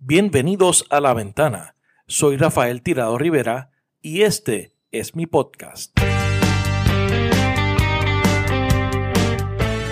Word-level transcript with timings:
Bienvenidos 0.00 0.86
a 0.90 1.00
La 1.00 1.12
Ventana. 1.12 1.74
Soy 2.06 2.36
Rafael 2.36 2.82
Tirado 2.82 3.18
Rivera 3.18 3.72
y 4.00 4.22
este 4.22 4.72
es 4.92 5.16
mi 5.16 5.26
podcast. 5.26 5.92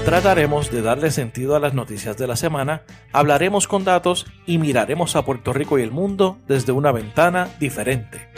Trataremos 0.04 0.71
de 0.71 0.82
darle 0.82 1.11
sentido 1.11 1.56
a 1.56 1.58
las 1.58 1.74
noticias 1.74 2.16
de 2.16 2.29
la 2.29 2.37
semana, 2.37 2.84
hablaremos 3.12 3.66
con 3.66 3.82
datos 3.82 4.27
y 4.46 4.58
miraremos 4.58 5.16
a 5.16 5.24
Puerto 5.24 5.53
Rico 5.53 5.76
y 5.76 5.82
el 5.82 5.90
mundo 5.90 6.38
desde 6.46 6.70
una 6.70 6.92
ventana 6.92 7.48
diferente. 7.58 8.28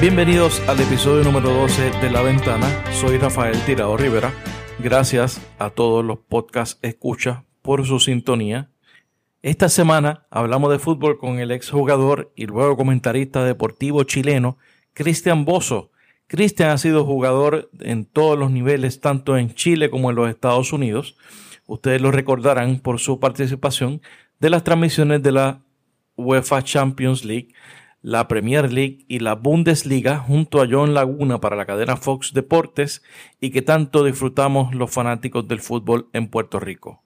Bienvenidos 0.00 0.62
al 0.68 0.80
episodio 0.80 1.24
número 1.24 1.52
12 1.52 1.90
de 2.00 2.10
La 2.10 2.22
Ventana. 2.22 2.68
Soy 2.92 3.18
Rafael 3.18 3.60
Tirado 3.66 3.96
Rivera. 3.96 4.32
Gracias 4.78 5.40
a 5.58 5.70
todos 5.70 6.04
los 6.04 6.20
podcast 6.20 6.82
escucha 6.84 7.44
por 7.60 7.84
su 7.84 7.98
sintonía 7.98 8.70
esta 9.44 9.68
semana 9.68 10.24
hablamos 10.30 10.70
de 10.70 10.78
fútbol 10.78 11.18
con 11.18 11.38
el 11.38 11.50
exjugador 11.50 12.32
y 12.34 12.46
luego 12.46 12.78
comentarista 12.78 13.44
deportivo 13.44 14.02
chileno 14.04 14.56
Cristian 14.94 15.44
Bozo. 15.44 15.90
Cristian 16.28 16.70
ha 16.70 16.78
sido 16.78 17.04
jugador 17.04 17.68
en 17.80 18.06
todos 18.06 18.38
los 18.38 18.50
niveles, 18.50 19.02
tanto 19.02 19.36
en 19.36 19.52
Chile 19.52 19.90
como 19.90 20.08
en 20.08 20.16
los 20.16 20.30
Estados 20.30 20.72
Unidos. 20.72 21.18
Ustedes 21.66 22.00
lo 22.00 22.10
recordarán 22.10 22.78
por 22.80 23.00
su 23.00 23.20
participación 23.20 24.00
de 24.40 24.48
las 24.48 24.64
transmisiones 24.64 25.22
de 25.22 25.32
la 25.32 25.60
UEFA 26.16 26.62
Champions 26.62 27.22
League, 27.22 27.48
la 28.00 28.26
Premier 28.28 28.72
League 28.72 29.04
y 29.08 29.18
la 29.18 29.34
Bundesliga 29.34 30.20
junto 30.20 30.62
a 30.62 30.66
John 30.70 30.94
Laguna 30.94 31.42
para 31.42 31.54
la 31.54 31.66
cadena 31.66 31.98
Fox 31.98 32.32
Deportes 32.32 33.02
y 33.42 33.50
que 33.50 33.60
tanto 33.60 34.04
disfrutamos 34.04 34.74
los 34.74 34.90
fanáticos 34.90 35.46
del 35.46 35.60
fútbol 35.60 36.08
en 36.14 36.28
Puerto 36.28 36.60
Rico. 36.60 37.03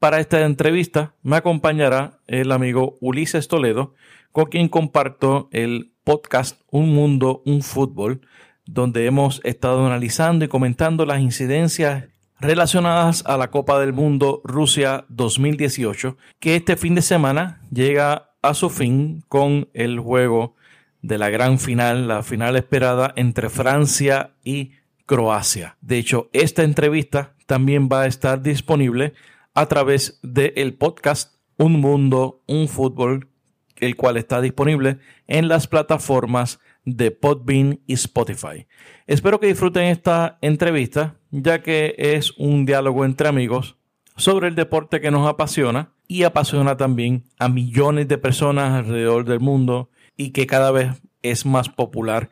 Para 0.00 0.18
esta 0.18 0.46
entrevista 0.46 1.12
me 1.22 1.36
acompañará 1.36 2.20
el 2.26 2.52
amigo 2.52 2.96
Ulises 3.02 3.48
Toledo, 3.48 3.94
con 4.32 4.46
quien 4.46 4.70
comparto 4.70 5.50
el 5.52 5.92
podcast 6.04 6.58
Un 6.70 6.94
Mundo, 6.94 7.42
un 7.44 7.60
Fútbol, 7.60 8.22
donde 8.64 9.04
hemos 9.04 9.42
estado 9.44 9.84
analizando 9.84 10.46
y 10.46 10.48
comentando 10.48 11.04
las 11.04 11.20
incidencias 11.20 12.06
relacionadas 12.40 13.22
a 13.26 13.36
la 13.36 13.50
Copa 13.50 13.78
del 13.78 13.92
Mundo 13.92 14.40
Rusia 14.42 15.04
2018, 15.10 16.16
que 16.38 16.56
este 16.56 16.78
fin 16.78 16.94
de 16.94 17.02
semana 17.02 17.60
llega 17.70 18.30
a 18.40 18.54
su 18.54 18.70
fin 18.70 19.22
con 19.28 19.68
el 19.74 20.00
juego 20.00 20.54
de 21.02 21.18
la 21.18 21.28
gran 21.28 21.58
final, 21.58 22.08
la 22.08 22.22
final 22.22 22.56
esperada 22.56 23.12
entre 23.16 23.50
Francia 23.50 24.30
y 24.44 24.72
Croacia. 25.04 25.76
De 25.82 25.98
hecho, 25.98 26.30
esta 26.32 26.62
entrevista 26.62 27.34
también 27.44 27.90
va 27.92 28.02
a 28.02 28.06
estar 28.06 28.40
disponible 28.40 29.12
a 29.54 29.66
través 29.66 30.20
del 30.22 30.74
podcast 30.74 31.34
Un 31.56 31.80
Mundo, 31.80 32.42
un 32.46 32.68
Fútbol, 32.68 33.28
el 33.76 33.96
cual 33.96 34.16
está 34.16 34.40
disponible 34.40 34.98
en 35.26 35.48
las 35.48 35.66
plataformas 35.66 36.60
de 36.84 37.10
Podbean 37.10 37.80
y 37.86 37.94
Spotify. 37.94 38.66
Espero 39.06 39.40
que 39.40 39.48
disfruten 39.48 39.84
esta 39.84 40.38
entrevista, 40.40 41.16
ya 41.30 41.62
que 41.62 41.94
es 41.96 42.32
un 42.38 42.66
diálogo 42.66 43.04
entre 43.04 43.28
amigos 43.28 43.76
sobre 44.16 44.48
el 44.48 44.54
deporte 44.54 45.00
que 45.00 45.10
nos 45.10 45.28
apasiona 45.28 45.92
y 46.06 46.24
apasiona 46.24 46.76
también 46.76 47.24
a 47.38 47.48
millones 47.48 48.08
de 48.08 48.18
personas 48.18 48.72
alrededor 48.72 49.24
del 49.24 49.40
mundo 49.40 49.90
y 50.16 50.30
que 50.30 50.46
cada 50.46 50.70
vez 50.70 51.02
es 51.22 51.46
más 51.46 51.68
popular 51.68 52.30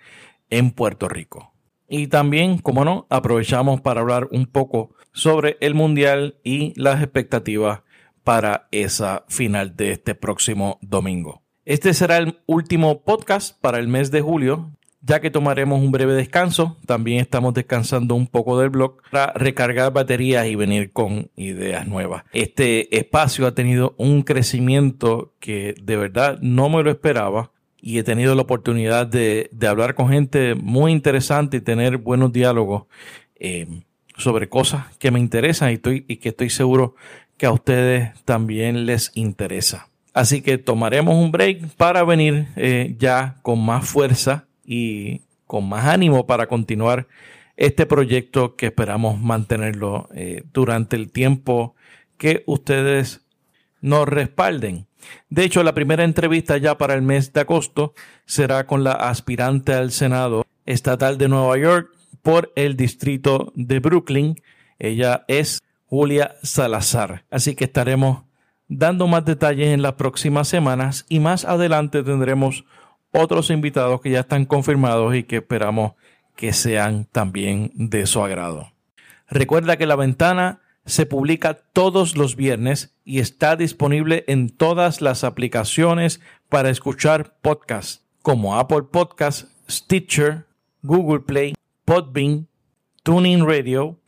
en 0.50 0.70
Puerto 0.70 1.08
Rico. 1.08 1.52
Y 1.88 2.08
también, 2.08 2.58
como 2.58 2.84
no, 2.84 3.06
aprovechamos 3.08 3.80
para 3.80 4.00
hablar 4.00 4.28
un 4.30 4.46
poco 4.46 4.94
sobre 5.12 5.56
el 5.60 5.74
Mundial 5.74 6.36
y 6.44 6.78
las 6.80 7.02
expectativas 7.02 7.80
para 8.24 8.68
esa 8.72 9.24
final 9.28 9.74
de 9.74 9.92
este 9.92 10.14
próximo 10.14 10.78
domingo. 10.82 11.42
Este 11.64 11.94
será 11.94 12.18
el 12.18 12.38
último 12.46 13.02
podcast 13.02 13.58
para 13.60 13.78
el 13.78 13.88
mes 13.88 14.10
de 14.10 14.20
julio, 14.20 14.70
ya 15.00 15.20
que 15.20 15.30
tomaremos 15.30 15.80
un 15.80 15.92
breve 15.92 16.12
descanso. 16.14 16.76
También 16.86 17.20
estamos 17.20 17.54
descansando 17.54 18.14
un 18.14 18.26
poco 18.26 18.58
del 18.58 18.70
blog 18.70 19.02
para 19.10 19.32
recargar 19.32 19.92
baterías 19.92 20.46
y 20.46 20.56
venir 20.56 20.92
con 20.92 21.30
ideas 21.36 21.86
nuevas. 21.86 22.24
Este 22.32 22.96
espacio 22.98 23.46
ha 23.46 23.54
tenido 23.54 23.94
un 23.96 24.22
crecimiento 24.22 25.34
que 25.40 25.74
de 25.82 25.96
verdad 25.96 26.38
no 26.40 26.68
me 26.68 26.82
lo 26.82 26.90
esperaba 26.90 27.52
y 27.80 27.98
he 27.98 28.02
tenido 28.02 28.34
la 28.34 28.42
oportunidad 28.42 29.06
de, 29.06 29.50
hablar 29.66 29.94
con 29.94 30.08
gente 30.08 30.54
muy 30.54 30.92
interesante 30.92 31.58
y 31.58 31.60
tener 31.60 31.98
buenos 31.98 32.32
diálogos 32.32 32.84
eh, 33.36 33.82
sobre 34.16 34.48
cosas 34.48 34.84
que 34.98 35.10
me 35.10 35.20
interesan 35.20 35.70
y, 35.70 35.74
estoy, 35.74 36.04
y 36.08 36.16
que 36.16 36.30
estoy 36.30 36.50
seguro 36.50 36.96
que 37.36 37.46
a 37.46 37.52
ustedes 37.52 38.12
también 38.24 38.84
les 38.84 39.12
interesa. 39.14 39.88
Así 40.12 40.42
que 40.42 40.58
tomaremos 40.58 41.14
un 41.14 41.30
break 41.30 41.68
para 41.76 42.02
venir 42.02 42.48
eh, 42.56 42.96
ya 42.98 43.36
con 43.42 43.64
más 43.64 43.88
fuerza 43.88 44.46
y 44.64 45.22
con 45.46 45.68
más 45.68 45.86
ánimo 45.86 46.26
para 46.26 46.48
continuar 46.48 47.06
este 47.56 47.86
proyecto 47.86 48.56
que 48.56 48.66
esperamos 48.66 49.20
mantenerlo 49.20 50.08
eh, 50.14 50.42
durante 50.52 50.96
el 50.96 51.12
tiempo 51.12 51.76
que 52.16 52.42
ustedes 52.46 53.20
nos 53.80 54.08
respalden. 54.08 54.87
De 55.28 55.44
hecho, 55.44 55.62
la 55.62 55.74
primera 55.74 56.04
entrevista 56.04 56.56
ya 56.56 56.78
para 56.78 56.94
el 56.94 57.02
mes 57.02 57.32
de 57.32 57.40
agosto 57.40 57.94
será 58.24 58.66
con 58.66 58.84
la 58.84 58.92
aspirante 58.92 59.72
al 59.72 59.92
Senado 59.92 60.46
estatal 60.66 61.18
de 61.18 61.28
Nueva 61.28 61.56
York 61.58 61.90
por 62.22 62.52
el 62.56 62.76
distrito 62.76 63.52
de 63.54 63.80
Brooklyn. 63.80 64.40
Ella 64.78 65.24
es 65.28 65.62
Julia 65.86 66.36
Salazar. 66.42 67.24
Así 67.30 67.54
que 67.54 67.64
estaremos 67.64 68.24
dando 68.68 69.06
más 69.06 69.24
detalles 69.24 69.68
en 69.68 69.82
las 69.82 69.94
próximas 69.94 70.48
semanas 70.48 71.06
y 71.08 71.20
más 71.20 71.44
adelante 71.44 72.02
tendremos 72.02 72.64
otros 73.12 73.50
invitados 73.50 74.00
que 74.00 74.10
ya 74.10 74.20
están 74.20 74.44
confirmados 74.44 75.14
y 75.14 75.22
que 75.22 75.36
esperamos 75.36 75.92
que 76.36 76.52
sean 76.52 77.06
también 77.06 77.72
de 77.74 78.06
su 78.06 78.22
agrado. 78.22 78.72
Recuerda 79.28 79.76
que 79.76 79.86
la 79.86 79.96
ventana 79.96 80.60
se 80.88 81.04
publica 81.04 81.54
todos 81.54 82.16
los 82.16 82.34
viernes 82.34 82.96
y 83.04 83.20
está 83.20 83.56
disponible 83.56 84.24
en 84.26 84.48
todas 84.48 85.00
las 85.02 85.22
aplicaciones 85.22 86.20
para 86.48 86.70
escuchar 86.70 87.36
podcasts 87.42 88.06
como 88.22 88.58
Apple 88.58 88.84
Podcasts, 88.90 89.48
Stitcher, 89.70 90.46
Google 90.82 91.20
Play, 91.20 91.54
Podbean, 91.84 92.48
Tuning 93.02 93.46
Radio 93.46 94.00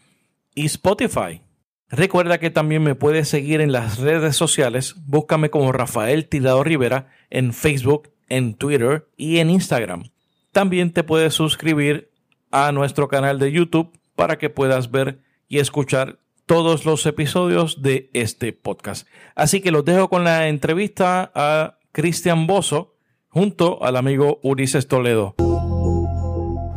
y 0.55 0.67
Spotify. 0.67 1.43
Recuerda 1.89 2.39
que 2.39 2.51
también 2.51 2.83
me 2.83 2.95
puedes 2.95 3.29
seguir 3.29 3.61
en 3.61 3.73
las 3.73 3.99
redes 3.99 4.37
sociales. 4.37 4.95
Búscame 5.07 5.51
como 5.51 5.73
Rafael 5.73 6.29
Tirado 6.29 6.65
Rivera 6.65 7.09
en 7.31 7.53
Facebook, 7.53 8.11
en 8.29 8.55
Twitter 8.55 9.07
y 9.17 9.39
en 9.39 9.51
Instagram. 9.51 10.11
También 10.53 10.93
te 10.93 11.05
puedes 11.05 11.35
suscribir 11.35 12.11
a 12.51 12.73
nuestro 12.73 13.09
canal 13.09 13.39
de 13.39 13.53
YouTube 13.53 13.99
para 14.17 14.39
que 14.39 14.51
puedas 14.51 14.91
ver 14.91 15.21
y 15.49 15.59
escuchar 15.59 16.19
todos 16.50 16.84
los 16.84 17.06
episodios 17.06 17.81
de 17.81 18.11
este 18.12 18.53
podcast. 18.53 19.06
Así 19.37 19.61
que 19.61 19.71
los 19.71 19.84
dejo 19.84 20.09
con 20.09 20.25
la 20.25 20.49
entrevista 20.49 21.31
a 21.33 21.78
Cristian 21.93 22.49
Bozo 22.49 22.97
junto 23.28 23.84
al 23.84 23.94
amigo 23.94 24.41
Ulises 24.43 24.89
Toledo. 24.89 25.37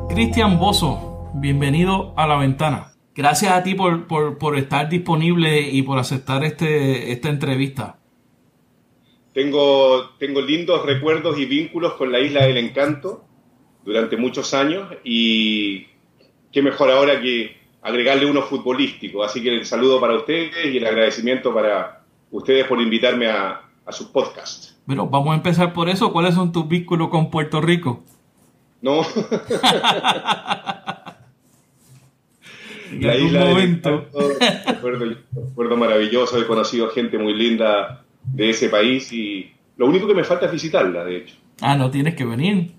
Cristian 0.10 0.60
Bozo, 0.60 1.32
bienvenido 1.34 2.14
a 2.18 2.28
la 2.28 2.38
ventana. 2.38 2.94
Gracias 3.16 3.52
a 3.52 3.64
ti 3.64 3.74
por, 3.74 4.60
estar 4.60 4.90
disponible 4.90 5.62
y 5.62 5.82
por 5.82 5.98
aceptar 5.98 6.44
este, 6.44 7.12
esta 7.12 7.30
entrevista. 7.30 7.98
Tengo, 9.34 10.12
tengo 10.20 10.42
lindos 10.42 10.86
recuerdos 10.86 11.40
y 11.40 11.46
vínculos 11.46 11.94
con 11.94 12.12
la 12.12 12.20
Isla 12.20 12.46
del 12.46 12.58
Encanto 12.58 13.26
durante 13.84 14.18
muchos 14.18 14.54
años 14.54 14.88
y 15.04 15.88
qué 16.52 16.62
mejor 16.62 16.92
ahora 16.92 17.20
que 17.20 17.63
agregarle 17.84 18.26
uno 18.26 18.42
futbolístico. 18.42 19.24
Así 19.24 19.44
que 19.44 19.50
el 19.50 19.66
saludo 19.66 20.00
para 20.00 20.16
ustedes 20.16 20.74
y 20.74 20.78
el 20.78 20.88
agradecimiento 20.88 21.54
para 21.54 22.02
ustedes 22.32 22.66
por 22.66 22.82
invitarme 22.82 23.28
a, 23.28 23.62
a 23.86 23.92
sus 23.92 24.08
podcasts. 24.08 24.80
Bueno, 24.86 25.08
vamos 25.08 25.34
a 25.34 25.36
empezar 25.36 25.74
por 25.74 25.90
eso. 25.90 26.12
¿Cuáles 26.12 26.36
son 26.36 26.52
tus 26.52 26.68
vínculos 26.68 27.10
con 27.10 27.30
Puerto 27.30 27.62
Rico? 27.62 28.04
No. 28.82 29.02
la 33.00 33.16
isla 33.16 33.46
momento. 33.46 34.06
recuerdo, 34.68 35.78
maravilloso, 35.78 36.40
he 36.40 36.48
conocido 36.48 36.90
gente 36.90 37.18
muy 37.18 37.34
linda 37.34 38.04
de 38.24 38.50
ese 38.50 38.70
país 38.70 39.12
y 39.12 39.52
lo 39.78 39.88
único 39.88 40.08
que 40.08 40.14
me 40.14 40.24
falta 40.24 40.46
es 40.46 40.52
visitarla, 40.52 41.04
de 41.04 41.18
hecho. 41.18 41.36
Ah, 41.62 41.76
no 41.76 41.90
tienes 41.90 42.16
que 42.16 42.26
venir. 42.26 42.72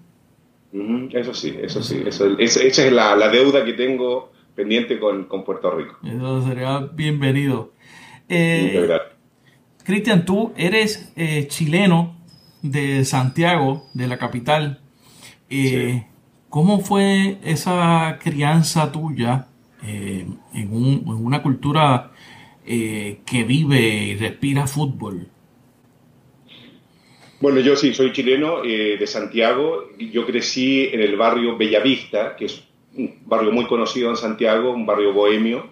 eso 1.13 1.35
sí, 1.35 1.57
eso 1.61 1.83
sí, 1.83 2.03
eso, 2.07 2.39
esa 2.39 2.87
es 2.87 2.93
la, 2.93 3.17
la, 3.17 3.29
deuda 3.29 3.65
que 3.65 3.75
tengo 3.75 4.33
pendiente 4.55 4.99
con, 4.99 5.27
Puerto 5.45 5.71
Rico. 5.77 5.99
Eso 6.05 6.47
sería 6.47 6.81
bienvenido. 6.81 7.73
Eh, 8.29 8.89
Cristian, 9.85 10.25
tú 10.25 10.53
eres 10.57 11.13
eh, 11.17 11.47
chileno 11.49 12.17
de 12.63 13.05
Santiago, 13.05 13.85
de 13.95 14.07
la 14.07 14.19
capital. 14.19 14.81
Eh, 15.51 16.07
¿Cómo 16.49 16.81
fue 16.81 17.39
esa 17.45 18.19
crianza 18.23 18.91
tuya 18.93 19.49
en, 19.83 20.39
una 20.73 21.43
cultura 21.43 22.13
que 22.65 23.45
vive 23.45 23.81
y 23.81 24.15
respira 24.15 24.67
fútbol? 24.67 25.29
Bueno, 27.45 27.61
yo 27.61 27.77
sí, 27.77 27.93
soy 27.93 28.11
chileno 28.11 28.65
eh, 28.65 28.97
de 28.99 29.07
Santiago. 29.07 29.91
Yo 29.99 30.25
crecí 30.25 30.89
en 30.91 31.03
el 31.03 31.15
barrio 31.15 31.59
Bellavista, 31.59 32.37
que 32.37 32.47
es 32.47 32.64
un 32.97 33.19
barrio 33.27 33.53
muy 33.53 33.67
conocido 33.67 34.11
en 34.11 34.17
Santiago, 34.17 34.73
un 34.73 34.87
barrio 34.87 35.13
bohemio, 35.13 35.67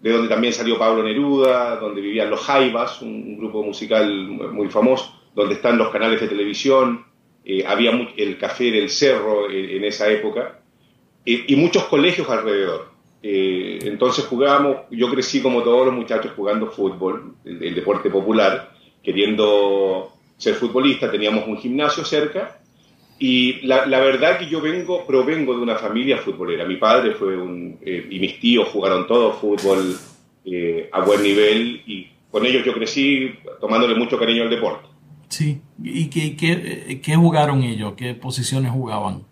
de 0.00 0.12
donde 0.12 0.28
también 0.28 0.52
salió 0.52 0.78
Pablo 0.78 1.02
Neruda, 1.02 1.76
donde 1.76 2.00
vivían 2.00 2.30
los 2.30 2.40
Jaivas, 2.40 3.00
un, 3.02 3.38
grupo 3.38 3.62
musical 3.62 4.08
muy 4.52 4.68
famoso, 4.68 5.14
donde 5.34 5.54
están 5.54 5.78
los 5.78 5.90
canales 5.90 6.20
de 6.20 6.28
televisión, 6.28 7.04
eh, 7.44 7.64
había 7.66 7.90
el 8.16 8.38
Café 8.38 8.70
del 8.70 8.90
Cerro 8.90 9.50
en, 9.50 9.84
esa 9.84 10.10
época, 10.10 10.60
y 11.24 11.56
muchos 11.56 11.84
colegios 11.84 12.28
alrededor. 12.28 12.94
Eh, 13.26 13.78
entonces 13.84 14.26
jugábamos, 14.26 14.82
yo 14.90 15.10
crecí 15.10 15.40
como 15.40 15.62
todos 15.62 15.86
los 15.86 15.94
muchachos 15.94 16.32
jugando 16.36 16.66
fútbol, 16.66 17.36
el, 17.46 17.74
deporte 17.74 18.10
popular, 18.10 18.74
queriendo 19.02 20.12
ser 20.36 20.56
futbolista, 20.56 21.10
teníamos 21.10 21.48
un 21.48 21.56
gimnasio 21.56 22.04
cerca, 22.04 22.60
y 23.26 23.62
la, 23.62 23.86
la, 23.86 24.00
verdad 24.00 24.38
que 24.38 24.50
yo 24.50 24.60
vengo, 24.60 25.06
provengo 25.06 25.56
de 25.56 25.62
una 25.62 25.76
familia 25.76 26.18
futbolera. 26.18 26.66
Mi 26.66 26.76
padre 26.76 27.14
fue 27.14 27.34
un, 27.34 27.78
eh, 27.80 28.06
y 28.10 28.20
mis 28.20 28.38
tíos 28.38 28.68
jugaron 28.68 29.06
todo 29.06 29.32
fútbol 29.32 29.96
eh, 30.44 30.90
a 30.92 31.00
buen 31.00 31.22
nivel 31.22 31.80
y 31.86 32.06
con 32.30 32.44
ellos 32.44 32.62
yo 32.66 32.74
crecí 32.74 33.34
tomándole 33.62 33.94
mucho 33.94 34.18
cariño 34.18 34.42
al 34.42 34.50
deporte. 34.50 34.88
Sí, 35.28 35.58
¿y 35.82 36.10
qué, 36.10 36.36
qué, 36.36 37.00
qué 37.02 37.16
jugaron 37.16 37.62
ellos? 37.62 37.94
¿Qué 37.96 38.12
posiciones 38.12 38.70
jugaban? 38.70 39.22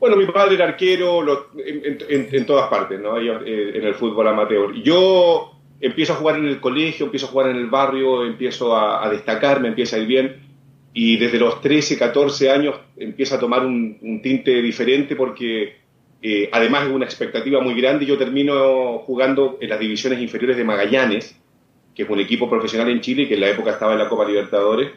Bueno, 0.00 0.16
mi 0.16 0.26
padre 0.26 0.56
era 0.56 0.64
arquero 0.64 1.46
en, 1.64 2.28
en, 2.32 2.44
todas 2.44 2.68
partes, 2.68 2.98
¿no? 2.98 3.18
Eh, 3.18 3.78
en 3.78 3.86
el 3.86 3.94
fútbol 3.94 4.26
amateur. 4.26 4.74
Yo 4.82 5.52
empiezo 5.80 6.14
a 6.14 6.16
jugar 6.16 6.38
en 6.38 6.46
el 6.46 6.58
colegio, 6.58 7.06
empiezo 7.06 7.26
a 7.26 7.30
jugar 7.30 7.50
en 7.50 7.56
el 7.56 7.66
barrio, 7.70 8.26
empiezo 8.26 8.74
a, 8.74 9.06
a 9.06 9.08
destacar, 9.10 9.60
me 9.60 9.68
empieza 9.68 9.94
a 9.94 10.00
ir 10.00 10.08
bien 10.08 10.49
y 10.92 11.16
desde 11.16 11.38
los 11.38 11.60
13, 11.60 11.96
14 11.98 12.50
años 12.50 12.76
empieza 12.96 13.36
a 13.36 13.40
tomar 13.40 13.64
un, 13.64 14.20
tinte 14.22 14.60
diferente 14.60 15.14
porque 15.14 15.76
eh, 16.20 16.48
además 16.52 16.86
es 16.86 16.92
una 16.92 17.04
expectativa 17.04 17.60
muy 17.60 17.74
grande. 17.74 18.06
Yo 18.06 18.18
termino 18.18 18.98
jugando 18.98 19.58
en 19.60 19.68
las 19.68 19.78
divisiones 19.78 20.20
inferiores 20.20 20.56
de 20.56 20.64
Magallanes, 20.64 21.36
que 21.94 22.02
es 22.02 22.10
un 22.10 22.20
equipo 22.20 22.50
profesional 22.50 22.88
en 22.90 23.00
Chile 23.00 23.28
que 23.28 23.34
en 23.34 23.40
la 23.40 23.50
época 23.50 23.72
estaba 23.72 23.92
en 23.92 24.00
la 24.00 24.08
Copa 24.08 24.26
Libertadores. 24.26 24.90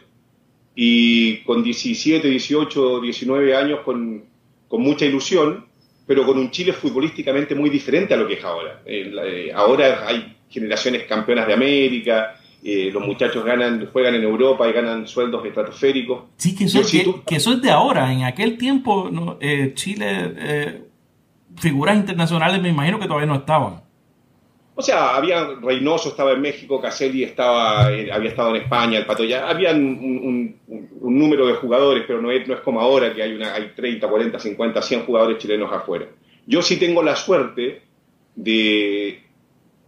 Y 0.76 1.38
con 1.44 1.62
17, 1.62 2.28
18, 2.28 3.02
19 3.02 3.56
años, 3.56 3.82
con, 3.82 4.24
con 4.68 4.82
mucha 4.82 5.06
ilusión, 5.06 5.68
pero 6.08 6.26
con 6.26 6.40
un 6.40 6.50
Chile 6.50 6.74
futbolísticamente 6.74 7.54
muy 7.54 7.70
diferente 7.70 8.16
a 8.16 8.18
lo 8.18 8.28
que 8.28 8.34
es 8.34 8.44
ahora. 8.44 8.82
Eh, 8.86 9.52
ahora 9.54 10.08
hay 10.08 10.36
generaciones 10.50 11.04
campeonas 11.04 11.46
de 11.46 11.54
América, 11.54 12.40
eh, 12.66 12.92
los 12.94 13.06
muchachos 13.06 13.44
ganan, 13.44 13.90
juegan 13.92 14.16
en 14.16 14.24
Europa 14.24 14.68
y 14.70 14.72
ganan 14.72 15.06
sueldos 15.06 15.46
estratosféricos. 15.46 16.24
Sí, 16.38 16.56
que 16.56 16.64
eso, 16.64 16.82
que, 17.26 17.36
es 17.36 17.62
de 17.62 17.70
ahora. 17.70 18.14
En 18.14 18.24
aquel 18.24 18.58
tiempo 18.58 19.38
eh, 19.42 19.74
Chile, 19.74 20.34
eh, 20.38 20.82
figuras 21.58 21.98
internacionales 21.98 22.62
me 22.62 22.70
imagino 22.70 23.00
que 23.00 23.08
todavía 23.08 23.28
no 23.28 23.36
estaban. 23.36 23.82
O 24.76 24.82
sea, 24.82 25.16
había 25.18 25.46
Reynoso 25.62 26.10
estaba 26.10 26.32
en 26.32 26.42
México, 26.42 26.80
Caselli 26.80 27.24
estaba, 27.24 27.88
había 27.88 28.30
estado 28.30 28.56
en 28.56 28.62
España, 28.64 28.98
el 28.98 29.06
Pato 29.06 29.26
ya, 29.26 29.48
habían 29.48 29.84
un, 29.84 30.56
número 31.02 31.46
de 31.46 31.54
jugadores, 31.56 32.06
pero 32.08 32.22
no 32.22 32.32
es, 32.32 32.48
no 32.48 32.56
es 32.56 32.62
como 32.62 32.80
ahora 32.80 33.14
que 33.14 33.22
hay, 33.22 33.34
una, 33.34 33.54
hay 33.54 33.74
30, 33.76 34.08
40, 34.08 34.40
50, 34.40 34.82
100 34.82 35.06
jugadores 35.06 35.38
chilenos 35.38 35.72
afuera. 35.72 36.08
Yo 36.48 36.62
sí 36.62 36.78
tengo 36.78 37.04
la 37.04 37.16
suerte 37.16 37.84
de, 38.36 39.22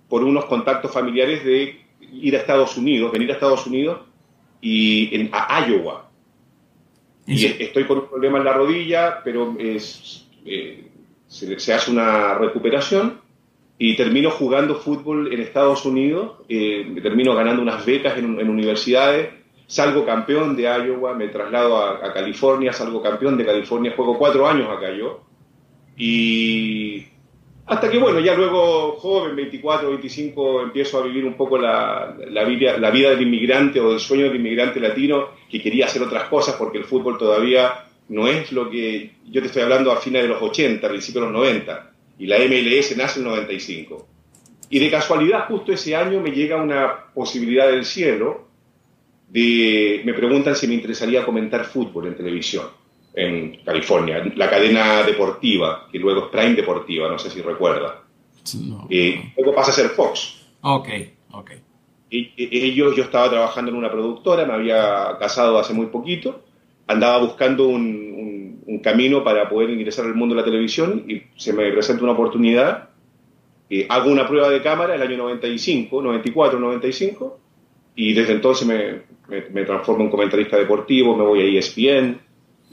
por 0.07 0.23
unos 0.23 0.45
contactos 0.45 0.91
familiares, 0.91 1.43
de 1.43 1.84
ir 2.21 2.35
a 2.35 2.39
Estados 2.39 2.77
Unidos, 2.77 3.11
venir 3.11 3.29
a 3.29 3.33
Estados 3.33 3.65
Unidos 3.67 3.99
y 4.61 5.15
en, 5.15 5.29
a 5.31 5.67
Iowa. 5.67 6.09
Y, 7.27 7.45
estoy 7.45 7.85
con 7.85 7.99
un 7.99 8.07
problema 8.07 8.37
en 8.37 8.45
la 8.45 8.53
rodilla, 8.53 9.21
pero 9.23 9.55
es, 9.57 10.27
eh, 10.45 10.87
se, 11.27 11.73
hace 11.73 11.91
una 11.91 12.35
recuperación 12.35 13.19
y 13.77 13.95
termino 13.95 14.29
jugando 14.31 14.75
fútbol 14.75 15.33
en 15.33 15.41
Estados 15.41 15.85
Unidos, 15.85 16.33
eh, 16.47 16.95
termino 17.01 17.35
ganando 17.35 17.61
unas 17.61 17.85
becas 17.85 18.17
en, 18.17 18.49
universidades, 18.49 19.29
salgo 19.67 20.05
campeón 20.05 20.55
de 20.55 20.63
Iowa, 20.63 21.15
me 21.15 21.27
traslado 21.27 21.77
a, 21.77 22.05
a, 22.05 22.13
California, 22.13 22.71
salgo 22.71 23.01
campeón 23.01 23.37
de 23.37 23.45
California, 23.45 23.93
juego 23.95 24.17
cuatro 24.17 24.47
años 24.47 24.69
acá 24.69 24.91
yo. 24.95 25.23
Y 25.97 27.05
hasta 27.67 27.89
que, 27.89 27.97
bueno, 27.97 28.19
ya 28.19 28.35
luego, 28.35 28.93
joven, 28.99 29.35
24, 29.35 29.89
25, 29.89 30.61
empiezo 30.61 30.99
a 30.99 31.03
vivir 31.03 31.25
un 31.25 31.33
poco 31.33 31.57
la, 31.57 32.15
vida 32.45 33.09
del 33.09 33.21
inmigrante 33.23 33.79
o 33.79 33.89
del 33.89 33.99
sueño 33.99 34.25
del 34.25 34.35
inmigrante 34.35 34.79
latino 34.79 35.29
que 35.49 35.61
quería 35.61 35.85
hacer 35.85 36.03
otras 36.03 36.29
cosas 36.29 36.55
porque 36.55 36.77
el 36.77 36.83
fútbol 36.83 37.17
todavía 37.17 37.85
no 38.09 38.27
es 38.27 38.51
lo 38.51 38.69
que 38.69 39.13
yo 39.25 39.41
te 39.41 39.47
estoy 39.47 39.63
hablando 39.63 39.91
a 39.91 39.97
fines 39.97 40.21
de 40.21 40.27
los 40.27 40.41
80, 40.43 40.87
principios 40.87 41.25
de 41.25 41.31
los 41.31 41.39
90, 41.39 41.91
y 42.19 42.27
la 42.27 42.37
MLS 42.37 42.95
nace 42.97 43.19
en 43.19 43.25
el 43.25 43.31
95. 43.31 44.07
Y 44.69 44.79
de 44.79 44.91
casualidad, 44.91 45.47
justo 45.47 45.71
ese 45.71 45.95
año 45.95 46.21
me 46.21 46.31
llega 46.31 46.61
una 46.61 47.05
posibilidad 47.15 47.67
del 47.67 47.83
cielo 47.83 48.47
de, 49.27 50.03
me 50.05 50.13
preguntan 50.13 50.55
si 50.55 50.67
me 50.67 50.75
interesaría 50.75 51.25
comentar 51.25 51.65
fútbol 51.65 52.07
en 52.07 52.15
televisión 52.15 52.84
en 53.15 53.57
California, 53.63 54.21
la 54.35 54.49
cadena 54.49 55.03
deportiva, 55.03 55.87
que 55.91 55.99
luego 55.99 56.25
es 56.25 56.31
Prime 56.31 56.53
Deportiva, 56.53 57.09
no 57.09 57.17
sé 57.17 57.29
si 57.29 57.41
recuerda. 57.41 58.03
y 58.89 59.15
luego 59.37 59.55
pasa 59.55 59.71
a 59.71 59.73
ser 59.73 59.89
Fox. 59.89 60.45
Ok, 60.61 60.89
ok. 61.31 61.51
Y, 62.09 62.33
ellos, 62.37 62.95
yo 62.95 63.03
estaba 63.03 63.29
trabajando 63.29 63.71
en 63.71 63.77
una 63.77 63.91
productora, 63.91 64.45
me 64.45 64.53
había 64.53 65.17
casado 65.17 65.57
hace 65.57 65.73
muy 65.73 65.87
poquito, 65.87 66.43
andaba 66.87 67.17
buscando 67.19 67.67
un, 67.67 68.61
un, 68.65 68.79
camino 68.79 69.23
para 69.23 69.49
poder 69.49 69.71
ingresar 69.71 70.05
al 70.05 70.13
mundo 70.13 70.35
de 70.35 70.41
la 70.41 70.45
televisión 70.45 71.05
y 71.07 71.23
se 71.37 71.53
me 71.53 71.71
presenta 71.71 72.03
una 72.03 72.11
oportunidad. 72.11 72.89
y 73.69 73.85
hago 73.89 74.11
una 74.11 74.27
prueba 74.27 74.49
de 74.49 74.61
cámara 74.61 74.93
el 74.93 75.01
año 75.01 75.17
95, 75.17 76.01
94, 76.01 76.59
95, 76.59 77.39
y 77.95 78.13
desde 78.13 78.33
entonces 78.33 78.67
me, 78.67 79.01
me, 79.27 79.49
me 79.49 79.63
transformo 79.63 80.03
en 80.03 80.11
comentarista 80.11 80.57
deportivo, 80.57 81.15
me 81.15 81.23
voy 81.23 81.41
a 81.41 81.59
ESPN, 81.59 82.19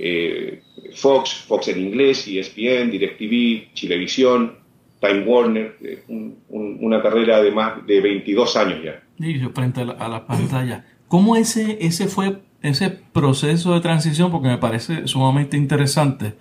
eh, 0.04 0.62
Fox, 0.96 1.44
Fox 1.46 1.68
en 1.68 1.78
inglés, 1.80 2.26
ESPN, 2.26 2.90
DirecTV, 2.90 3.72
Chilevisión, 3.72 4.56
Time 5.00 5.20
Warner, 5.20 5.76
eh, 5.80 6.02
una 6.48 7.00
carrera 7.00 7.40
de 7.40 7.52
más 7.52 7.86
de 7.86 8.00
22 8.00 8.56
años 8.56 8.80
ya. 8.84 9.00
frente 9.54 9.82
a 9.82 10.08
la, 10.08 10.26
pantalla. 10.26 10.84
¿Cómo 11.06 11.36
ese, 11.36 11.78
ese 11.80 12.08
fue 12.08 12.38
ese 12.62 12.90
proceso 12.90 13.74
de 13.74 13.80
transición? 13.80 14.32
Porque 14.32 14.48
me 14.48 14.58
parece 14.58 15.06
sumamente 15.06 15.56
interesante. 15.56 16.34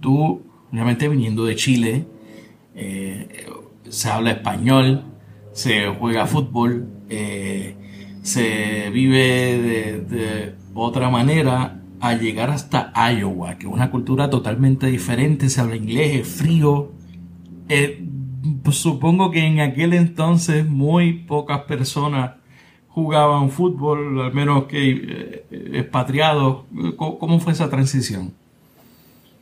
Tú, 0.00 0.42
obviamente 0.70 1.08
viniendo 1.08 1.44
de 1.44 1.56
Chile, 1.56 2.06
eh, 2.76 3.46
se 3.88 4.10
habla 4.10 4.30
español, 4.30 5.02
se 5.52 5.88
juega 5.88 6.26
fútbol, 6.26 6.86
se 8.22 8.90
vive 8.90 9.18
de, 9.18 10.00
de 10.02 10.54
otra 10.72 11.10
manera 11.10 11.78
a 12.00 12.14
llegar 12.14 12.50
hasta 12.50 12.92
Iowa, 13.12 13.58
que 13.58 13.66
es 13.66 13.72
una 13.72 13.90
cultura 13.90 14.30
totalmente 14.30 14.86
diferente, 14.86 15.48
se 15.48 15.60
habla 15.60 15.76
inglés, 15.76 16.20
es 16.20 16.28
frío. 16.28 16.92
Eh, 17.68 18.04
supongo 18.70 19.30
que 19.30 19.40
en 19.40 19.60
aquel 19.60 19.94
entonces 19.94 20.66
muy 20.66 21.12
pocas 21.12 21.62
personas 21.62 22.32
jugaban 22.88 23.50
fútbol, 23.50 24.20
al 24.20 24.32
menos 24.32 24.64
que 24.64 24.90
eh, 24.90 25.44
expatriados. 25.74 26.64
¿Cómo, 26.96 27.40
fue 27.40 27.52
esa 27.52 27.70
transición? 27.70 28.32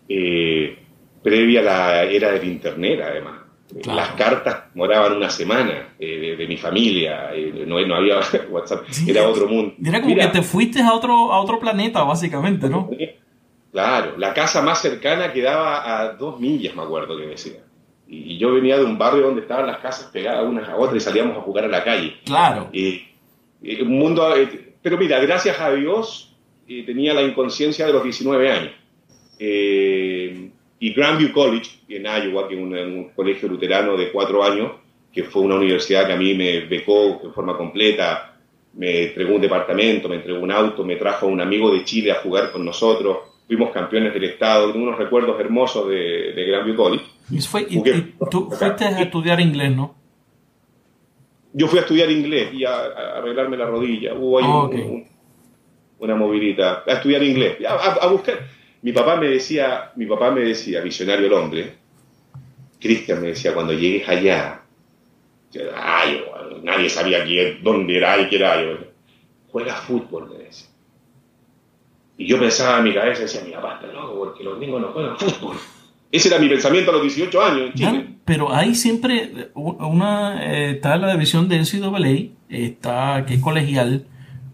Eh, 0.08 0.78
previa 1.22 1.60
a 1.60 1.62
la 1.62 2.02
era 2.04 2.32
del 2.32 2.48
Internet, 2.48 3.00
además. 3.02 3.45
Las 3.84 4.10
cartas 4.10 4.64
moraban 4.74 5.16
una 5.16 5.28
semana 5.28 5.94
eh, 5.98 6.36
de, 6.38 6.46
mi 6.46 6.56
familia, 6.56 7.30
eh, 7.34 7.64
no, 7.66 7.76
había 7.94 8.20
WhatsApp, 8.50 8.84
era 9.06 9.28
otro 9.28 9.48
mundo. 9.48 9.74
Era 9.84 10.00
como 10.00 10.14
que 10.14 10.26
te 10.28 10.42
fuiste 10.42 10.80
a 10.80 10.92
otro, 10.92 11.32
a 11.32 11.40
otro 11.40 11.58
planeta, 11.58 12.02
básicamente, 12.04 12.68
¿no? 12.68 12.90
Claro, 13.72 14.16
la 14.16 14.32
casa 14.32 14.62
más 14.62 14.80
cercana 14.80 15.32
quedaba 15.32 16.00
a 16.00 16.12
dos 16.12 16.38
millas, 16.40 16.74
me 16.76 16.82
acuerdo 16.82 17.16
que 17.16 17.26
decía. 17.26 17.60
Y, 18.08 18.38
yo 18.38 18.52
venía 18.52 18.78
de 18.78 18.84
un 18.84 18.96
barrio 18.96 19.22
donde 19.22 19.42
estaban 19.42 19.66
las 19.66 19.78
casas 19.78 20.10
pegadas 20.12 20.44
unas 20.44 20.68
a 20.68 20.76
otras 20.76 20.96
y 20.96 21.00
salíamos 21.00 21.36
a 21.36 21.40
jugar 21.40 21.64
a 21.64 21.68
la 21.68 21.82
calle. 21.82 22.14
Claro. 22.24 22.70
un 22.72 23.98
mundo, 23.98 24.32
pero 24.80 24.96
mira, 24.96 25.18
gracias 25.18 25.60
a 25.60 25.72
Dios 25.72 26.36
tenía 26.66 27.14
la 27.14 27.22
inconsciencia 27.22 27.86
de 27.86 27.92
los 27.92 28.02
19 28.02 28.50
años. 28.50 28.72
Eh, 29.38 30.50
y 30.78 30.92
Grandview 30.92 31.32
College, 31.32 31.70
en 31.88 32.04
Iowa, 32.04 32.48
que 32.48 32.54
es 32.54 32.60
un, 32.60 33.10
colegio 33.14 33.48
luterano 33.48 33.96
de 33.96 34.10
cuatro 34.10 34.44
años, 34.44 34.72
que 35.12 35.24
fue 35.24 35.42
una 35.42 35.56
universidad 35.56 36.06
que 36.06 36.12
a 36.12 36.16
mí 36.16 36.34
me 36.34 36.60
becó 36.66 37.20
de 37.22 37.30
forma 37.30 37.56
completa, 37.56 38.36
me 38.74 39.04
entregó 39.04 39.36
un 39.36 39.40
departamento, 39.40 40.08
me 40.08 40.16
entregó 40.16 40.40
un 40.40 40.52
auto, 40.52 40.84
me 40.84 40.96
trajo 40.96 41.26
a 41.26 41.30
un 41.30 41.40
amigo 41.40 41.72
de 41.72 41.84
Chile 41.84 42.12
a 42.12 42.16
jugar 42.16 42.52
con 42.52 42.64
nosotros, 42.64 43.18
fuimos 43.46 43.70
campeones 43.70 44.12
del 44.12 44.24
estado, 44.24 44.72
tengo 44.72 44.86
unos 44.86 44.98
recuerdos 44.98 45.40
hermosos 45.40 45.88
de, 45.88 46.32
de 46.32 46.44
Grandview 46.44 46.76
College. 46.76 47.04
Y, 47.30 47.38
tú 48.30 48.50
fuiste 48.50 48.84
a 48.84 49.00
estudiar 49.00 49.40
inglés, 49.40 49.74
¿no? 49.74 49.94
Yo 51.52 51.66
fui 51.68 51.78
a 51.78 51.82
estudiar 51.82 52.10
inglés 52.10 52.52
y 52.52 52.64
a, 52.64 52.84
arreglarme 53.16 53.56
la 53.56 53.66
rodilla. 53.66 54.14
Hubo 54.14 54.38
ahí 54.38 54.44
ah, 54.46 55.06
una 55.98 56.14
movilidad, 56.14 56.82
a 56.86 56.92
estudiar 56.92 57.22
inglés, 57.22 57.56
a, 57.66 58.06
buscar. 58.08 58.38
Mi 58.82 58.92
papá 58.92 59.16
me 59.16 59.28
decía, 59.28 59.92
mi 59.96 60.06
papá 60.06 60.30
me 60.30 60.42
decía, 60.42 60.80
visionario 60.80 61.26
el 61.26 61.32
hombre, 61.32 61.74
Cristian 62.80 63.20
me 63.20 63.28
decía, 63.28 63.54
cuando 63.54 63.72
llegues 63.72 64.08
allá, 64.08 64.62
nadie 66.62 66.88
sabía 66.88 67.24
quién, 67.24 67.62
dónde 67.62 67.96
era 67.96 68.20
y 68.20 68.28
qué 68.28 68.36
era. 68.36 68.56
Juega 69.50 69.74
fútbol, 69.74 70.30
me 70.30 70.44
decía. 70.44 70.68
Y 72.18 72.26
yo 72.26 72.38
pensaba 72.38 72.78
en 72.78 72.84
mi 72.84 72.94
cabeza, 72.94 73.22
decía, 73.22 73.42
mi 73.44 73.52
papá 73.52 73.74
está 73.80 73.92
loco 73.92 74.18
porque 74.18 74.44
los 74.44 74.58
niños 74.58 74.80
no 74.80 74.88
juegan 74.88 75.18
fútbol. 75.18 75.56
Ese 76.12 76.28
era 76.28 76.38
mi 76.38 76.48
pensamiento 76.48 76.90
a 76.90 76.94
los 76.94 77.02
18 77.02 77.42
años 77.42 77.72
pero 78.26 78.52
hay 78.52 78.74
siempre 78.74 79.50
una, 79.54 80.44
eh, 80.44 80.72
está 80.72 80.96
la 80.96 81.12
división 81.12 81.48
de 81.48 81.60
NCAA, 81.60 82.32
está, 82.48 83.24
que 83.24 83.34
es 83.34 83.40
colegial, 83.40 84.04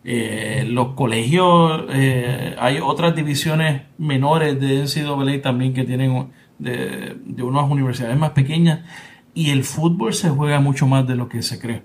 eh, 0.05 0.65
los 0.67 0.95
colegios, 0.95 1.85
eh, 1.93 2.57
hay 2.59 2.79
otras 2.83 3.15
divisiones 3.15 3.83
menores 3.99 4.59
de 4.61 4.83
NCAA 4.83 5.41
también 5.41 5.75
que 5.75 5.85
tienen 5.85 6.29
de, 6.59 7.17
de, 7.25 7.43
unas 7.43 7.71
universidades 7.71 8.17
más 8.19 8.31
pequeñas 8.31 8.81
y 9.35 9.51
el 9.51 9.63
fútbol 9.63 10.13
se 10.13 10.29
juega 10.29 10.61
mucho 10.61 10.87
más 10.87 11.07
de 11.07 11.15
lo 11.15 11.29
que 11.29 11.43
se 11.43 11.59
cree. 11.61 11.83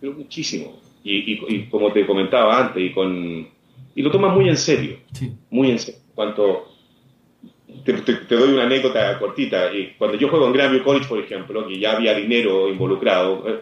Pero 0.00 0.14
muchísimo. 0.14 0.72
Y, 1.04 1.32
y, 1.54 1.66
como 1.66 1.92
te 1.92 2.06
comentaba 2.06 2.58
antes, 2.58 2.82
y, 2.82 2.92
con, 2.92 3.48
y 3.94 4.02
lo 4.02 4.10
tomas 4.10 4.34
muy 4.34 4.48
en 4.48 4.56
serio. 4.56 4.98
Sí. 5.12 5.32
Muy 5.50 5.70
en 5.70 5.78
serio. 5.78 6.00
Cuanto, 6.14 6.68
te, 7.84 7.92
te, 7.92 8.34
doy 8.34 8.52
una 8.52 8.64
anécdota 8.64 9.18
cortita. 9.18 9.72
Y 9.74 9.94
cuando 9.98 10.18
yo 10.18 10.28
juego 10.28 10.46
en 10.46 10.52
Grandview 10.52 10.82
College, 10.82 11.08
por 11.08 11.18
ejemplo, 11.18 11.66
que 11.66 11.78
ya 11.78 11.92
había 11.92 12.14
dinero 12.14 12.68
involucrado, 12.68 13.48
eh, 13.48 13.60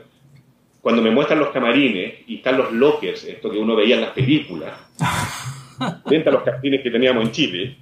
cuando 0.80 1.02
me 1.02 1.10
muestran 1.10 1.40
los 1.40 1.50
camarines 1.50 2.14
y 2.26 2.36
están 2.36 2.56
los 2.56 2.72
lockers, 2.72 3.24
esto 3.24 3.50
que 3.50 3.58
uno 3.58 3.76
veía 3.76 3.96
en 3.96 4.02
las 4.02 4.10
películas, 4.10 4.72
dentro 6.06 6.32
los 6.32 6.42
camarines 6.42 6.82
que 6.82 6.90
teníamos 6.90 7.24
en 7.24 7.32
Chile, 7.32 7.76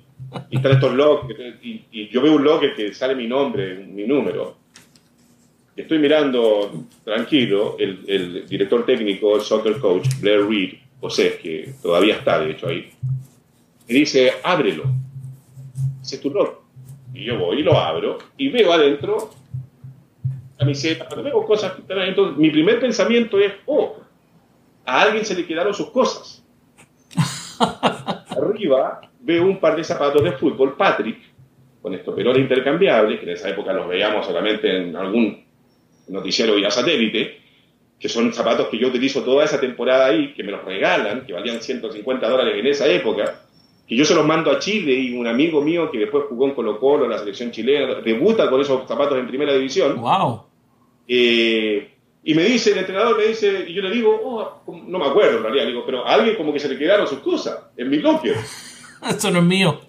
y 0.51 0.57
están 0.57 0.73
estos 0.73 0.95
lockers, 0.95 1.39
y, 1.63 2.09
yo 2.09 2.23
veo 2.23 2.35
un 2.35 2.45
locker 2.45 2.75
que 2.75 2.95
sale 2.95 3.15
mi 3.15 3.27
nombre, 3.27 3.75
mi 3.75 4.05
número, 4.05 4.57
estoy 5.77 5.99
mirando 5.99 6.87
tranquilo, 7.05 7.77
el, 7.79 8.05
el 8.07 8.49
director 8.49 8.85
técnico, 8.87 9.37
el 9.37 9.43
soccer 9.43 9.79
coach, 9.79 10.09
Blair 10.21 10.47
Reed, 10.47 10.75
José, 11.01 11.39
que 11.43 11.75
todavía 11.83 12.15
está 12.15 12.41
de 12.41 12.53
hecho 12.53 12.69
ahí, 12.69 12.91
me 13.89 13.95
dice, 13.95 14.33
ábrelo, 14.43 14.85
ese 16.03 16.17
es 16.17 16.21
tu 16.23 16.31
locker. 16.31 16.67
Y 17.15 17.25
yo 17.25 17.39
voy 17.39 17.61
y 17.61 17.63
lo 17.63 17.79
abro 17.79 18.19
y 18.37 18.49
veo 18.49 18.73
adentro 18.73 19.31
camiseta, 20.59 21.07
pero 21.09 21.23
veo 21.23 21.45
cosas 21.45 21.73
que 21.73 21.83
están 21.83 21.99
ahí. 21.99 22.15
mi 22.37 22.51
primer 22.51 22.81
pensamiento 22.81 23.39
es, 23.39 23.53
oh, 23.67 23.97
a 24.85 25.03
alguien 25.03 25.25
se 25.25 25.35
le 25.35 25.47
quedaron 25.47 25.75
sus 25.75 25.91
cosas. 25.91 26.43
Arriba 28.29 29.01
veo 29.21 29.45
un 29.45 29.59
par 29.59 29.77
de 29.77 29.85
zapatos 29.85 30.23
de 30.23 30.33
fútbol 30.33 30.77
Patrick, 30.77 31.19
con 31.83 31.95
estoperoles 31.95 32.43
intercambiables, 32.43 33.21
que 33.21 33.27
en 33.27 33.33
esa 33.33 33.51
época 33.51 33.73
los 33.73 33.89
veíamos 33.89 34.27
solamente 34.27 34.77
en 34.77 34.97
algún 34.97 35.45
noticiero 36.09 36.55
vía 36.55 36.71
satélite, 36.71 37.41
que 37.99 38.09
son 38.09 38.33
zapatos 38.33 38.69
que 38.69 38.79
yo 38.79 38.89
utilizo 38.89 39.23
toda 39.23 39.45
esa 39.45 39.61
temporada 39.61 40.07
ahí, 40.07 40.35
que 40.35 40.45
me 40.45 40.53
los 40.53 40.65
regalan, 40.65 41.25
que 41.25 41.33
valían 41.33 41.61
150 41.61 42.29
dólares 42.29 42.55
en 42.59 42.67
esa 42.67 42.87
época, 42.87 43.46
que 43.87 43.97
yo 43.97 44.05
se 44.05 44.15
los 44.15 44.27
mando 44.27 44.51
a 44.51 44.59
Chile 44.59 44.93
y 44.95 45.17
un 45.17 45.27
amigo 45.27 45.63
mío 45.63 45.91
que 45.91 45.99
después 45.99 46.25
jugó 46.29 46.47
en 46.47 46.55
Colo 46.55 46.79
Colo, 46.81 47.05
en 47.05 47.11
la 47.11 47.19
selección 47.19 47.51
chilena, 47.51 48.01
debuta 48.01 48.51
con 48.51 48.61
esos 48.61 48.87
zapatos 48.89 49.19
en 49.19 49.29
primera 49.29 49.55
división. 49.55 50.01
¡Wow! 50.01 50.43
Eh, 51.07 51.93
y 52.25 52.35
me 52.35 52.43
dice, 52.43 52.73
el 52.73 52.79
entrenador 52.79 53.17
me 53.17 53.27
dice, 53.27 53.67
y 53.69 53.73
yo 53.73 53.83
le 53.83 53.91
digo, 53.91 54.21
oh, 54.25 54.63
no 54.87 54.99
me 54.99 55.07
acuerdo 55.07 55.37
en 55.37 55.45
realidad, 55.45 55.67
digo, 55.67 55.85
pero 55.87 56.05
a 56.05 56.15
alguien 56.15 56.37
como 56.37 56.53
que 56.53 56.59
se 56.59 56.69
le 56.69 56.77
quedaron 56.77 57.07
sus 57.07 57.21
cosas 57.21 57.59
en 57.77 57.89
mi 57.89 57.99
locker. 57.99 58.35
Eso 59.09 59.31
no 59.31 59.39
es 59.39 59.45
mío. 59.45 59.81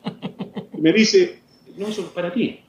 Y 0.77 0.82
me 0.82 0.94
dice, 0.94 1.42
no, 1.77 1.88
eso 1.88 2.01
es 2.01 2.08
para 2.10 2.32
ti. 2.32 2.60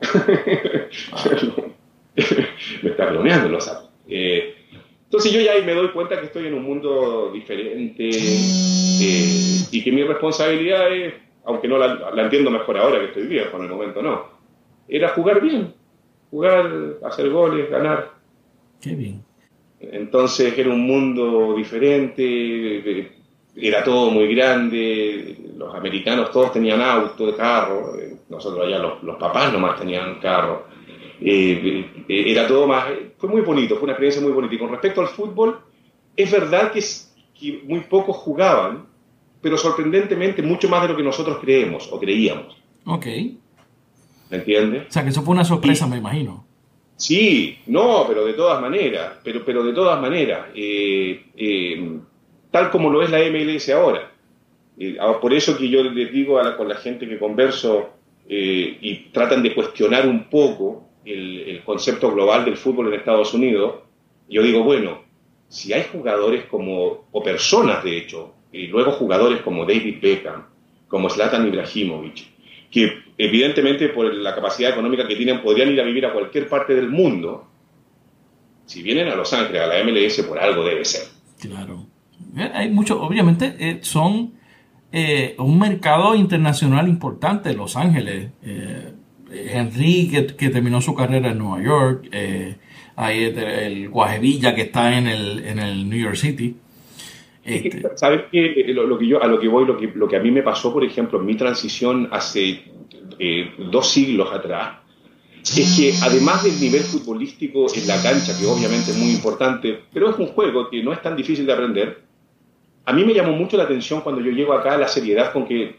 me 2.82 2.90
está 2.90 3.06
bromeando 3.06 3.48
los 3.48 3.70
eh, 4.08 4.63
entonces 5.04 5.32
yo 5.32 5.40
ya 5.40 5.52
ahí 5.52 5.62
me 5.62 5.74
doy 5.74 5.88
cuenta 5.88 6.18
que 6.18 6.26
estoy 6.26 6.46
en 6.46 6.54
un 6.54 6.64
mundo 6.64 7.30
diferente 7.32 8.08
eh, 8.10 9.58
y 9.70 9.84
que 9.84 9.92
mi 9.92 10.02
responsabilidad 10.02 10.92
es, 10.92 11.14
aunque 11.44 11.68
no 11.68 11.78
la, 11.78 12.10
la, 12.10 12.22
entiendo 12.22 12.50
mejor 12.50 12.78
ahora 12.78 12.98
que 12.98 13.06
estoy 13.06 13.26
viejo, 13.26 13.56
en 13.56 13.64
el 13.64 13.70
momento 13.70 14.02
no, 14.02 14.26
era 14.88 15.10
jugar 15.10 15.40
bien, 15.40 15.72
jugar, 16.30 16.98
hacer 17.04 17.30
goles, 17.30 17.70
ganar. 17.70 18.12
Qué 18.80 18.94
bien. 18.94 19.22
Entonces 19.80 20.56
era 20.56 20.70
un 20.70 20.80
mundo 20.80 21.54
diferente, 21.56 23.12
era 23.56 23.84
todo 23.84 24.10
muy 24.10 24.34
grande, 24.34 25.36
los 25.56 25.74
americanos 25.74 26.30
todos 26.30 26.52
tenían 26.52 26.80
auto, 26.80 27.36
carro, 27.36 27.92
nosotros 28.28 28.66
allá 28.66 28.78
los, 28.78 29.16
papás 29.16 29.52
nomás 29.52 29.78
tenían 29.78 30.18
carro. 30.20 30.66
Eh, 31.26 32.04
era 32.08 32.46
todo 32.46 32.66
más, 32.66 32.86
fue 33.16 33.30
muy 33.30 33.40
bonito, 33.40 33.76
fue 33.76 33.84
una 33.84 33.92
experiencia 33.92 34.20
muy 34.20 34.32
bonita. 34.32 34.54
Y 34.54 34.58
con 34.58 34.70
respecto 34.70 35.00
al 35.00 35.08
fútbol, 35.08 35.58
es 36.16 36.30
verdad 36.30 36.70
que, 36.70 36.84
que 37.38 37.62
muy 37.64 37.80
pocos 37.80 38.16
jugaban, 38.16 38.86
pero 39.40 39.56
sorprendentemente 39.56 40.42
mucho 40.42 40.68
más 40.68 40.82
de 40.82 40.88
lo 40.88 40.96
que 40.96 41.02
nosotros 41.02 41.38
creemos 41.40 41.88
o 41.90 41.98
creíamos. 41.98 42.56
Ok. 42.86 43.06
¿Me 44.30 44.38
entiendes? 44.38 44.88
O 44.88 44.92
sea, 44.92 45.02
que 45.02 45.10
eso 45.10 45.22
fue 45.22 45.32
una 45.32 45.44
sorpresa, 45.44 45.86
me 45.86 45.96
imagino. 45.96 46.44
Sí, 46.96 47.58
no, 47.66 48.04
pero 48.06 48.24
de 48.24 48.34
todas 48.34 48.60
maneras, 48.60 49.14
pero, 49.22 49.44
pero 49.44 49.64
de 49.64 49.72
todas 49.72 50.00
maneras, 50.00 50.46
eh, 50.54 51.24
eh, 51.36 51.98
tal 52.50 52.70
como 52.70 52.90
lo 52.90 53.02
es 53.02 53.10
la 53.10 53.18
MLS 53.18 53.68
ahora. 53.70 54.12
Eh, 54.78 54.96
por 55.20 55.32
eso 55.32 55.56
que 55.56 55.68
yo 55.68 55.82
les 55.82 56.12
digo 56.12 56.38
a 56.38 56.56
con 56.56 56.68
la 56.68 56.76
gente 56.76 57.08
que 57.08 57.18
converso 57.18 57.90
y 58.26 59.10
tratan 59.12 59.42
de 59.42 59.54
cuestionar 59.54 60.08
un 60.08 60.24
poco 60.30 60.88
el, 61.04 61.40
el, 61.40 61.64
concepto 61.64 62.12
global 62.12 62.44
del 62.44 62.56
fútbol 62.56 62.88
en 62.88 62.94
Estados 62.94 63.34
Unidos, 63.34 63.74
yo 64.28 64.42
digo, 64.42 64.62
bueno, 64.62 65.02
si 65.48 65.72
hay 65.72 65.84
jugadores 65.92 66.44
como, 66.46 67.04
o 67.12 67.22
personas 67.22 67.84
de 67.84 67.98
hecho, 67.98 68.34
y 68.52 68.66
luego 68.68 68.92
jugadores 68.92 69.40
como 69.42 69.64
David 69.64 69.98
Beckham, 70.00 70.46
como 70.88 71.10
Zlatan 71.10 71.46
Ibrahimovic, 71.46 72.24
que 72.70 73.02
evidentemente 73.18 73.88
por 73.88 74.12
la 74.12 74.34
capacidad 74.34 74.70
económica 74.70 75.06
que 75.06 75.16
tienen 75.16 75.42
podrían 75.42 75.70
ir 75.70 75.80
a 75.80 75.84
vivir 75.84 76.06
a 76.06 76.12
cualquier 76.12 76.48
parte 76.48 76.74
del 76.74 76.88
mundo, 76.88 77.46
si 78.66 78.82
vienen 78.82 79.08
a 79.08 79.14
Los 79.14 79.32
Ángeles, 79.32 79.62
a 79.62 79.66
la 79.66 79.84
MLS, 79.84 80.22
por 80.22 80.38
algo 80.38 80.64
debe 80.64 80.84
ser. 80.84 81.02
Claro. 81.40 81.86
Eh, 82.36 82.50
hay 82.52 82.70
mucho, 82.70 83.00
obviamente, 83.00 83.54
eh, 83.58 83.78
son 83.82 84.34
eh, 84.90 85.34
un 85.38 85.58
mercado 85.58 86.14
internacional 86.14 86.88
importante, 86.88 87.54
Los 87.54 87.76
Ángeles. 87.76 88.30
Henry, 89.34 90.10
que, 90.36 90.50
terminó 90.50 90.80
su 90.80 90.94
carrera 90.94 91.30
en 91.30 91.38
Nueva 91.38 91.62
York, 91.62 92.08
hay 92.96 93.24
el, 93.24 93.88
Guajevilla, 93.88 94.54
que 94.54 94.62
está 94.62 94.96
en 94.96 95.06
el, 95.06 95.44
en 95.44 95.58
el 95.58 95.88
New 95.88 95.98
York 95.98 96.16
City. 96.16 96.56
Este... 97.44 97.82
¿Sabes 97.96 98.22
qué? 98.30 98.64
Lo, 98.68 98.98
que 98.98 99.06
yo, 99.06 99.22
a 99.22 99.26
lo 99.26 99.38
que 99.38 99.48
voy, 99.48 99.66
lo 99.66 99.76
que, 99.76 99.88
lo 99.94 100.08
que 100.08 100.16
a 100.16 100.20
mí 100.20 100.30
me 100.30 100.42
pasó, 100.42 100.72
por 100.72 100.84
ejemplo, 100.84 101.18
en 101.20 101.26
mi 101.26 101.34
transición 101.34 102.08
hace 102.10 102.62
eh, 103.18 103.52
dos 103.70 103.90
siglos 103.90 104.32
atrás, 104.32 104.78
es 105.42 105.76
que 105.76 105.92
además 106.02 106.42
del 106.44 106.58
nivel 106.58 106.80
futbolístico 106.80 107.66
en 107.74 107.86
la 107.86 108.00
cancha, 108.02 108.38
que 108.38 108.46
obviamente 108.46 108.92
es 108.92 108.96
muy 108.96 109.10
importante, 109.10 109.78
pero 109.92 110.10
es 110.10 110.18
un 110.18 110.28
juego 110.28 110.70
que 110.70 110.82
no 110.82 110.92
es 110.92 111.02
tan 111.02 111.16
difícil 111.16 111.44
de 111.44 111.52
aprender, 111.52 112.02
a 112.86 112.92
mí 112.92 113.04
me 113.04 113.12
llamó 113.12 113.32
mucho 113.32 113.56
la 113.56 113.64
atención 113.64 114.00
cuando 114.00 114.22
yo 114.22 114.30
llego 114.30 114.54
acá 114.54 114.76
la 114.78 114.88
seriedad 114.88 115.32
con 115.32 115.46
que 115.46 115.76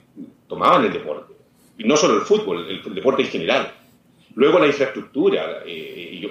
tomaban 0.47 0.85
el 0.85 0.93
deporte. 0.93 1.34
Y 1.77 1.83
no 1.83 1.97
solo 1.97 2.15
el 2.15 2.21
fútbol, 2.21 2.67
el, 2.69 2.95
deporte 2.95 3.23
en 3.23 3.29
general. 3.29 3.73
Luego 4.35 4.59
la 4.59 4.67
infraestructura, 4.67 5.63
eh, 5.65 6.09
y 6.13 6.19
yo, 6.19 6.29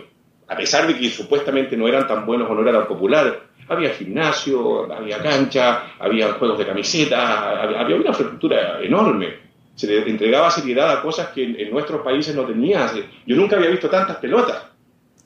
a 0.48 0.56
pesar 0.56 0.86
de 0.86 0.96
que 0.96 1.10
supuestamente 1.10 1.76
no 1.76 1.88
eran 1.88 2.06
tan 2.06 2.26
buenos 2.26 2.50
o 2.50 2.54
no 2.54 2.62
eran 2.62 2.80
tan 2.80 2.88
populares, 2.88 3.34
había 3.68 3.90
gimnasio, 3.90 4.92
había 4.92 5.22
cancha, 5.22 5.94
había 5.98 6.32
juegos 6.34 6.58
de 6.58 6.66
camiseta, 6.66 7.62
había, 7.62 7.96
una 7.96 8.08
infraestructura 8.08 8.80
enorme. 8.82 9.44
Se 9.74 9.86
le 9.86 10.08
entregaba 10.08 10.50
seriedad 10.50 10.90
a 10.98 11.02
cosas 11.02 11.28
que 11.28 11.44
en, 11.44 11.70
nuestros 11.70 12.02
países 12.02 12.34
no 12.34 12.44
tenía. 12.44 12.90
Yo 13.26 13.36
nunca 13.36 13.56
había 13.56 13.70
visto 13.70 13.88
tantas 13.88 14.18
pelotas. 14.18 14.64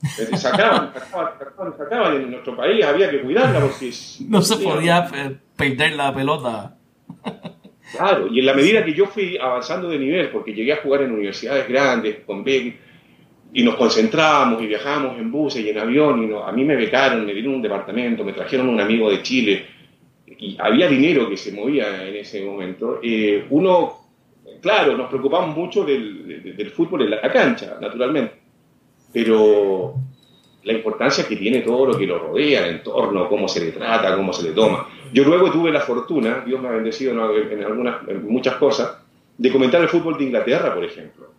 Eh, 0.01 0.37
sacaban, 0.37 0.93
sacaban, 0.93 1.33
sacaban, 1.37 1.77
sacaban. 1.77 2.15
En 2.15 2.31
nuestro 2.31 2.55
país 2.55 2.83
había 2.85 3.09
que 3.09 3.21
cuidarla 3.21 3.59
porque... 3.59 3.91
No 4.27 4.41
se 4.41 4.55
podía 4.57 5.09
eh, 5.13 5.37
perder 5.55 5.93
la 5.93 6.13
pelota. 6.13 6.75
Claro, 7.91 8.27
y 8.31 8.39
en 8.39 8.45
la 8.45 8.53
medida 8.53 8.85
que 8.85 8.93
yo 8.93 9.07
fui 9.07 9.37
avanzando 9.37 9.89
de 9.89 9.97
nivel, 9.97 10.29
porque 10.29 10.53
llegué 10.53 10.73
a 10.73 10.77
jugar 10.77 11.01
en 11.01 11.11
universidades 11.11 11.67
grandes, 11.67 12.17
con 12.25 12.43
Beck, 12.43 12.75
y 13.51 13.63
nos 13.63 13.75
concentrábamos 13.75 14.61
y 14.61 14.67
viajamos 14.67 15.17
en 15.17 15.31
buses 15.31 15.63
y 15.63 15.69
en 15.69 15.79
avión 15.79 16.29
y 16.29 16.35
a 16.35 16.51
mí 16.51 16.63
me 16.63 16.75
becaron, 16.75 17.25
me 17.25 17.33
dieron 17.33 17.55
un 17.55 17.61
departamento, 17.61 18.23
me 18.23 18.33
trajeron 18.33 18.69
un 18.69 18.79
amigo 18.79 19.09
de 19.09 19.23
Chile 19.23 19.65
y 20.27 20.55
había 20.59 20.87
dinero 20.87 21.29
que 21.29 21.35
se 21.35 21.51
movía 21.51 22.07
en 22.07 22.15
ese 22.15 22.45
momento. 22.45 22.99
Eh, 23.01 23.45
uno, 23.49 23.97
claro, 24.61 24.95
nos 24.95 25.09
preocupamos 25.09 25.55
mucho 25.55 25.83
del, 25.83 26.71
fútbol 26.73 27.03
en 27.03 27.09
la 27.09 27.21
cancha, 27.31 27.77
naturalmente, 27.81 28.35
pero 29.11 29.95
la 30.69 30.75
importancia 30.75 31.27
que 31.27 31.35
tiene 31.35 31.61
todo 31.61 31.87
lo 31.87 31.97
que 31.97 32.05
lo 32.05 32.19
rodea, 32.19 32.67
el 32.67 32.75
entorno, 32.75 33.27
cómo 33.27 33.47
se 33.47 33.59
le 33.59 33.71
trata, 33.71 34.15
cómo 34.15 34.31
se 34.31 34.43
le 34.43 34.51
toma. 34.51 34.87
Yo 35.11 35.23
luego 35.23 35.51
tuve 35.51 35.71
la 35.71 35.79
fortuna, 35.81 36.43
Dios 36.45 36.61
me 36.61 36.67
ha 36.67 36.71
bendecido 36.73 37.11
en, 37.11 37.63
algunas, 37.63 38.03
muchas 38.21 38.53
cosas, 38.57 38.97
de 39.35 39.51
comentar 39.51 39.81
el 39.81 39.89
fútbol 39.89 40.15
de 40.19 40.25
Inglaterra, 40.25 40.75
por 40.75 40.83
ejemplo. 40.83 41.33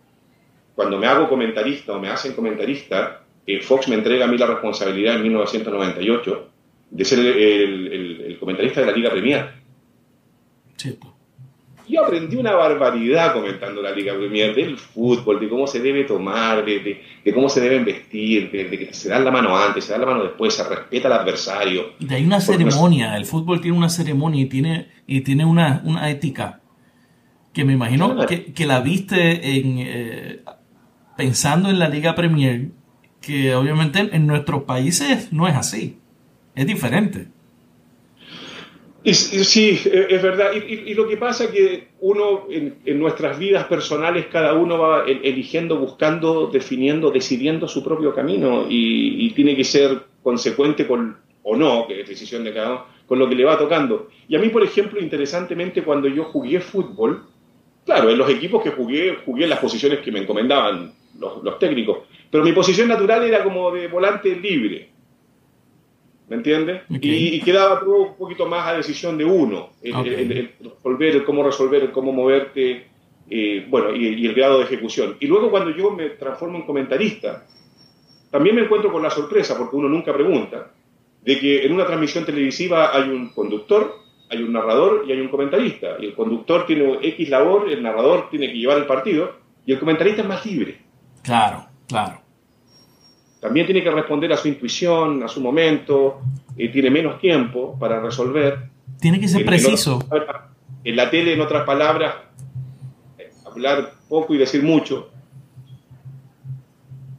Cuando 0.75 0.97
me 0.97 1.07
hago 1.07 1.29
comentarista 1.29 1.93
o 1.93 1.99
me 1.99 2.09
hacen 2.09 2.33
comentarista, 2.33 3.21
eh, 3.47 3.61
Fox 3.61 3.87
me 3.87 3.95
entrega 3.95 4.25
a 4.25 4.27
mí 4.27 4.37
la 4.37 4.47
responsabilidad 4.47 5.15
en 5.15 5.23
1998 5.23 6.47
de 6.89 7.05
ser 7.05 7.19
el, 7.19 8.37
comentarista 8.37 8.81
de 8.81 8.87
la 8.87 8.91
Liga 8.91 9.11
Premier. 9.11 9.49
Yo 11.91 12.05
aprendí 12.05 12.37
una 12.37 12.53
barbaridad 12.53 13.33
comentando 13.33 13.81
la 13.81 13.91
Liga 13.91 14.13
Premier, 14.15 14.55
del 14.55 14.77
fútbol, 14.77 15.41
de 15.41 15.49
cómo 15.49 15.67
se 15.67 15.81
debe 15.81 16.05
tomar, 16.05 16.63
de, 16.63 17.01
cómo 17.33 17.49
se 17.49 17.59
deben 17.59 17.83
vestir, 17.83 18.49
de, 18.49 18.69
que 18.69 18.93
se 18.93 19.09
da 19.09 19.19
la 19.19 19.29
mano 19.29 19.57
antes, 19.57 19.83
se 19.83 19.91
da 19.91 19.99
la 19.99 20.05
mano 20.05 20.23
después, 20.23 20.53
se 20.53 20.63
respeta 20.63 21.09
al 21.09 21.19
adversario. 21.19 21.91
De 21.99 22.15
hay 22.15 22.23
una 22.23 22.39
ceremonia, 22.39 23.17
el 23.17 23.25
fútbol 23.25 23.59
tiene 23.59 23.77
una 23.77 23.89
ceremonia 23.89 24.41
y 24.41 24.45
tiene, 24.45 24.87
y 25.05 25.19
tiene 25.19 25.43
una, 25.43 25.81
una 25.83 26.09
ética 26.09 26.61
que 27.51 27.65
me 27.65 27.73
imagino 27.73 28.15
que, 28.25 28.65
la 28.65 28.79
viste 28.79 29.57
en, 29.57 29.75
eh, 29.79 30.39
pensando 31.17 31.69
en 31.69 31.77
la 31.77 31.89
Liga 31.89 32.15
Premier, 32.15 32.69
que 33.19 33.53
obviamente 33.53 33.99
en 33.99 34.27
nuestros 34.27 34.63
países 34.63 35.33
no 35.33 35.45
es 35.45 35.55
así, 35.55 35.99
es 36.55 36.65
diferente. 36.65 37.27
Sí, 39.03 39.79
es 39.85 40.21
verdad. 40.21 40.51
Y, 40.53 40.93
lo 40.93 41.07
que 41.07 41.17
pasa 41.17 41.45
es 41.45 41.51
que 41.51 41.87
uno 42.01 42.47
en, 42.49 42.99
nuestras 42.99 43.37
vidas 43.39 43.65
personales, 43.65 44.27
cada 44.31 44.53
uno 44.53 44.77
va 44.77 45.05
eligiendo, 45.05 45.77
buscando, 45.77 46.47
definiendo, 46.47 47.11
decidiendo 47.11 47.67
su 47.67 47.83
propio 47.83 48.13
camino 48.13 48.65
y, 48.69 49.29
tiene 49.31 49.55
que 49.55 49.63
ser 49.63 49.99
consecuente 50.21 50.85
con, 50.85 51.17
o 51.43 51.55
no, 51.55 51.87
que 51.87 52.01
es 52.01 52.07
decisión 52.07 52.43
de 52.43 52.53
cada 52.53 52.71
uno, 52.71 52.85
con 53.07 53.19
lo 53.19 53.27
que 53.27 53.35
le 53.35 53.43
va 53.43 53.57
tocando. 53.57 54.09
Y 54.27 54.35
a 54.35 54.39
mí, 54.39 54.49
por 54.49 54.63
ejemplo, 54.63 54.99
interesantemente, 54.99 55.83
cuando 55.83 56.07
yo 56.07 56.25
jugué 56.25 56.59
fútbol, 56.59 57.25
Claro, 57.85 58.09
en 58.09 58.17
los 58.17 58.29
equipos 58.29 58.63
que 58.63 58.71
jugué, 58.71 59.17
jugué 59.25 59.45
en 59.45 59.49
las 59.49 59.59
posiciones 59.59 59.99
que 59.99 60.11
me 60.11 60.19
encomendaban 60.19 60.93
los, 61.19 61.59
técnicos. 61.59 61.99
Pero 62.29 62.43
mi 62.43 62.53
posición 62.53 62.87
natural 62.87 63.23
era 63.23 63.43
como 63.43 63.71
de 63.71 63.87
volante 63.87 64.35
libre. 64.35 64.90
¿Me 66.31 66.37
entiendes? 66.37 66.83
Y, 66.89 67.41
quedaba 67.41 67.81
todo 67.81 68.03
un 68.03 68.15
poquito 68.15 68.45
más 68.45 68.65
a 68.65 68.77
decisión 68.77 69.17
de 69.17 69.25
uno. 69.25 69.71
El, 69.81 70.53
resolver, 70.61 71.25
cómo 71.25 71.43
resolver, 71.43 71.91
cómo 71.91 72.13
moverte, 72.13 72.87
eh, 73.29 73.65
bueno, 73.69 73.93
y, 73.93 74.25
el 74.25 74.33
grado 74.33 74.59
de 74.59 74.63
ejecución. 74.63 75.17
Y 75.19 75.27
luego 75.27 75.51
cuando 75.51 75.71
yo 75.71 75.91
me 75.91 76.11
transformo 76.11 76.57
en 76.57 76.65
comentarista, 76.65 77.45
también 78.29 78.55
me 78.55 78.61
encuentro 78.61 78.93
con 78.93 79.03
la 79.03 79.09
sorpresa, 79.09 79.57
porque 79.57 79.75
uno 79.75 79.89
nunca 79.89 80.13
pregunta, 80.13 80.71
de 81.21 81.37
que 81.37 81.65
en 81.65 81.73
una 81.73 81.85
transmisión 81.85 82.23
televisiva 82.23 82.95
hay 82.95 83.09
un 83.09 83.33
conductor, 83.33 83.93
hay 84.29 84.41
un 84.41 84.53
narrador 84.53 85.03
y 85.05 85.11
hay 85.11 85.19
un 85.19 85.27
comentarista. 85.27 85.97
Y 85.99 86.05
el 86.05 86.13
conductor 86.13 86.65
tiene 86.65 86.97
X 87.01 87.27
labor, 87.27 87.69
el 87.69 87.83
narrador 87.83 88.29
tiene 88.29 88.47
que 88.47 88.57
llevar 88.57 88.77
el 88.77 88.85
partido 88.85 89.33
y 89.65 89.73
el 89.73 89.79
comentarista 89.79 90.21
es 90.21 90.27
más 90.29 90.45
libre. 90.45 90.77
Claro, 91.23 91.65
claro. 91.89 92.21
También 93.41 93.65
tiene 93.65 93.83
que 93.83 93.89
responder 93.89 94.31
a 94.31 94.37
su 94.37 94.47
intuición, 94.47 95.23
a 95.23 95.27
su 95.27 95.41
momento, 95.41 96.21
y 96.55 96.69
tiene 96.69 96.91
menos 96.91 97.19
tiempo 97.19 97.75
para 97.77 97.99
resolver. 97.99 98.69
Tiene 98.99 99.19
que 99.19 99.27
ser 99.27 99.43
preciso. 99.43 99.99
En, 100.83 100.95
la 100.95 101.09
tele, 101.09 101.33
en 101.33 101.41
otras 101.41 101.65
palabras, 101.65 102.15
hablar 103.43 103.93
poco 104.07 104.35
y 104.35 104.37
decir 104.37 104.61
mucho. 104.61 105.09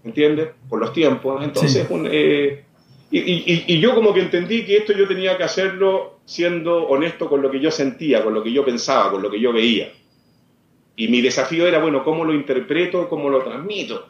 ¿Entiendes? 0.05 0.51
Por 0.69 0.79
los 0.79 0.93
tiempos. 0.93 1.43
Entonces, 1.43 1.89
eh, 1.91 2.65
y, 3.11 3.81
yo 3.81 3.93
como 3.95 4.15
que 4.15 4.21
entendí 4.21 4.65
que 4.65 4.77
esto 4.77 4.93
yo 4.93 5.09
tenía 5.09 5.37
que 5.37 5.43
hacerlo 5.43 6.21
siendo 6.25 6.87
honesto 6.87 7.29
con 7.29 7.43
lo 7.43 7.51
que 7.51 7.59
yo 7.59 7.73
sentía, 7.73 8.23
con 8.23 8.33
lo 8.33 8.45
que 8.45 8.53
yo 8.53 8.65
pensaba, 8.65 9.11
con 9.11 9.23
lo 9.23 9.31
que 9.31 9.41
yo 9.41 9.53
veía. 9.53 9.93
Y 10.95 11.09
mi 11.09 11.21
desafío 11.21 11.67
era, 11.67 11.81
bueno, 11.81 12.05
¿cómo 12.05 12.25
lo 12.25 12.33
interpreto, 12.33 13.09
cómo 13.09 13.29
lo 13.29 13.43
transmito? 13.43 14.09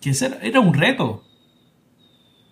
Que 0.00 0.12
era 0.42 0.60
un 0.60 0.74
reto. 0.74 1.22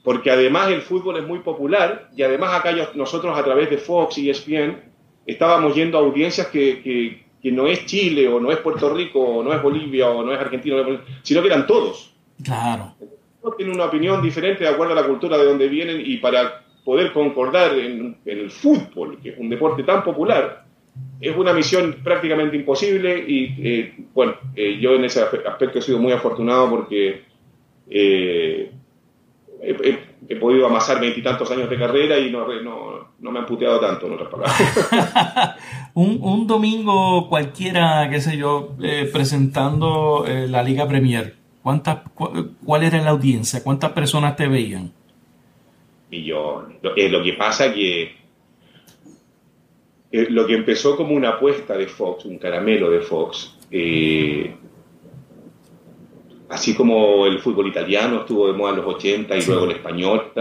Porque 0.02 0.30
además 0.30 0.70
el 0.70 0.82
fútbol 0.82 1.18
es 1.18 1.26
muy 1.26 1.38
popular 1.38 2.10
y 2.14 2.22
además 2.22 2.54
acá 2.54 2.72
nosotros 2.94 3.38
a 3.38 3.42
través 3.42 3.70
de 3.70 3.78
Fox 3.78 4.18
y 4.18 4.28
ESPN 4.28 4.82
estábamos 5.26 5.74
yendo 5.74 5.96
a 5.96 6.02
audiencias 6.02 6.48
que, 6.48 7.24
que 7.42 7.52
no 7.52 7.66
es 7.66 7.86
Chile 7.86 8.28
o 8.28 8.38
no 8.38 8.52
es 8.52 8.58
Puerto 8.58 8.92
Rico 8.92 9.20
o 9.20 9.42
no 9.42 9.52
es 9.52 9.62
Bolivia 9.62 10.10
o 10.10 10.22
no 10.22 10.32
es 10.34 10.40
Argentina, 10.40 10.76
sino 11.22 11.40
que 11.40 11.46
eran 11.46 11.66
todos. 11.66 12.12
Claro 12.42 12.94
tienen 13.52 13.74
una 13.74 13.86
opinión 13.86 14.22
diferente 14.22 14.64
de 14.64 14.70
acuerdo 14.70 14.92
a 14.92 14.96
la 15.02 15.06
cultura 15.06 15.36
de 15.36 15.44
donde 15.44 15.68
vienen 15.68 16.02
y 16.04 16.16
para 16.18 16.62
poder 16.84 17.12
concordar 17.12 17.78
en, 17.78 18.16
el 18.24 18.50
fútbol, 18.50 19.18
que 19.22 19.30
es 19.30 19.38
un 19.38 19.48
deporte 19.48 19.82
tan 19.82 20.02
popular, 20.02 20.64
es 21.20 21.36
una 21.36 21.52
misión 21.52 21.96
prácticamente 22.04 22.56
imposible 22.56 23.24
y 23.26 23.54
eh, 23.58 23.94
bueno, 24.14 24.34
eh, 24.54 24.78
yo 24.80 24.94
en 24.94 25.04
ese 25.04 25.22
aspecto 25.22 25.78
he 25.78 25.82
sido 25.82 25.98
muy 25.98 26.12
afortunado 26.12 26.70
porque 26.70 27.22
eh, 27.88 28.72
he, 29.62 30.36
podido 30.36 30.66
amasar 30.66 31.00
veintitantos 31.00 31.50
años 31.50 31.70
de 31.70 31.78
carrera 31.78 32.18
y 32.18 32.30
no, 32.30 32.46
no, 33.20 33.30
me 33.30 33.38
han 33.38 33.46
puteado 33.46 33.80
tanto, 33.80 34.06
en 34.06 34.12
otras 34.14 34.28
palabras. 34.28 35.56
un, 35.94 36.18
un, 36.20 36.46
domingo 36.46 37.28
cualquiera, 37.28 38.08
qué 38.10 38.20
sé 38.20 38.36
yo, 38.36 38.76
presentando 39.12 40.24
la 40.48 40.62
Liga 40.62 40.86
Premier 40.86 41.44
¿Cuántas, 41.64 42.00
¿Cuál 42.62 42.82
era 42.82 43.00
la 43.00 43.08
audiencia? 43.08 43.64
¿Cuántas 43.64 43.92
personas 43.92 44.36
te 44.36 44.46
veían? 44.46 44.92
Millones. 46.10 46.76
Lo, 46.82 46.94
eh, 46.94 47.08
lo 47.08 47.22
que 47.22 47.32
pasa 47.32 47.72
que 47.72 48.02
eh, 50.12 50.26
lo 50.28 50.46
que 50.46 50.52
empezó 50.52 50.94
como 50.94 51.14
una 51.14 51.30
apuesta 51.30 51.74
de 51.74 51.86
Fox, 51.86 52.26
un 52.26 52.36
caramelo 52.36 52.90
de 52.90 53.00
Fox, 53.00 53.56
eh, 53.70 54.54
así 56.48 56.74
como 56.74 57.26
el 57.26 57.38
fútbol 57.38 57.68
italiano 57.68 58.20
estuvo 58.20 58.46
de 58.46 58.52
moda 58.52 58.70
en 58.70 58.76
los 58.78 58.94
80 58.94 59.36
y 59.36 59.46
luego 59.46 59.64
el 59.64 59.72
español, 59.72 60.32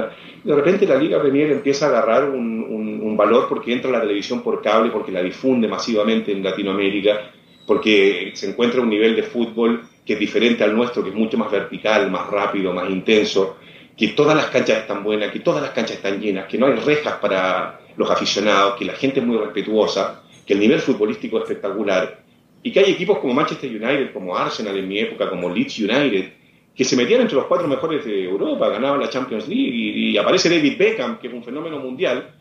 de 0.43 0.55
repente 0.55 0.85
la 0.85 0.95
Liga 0.95 1.21
Premier 1.21 1.51
empieza 1.51 1.85
a 1.85 1.89
agarrar 1.89 2.29
un, 2.29 2.63
un, 3.01 3.17
valor 3.17 3.47
porque 3.47 3.71
entra 3.71 3.91
la 3.91 4.01
televisión 4.01 4.41
por 4.41 4.61
cable, 4.61 4.89
porque 4.89 5.11
la 5.11 5.21
difunde 5.21 5.67
masivamente 5.67 6.31
en 6.31 6.43
Latinoamérica, 6.43 7.31
porque 7.67 8.31
se 8.33 8.49
encuentra 8.49 8.81
un 8.81 8.89
nivel 8.89 9.15
de 9.15 9.23
fútbol 9.23 9.83
que 10.05 10.13
es 10.13 10.19
diferente 10.19 10.63
al 10.63 10.75
nuestro, 10.75 11.03
que 11.03 11.09
es 11.09 11.15
mucho 11.15 11.37
más 11.37 11.51
vertical, 11.51 12.09
más 12.11 12.27
rápido, 12.27 12.73
más 12.73 12.89
intenso, 12.89 13.57
que 13.95 14.09
todas 14.09 14.35
las 14.35 14.47
canchas 14.47 14.79
están 14.79 15.03
buenas, 15.03 15.31
que 15.31 15.39
todas 15.39 15.61
las 15.61 15.71
canchas 15.71 15.97
están 15.97 16.19
llenas, 16.19 16.47
que 16.47 16.57
no 16.57 16.65
hay 16.65 16.73
rejas 16.73 17.15
para 17.21 17.79
los 17.95 18.09
aficionados, 18.09 18.75
que 18.77 18.85
la 18.85 18.93
gente 18.93 19.19
es 19.19 19.25
muy 19.25 19.37
respetuosa, 19.37 20.23
que 20.45 20.53
el 20.53 20.59
nivel 20.59 20.79
futbolístico 20.79 21.37
es 21.37 21.43
espectacular, 21.43 22.22
y 22.63 22.71
que 22.71 22.79
hay 22.79 22.91
equipos 22.91 23.19
como 23.19 23.33
Manchester 23.33 23.69
United, 23.69 24.13
como 24.13 24.35
Arsenal 24.35 24.77
en 24.77 24.87
mi 24.87 24.99
época, 24.99 25.29
como 25.29 25.49
Leeds 25.49 25.79
United, 25.79 26.33
que 26.73 26.83
se 26.83 26.95
metían 26.95 27.21
entre 27.21 27.35
los 27.35 27.45
cuatro 27.45 27.67
mejores 27.67 28.05
de 28.05 28.23
Europa, 28.23 28.69
ganaban 28.69 28.99
la 28.99 29.09
Champions 29.09 29.47
League, 29.47 29.71
y, 29.71 30.17
aparece 30.17 30.49
David 30.49 30.77
Beckham, 30.77 31.19
que 31.19 31.27
es 31.27 31.33
un 31.33 31.43
fenómeno 31.43 31.79
mundial, 31.79 32.33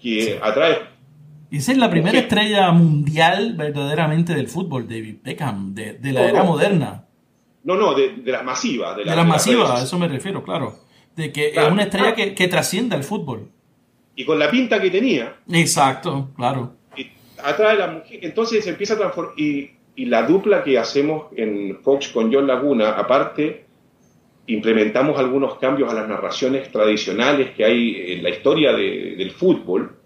que 0.00 0.38
atrae 0.40 0.94
y 1.54 1.58
esa 1.58 1.70
es 1.70 1.78
la 1.78 1.88
primera 1.88 2.18
estrella 2.18 2.72
mundial 2.72 3.54
verdaderamente 3.56 4.34
del 4.34 4.48
fútbol, 4.48 4.88
David 4.88 5.18
Beckham, 5.22 5.72
de, 5.72 5.98
la 6.02 6.28
era 6.28 6.42
moderna. 6.42 7.04
No, 7.62 7.76
no, 7.76 7.94
de, 7.94 8.12
la 8.24 8.42
masiva. 8.42 8.94
De 8.96 9.04
la, 9.04 9.22
masiva, 9.22 9.78
a 9.78 9.84
eso 9.84 9.96
me 9.96 10.08
refiero, 10.08 10.42
claro. 10.42 10.74
De 11.14 11.30
que 11.30 11.50
es 11.50 11.70
una 11.70 11.84
estrella 11.84 12.12
que, 12.16 12.34
que 12.34 12.48
trasciende 12.48 12.96
al 12.96 13.04
fútbol. 13.04 13.52
Y 14.16 14.24
con 14.24 14.36
la 14.36 14.50
pinta 14.50 14.80
que 14.80 14.90
tenía. 14.90 15.36
Exacto, 15.48 16.30
claro. 16.36 16.74
Y 17.44 17.50
atrae 17.50 17.76
la 17.76 17.88
mujer. 17.88 18.20
Entonces 18.22 18.66
empieza 18.66 18.94
a 18.94 18.98
transformar. 18.98 19.34
Y, 19.38 19.70
la 19.96 20.26
dupla 20.26 20.64
que 20.64 20.76
hacemos 20.76 21.26
en 21.36 21.78
Fox 21.82 22.08
con 22.08 22.32
John 22.32 22.48
Laguna, 22.48 22.90
aparte, 22.90 23.64
implementamos 24.48 25.16
algunos 25.20 25.54
cambios 25.58 25.88
a 25.88 25.94
las 25.94 26.08
narraciones 26.08 26.68
tradicionales 26.72 27.52
que 27.52 27.64
hay 27.64 28.14
en 28.14 28.24
la 28.24 28.30
historia 28.30 28.72
del 28.72 29.30
fútbol, 29.30 29.96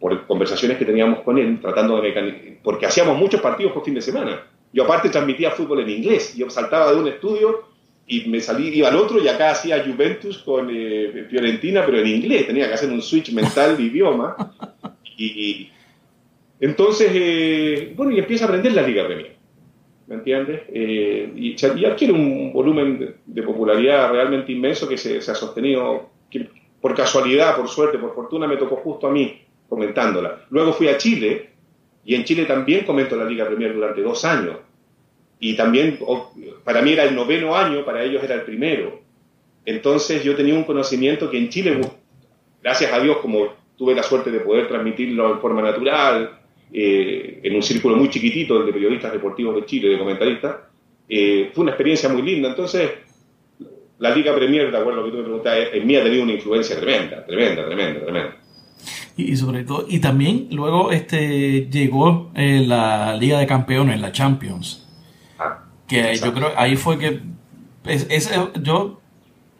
por 0.00 0.26
conversaciones 0.26 0.78
que 0.78 0.86
teníamos 0.86 1.20
con 1.20 1.36
él, 1.36 1.60
tratando 1.60 2.00
de 2.00 2.58
porque 2.62 2.86
hacíamos 2.86 3.18
muchos 3.18 3.42
partidos 3.42 3.72
por 3.72 3.84
fin 3.84 3.94
de 3.94 4.00
semana. 4.00 4.46
Yo 4.72 4.84
aparte 4.84 5.08
transmitía 5.08 5.50
fútbol 5.50 5.80
en 5.80 5.90
inglés. 5.90 6.34
Yo 6.36 6.48
saltaba 6.50 6.92
de 6.92 6.98
un 6.98 7.08
estudio 7.08 7.64
y 8.06 8.28
me 8.28 8.40
salí, 8.40 8.68
iba 8.68 8.88
al 8.88 8.96
otro 8.96 9.22
y 9.22 9.28
acá 9.28 9.50
hacía 9.50 9.84
Juventus 9.84 10.38
con 10.38 10.68
eh, 10.70 11.26
Fiorentina, 11.28 11.84
pero 11.84 11.98
en 11.98 12.06
inglés. 12.06 12.46
Tenía 12.46 12.68
que 12.68 12.74
hacer 12.74 12.90
un 12.90 13.02
switch 13.02 13.32
mental 13.32 13.76
de 13.76 13.82
idioma. 13.82 14.36
Y, 15.16 15.70
entonces, 16.60 17.10
eh, 17.12 17.92
bueno, 17.96 18.12
y 18.12 18.18
empieza 18.18 18.44
a 18.44 18.48
aprender 18.48 18.72
la 18.72 18.82
Liga 18.82 19.06
Premier. 19.06 19.36
¿Me 20.08 20.16
entiendes? 20.16 20.62
Eh, 20.72 21.30
y, 21.36 21.50
y, 21.50 21.84
adquiere 21.84 22.12
un 22.12 22.52
volumen 22.52 23.16
de, 23.26 23.42
popularidad 23.42 24.10
realmente 24.10 24.52
inmenso 24.52 24.88
que 24.88 24.96
se, 24.96 25.18
ha 25.18 25.34
sostenido, 25.34 26.08
que 26.30 26.48
por 26.80 26.94
casualidad, 26.94 27.56
por 27.56 27.68
suerte, 27.68 27.98
por 27.98 28.14
fortuna, 28.14 28.46
me 28.46 28.56
tocó 28.56 28.76
justo 28.76 29.06
a 29.06 29.10
mí 29.10 29.42
comentándola. 29.68 30.46
Luego 30.50 30.72
fui 30.72 30.88
a 30.88 30.96
Chile 30.96 31.50
y 32.04 32.14
en 32.14 32.24
Chile 32.24 32.46
también 32.46 32.86
comento 32.86 33.16
la 33.16 33.26
Liga 33.26 33.46
Premier 33.46 33.74
durante 33.74 34.00
dos 34.00 34.24
años. 34.24 34.56
Y 35.40 35.54
también, 35.56 35.98
para 36.64 36.80
mí 36.80 36.92
era 36.92 37.04
el 37.04 37.14
noveno 37.14 37.54
año, 37.54 37.84
para 37.84 38.02
ellos 38.02 38.24
era 38.24 38.34
el 38.34 38.42
primero. 38.42 39.00
Entonces 39.66 40.24
yo 40.24 40.34
tenía 40.34 40.54
un 40.54 40.64
conocimiento 40.64 41.30
que 41.30 41.38
en 41.38 41.50
Chile, 41.50 41.80
gracias 42.62 42.92
a 42.92 42.98
Dios, 42.98 43.18
como 43.18 43.52
tuve 43.76 43.94
la 43.94 44.02
suerte 44.02 44.30
de 44.30 44.40
poder 44.40 44.68
transmitirlo 44.68 45.32
en 45.34 45.40
forma 45.40 45.60
natural, 45.60 46.37
eh, 46.72 47.40
en 47.42 47.54
un 47.54 47.62
círculo 47.62 47.96
muy 47.96 48.10
chiquitito, 48.10 48.60
el 48.60 48.66
de 48.66 48.72
periodistas 48.72 49.12
deportivos 49.12 49.54
de 49.54 49.66
Chile, 49.66 49.88
de 49.88 49.98
comentaristas, 49.98 50.56
eh, 51.08 51.50
fue 51.54 51.62
una 51.62 51.72
experiencia 51.72 52.08
muy 52.08 52.22
linda. 52.22 52.50
Entonces, 52.50 52.90
la 53.98 54.14
Liga 54.14 54.34
Premier, 54.34 54.70
de 54.70 54.76
acuerdo 54.76 55.00
a 55.00 55.02
lo 55.02 55.06
que 55.06 55.12
tú 55.12 55.16
me 55.18 55.24
preguntabas, 55.24 55.58
en 55.72 55.86
mí 55.86 55.96
ha 55.96 56.04
tenido 56.04 56.22
una 56.22 56.32
influencia 56.32 56.78
tremenda, 56.78 57.24
tremenda, 57.26 57.64
tremenda, 57.64 58.00
tremenda. 58.00 58.36
Y, 59.16 59.36
sobre 59.36 59.64
todo, 59.64 59.86
y 59.88 59.98
también 59.98 60.46
luego 60.52 60.92
este 60.92 61.68
llegó 61.68 62.30
eh, 62.36 62.62
la 62.64 63.16
Liga 63.16 63.40
de 63.40 63.46
Campeones, 63.46 64.00
la 64.00 64.12
Champions. 64.12 64.86
Ah, 65.38 65.64
que 65.88 66.14
yo 66.14 66.32
creo 66.32 66.52
ahí 66.56 66.76
fue 66.76 66.98
que 66.98 67.20
yo 68.62 69.00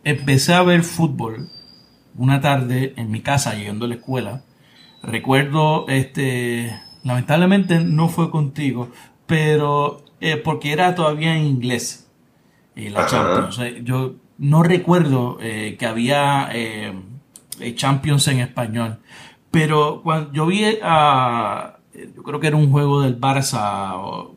empecé 0.05 0.55
a 0.55 0.62
ver 0.62 0.83
fútbol 0.85 1.49
una 2.16 2.40
tarde 2.40 2.92
en 2.97 3.11
mi 3.11 3.21
casa 3.21 3.55
yendo 3.57 3.87
a 3.87 3.88
la 3.88 3.94
escuela. 3.97 4.44
Recuerdo, 5.03 5.88
este, 5.88 6.73
lamentablemente 7.05 7.81
no 7.81 8.09
fue 8.09 8.31
contigo, 8.31 8.89
pero 9.27 10.03
eh, 10.21 10.37
porque 10.37 10.73
era 10.73 10.95
todavía 10.95 11.37
en 11.37 11.45
inglés. 11.45 12.09
Y 12.75 12.91
la 12.91 13.07
Champions. 13.07 13.61
yo 13.85 14.15
no 14.39 14.63
recuerdo 14.63 15.39
eh, 15.41 15.77
que 15.79 15.87
había 15.87 16.49
eh, 16.53 16.95
Champions 17.75 18.29
en 18.29 18.41
español, 18.41 18.99
pero 19.51 20.01
cuando 20.03 20.33
yo 20.33 20.47
vi 20.47 20.65
a, 20.83 21.79
yo 21.93 22.23
creo 22.23 22.39
que 22.39 22.47
era 22.47 22.57
un 22.57 22.71
juego 22.71 23.03
del 23.03 23.21
Barça, 23.21 23.95
o, 23.97 24.37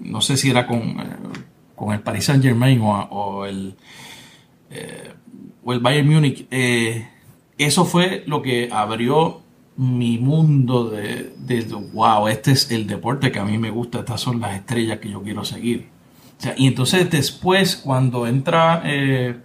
no 0.00 0.20
sé 0.22 0.38
si 0.38 0.50
era 0.50 0.66
con, 0.66 0.96
con 1.74 1.92
el 1.92 2.00
Paris 2.00 2.24
Saint 2.24 2.42
Germain 2.42 2.80
o, 2.82 3.44
el 3.44 3.76
o 5.62 5.72
el 5.72 5.80
Bayern 5.80 6.08
Múnich, 6.08 6.46
eso 7.58 7.84
fue 7.84 8.24
lo 8.26 8.42
que 8.42 8.68
abrió 8.72 9.43
mi 9.76 10.18
mundo 10.18 10.90
de, 10.90 11.32
wow, 11.92 12.28
este 12.28 12.52
es 12.52 12.70
el 12.70 12.86
deporte 12.86 13.32
que 13.32 13.40
a 13.40 13.44
mí 13.44 13.58
me 13.58 13.70
gusta, 13.70 14.00
estas 14.00 14.20
son 14.20 14.40
las 14.40 14.54
estrellas 14.54 14.98
que 14.98 15.10
yo 15.10 15.22
quiero 15.22 15.44
seguir. 15.44 15.88
y 16.56 16.66
entonces 16.66 17.10
después, 17.10 17.76
cuando 17.76 18.26
entra 18.26 18.82
eh, 18.84 19.36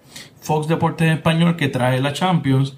Fox 0.41 0.67
Deportes 0.67 1.11
Español, 1.11 1.55
que 1.55 1.67
trae 1.67 1.99
la 1.99 2.13
Champions, 2.13 2.75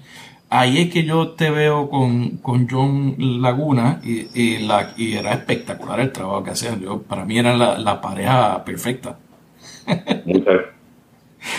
ahí 0.48 0.78
es 0.78 0.92
que 0.92 1.04
yo 1.04 1.30
te 1.30 1.50
veo 1.50 1.90
con, 1.90 2.38
con 2.38 2.68
John 2.68 3.16
Laguna 3.42 4.00
y, 4.04 4.58
la, 4.58 4.94
y 4.96 5.14
era 5.14 5.32
espectacular 5.32 6.00
el 6.00 6.12
trabajo 6.12 6.44
que 6.44 6.50
hacían. 6.50 6.80
Yo, 6.80 7.02
para 7.02 7.24
mí 7.24 7.38
era 7.38 7.54
la, 7.56 8.00
pareja 8.00 8.64
perfecta. 8.64 9.18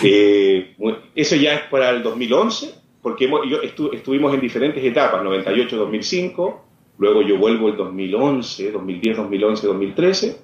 Eh, 0.02 0.74
eso 1.14 1.36
ya 1.36 1.56
es 1.56 1.60
para 1.70 1.90
el 1.90 2.02
2011 2.02 2.83
porque 3.04 3.28
yo 3.28 3.60
estuvimos 3.92 4.32
en 4.32 4.40
diferentes 4.40 4.82
etapas, 4.82 5.22
98-2005, 5.22 6.56
luego 6.96 7.20
yo 7.20 7.36
vuelvo 7.36 7.68
el 7.68 7.76
2011, 7.76 8.70
2010, 8.70 9.16
2011, 9.18 9.66
2013, 9.66 10.36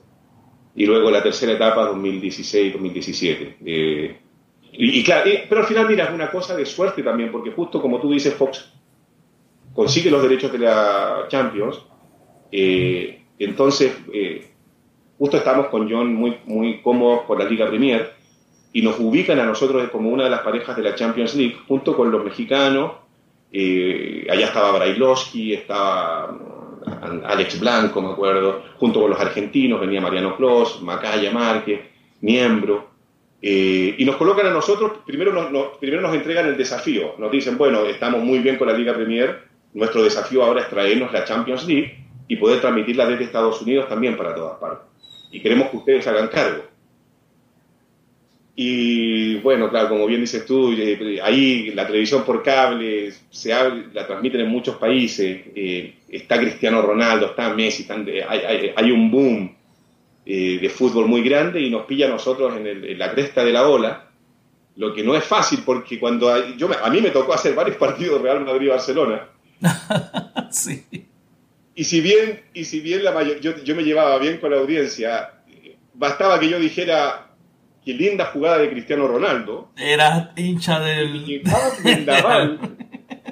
y 0.75 0.85
luego 0.85 1.11
la 1.11 1.23
tercera 1.23 1.53
etapa, 1.53 1.87
2016, 1.87 2.75
2017. 2.75 3.57
Eh, 3.65 4.21
y, 4.73 5.03
claro, 5.03 5.31
pero 5.49 5.63
al 5.63 5.67
final, 5.67 5.89
mira, 5.89 6.05
es 6.05 6.11
una 6.11 6.31
cosa 6.31 6.55
de 6.55 6.67
suerte 6.67 7.03
también, 7.03 7.33
porque 7.33 7.51
justo 7.51 7.81
como 7.81 7.99
tú 7.99 8.11
dices, 8.11 8.35
Fox 8.35 8.71
consigue 9.73 10.11
los 10.11 10.23
derechos 10.23 10.53
de 10.53 10.59
la 10.59 11.25
Champions, 11.29 11.81
eh, 12.53 13.23
entonces 13.39 13.97
eh, 14.13 14.51
justo 15.17 15.39
estamos 15.39 15.69
con 15.69 15.91
John 15.91 16.13
muy, 16.15 16.37
muy 16.45 16.83
cómodos 16.83 17.21
por 17.21 17.43
la 17.43 17.49
Liga 17.49 17.69
Premier, 17.69 18.20
y 18.73 18.83
nos 18.83 18.99
ubican 18.99 19.39
a 19.41 19.45
nosotros 19.45 19.89
como 19.91 20.11
una 20.11 20.25
de 20.25 20.31
las 20.31 20.41
parejas 20.41 20.77
de 20.77 20.83
la 20.83 20.95
Champions 20.95 21.35
League, 21.35 21.57
junto 21.67 21.97
con 21.97 22.11
los 22.11 22.25
mexicanos. 22.25 22.93
Eh, 23.53 24.27
allá 24.31 24.47
estaba 24.47 24.73
Brailovsky, 24.73 25.55
estaba 25.55 26.31
mm, 26.31 27.25
Alex 27.25 27.59
Blanco, 27.59 28.01
me 28.01 28.13
acuerdo, 28.13 28.63
junto 28.79 29.01
con 29.01 29.11
los 29.11 29.21
argentinos, 29.21 29.81
venía 29.81 30.01
Mariano 30.01 30.37
Clos, 30.37 30.81
Macaya 30.83 31.33
Márquez, 31.33 31.81
Miembro. 32.21 32.91
Eh, 33.43 33.97
y 33.99 34.05
nos 34.05 34.17
colocan 34.17 34.47
a 34.47 34.51
nosotros, 34.51 34.93
primero 35.07 35.33
nos, 35.33 35.79
primero 35.79 36.03
nos 36.03 36.15
entregan 36.15 36.47
el 36.47 36.57
desafío, 36.57 37.15
nos 37.19 37.31
dicen, 37.31 37.57
bueno, 37.57 37.87
estamos 37.87 38.23
muy 38.23 38.41
bien 38.41 38.59
con 38.59 38.69
la 38.69 38.75
Liga 38.75 38.93
Premier, 38.93 39.45
nuestro 39.73 40.03
desafío 40.03 40.45
ahora 40.45 40.63
es 40.63 40.69
traernos 40.69 41.13
la 41.13 41.25
Champions 41.25 41.67
League 41.67 42.05
y 42.29 42.37
poder 42.37 42.61
transmitirla 42.61 43.07
desde 43.07 43.25
Estados 43.25 43.63
Unidos 43.63 43.89
también 43.89 44.17
para 44.17 44.35
todas 44.35 44.59
partes. 44.59 44.87
Y 45.33 45.41
queremos 45.41 45.71
que 45.71 45.79
ustedes 45.79 46.07
hagan 46.07 46.29
cargo. 46.29 46.70
Y 48.57 49.37
bueno, 49.37 49.71
claro, 49.71 49.91
como 49.91 50.07
bien 50.07 50.21
dices 50.21 50.45
tú, 50.45 50.73
eh, 50.73 51.21
ahí 51.23 51.71
la 51.71 51.87
televisión 51.87 52.25
por 52.25 52.43
cable 52.43 53.13
se 53.31 53.51
la 53.93 54.07
transmiten 54.07 54.41
en 54.43 54.49
muchos 54.49 54.77
países. 54.77 55.41
Eh, 55.55 55.95
está 56.09 56.39
Cristiano 56.39 56.83
Ronaldo, 56.83 57.27
está 57.27 57.55
Messi, 57.55 57.87
hay, 58.29 58.91
un 58.91 59.11
boom 59.11 59.57
eh, 60.27 60.59
de 60.61 60.69
fútbol 60.69 61.07
muy 61.07 61.23
grande 61.23 61.61
y 61.61 61.71
nos 61.71 61.87
pilla 61.87 62.07
a 62.07 62.11
nosotros 62.11 62.55
en, 62.57 62.99
la 62.99 63.13
cresta 63.13 63.45
de 63.45 63.53
la 63.53 63.69
ola. 63.69 64.09
Lo 64.77 64.95
que 64.95 65.03
no 65.03 65.15
es 65.15 65.25
fácil 65.25 65.61
porque 65.65 65.99
cuando 65.99 66.57
yo, 66.57 66.69
a 66.83 66.91
mí 66.91 67.01
me 67.01 67.11
tocó 67.11 67.33
hacer 67.33 67.55
varios 67.55 67.77
partidos 67.79 68.21
Real 68.21 68.45
Madrid-Barcelona. 68.45 69.29
sí. 70.51 70.85
Y 71.75 71.85
si 71.85 72.01
bien, 72.01 72.43
y 72.53 72.65
si 72.65 72.81
bien 72.81 73.05
la 73.05 73.13
mayor, 73.13 73.41
yo, 73.41 73.63
yo 73.63 73.75
me 73.77 73.85
llevaba 73.85 74.19
bien 74.19 74.39
con 74.39 74.51
la 74.51 74.59
audiencia, 74.59 75.31
bastaba 75.95 76.39
que 76.39 76.49
yo 76.49 76.59
dijera 76.59 77.30
qué 77.85 77.95
linda 77.95 78.27
jugada 78.27 78.59
de 78.59 78.71
Cristiano 78.71 79.07
Ronaldo. 79.09 79.71
Era 79.77 80.33
hincha 80.37 80.81
del. 80.81 81.43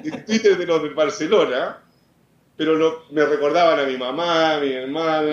en 0.03 0.25
Twitter 0.25 0.57
de 0.57 0.65
los 0.65 0.83
de 0.83 0.89
Barcelona, 0.89 1.77
pero 2.55 3.03
me 3.11 3.25
recordaban 3.25 3.79
a 3.79 3.83
mi 3.83 3.97
mamá, 3.97 4.59
mi 4.59 4.71
hermana 4.71 5.31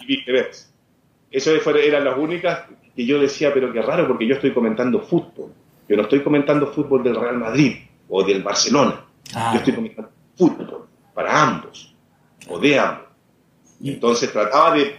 y 0.00 0.06
viceversa. 0.06 0.68
Eso 1.30 1.52
eran 1.76 2.04
las 2.04 2.16
únicas 2.16 2.64
que 2.94 3.06
yo 3.06 3.20
decía, 3.20 3.52
pero 3.52 3.72
qué 3.72 3.82
raro, 3.82 4.08
porque 4.08 4.26
yo 4.26 4.34
estoy 4.34 4.52
comentando 4.52 5.00
fútbol. 5.00 5.52
Yo 5.88 5.96
no 5.96 6.02
estoy 6.02 6.22
comentando 6.22 6.72
fútbol 6.72 7.02
del 7.02 7.16
Real 7.16 7.38
Madrid 7.38 7.76
o 8.08 8.22
del 8.24 8.42
Barcelona. 8.42 9.04
Yo 9.32 9.58
estoy 9.58 9.74
comentando 9.74 10.10
fútbol 10.36 10.86
para 11.14 11.42
ambos 11.42 11.94
o 12.48 12.58
de 12.58 12.78
ambos. 12.78 13.06
Entonces 13.82 14.32
trataba 14.32 14.74
de 14.74 14.98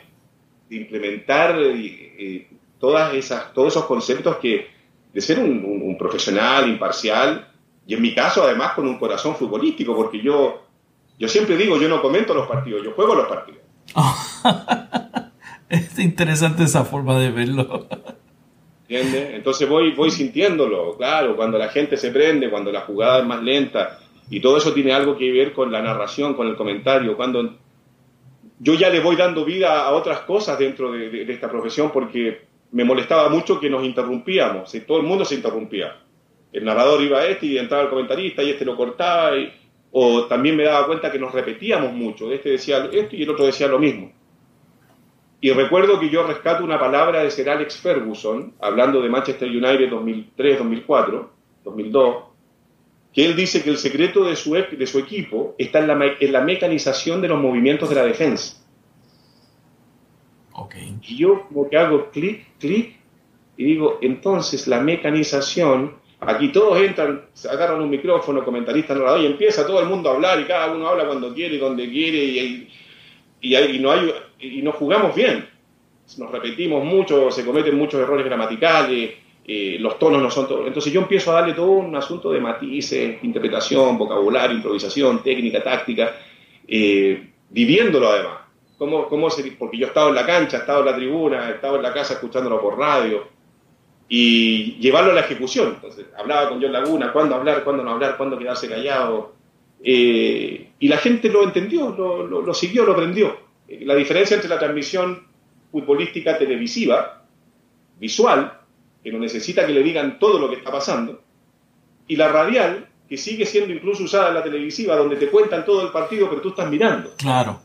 de 0.70 0.76
implementar 0.76 1.60
eh, 1.60 2.16
eh, 2.18 2.48
todas 2.80 3.14
esas, 3.14 3.54
todos 3.54 3.74
esos 3.74 3.86
conceptos 3.86 4.38
que 4.38 4.68
de 5.12 5.22
ser 5.22 5.40
un, 5.40 5.98
profesional 5.98 6.70
imparcial 6.70 7.52
y 7.86 7.96
en 7.96 8.02
mi 8.02 8.14
caso 8.14 8.44
además 8.44 8.74
con 8.74 8.88
un 8.88 9.00
corazón 9.00 9.36
futbolístico, 9.36 9.96
porque 9.96 10.22
yo, 10.22 10.62
yo 11.18 11.28
siempre 11.28 11.58
digo, 11.58 11.78
yo 11.78 11.90
no 11.90 12.02
comento 12.02 12.34
los 12.34 12.48
partidos, 12.48 12.84
yo 12.84 12.92
juego 12.92 13.16
los 13.16 13.28
partidos. 13.28 13.62
es 15.70 15.98
interesante 15.98 16.64
esa 16.64 16.86
forma 16.86 17.20
de 17.20 17.32
verlo. 17.32 17.88
¿Entiendes? 18.88 19.34
Entonces 19.34 19.68
voy, 19.68 19.94
voy 19.94 20.12
sintiéndolo, 20.12 20.96
claro, 20.96 21.36
cuando 21.36 21.58
la 21.58 21.70
gente 21.70 21.98
se 21.98 22.12
prende, 22.12 22.50
cuando 22.50 22.72
la 22.72 22.82
jugada 22.82 23.20
es 23.20 23.26
más 23.26 23.42
lenta, 23.42 24.00
y 24.30 24.40
todo 24.40 24.58
eso 24.58 24.74
tiene 24.74 24.94
algo 24.94 25.18
que 25.18 25.32
ver 25.32 25.54
con 25.54 25.72
la 25.72 25.82
narración, 25.82 26.36
con 26.36 26.48
el 26.48 26.56
comentario, 26.56 27.18
cuando 27.18 27.58
yo 28.60 28.74
ya 28.74 28.90
le 28.90 29.00
voy 29.00 29.16
dando 29.16 29.46
vida 29.46 29.84
a 29.86 29.92
otras 29.92 30.20
cosas 30.22 30.60
dentro 30.60 30.92
de, 30.92 31.24
esta 31.32 31.50
profesión 31.50 31.92
porque 31.92 32.42
me 32.72 32.84
molestaba 32.84 33.30
mucho 33.30 33.60
que 33.60 33.70
nos 33.70 33.84
interrumpíamos, 33.84 34.76
y 34.76 34.82
todo 34.82 35.00
el 35.00 35.06
mundo 35.06 35.26
se 35.26 35.36
interrumpía. 35.36 35.98
El 36.52 36.66
narrador 36.66 37.02
iba 37.02 37.20
a 37.20 37.28
este 37.28 37.46
y 37.46 37.58
entraba 37.58 37.84
el 37.84 37.90
comentarista 37.90 38.44
y 38.44 38.52
este 38.52 38.66
lo 38.66 38.76
cortaba, 38.76 39.32
o 39.92 40.26
también 40.26 40.56
me 40.56 40.64
daba 40.64 40.86
cuenta 40.86 41.12
que 41.12 41.18
nos 41.18 41.34
repetíamos 41.34 41.94
mucho, 41.94 42.32
este 42.32 42.50
decía 42.50 42.90
esto 42.92 43.16
y 43.16 43.24
el 43.24 43.30
otro 43.30 43.46
decía 43.46 43.68
lo 43.68 43.80
mismo. 43.80 44.12
Y 45.42 45.52
recuerdo 45.52 46.00
que 46.00 46.10
yo 46.10 46.28
rescato 46.28 46.66
una 46.66 46.78
palabra 46.78 47.24
de 47.24 47.32
Sir 47.32 47.50
Alex 47.50 47.78
Ferguson, 47.78 48.54
hablando 48.60 49.02
de 49.02 49.08
Manchester 49.08 49.48
United 49.48 49.90
2003, 49.90 50.60
2004, 50.60 51.32
2002, 51.64 52.16
que 53.14 53.26
él 53.26 53.36
dice 53.36 53.64
que 53.64 53.70
el 53.72 53.78
secreto 53.78 54.24
de 54.26 54.36
su, 54.36 54.54
de 54.54 54.88
su 54.88 55.00
equipo 55.00 55.56
está 55.58 55.80
en 55.80 55.88
la, 55.88 56.00
en 56.20 56.32
la 56.32 56.42
mecanización 56.42 57.22
de 57.22 57.28
los 57.28 57.40
movimientos 57.40 57.90
de 57.90 57.96
la 57.96 58.06
defensa. 58.06 58.58
Okay. 60.54 60.98
Y 61.02 61.18
yo 61.18 61.48
como 61.48 61.70
que 61.70 61.78
hago 61.78 62.10
clic, 62.12 62.46
clic, 62.60 62.98
y 63.58 63.64
digo, 63.64 63.98
entonces 64.02 64.68
la 64.68 64.80
mecanización, 64.80 65.96
aquí 66.20 66.50
todos 66.52 66.80
entran, 66.82 67.26
se 67.34 67.50
agarran 67.50 67.82
un 67.82 67.90
micrófono, 67.90 68.44
comentarista, 68.44 68.94
narrador, 68.94 69.22
y 69.22 69.26
empieza 69.26 69.66
todo 69.66 69.82
el 69.82 69.88
mundo 69.88 70.10
a 70.10 70.16
hablar, 70.16 70.40
y 70.40 70.46
cada 70.46 70.72
uno 70.72 70.88
habla 70.88 71.06
cuando 71.06 71.34
quiere, 71.34 71.58
donde 71.58 71.90
quiere, 71.90 72.18
y, 72.18 72.70
y, 73.42 73.56
y, 73.56 73.80
no 73.80 73.92
hay, 73.92 74.14
y 74.40 74.62
no 74.62 74.72
jugamos 74.72 75.16
bien. 75.16 75.48
Nos 76.18 76.32
repetimos 76.32 76.84
mucho, 76.84 77.32
se 77.32 77.46
cometen 77.46 77.76
muchos 77.76 78.02
errores 78.02 78.26
gramaticales, 78.26 79.12
eh, 79.52 79.80
los 79.80 79.98
tonos 79.98 80.22
no 80.22 80.30
son 80.30 80.48
todos. 80.48 80.68
Entonces 80.68 80.94
yo 80.94 81.02
empiezo 81.02 81.32
a 81.32 81.42
darle 81.42 81.56
todo 81.56 81.72
un 81.72 81.96
asunto 81.96 82.32
de 82.32 82.40
matices, 82.40 83.18
interpretación, 83.24 83.98
vocabulario, 83.98 84.56
improvisación, 84.56 85.24
técnica, 85.24 85.64
táctica, 85.64 86.18
eh, 86.68 87.32
viviéndolo 87.50 88.10
además. 88.10 88.42
¿Cómo, 88.78 89.10
cómo 89.10 89.28
se, 89.32 89.42
porque 89.54 89.80
yo 89.80 89.88
he 89.88 90.08
en 90.08 90.14
la 90.14 90.28
cancha, 90.28 90.64
he 90.68 90.72
en 90.72 90.86
la 90.86 90.96
tribuna, 90.96 91.50
he 91.50 91.66
en 91.66 91.82
la 91.82 91.92
casa 91.92 92.14
escuchándolo 92.14 92.62
por 92.62 92.78
radio. 92.78 93.28
y 94.08 94.76
llevarlo 94.80 95.14
a 95.14 95.16
la 95.16 95.22
ejecución. 95.22 95.70
Entonces, 95.74 96.06
hablaba 96.16 96.50
con 96.50 96.62
John 96.62 96.72
Laguna, 96.72 97.12
cuándo 97.12 97.34
hablar, 97.34 97.64
cuándo 97.64 97.84
no 97.84 97.90
hablar, 97.90 98.18
cuándo 98.18 98.38
quedarse 98.38 98.70
callado. 98.70 99.34
Eh, 99.84 100.74
y 100.78 100.88
la 100.88 100.98
gente 100.98 101.28
lo 101.28 101.44
entendió, 101.44 101.90
lo, 101.90 102.28
lo, 102.28 102.54
siguió, 102.54 102.86
lo 102.86 102.92
aprendió. 102.92 103.36
La 103.68 103.96
diferencia 103.96 104.36
entre 104.36 104.50
la 104.50 104.60
transmisión 104.60 105.24
futbolística 105.72 106.38
televisiva, 106.38 107.24
visual, 108.00 108.59
que 109.04 109.12
no 109.12 109.20
necesita 109.20 109.66
que 109.66 109.74
le 109.74 109.84
digan 109.84 110.20
todo 110.20 110.40
lo 110.40 110.50
que 110.50 110.56
está 110.56 110.72
pasando, 110.72 111.22
y 112.08 112.16
la 112.16 112.28
radial, 112.28 112.88
que 113.08 113.18
sigue 113.18 113.46
siendo 113.46 113.74
incluso 113.74 114.04
usada 114.04 114.30
en 114.30 114.36
la 114.36 114.44
televisiva, 114.44 114.96
donde 114.96 115.16
te 115.16 115.30
cuentan 115.30 115.64
todo 115.64 115.86
el 115.86 115.92
partido, 115.92 116.30
pero 116.30 116.42
tú 116.42 116.50
estás 116.50 116.70
mirando. 116.70 117.12
Claro. 117.18 117.62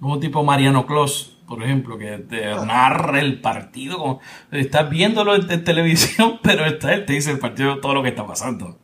Como 0.00 0.18
tipo 0.20 0.42
Mariano 0.42 0.86
Clos, 0.86 1.38
por 1.46 1.62
ejemplo, 1.62 1.96
que 1.96 2.18
te 2.18 2.44
narra 2.44 3.20
el 3.20 3.40
partido. 3.40 3.98
Como, 3.98 4.20
estás 4.50 4.90
viéndolo 4.90 5.34
en, 5.36 5.64
televisión, 5.64 6.38
pero 6.42 6.64
está 6.66 6.94
él 6.94 7.06
te 7.06 7.14
dice 7.14 7.30
el 7.30 7.38
partido 7.38 7.80
todo 7.80 7.94
lo 7.94 8.02
que 8.02 8.10
está 8.10 8.26
pasando. 8.26 8.76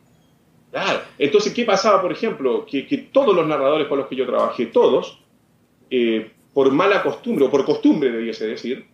Claro. 0.71 1.01
Entonces, 1.19 1.53
¿qué 1.53 1.65
pasaba, 1.65 2.01
por 2.01 2.11
ejemplo? 2.11 2.65
Que, 2.65 3.09
todos 3.11 3.35
los 3.35 3.45
narradores 3.45 3.87
con 3.87 3.99
los 3.99 4.07
que 4.07 4.15
yo 4.15 4.25
trabajé, 4.25 4.67
todos, 4.67 5.19
eh, 5.89 6.31
por 6.53 6.71
mala 6.71 7.03
costumbre, 7.03 7.45
o 7.45 7.51
por 7.51 7.63
costumbre 7.65 8.11
debiese 8.11 8.47
decir, 8.47 8.87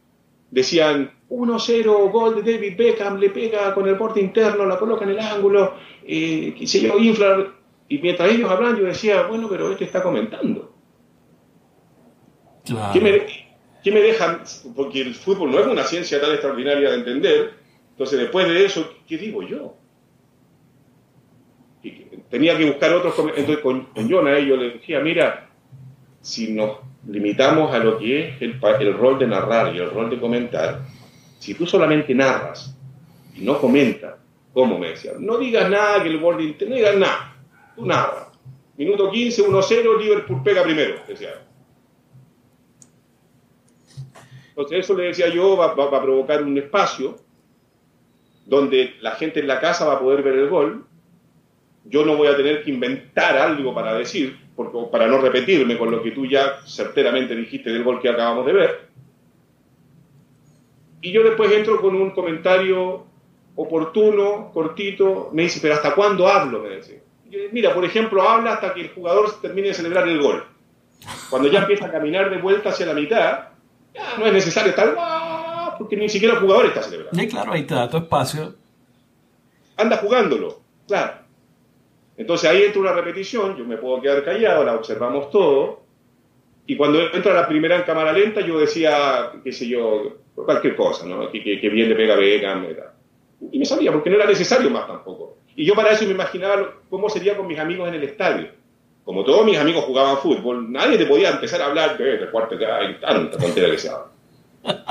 decían 0.52 1.12
1-0, 1.30 2.12
gol 2.12 2.44
de 2.44 2.54
David 2.54 2.78
Beckham, 2.78 3.20
le 3.20 3.30
pega 3.30 3.74
con 3.74 3.88
el 3.88 3.96
borde 3.96 4.22
interno, 4.22 4.66
la 4.66 4.78
coloca 4.78 5.06
en 5.06 5.12
el 5.12 5.20
ángulo, 5.20 5.76
eh, 6.06 6.56
se 6.66 6.82
yo, 6.82 6.98
infla. 6.98 7.54
Y 7.88 7.98
mientras 8.00 8.32
ellos 8.32 8.50
hablan, 8.50 8.78
yo 8.78 8.86
decía, 8.86 9.24
bueno, 9.24 9.48
pero 9.50 9.72
este 9.72 9.86
está 9.86 10.02
comentando. 10.04 10.74
¿Qué, 12.94 13.02
me, 13.02 13.26
¿Qué 13.84 13.92
me 13.92 14.00
dejan? 14.00 14.44
Porque 14.76 15.02
el 15.02 15.16
fútbol 15.16 15.52
no 15.52 15.60
es 15.60 15.68
una 15.68 15.84
ciencia 15.84 16.22
tan 16.22 16.32
extraordinaria 16.32 16.90
de 16.92 16.96
entender. 16.96 17.54
Entonces, 17.92 18.20
después 18.20 18.48
de 18.48 18.66
eso, 18.66 18.94
¿qué 19.08 19.18
digo 19.18 19.42
yo? 19.42 19.76
tenía 22.30 22.58
que 22.58 22.66
buscar 22.66 22.94
otros. 22.94 23.16
Entonces, 23.36 23.60
con, 23.60 23.86
con 23.86 24.10
Jonah, 24.10 24.40
yo 24.40 24.56
le 24.56 24.72
decía, 24.72 25.00
mira, 25.00 25.49
si 26.30 26.54
nos 26.54 26.78
limitamos 27.08 27.74
a 27.74 27.80
lo 27.80 27.98
que 27.98 28.30
es 28.30 28.42
el, 28.42 28.60
el, 28.80 28.94
rol 28.94 29.18
de 29.18 29.26
narrar 29.26 29.76
y 29.76 29.80
el 29.80 29.90
rol 29.90 30.12
de 30.12 30.20
comentar, 30.20 30.82
si 31.40 31.56
tú 31.56 31.66
solamente 31.66 32.14
narras 32.14 32.78
y 33.36 33.42
no 33.42 33.60
comentas, 33.60 34.14
¿cómo 34.54 34.78
me 34.78 34.90
decía? 34.90 35.14
No 35.18 35.40
digas 35.40 35.68
nada 35.72 36.04
que 36.04 36.10
el 36.10 36.20
boarding, 36.20 36.56
no 36.68 36.76
digas 36.76 36.98
nada, 36.98 37.36
tú 37.76 37.84
narras. 37.84 38.28
Minuto 38.78 39.10
15, 39.10 39.48
1-0, 39.48 40.00
Liverpool 40.00 40.44
pega 40.44 40.62
primero, 40.62 40.98
decía. 41.08 41.42
Entonces 44.50 44.80
eso 44.80 44.94
le 44.94 45.06
decía 45.06 45.30
yo, 45.30 45.58
va, 45.58 45.74
va, 45.74 45.98
a 45.98 46.02
provocar 46.02 46.44
un 46.44 46.56
espacio 46.60 47.18
donde 48.46 48.98
la 49.02 49.12
gente 49.12 49.40
en 49.40 49.48
la 49.48 49.60
casa 49.60 49.86
va 49.86 49.94
a 49.94 50.00
poder 50.00 50.22
ver 50.22 50.36
el 50.36 50.50
gol. 50.50 50.86
Yo 51.86 52.06
no 52.06 52.16
voy 52.18 52.28
a 52.28 52.38
tener 52.38 52.64
que 52.64 52.70
inventar 52.70 53.36
algo 53.36 53.74
para 53.74 53.96
decir, 53.96 54.49
porque, 54.60 54.78
para 54.92 55.08
no 55.08 55.20
repetirme 55.20 55.78
con 55.78 55.90
lo 55.90 56.04
que 56.04 56.12
tú 56.12 56.26
ya 56.26 56.60
certeramente 56.68 57.34
dijiste 57.34 57.70
del 57.70 57.82
gol 57.82 58.02
que 58.02 58.10
acabamos 58.10 58.46
de 58.46 58.52
ver. 58.52 58.90
Y 61.00 61.14
yo 61.14 61.24
después 61.24 61.50
entro 61.50 61.80
con 61.80 61.96
un 61.96 62.12
comentario 62.12 63.06
oportuno, 63.56 64.52
cortito, 64.52 65.30
me 65.32 65.44
dice, 65.44 65.60
pero 65.62 65.76
¿hasta 65.76 65.96
cuándo 65.96 66.28
hablo? 66.28 66.60
Me 66.60 66.76
dice. 66.76 67.02
Mira, 67.54 67.74
por 67.74 67.86
ejemplo, 67.86 68.22
habla 68.22 68.56
hasta 68.56 68.74
que 68.74 68.82
el 68.82 68.90
jugador 68.90 69.40
termine 69.42 69.70
de 69.70 69.76
celebrar 69.76 70.06
el 70.10 70.22
gol. 70.22 70.44
Cuando 71.30 71.48
ya 71.48 71.60
empieza 71.60 71.86
a 71.86 71.92
caminar 71.94 72.30
de 72.30 72.42
vuelta 72.42 72.72
hacia 72.72 72.88
la 72.88 72.94
mitad, 72.94 73.48
no 74.18 74.26
es 74.26 74.34
necesario 74.34 74.72
estar 74.72 74.94
porque 75.78 75.96
ni 75.96 76.10
siquiera 76.10 76.34
el 76.34 76.42
jugador 76.42 76.66
está 76.66 76.84
celebrando. 76.84 77.24
Y 77.24 77.28
claro, 77.30 77.54
ahí 77.54 77.62
está, 77.62 77.90
tu 77.90 77.96
espacio. 77.96 78.56
Anda 79.78 79.96
jugándolo, 79.96 80.60
claro. 80.86 81.29
Entonces 82.20 82.48
ahí 82.48 82.62
entra 82.62 82.82
una 82.82 82.92
repetición, 82.92 83.58
yo 83.58 83.66
me 83.66 83.78
puedo 83.78 84.00
quedar 84.00 84.24
callado, 84.24 84.64
la 84.64 84.76
observamos 84.76 85.32
todo, 85.32 85.82
y 86.68 86.78
cuando 86.78 87.02
entra 87.12 87.34
la 87.34 87.48
primera 87.48 87.78
en 87.78 87.82
cámara 87.82 88.14
lenta, 88.14 88.42
yo 88.42 88.60
decía, 88.60 89.32
qué 89.44 89.52
sé 89.52 89.68
yo, 89.68 90.18
cualquier 90.36 90.76
cosa, 90.76 91.08
¿no? 91.08 91.32
Que, 91.32 91.42
que, 91.42 91.70
bien 91.70 91.90
le 91.90 91.96
pega 91.96 92.16
Beckham, 92.16 92.68
y 93.52 93.58
me 93.58 93.66
salía, 93.66 93.92
porque 93.92 94.12
no 94.12 94.18
era 94.18 94.28
necesario 94.28 94.70
más 94.70 94.86
tampoco. 94.86 95.38
Y 95.56 95.66
yo 95.66 95.74
para 95.74 95.92
eso 95.92 96.06
me 96.06 96.12
imaginaba 96.12 96.76
cómo 96.92 97.10
sería 97.10 97.36
con 97.36 97.48
mis 97.48 97.58
amigos 97.58 97.88
en 97.88 97.96
el 97.96 98.04
estadio 98.04 98.60
como 99.10 99.24
todos 99.24 99.44
mis 99.44 99.58
amigos 99.58 99.86
jugaban 99.86 100.20
fútbol, 100.20 100.72
nadie 100.72 100.96
te 100.96 101.08
podía 101.08 101.32
empezar 101.32 101.64
a 101.64 101.66
hablar 101.66 101.98
de 101.98 102.30
cuarto 102.30 102.56
que 102.56 102.66
hay 102.68 102.94
tanta 103.00 103.40
tontera 103.40 103.72
que 103.72 103.80
se 103.80 103.90
habla. 103.90 104.12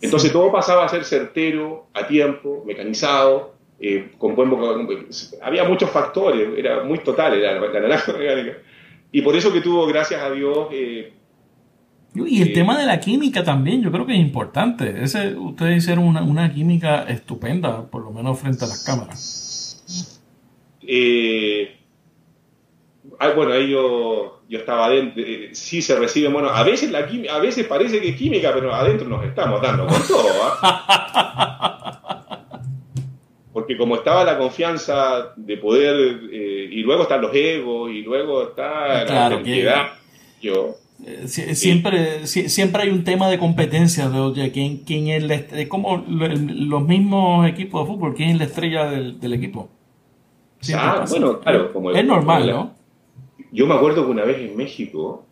Entonces 0.00 0.32
todo 0.32 0.50
pasaba 0.50 0.84
a 0.84 0.88
ser 0.88 1.04
certero, 1.04 1.86
a 1.94 2.08
tiempo, 2.08 2.64
mecanizado, 2.66 3.53
eh, 3.80 4.12
con 4.18 4.34
buen 4.34 4.50
Había 5.42 5.64
muchos 5.64 5.90
factores, 5.90 6.48
era 6.56 6.84
muy 6.84 6.98
total 6.98 7.34
era 7.34 7.58
la, 7.60 7.80
naranja 7.80 8.12
mecánica. 8.12 8.58
Y 9.12 9.22
por 9.22 9.36
eso 9.36 9.52
que 9.52 9.60
tuvo, 9.60 9.86
gracias 9.86 10.22
a 10.22 10.30
Dios... 10.30 10.68
Eh, 10.72 11.12
y 12.14 12.42
el 12.42 12.48
eh, 12.50 12.52
tema 12.52 12.78
de 12.78 12.86
la 12.86 13.00
química 13.00 13.42
también, 13.42 13.82
yo 13.82 13.90
creo 13.90 14.06
que 14.06 14.12
es 14.12 14.20
importante. 14.20 15.02
Ese, 15.02 15.36
ustedes 15.36 15.78
hicieron 15.78 16.04
una, 16.04 16.22
una 16.22 16.52
química 16.52 17.02
estupenda, 17.04 17.90
por 17.90 18.04
lo 18.04 18.12
menos 18.12 18.38
frente 18.38 18.64
a 18.64 18.68
las 18.68 18.84
cámaras. 18.84 20.22
Eh, 20.80 21.76
Ah, 23.18 23.30
bueno, 23.30 23.52
ahí 23.52 23.70
yo, 23.70 24.40
yo 24.48 24.58
estaba 24.58 24.86
adentro, 24.86 25.22
eh, 25.24 25.50
sí 25.52 25.82
se 25.82 25.96
recibe, 25.96 26.28
bueno, 26.28 26.48
a 26.48 26.62
veces, 26.62 26.90
la 26.90 27.06
a 27.30 27.38
veces 27.38 27.66
parece 27.66 28.00
que 28.00 28.10
es 28.10 28.16
química, 28.16 28.52
pero 28.54 28.74
adentro 28.74 29.08
nos 29.08 29.24
estamos 29.24 29.60
dando 29.60 29.86
con 29.86 30.02
todo. 30.06 30.26
Porque 33.64 33.78
como 33.78 33.96
estaba 33.96 34.24
la 34.24 34.36
confianza 34.36 35.32
de 35.36 35.56
poder, 35.56 36.20
eh, 36.30 36.68
y 36.70 36.82
luego 36.82 37.04
están 37.04 37.22
los 37.22 37.34
egos, 37.34 37.90
y 37.90 38.02
luego 38.02 38.42
está 38.42 39.04
la 39.04 39.28
identidad, 39.30 39.92
yo... 40.42 40.76
Eh, 41.06 41.26
siempre, 41.26 42.26
siempre 42.26 42.82
hay 42.82 42.88
un 42.88 43.02
tema 43.02 43.28
de 43.28 43.38
competencia 43.38 44.08
de 44.08 44.20
oye, 44.20 44.52
¿quién, 44.52 44.78
quién 44.78 45.08
es, 45.08 45.24
la 45.24 45.68
como 45.68 46.04
los 46.06 46.82
mismos 46.82 47.48
equipos 47.48 47.82
de 47.82 47.92
fútbol, 47.92 48.14
quién 48.14 48.30
es 48.30 48.38
la 48.38 48.44
estrella 48.44 48.90
del, 48.90 49.32
equipo. 49.32 49.68
Ah, 50.72 51.04
bueno, 51.10 51.40
claro, 51.40 51.72
como 51.72 51.90
es 51.90 52.04
normal, 52.04 52.46
¿no? 52.46 52.74
Yo 53.50 53.66
me 53.66 53.74
acuerdo 53.74 54.04
que 54.04 54.12
una 54.12 54.24
vez 54.24 54.38
en 54.38 54.56
México 54.56 55.24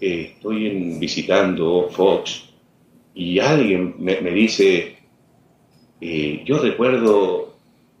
eh, 0.00 0.32
estoy 0.34 0.96
visitando 0.98 1.88
Fox 1.90 2.50
y 3.14 3.38
alguien 3.38 3.96
me, 3.98 4.18
dice, 4.30 4.96
eh, 6.00 6.42
yo 6.46 6.58
recuerdo 6.58 7.49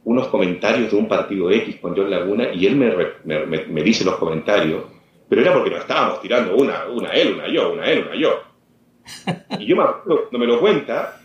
unos 0.04 0.28
comentarios 0.28 0.90
de 0.90 0.96
un 0.96 1.08
partido 1.08 1.50
X 1.50 1.76
con 1.76 1.94
John 1.96 2.10
Laguna 2.10 2.52
y 2.54 2.66
él 2.66 2.76
me, 2.76 3.82
dice 3.82 4.04
los 4.04 4.16
comentarios, 4.16 4.84
pero 5.28 5.42
era 5.42 5.52
porque 5.52 5.70
nos 5.70 5.80
estábamos 5.80 6.20
tirando 6.20 6.56
una, 6.56 6.86
una 6.86 7.10
él, 7.10 7.34
una 7.34 7.48
yo, 7.48 7.72
una 7.72 7.86
él, 7.86 8.04
una 8.06 8.16
yo. 8.16 8.40
Y 9.58 9.66
yo 9.66 9.76
me 9.76 9.84
no 10.30 10.38
me 10.38 10.46
lo 10.46 10.60
cuenta 10.60 11.20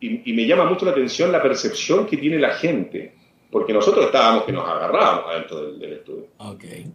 y, 0.00 0.32
me 0.32 0.46
llama 0.46 0.64
mucho 0.64 0.84
la 0.84 0.92
atención 0.92 1.32
la 1.32 1.42
percepción 1.42 2.06
que 2.06 2.16
tiene 2.16 2.38
la 2.38 2.50
gente, 2.52 3.14
porque 3.50 3.72
nosotros 3.72 4.06
estábamos 4.06 4.44
que 4.44 4.52
nos 4.52 4.66
agarrábamos 4.66 5.24
adentro 5.28 5.62
del, 5.62 5.78
del 5.78 5.92
estudio. 5.94 6.26
Okay 6.38 6.90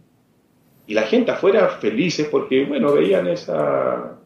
y 0.86 0.94
la 0.94 1.02
gente 1.02 1.32
afuera 1.32 1.68
felices 1.68 2.28
porque, 2.30 2.64
bueno, 2.64 2.92
veían 2.92 3.26
esa, 3.26 4.18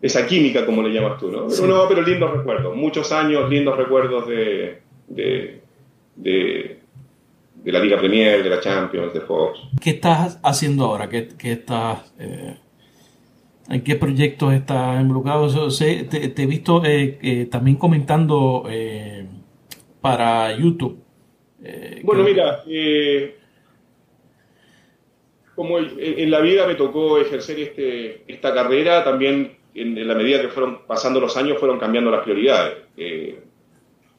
esa 0.00 0.26
química, 0.26 0.64
como 0.64 0.82
le 0.82 0.90
llamas 0.90 1.18
tú, 1.18 1.30
¿no? 1.30 1.46
Pero, 1.48 1.66
no, 1.66 1.88
pero 1.88 2.02
lindos 2.02 2.30
recuerdos, 2.30 2.76
muchos 2.76 3.10
años, 3.10 3.50
lindos 3.50 3.76
recuerdos 3.76 4.28
de, 4.28 4.82
de, 5.08 5.57
de, 6.18 6.78
la 7.64 7.80
Liga 7.80 7.98
Premier, 7.98 8.42
de 8.42 8.50
la 8.50 8.60
Champions, 8.60 9.12
de 9.12 9.20
Fox. 9.20 9.60
¿Qué 9.80 9.90
estás 9.90 10.38
haciendo 10.42 10.84
ahora? 10.86 11.08
¿Qué, 11.08 11.28
qué 11.38 11.52
estás, 11.52 12.14
eh, 12.18 12.56
¿En 13.68 13.82
qué 13.82 13.96
proyectos 13.96 14.54
estás 14.54 15.00
involucrado? 15.00 15.48
te, 15.76 16.04
te, 16.04 16.42
he 16.42 16.46
visto 16.46 16.84
eh, 16.84 17.18
eh, 17.22 17.46
también 17.50 17.76
comentando 17.76 18.64
para 20.00 20.56
YouTube. 20.56 21.02
bueno, 22.02 22.24
mira, 22.24 22.62
como 25.54 25.78
en 25.78 26.30
la 26.30 26.40
vida 26.40 26.66
me 26.66 26.76
tocó 26.76 27.18
ejercer 27.18 27.58
este, 27.58 28.22
esta 28.32 28.54
carrera, 28.54 29.02
también 29.02 29.58
en, 29.74 30.06
la 30.06 30.14
medida 30.14 30.40
que 30.40 30.48
fueron 30.48 30.86
pasando 30.86 31.20
los 31.20 31.36
años 31.36 31.58
fueron 31.58 31.78
cambiando 31.78 32.10
las 32.10 32.22
prioridades. 32.22 32.76
Eh, 32.96 33.40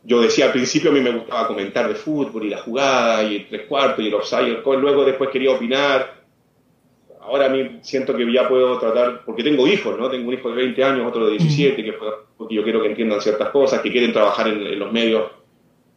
yo 0.04 0.22
decía 0.22 0.46
al 0.46 0.52
principio 0.52 0.92
a 0.92 0.94
mí 0.94 1.02
me 1.02 1.12
gustaba 1.12 1.48
comentar 1.48 1.88
de 1.88 1.96
fútbol 1.96 2.46
y 2.46 2.50
la 2.50 2.60
jugada 2.60 3.24
y 3.24 3.36
el 3.36 3.48
tres 3.48 3.64
cuartos 3.68 4.04
y 4.04 4.08
el 4.08 4.14
offside, 4.14 4.48
el 4.48 4.82
luego 4.82 5.06
después 5.06 5.30
quería 5.30 5.52
opinar. 5.52 6.20
Ahora 7.22 7.46
a 7.46 7.50
mí 7.50 7.80
siento 7.82 8.16
que 8.16 8.32
ya 8.32 8.48
puedo 8.48 8.80
tratar, 8.80 9.24
porque 9.26 9.44
tengo 9.44 9.68
hijos, 9.68 10.00
¿no? 10.00 10.10
Tengo 10.10 10.30
un 10.30 10.34
hijo 10.34 10.50
de 10.50 10.56
20 10.56 10.84
años, 10.84 11.08
otro 11.08 11.26
de 11.26 11.32
17, 11.32 11.84
que, 11.84 11.94
porque 12.38 12.56
yo 12.56 12.64
quiero 12.64 12.82
que 12.82 12.88
entiendan 12.88 13.22
ciertas 13.22 13.50
cosas, 13.50 13.82
que 13.82 13.92
quieren 13.92 14.14
trabajar 14.14 14.48
en, 14.48 14.80
los 14.80 14.92
medios 14.92 15.30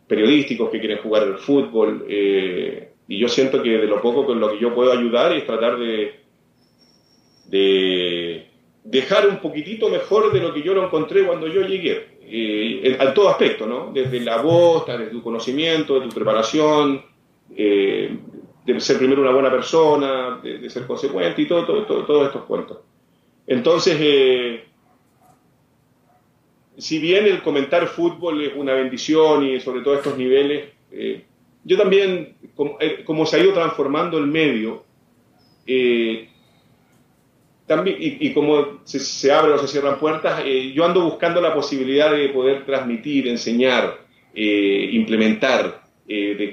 periodísticos, 0.07 0.69
que 0.69 0.81
quieren 0.81 0.99
jugar 0.99 1.23
el 1.23 1.39
fútbol. 1.39 2.05
Eh, 2.09 2.93
y 3.09 3.19
yo 3.19 3.29
siento 3.29 3.63
que 3.63 3.71
de 3.71 3.87
lo 3.87 4.03
poco 4.03 4.27
con 4.27 4.41
lo 4.41 4.51
que 4.51 4.59
yo 4.59 4.75
puedo 4.75 4.93
ayudar 4.93 5.33
es 5.33 5.47
tratar 5.47 5.79
de, 5.79 6.21
de 7.47 8.47
dejar 8.85 9.29
un 9.29 9.39
poquitito 9.39 9.89
mejor 9.89 10.33
de 10.33 10.41
lo 10.41 10.53
que 10.53 10.63
yo 10.63 10.75
lo 10.75 10.85
encontré 10.85 11.25
cuando 11.25 11.47
yo 11.47 11.63
llegué. 11.63 12.12
Eh, 12.35 12.97
en, 12.99 13.15
todo 13.15 13.29
aspecto, 13.29 13.67
¿no? 13.67 13.91
Desde 13.93 14.21
la 14.21 14.41
voz, 14.41 14.87
desde 14.87 15.07
tu 15.07 15.23
conocimiento, 15.23 16.01
de 16.01 16.09
tu 16.09 16.15
preparación, 16.15 17.03
eh, 17.55 18.17
de 18.65 18.81
ser 18.81 18.97
primero 18.97 19.21
una 19.21 19.33
buena 19.33 19.51
persona, 19.51 20.41
de, 20.43 20.71
ser 20.71 20.87
consecuente 20.87 21.43
y 21.43 21.47
todo, 21.47 21.67
todo, 21.67 21.85
todo, 21.85 22.05
todos 22.05 22.27
estos 22.29 22.45
cuentos. 22.45 22.79
Entonces, 23.47 23.97
eh, 24.01 24.65
si 26.79 26.99
bien 26.99 27.27
el 27.27 27.43
comentar 27.43 27.87
fútbol 27.87 28.43
es 28.43 28.53
una 28.57 28.73
bendición 28.75 29.45
y 29.45 29.61
sobre 29.61 29.83
todo 29.83 29.95
estos 29.95 30.17
niveles, 30.17 30.71
eh, 30.91 31.25
yo 31.65 31.77
también, 31.77 32.37
como, 33.05 33.27
se 33.27 33.37
ha 33.37 33.43
ido 33.43 33.53
transformando 33.53 34.17
el 34.19 34.27
medio, 34.27 34.85
también, 37.67 37.97
y, 37.99 38.33
como 38.33 38.81
se, 38.85 39.33
abren 39.33 39.55
o 39.55 39.59
se 39.59 39.69
cierran 39.69 39.99
puertas, 39.99 40.43
yo 40.75 40.85
ando 40.85 41.03
buscando 41.03 41.41
la 41.41 41.55
posibilidad 41.55 42.11
de 42.11 42.29
poder 42.29 42.67
transmitir, 42.67 43.29
enseñar, 43.29 43.99
implementar 44.35 45.83
eh, 46.09 46.35
de, 46.35 46.53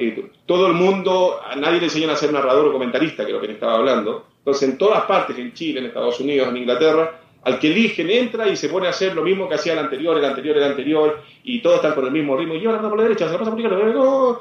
eh, 0.00 0.30
todo 0.44 0.66
el 0.66 0.74
mundo, 0.74 1.38
a 1.42 1.54
nadie 1.54 1.78
le 1.78 1.84
enseñan 1.84 2.10
a 2.10 2.16
ser 2.16 2.32
narrador 2.32 2.66
o 2.66 2.72
comentarista, 2.72 3.24
que 3.24 3.30
es 3.30 3.34
lo 3.34 3.40
que 3.40 3.46
le 3.46 3.52
estaba 3.54 3.76
hablando. 3.76 4.26
Entonces, 4.38 4.68
en 4.68 4.76
todas 4.76 5.04
partes, 5.04 5.38
en 5.38 5.52
Chile, 5.52 5.80
en 5.80 5.86
Estados 5.86 6.18
Unidos, 6.20 6.48
en 6.48 6.56
Inglaterra, 6.56 7.20
al 7.44 7.58
que 7.60 7.68
eligen 7.68 8.10
entra 8.10 8.48
y 8.48 8.56
se 8.56 8.68
pone 8.68 8.88
a 8.88 8.90
hacer 8.90 9.14
lo 9.14 9.22
mismo 9.22 9.48
que 9.48 9.54
hacía 9.54 9.74
el 9.74 9.78
anterior, 9.78 10.18
el 10.18 10.24
anterior, 10.24 10.56
el 10.56 10.64
anterior, 10.64 11.22
y 11.44 11.62
todos 11.62 11.76
están 11.76 11.94
con 11.94 12.06
el 12.06 12.10
mismo 12.10 12.36
ritmo. 12.36 12.54
Y 12.54 12.60
yo 12.60 12.76
por 12.76 12.96
la 12.96 13.04
derecha, 13.04 13.26
se 13.26 13.32
la 13.32 13.38
pasa 13.38 13.50
por 13.50 13.60
la 13.60 13.66
izquierda. 13.66 14.40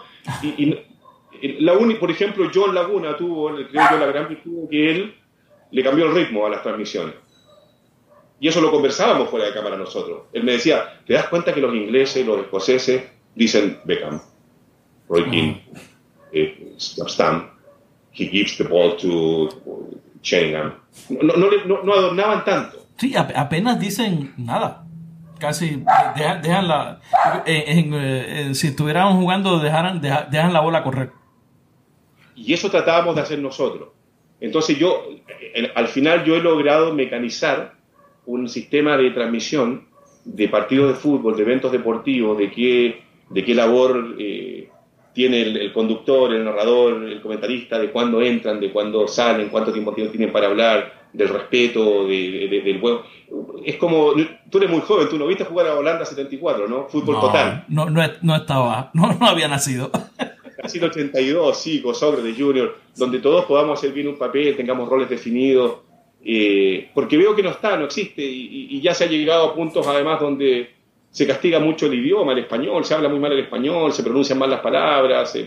Y, 0.57 1.63
la 1.63 1.73
por 1.99 2.09
ejemplo, 2.09 2.49
John 2.53 2.73
Laguna 2.73 3.15
tuvo, 3.15 3.51
la 3.51 4.07
gran 4.07 4.27
virtud 4.27 4.67
que 4.69 4.91
él 4.91 5.15
le 5.71 5.83
cambió 5.83 6.05
el 6.05 6.15
ritmo 6.15 6.45
a 6.45 6.49
las 6.49 6.63
transmisiones. 6.63 7.15
Y 8.39 8.47
eso 8.47 8.61
lo 8.61 8.71
conversábamos 8.71 9.29
fuera 9.29 9.47
de 9.47 9.53
cámara 9.53 9.77
nosotros. 9.77 10.23
Él 10.31 10.43
me 10.43 10.53
decía, 10.53 10.99
¿te 11.05 11.13
das 11.13 11.27
cuenta 11.27 11.53
que 11.53 11.61
los 11.61 11.73
ingleses, 11.73 12.25
los 12.25 12.39
escoceses, 12.39 13.03
dicen 13.33 13.79
Beckham? 13.83 14.21
Roy 15.09 15.23
Keane, 15.23 15.63
eh, 16.31 16.75
Stam, 16.77 17.49
he 18.11 18.27
gives 18.27 18.57
the 18.57 18.63
ball 18.63 18.95
to 18.97 19.49
Sheringham. 20.21 20.73
No, 21.09 21.35
no, 21.35 21.49
no, 21.65 21.83
no, 21.83 21.93
adornaban 21.93 22.43
tanto. 22.43 22.85
Sí, 22.97 23.15
apenas 23.15 23.79
dicen 23.79 24.33
nada. 24.37 24.83
Casi 25.39 25.83
dejan, 26.15 26.67
la. 26.67 26.99
En, 27.45 28.55
si 28.55 28.67
estuviéramos 28.67 29.15
jugando, 29.15 29.59
dejaran, 29.59 30.01
dejan 30.01 30.51
la 30.51 30.61
bola 30.61 30.83
correr. 30.83 31.11
Y 32.35 32.53
eso 32.53 32.69
tratábamos 32.69 33.15
de 33.15 33.21
hacer 33.21 33.39
nosotros. 33.39 33.89
Entonces, 34.39 34.77
yo, 34.77 35.09
al 35.75 35.87
final, 35.87 36.23
yo 36.23 36.35
he 36.35 36.41
logrado 36.41 36.93
mecanizar 36.93 37.73
un 38.25 38.47
sistema 38.47 38.97
de 38.97 39.11
transmisión 39.11 39.87
de 40.25 40.49
partidos 40.49 40.89
de 40.89 40.95
fútbol, 40.95 41.35
de 41.35 41.43
eventos 41.43 41.71
deportivos, 41.71 42.37
de 42.37 42.51
qué, 42.51 43.01
de 43.29 43.45
qué 43.45 43.55
labor 43.55 44.15
eh, 44.19 44.69
tiene 45.13 45.41
el, 45.41 45.73
conductor, 45.73 46.33
el 46.33 46.43
narrador, 46.43 47.03
el 47.03 47.21
comentarista, 47.21 47.79
de 47.79 47.89
cuándo 47.89 48.21
entran, 48.21 48.59
de 48.59 48.71
cuándo 48.71 49.07
salen, 49.07 49.49
cuánto 49.49 49.71
tiempo 49.71 49.93
tienen 49.93 50.31
para 50.31 50.47
hablar, 50.47 51.07
del 51.13 51.29
respeto, 51.29 52.05
del 52.05 52.79
juego. 52.79 53.03
Es 53.65 53.77
como, 53.77 54.11
tú 54.49 54.57
eres 54.57 54.69
muy 54.69 54.81
joven, 54.81 55.09
tú 55.09 55.17
no 55.17 55.25
viste 55.25 55.45
jugar 55.45 55.67
a 55.67 55.75
Holanda 55.75 56.05
74, 56.05 56.67
¿no? 56.67 56.85
Fútbol 56.87 57.19
total. 57.19 57.65
No, 57.67 57.89
no, 57.89 58.01
no 58.21 58.35
estaba, 58.35 58.91
no, 58.93 59.13
no 59.13 59.25
había 59.25 59.47
nacido. 59.47 59.89
En 60.57 60.83
82, 60.83 61.61
sí, 61.61 61.81
con 61.81 61.93
de 62.23 62.33
Junior, 62.33 62.77
donde 62.95 63.19
todos 63.19 63.45
podamos 63.45 63.77
hacer 63.77 63.91
bien 63.91 64.07
un 64.07 64.17
papel, 64.17 64.55
tengamos 64.55 64.89
roles 64.89 65.09
definidos, 65.09 65.77
eh, 66.23 66.89
porque 66.93 67.17
veo 67.17 67.35
que 67.35 67.43
no 67.43 67.51
está, 67.51 67.77
no 67.77 67.85
existe, 67.85 68.23
y, 68.23 68.81
ya 68.81 68.93
se 68.93 69.03
ha 69.03 69.07
llegado 69.07 69.45
a 69.45 69.55
puntos 69.55 69.85
además 69.87 70.19
donde 70.19 70.71
se 71.09 71.27
castiga 71.27 71.59
mucho 71.59 71.85
el 71.85 71.93
idioma, 71.93 72.33
el 72.33 72.39
español, 72.39 72.83
se 72.85 72.95
habla 72.95 73.09
muy 73.09 73.19
mal 73.19 73.31
el 73.31 73.39
español, 73.39 73.93
se 73.93 74.03
pronuncian 74.03 74.37
mal 74.37 74.49
las 74.49 74.61
palabras, 74.61 75.31
se, 75.31 75.45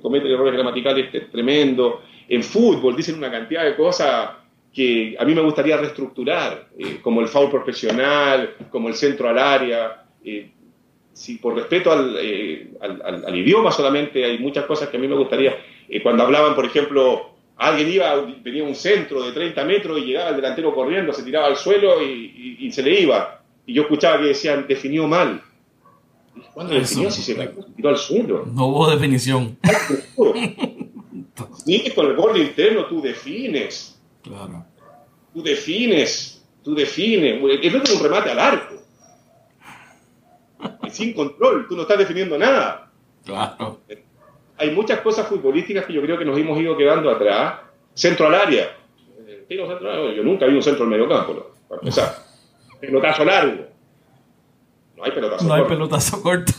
cometen 0.00 0.30
errores 0.30 0.54
gramaticales 0.54 1.30
tremendo. 1.30 2.02
En 2.28 2.42
fútbol 2.42 2.96
dicen 2.96 3.16
una 3.16 3.30
cantidad 3.30 3.64
de 3.64 3.76
cosas 3.76 4.30
que 4.72 5.16
a 5.18 5.24
mí 5.24 5.34
me 5.34 5.42
gustaría 5.42 5.76
reestructurar, 5.76 6.68
eh, 6.78 6.98
como 7.02 7.20
el 7.20 7.28
foul 7.28 7.50
profesional, 7.50 8.54
como 8.70 8.88
el 8.88 8.94
centro 8.94 9.28
al 9.28 9.38
área. 9.38 10.04
Eh, 10.24 10.50
si 11.16 11.36
por 11.38 11.54
respeto 11.54 11.90
eh, 12.20 12.70
al, 12.80 13.24
al, 13.24 13.36
idioma 13.36 13.72
solamente, 13.72 14.24
hay 14.24 14.38
muchas 14.38 14.66
cosas 14.66 14.88
que 14.90 14.98
a 14.98 15.00
mí 15.00 15.08
me 15.08 15.16
gustaría. 15.16 15.56
cuando 16.02 16.22
hablaban, 16.22 16.54
por 16.54 16.66
ejemplo, 16.66 17.30
alguien 17.56 17.90
iba, 17.90 18.20
venía 18.42 18.62
un 18.64 18.74
centro 18.74 19.22
de 19.24 19.32
30 19.32 19.64
metros 19.64 19.98
y 19.98 20.02
llegaba 20.06 20.30
el 20.30 20.36
delantero 20.36 20.74
corriendo, 20.74 21.12
se 21.12 21.22
tiraba 21.22 21.46
al 21.46 21.56
suelo 21.56 22.02
y 22.02 22.70
se 22.70 22.82
le 22.82 23.00
iba 23.00 23.36
y 23.66 23.74
yo 23.74 23.82
escuchaba 23.82 24.18
que 24.20 24.26
decían, 24.26 24.66
definió 24.68 25.08
mal. 25.08 25.42
¿Cuándo 26.54 26.74
definió 26.74 27.10
si 27.10 27.22
se 27.22 27.34
tiró 27.74 27.88
al 27.88 27.98
suelo? 27.98 28.46
No 28.46 28.66
hubo 28.66 28.90
definición. 28.90 29.58
Ni 31.66 31.90
con 31.94 32.06
el 32.06 32.16
gol 32.16 32.36
interno 32.38 32.86
tú 32.86 33.02
defines. 33.02 33.98
Claro. 34.22 34.64
Tú 35.34 35.42
defines, 35.42 36.44
tú 36.62 36.74
defines. 36.74 37.42
El 37.62 37.76
otro 37.76 37.92
es 37.92 38.00
un 38.00 38.02
remate 38.02 38.30
al 38.30 38.38
arco. 38.38 38.74
Sin 40.90 41.12
control, 41.12 41.66
tú 41.68 41.76
no 41.76 41.82
estás 41.82 41.98
definiendo 41.98 42.38
nada. 42.38 42.90
Claro. 43.24 43.80
Hay 44.58 44.70
muchas 44.70 45.00
cosas 45.00 45.26
futbolísticas 45.28 45.84
que 45.84 45.92
yo 45.92 46.02
creo 46.02 46.18
que 46.18 46.24
nos 46.24 46.38
hemos 46.38 46.58
ido 46.58 46.76
quedando 46.76 47.10
atrás. 47.10 47.60
Centro 47.94 48.26
al 48.26 48.34
área. 48.34 48.76
Yo 49.48 50.22
nunca 50.22 50.46
vi 50.46 50.54
un 50.54 50.62
centro 50.62 50.84
al 50.84 50.90
medio 50.90 51.08
campo. 51.08 51.52
Para 51.68 51.80
empezar 51.80 52.14
pelotazo 52.80 53.24
largo. 53.24 53.66
No 54.96 55.04
hay 55.04 55.10
pelotazo 55.10 55.44
no 55.44 55.50
corto. 55.50 55.62
hay 55.62 55.68
pelotazo 55.68 56.22
corto. 56.22 56.52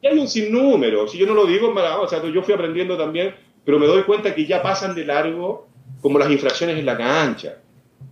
y 0.00 0.06
hay 0.06 0.18
un 0.18 0.28
sinnúmero. 0.28 1.06
Si 1.06 1.18
yo 1.18 1.26
no 1.26 1.34
lo 1.34 1.46
digo, 1.46 1.72
o 1.72 2.08
sea, 2.08 2.22
yo 2.24 2.42
fui 2.42 2.54
aprendiendo 2.54 2.96
también, 2.96 3.34
pero 3.64 3.78
me 3.78 3.86
doy 3.86 4.02
cuenta 4.04 4.34
que 4.34 4.46
ya 4.46 4.62
pasan 4.62 4.94
de 4.94 5.04
largo 5.04 5.68
como 6.00 6.18
las 6.18 6.30
infracciones 6.30 6.78
en 6.78 6.86
la 6.86 6.96
cancha. 6.96 7.58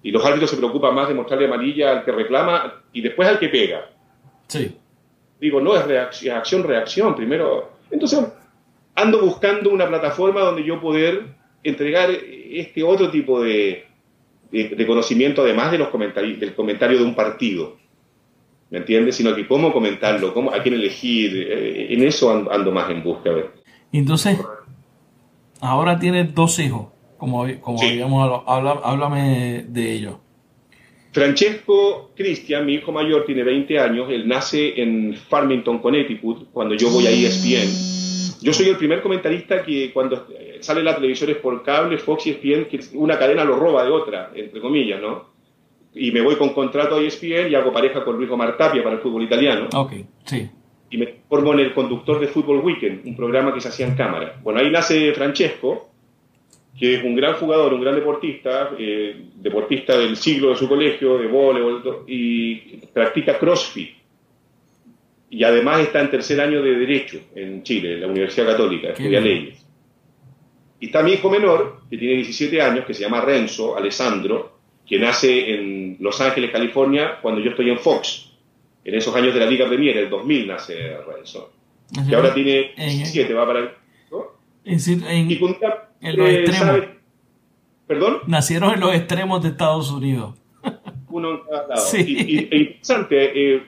Y 0.03 0.11
los 0.11 0.25
árbitros 0.25 0.51
se 0.51 0.57
preocupan 0.57 0.95
más 0.95 1.09
de 1.09 1.15
mostrarle 1.15 1.47
amarilla 1.47 1.93
al 1.93 2.05
que 2.05 2.13
reclama 2.13 2.83
y 2.93 3.01
después 3.01 3.29
al 3.29 3.39
que 3.39 3.49
pega. 3.49 3.91
Sí. 4.49 4.77
Digo, 5.41 5.61
no, 5.61 5.77
es 5.77 5.85
reacción, 5.87 6.37
acción, 6.37 6.63
reacción. 6.63 7.15
Primero. 7.15 7.73
Entonces, 7.91 8.21
ando 8.95 9.21
buscando 9.21 9.71
una 9.71 9.87
plataforma 9.87 10.41
donde 10.41 10.65
yo 10.65 10.81
poder 10.81 11.25
entregar 11.63 12.11
este 12.11 12.83
otro 12.83 13.11
tipo 13.11 13.43
de, 13.43 13.87
de, 14.51 14.87
conocimiento 14.87 15.43
además 15.43 15.71
de 15.73 15.79
los 15.79 15.89
comentarios, 15.89 16.41
del 16.41 16.55
comentario 16.55 16.99
de 16.99 17.05
un 17.05 17.15
partido. 17.15 17.77
¿Me 18.71 18.79
entiendes? 18.79 19.17
Sino 19.17 19.35
que 19.35 19.47
cómo 19.47 19.73
comentarlo, 19.73 20.35
cómo, 20.35 20.53
a 20.53 20.63
quién 20.63 20.75
elegir. 20.75 21.47
Eh, 21.49 21.95
en 21.95 22.03
eso 22.03 22.31
ando, 22.51 22.73
más 22.73 22.91
en 22.91 23.03
busca. 23.03 23.31
Entonces, 23.93 24.39
ahora 25.61 25.99
tienes 25.99 26.35
dos 26.35 26.59
hijos, 26.59 26.89
como, 27.17 27.47
como 27.61 27.81
habíamos 27.81 28.43
hablado. 28.47 28.85
Háblame 28.85 29.67
de 29.69 29.93
ellos. 29.93 30.15
Francesco 31.17 32.13
Cristian, 32.15 32.67
mi 32.67 32.75
hijo 32.75 32.93
mayor, 32.93 33.25
tiene 33.25 33.43
20 33.43 33.79
años. 33.79 34.09
Él 34.11 34.29
nace 34.29 34.81
en 34.81 35.15
Farmington, 35.15 35.79
Connecticut, 35.79 36.51
cuando 36.53 36.75
yo 36.75 36.91
voy 36.91 37.07
a 37.07 37.11
ESPN 37.11 37.97
yo 38.41 38.53
soy 38.53 38.69
el 38.69 38.77
primer 38.77 39.03
comentarista 39.03 39.63
que 39.63 39.93
cuando 39.93 40.27
sale 40.61 40.83
la 40.83 40.95
televisión 40.95 41.31
es 41.31 41.37
por 41.37 41.63
cable, 41.63 41.99
Fox 41.99 42.27
y 42.27 42.31
ESPN, 42.31 42.67
que 42.67 42.81
una 42.95 43.19
cadena 43.19 43.45
lo 43.45 43.57
roba 43.57 43.85
de 43.85 43.91
otra, 43.91 44.31
entre 44.35 44.61
comillas, 44.61 45.01
¿no? 45.01 45.37
Y 45.95 46.11
me 46.13 46.21
voy 46.21 46.37
con 46.37 46.51
contrato 46.51 46.97
a 46.97 47.01
ESPN 47.01 47.51
y 47.51 47.55
hago 47.55 47.73
pareja 47.73 48.05
con 48.05 48.17
Luis 48.17 48.31
Omar 48.31 48.57
Tapia 48.57 48.83
para 48.83 48.97
el 48.97 49.03
fútbol 49.03 49.23
italiano. 49.23 49.69
Ok, 49.75 49.93
sí. 50.25 50.49
Y 50.91 50.99
me 50.99 51.15
formo 51.29 51.53
en 51.55 51.61
el 51.61 51.75
conductor 51.75 52.21
de 52.21 52.29
Fútbol 52.29 52.61
Weekend, 52.61 53.07
un 53.07 53.17
programa 53.17 53.53
que 53.53 53.61
se 53.61 53.69
hacía 53.69 53.87
en 53.87 53.97
cámara. 53.97 54.39
Bueno, 54.43 54.61
ahí 54.61 54.71
nace 54.71 55.13
Francesco, 55.15 55.91
que 56.79 56.97
es 56.97 57.05
un 57.05 57.15
gran 57.15 57.35
jugador, 57.35 57.73
un 57.73 57.81
gran 57.81 57.95
deportista, 57.95 58.71
eh, 58.79 59.17
deportista 59.37 59.99
del 59.99 60.17
siglo 60.17 60.51
de 60.51 60.57
su 60.57 60.69
colegio, 60.69 61.19
de 61.19 61.27
voleibol, 61.27 62.05
y 62.07 62.77
practica 62.93 63.39
CrossFit 63.39 63.97
y 65.31 65.45
además 65.45 65.81
está 65.81 66.01
en 66.01 66.11
tercer 66.11 66.41
año 66.41 66.63
de 66.63 66.77
Derecho 66.77 67.21
en 67.35 67.63
Chile, 67.63 67.95
en 67.95 68.01
la 68.01 68.07
Universidad 68.07 68.47
Católica, 68.47 68.91
estudia 68.91 69.21
leyes. 69.21 69.65
Y 70.79 70.87
está 70.87 71.03
mi 71.03 71.13
hijo 71.13 71.31
menor, 71.31 71.81
que 71.91 71.99
tiene 71.99 72.15
17 72.17 72.63
años, 72.63 72.85
que 72.85 72.95
se 72.95 73.03
llama 73.03 73.21
Renzo 73.21 73.77
Alessandro, 73.77 74.59
que 74.87 74.99
nace 74.99 75.55
en 75.55 75.97
Los 76.01 76.21
Ángeles, 76.21 76.51
California, 76.51 77.19
cuando 77.21 77.41
yo 77.41 77.51
estoy 77.51 77.71
en 77.71 77.79
Fox. 77.79 78.31
En 78.85 78.95
esos 78.95 79.15
años 79.17 79.35
de 79.35 79.41
la 79.41 79.47
Liga 79.47 79.67
Premier, 79.67 79.97
el 79.97 80.09
2000 80.09 80.47
nace 80.47 80.97
Renzo. 80.99 81.53
Que 82.09 82.15
ahora 82.15 82.33
tiene 82.33 82.73
17, 82.77 83.33
va 83.35 83.47
para 83.47 83.59
el... 83.61 83.69
En, 84.65 85.31
y 85.31 85.39
con, 85.39 85.57
en 86.01 86.17
los 86.17 86.29
extremos. 86.29 86.81
¿Perdón? 87.87 88.19
Nacieron 88.27 88.75
en 88.75 88.81
los 88.81 88.95
extremos 88.95 89.43
de 89.43 89.51
Estados 89.51 89.91
Unidos. 89.91 90.35
Uno 91.09 91.31
en 91.31 91.41
cada 91.45 91.69
lado. 91.69 91.81
Sí. 91.81 92.05
Y, 92.07 92.57
interesante, 92.57 93.55
eh, 93.55 93.63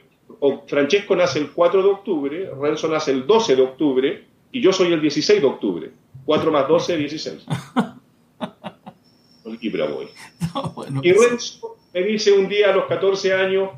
Francesco 0.67 1.17
nace 1.17 1.39
el 1.39 1.51
4 1.51 1.83
de 1.83 1.89
octubre, 1.89 2.51
Renzo 2.61 2.89
nace 2.89 3.13
el 3.13 3.27
12 3.27 3.57
de 3.57 3.63
octubre 3.63 4.25
y 4.53 4.61
yo 4.61 4.73
soy 4.73 4.93
el 4.93 5.01
16 5.01 5.41
de 5.41 5.47
octubre. 5.47 5.91
4 6.25 6.53
más 6.53 6.69
12, 6.69 6.97
16. 6.97 7.47
y 11.03 11.13
Renzo 11.13 11.77
me 11.95 12.03
dice 12.03 12.33
un 12.33 12.49
día 12.49 12.71
a 12.71 12.77
los 12.77 12.87
14 12.87 13.33
años, 13.33 13.71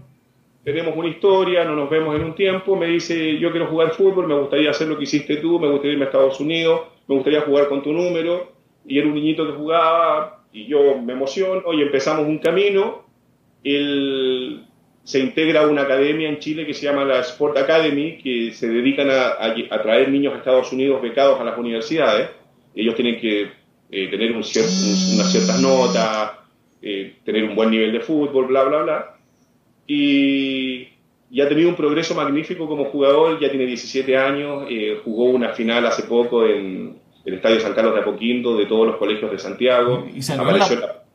tenemos 0.64 0.96
una 0.96 1.08
historia, 1.08 1.64
no 1.64 1.74
nos 1.74 1.88
vemos 1.88 2.14
en 2.16 2.24
un 2.24 2.34
tiempo, 2.34 2.76
me 2.76 2.86
dice, 2.86 3.38
yo 3.38 3.50
quiero 3.50 3.68
jugar 3.68 3.92
fútbol, 3.92 4.26
me 4.26 4.38
gustaría 4.38 4.70
hacer 4.70 4.88
lo 4.88 4.98
que 4.98 5.04
hiciste 5.04 5.36
tú, 5.36 5.58
me 5.58 5.68
gustaría 5.68 5.92
irme 5.92 6.04
a 6.04 6.08
Estados 6.08 6.40
Unidos, 6.40 6.82
me 7.10 7.16
gustaría 7.16 7.40
jugar 7.40 7.68
con 7.68 7.82
tu 7.82 7.92
número, 7.92 8.52
y 8.86 8.96
era 8.96 9.08
un 9.08 9.14
niñito 9.14 9.44
que 9.44 9.54
jugaba, 9.54 10.44
y 10.52 10.66
yo 10.66 10.96
me 10.96 11.12
emociono, 11.12 11.72
y 11.72 11.82
empezamos 11.82 12.24
un 12.24 12.38
camino, 12.38 13.02
se 13.64 15.18
integra 15.18 15.62
a 15.62 15.66
una 15.66 15.82
academia 15.82 16.28
en 16.28 16.38
Chile 16.38 16.64
que 16.64 16.72
se 16.72 16.86
llama 16.86 17.04
la 17.04 17.18
Sport 17.18 17.58
Academy, 17.58 18.16
que 18.18 18.52
se 18.52 18.68
dedican 18.68 19.08
a, 19.10 19.82
traer 19.82 20.08
niños 20.08 20.34
a 20.34 20.36
Estados 20.36 20.72
Unidos 20.72 21.02
becados 21.02 21.40
a 21.40 21.44
las 21.44 21.58
universidades, 21.58 22.30
ellos 22.76 22.94
tienen 22.94 23.20
que 23.20 23.50
eh, 23.90 24.06
tener 24.08 24.30
un 24.30 24.36
unas 24.36 25.32
ciertas 25.32 25.60
notas, 25.60 26.30
eh, 26.80 27.16
tener 27.24 27.42
un 27.42 27.56
buen 27.56 27.72
nivel 27.72 27.90
de 27.90 28.00
fútbol, 28.00 28.46
bla, 28.46 28.62
bla, 28.62 28.82
bla, 28.82 29.16
y, 29.88 30.86
ha 31.38 31.48
tenido 31.48 31.68
un 31.68 31.76
progreso 31.76 32.14
magnífico 32.14 32.66
como 32.66 32.86
jugador, 32.86 33.38
ya 33.40 33.50
tiene 33.50 33.66
17 33.66 34.16
años, 34.16 34.64
eh, 34.68 35.00
jugó 35.04 35.24
una 35.26 35.50
final 35.50 35.86
hace 35.86 36.02
poco 36.04 36.44
en 36.44 36.98
el 37.24 37.34
Estadio 37.34 37.60
San 37.60 37.74
Carlos 37.74 37.94
de 37.94 38.00
Apoquindo 38.00 38.56
de 38.56 38.66
todos 38.66 38.86
los 38.86 38.96
colegios 38.96 39.30
de 39.30 39.38
Santiago. 39.38 40.08
Y 40.14 40.22
salió 40.22 40.50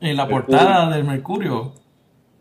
en 0.00 0.16
la, 0.16 0.28
portada 0.28 0.94
del 0.94 1.04
Mercurio. 1.04 1.72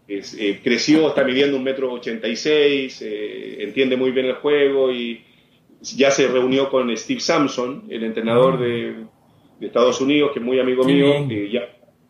Eh, 0.07 0.59
creció, 0.63 1.07
está 1.07 1.23
midiendo 1.23 1.57
un 1.57 1.63
metro 1.63 1.91
ochenta 1.91 2.28
y 2.28 2.36
seis, 2.36 3.01
eh, 3.01 3.63
entiende 3.63 3.97
muy 3.97 4.11
bien 4.11 4.28
el 4.28 4.36
juego 4.36 4.91
y 4.91 5.23
ya 5.82 6.11
se 6.11 6.28
reunió 6.28 6.69
con 6.69 6.95
Steve 6.95 7.19
Sampson, 7.19 7.86
el 7.89 8.03
entrenador 8.03 8.59
de, 8.59 9.05
Estados 9.61 9.99
Unidos, 9.99 10.32
que 10.32 10.39
es 10.39 10.45
muy 10.45 10.59
amigo 10.59 10.84
mío, 10.84 11.28
que 11.28 11.49
ya 11.49 11.61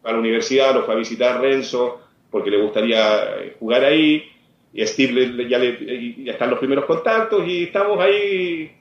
a 0.04 0.12
la 0.12 0.20
universidad 0.20 0.74
lo 0.74 0.84
fue 0.84 0.94
a 0.94 0.98
visitar 0.98 1.40
Renzo, 1.40 2.02
porque 2.30 2.52
le 2.52 2.62
gustaría 2.62 3.24
eh, 3.40 3.56
jugar 3.58 3.86
ahí. 3.86 4.24
Y 4.76 4.86
Steve 4.86 5.48
ya, 5.50 5.58
le, 5.58 6.26
ya 6.26 6.34
están 6.34 6.50
los 6.50 6.60
primeros 6.60 6.84
contactos 6.84 7.48
y 7.48 7.64
estamos 7.64 7.98
ahí. 7.98 8.76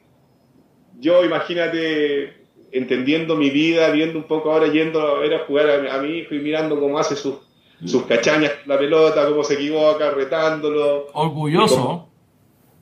Yo, 0.99 1.25
imagínate, 1.25 2.35
entendiendo 2.73 3.37
mi 3.37 3.51
vida, 3.51 3.91
viendo 3.91 4.19
un 4.19 4.25
poco 4.25 4.53
ahora 4.53 4.67
yendo 4.67 5.01
a 5.01 5.21
ver 5.21 5.35
a 5.35 5.47
jugar 5.47 5.89
a, 5.89 6.03
mi 6.03 6.19
hijo 6.19 6.35
y 6.35 6.41
mirando 6.41 6.81
cómo 6.81 6.99
hace 6.99 7.15
sus, 7.15 7.37
sus 7.85 8.03
cachañas 8.07 8.51
la 8.67 8.77
pelota, 8.77 9.29
cómo 9.29 9.45
se 9.45 9.55
equivoca, 9.55 10.11
retándolo. 10.11 11.07
Orgulloso. 11.13 12.09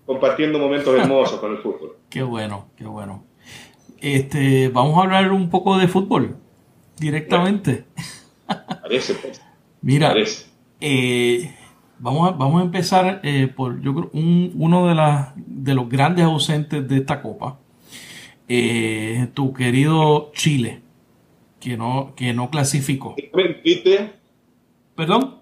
compartiendo 0.07 0.59
momentos 0.59 0.99
hermosos 0.99 1.39
con 1.39 1.53
el 1.53 1.59
fútbol. 1.59 1.97
Qué 2.09 2.23
bueno, 2.23 2.69
qué 2.77 2.85
bueno. 2.85 3.25
Este, 4.01 4.69
vamos 4.69 4.99
a 4.99 5.03
hablar 5.03 5.33
un 5.33 5.51
poco 5.51 5.77
de 5.77 5.87
fútbol 5.87 6.37
directamente. 6.99 7.85
Parece, 8.47 9.15
pues. 9.15 9.43
Mira, 9.83 10.09
Parece. 10.09 10.47
Eh, 10.81 11.55
vamos, 12.03 12.29
a, 12.29 12.33
vamos 12.33 12.61
a 12.61 12.65
empezar 12.65 13.21
eh, 13.23 13.47
por, 13.47 13.81
yo 13.81 13.95
creo, 13.95 14.11
uno 14.13 14.89
de, 14.89 14.95
las, 14.95 15.33
de 15.37 15.75
los 15.75 15.89
grandes 15.89 16.25
ausentes 16.25 16.87
de 16.87 16.99
esta 16.99 17.23
copa. 17.23 17.59
Eh, 18.49 19.29
tu 19.33 19.55
querido 19.55 20.31
Chile, 20.35 20.81
que 21.61 21.77
no, 21.77 22.13
que 22.17 22.35
no 22.35 22.51
clasificó. 22.51 23.15
¿Viste? 23.65 24.11
¿Perdón? 24.95 25.39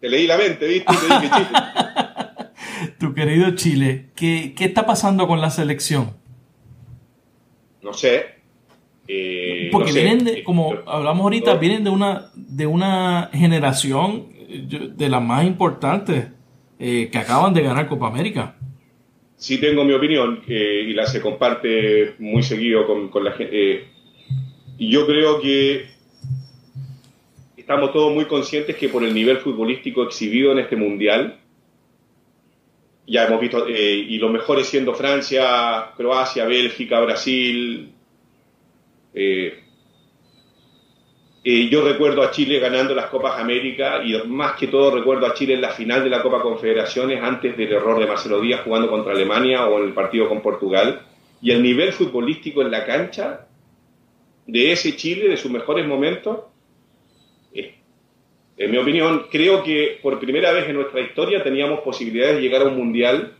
Te 0.00 0.10
leí 0.10 0.26
la 0.26 0.36
mente, 0.36 0.66
¿viste? 0.66 0.92
Chile. 0.92 1.48
tu 2.98 3.14
querido 3.14 3.54
Chile, 3.54 4.10
¿qué, 4.16 4.52
¿qué, 4.54 4.64
está 4.64 4.84
pasando 4.84 5.26
con 5.26 5.40
la 5.40 5.50
selección? 5.50 6.16
No 7.82 7.94
sé. 7.94 8.34
Porque 9.70 9.92
vienen 9.92 10.24
de, 10.24 10.44
como 10.44 10.74
hablamos 10.86 11.22
ahorita, 11.22 11.54
vienen 11.54 11.84
de 11.84 11.90
una, 11.90 12.30
de 12.34 12.66
una 12.66 13.30
generación 13.32 14.33
de 14.58 15.08
las 15.08 15.22
más 15.22 15.44
importantes 15.44 16.28
eh, 16.78 17.08
que 17.10 17.18
acaban 17.18 17.54
de 17.54 17.62
ganar 17.62 17.88
Copa 17.88 18.08
América. 18.08 18.56
Sí 19.36 19.58
tengo 19.58 19.84
mi 19.84 19.92
opinión 19.92 20.42
y 20.46 20.92
la 20.92 21.06
se 21.06 21.20
comparte 21.20 22.14
muy 22.18 22.42
seguido 22.42 22.86
con, 22.86 23.24
la 23.24 23.32
gente. 23.32 23.72
Eh, 23.72 23.88
yo 24.78 25.06
creo 25.06 25.40
que 25.40 25.86
estamos 27.56 27.92
todos 27.92 28.12
muy 28.12 28.26
conscientes 28.26 28.76
que 28.76 28.88
por 28.88 29.02
el 29.04 29.14
nivel 29.14 29.38
futbolístico 29.38 30.02
exhibido 30.02 30.52
en 30.52 30.58
este 30.58 30.76
mundial, 30.76 31.38
ya 33.06 33.24
hemos 33.24 33.40
visto, 33.40 33.66
eh, 33.66 33.94
y 33.94 34.18
los 34.18 34.30
mejores 34.30 34.66
siendo 34.66 34.94
Francia, 34.94 35.92
Croacia, 35.96 36.44
Bélgica, 36.44 37.00
Brasil, 37.00 37.92
eh, 39.14 39.63
eh, 41.46 41.68
yo 41.68 41.86
recuerdo 41.86 42.22
a 42.22 42.30
Chile 42.30 42.58
ganando 42.58 42.94
las 42.94 43.10
Copas 43.10 43.38
América 43.38 44.02
y 44.02 44.16
más 44.26 44.52
que 44.56 44.68
todo 44.68 44.90
recuerdo 44.90 45.26
a 45.26 45.34
Chile 45.34 45.52
en 45.52 45.60
la 45.60 45.68
final 45.68 46.02
de 46.02 46.08
la 46.08 46.22
Copa 46.22 46.40
Confederaciones 46.40 47.22
antes 47.22 47.54
del 47.54 47.70
error 47.70 48.00
de 48.00 48.06
Marcelo 48.06 48.40
Díaz 48.40 48.62
jugando 48.64 48.88
contra 48.88 49.12
Alemania 49.12 49.66
o 49.66 49.78
en 49.78 49.88
el 49.88 49.92
partido 49.92 50.26
con 50.26 50.40
Portugal. 50.40 51.02
Y 51.42 51.50
el 51.50 51.62
nivel 51.62 51.92
futbolístico 51.92 52.62
en 52.62 52.70
la 52.70 52.86
cancha 52.86 53.46
de 54.46 54.72
ese 54.72 54.96
Chile, 54.96 55.28
de 55.28 55.36
sus 55.36 55.50
mejores 55.50 55.86
momentos, 55.86 56.38
en 58.56 58.70
mi 58.70 58.78
opinión, 58.78 59.26
creo 59.30 59.64
que 59.64 59.98
por 60.00 60.18
primera 60.20 60.52
vez 60.52 60.68
en 60.68 60.76
nuestra 60.76 61.00
historia 61.00 61.42
teníamos 61.42 61.80
posibilidades 61.80 62.36
de 62.36 62.42
llegar 62.42 62.62
a 62.62 62.66
un 62.66 62.76
mundial 62.76 63.36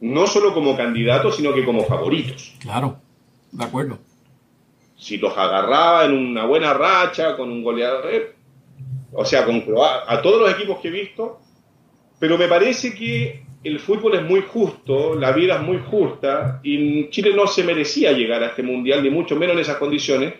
no 0.00 0.26
solo 0.26 0.54
como 0.54 0.76
candidatos, 0.76 1.36
sino 1.36 1.54
que 1.54 1.64
como 1.64 1.84
favoritos. 1.84 2.54
Claro, 2.60 2.98
de 3.52 3.64
acuerdo 3.64 3.98
si 4.98 5.16
los 5.16 5.36
agarraba 5.38 6.04
en 6.04 6.12
una 6.12 6.44
buena 6.44 6.74
racha, 6.74 7.36
con 7.36 7.50
un 7.50 7.62
goleador, 7.62 8.34
o 9.12 9.24
sea, 9.24 9.44
con 9.44 9.64
a 10.06 10.20
todos 10.20 10.40
los 10.40 10.52
equipos 10.52 10.80
que 10.80 10.88
he 10.88 10.90
visto, 10.90 11.38
pero 12.18 12.36
me 12.36 12.48
parece 12.48 12.94
que 12.94 13.44
el 13.62 13.78
fútbol 13.78 14.16
es 14.16 14.22
muy 14.22 14.42
justo, 14.42 15.14
la 15.14 15.32
vida 15.32 15.56
es 15.56 15.62
muy 15.62 15.78
justa, 15.78 16.60
y 16.64 17.08
Chile 17.10 17.32
no 17.34 17.46
se 17.46 17.62
merecía 17.62 18.12
llegar 18.12 18.42
a 18.42 18.48
este 18.48 18.62
mundial, 18.62 19.02
ni 19.02 19.10
mucho 19.10 19.36
menos 19.36 19.54
en 19.54 19.60
esas 19.60 19.76
condiciones, 19.76 20.34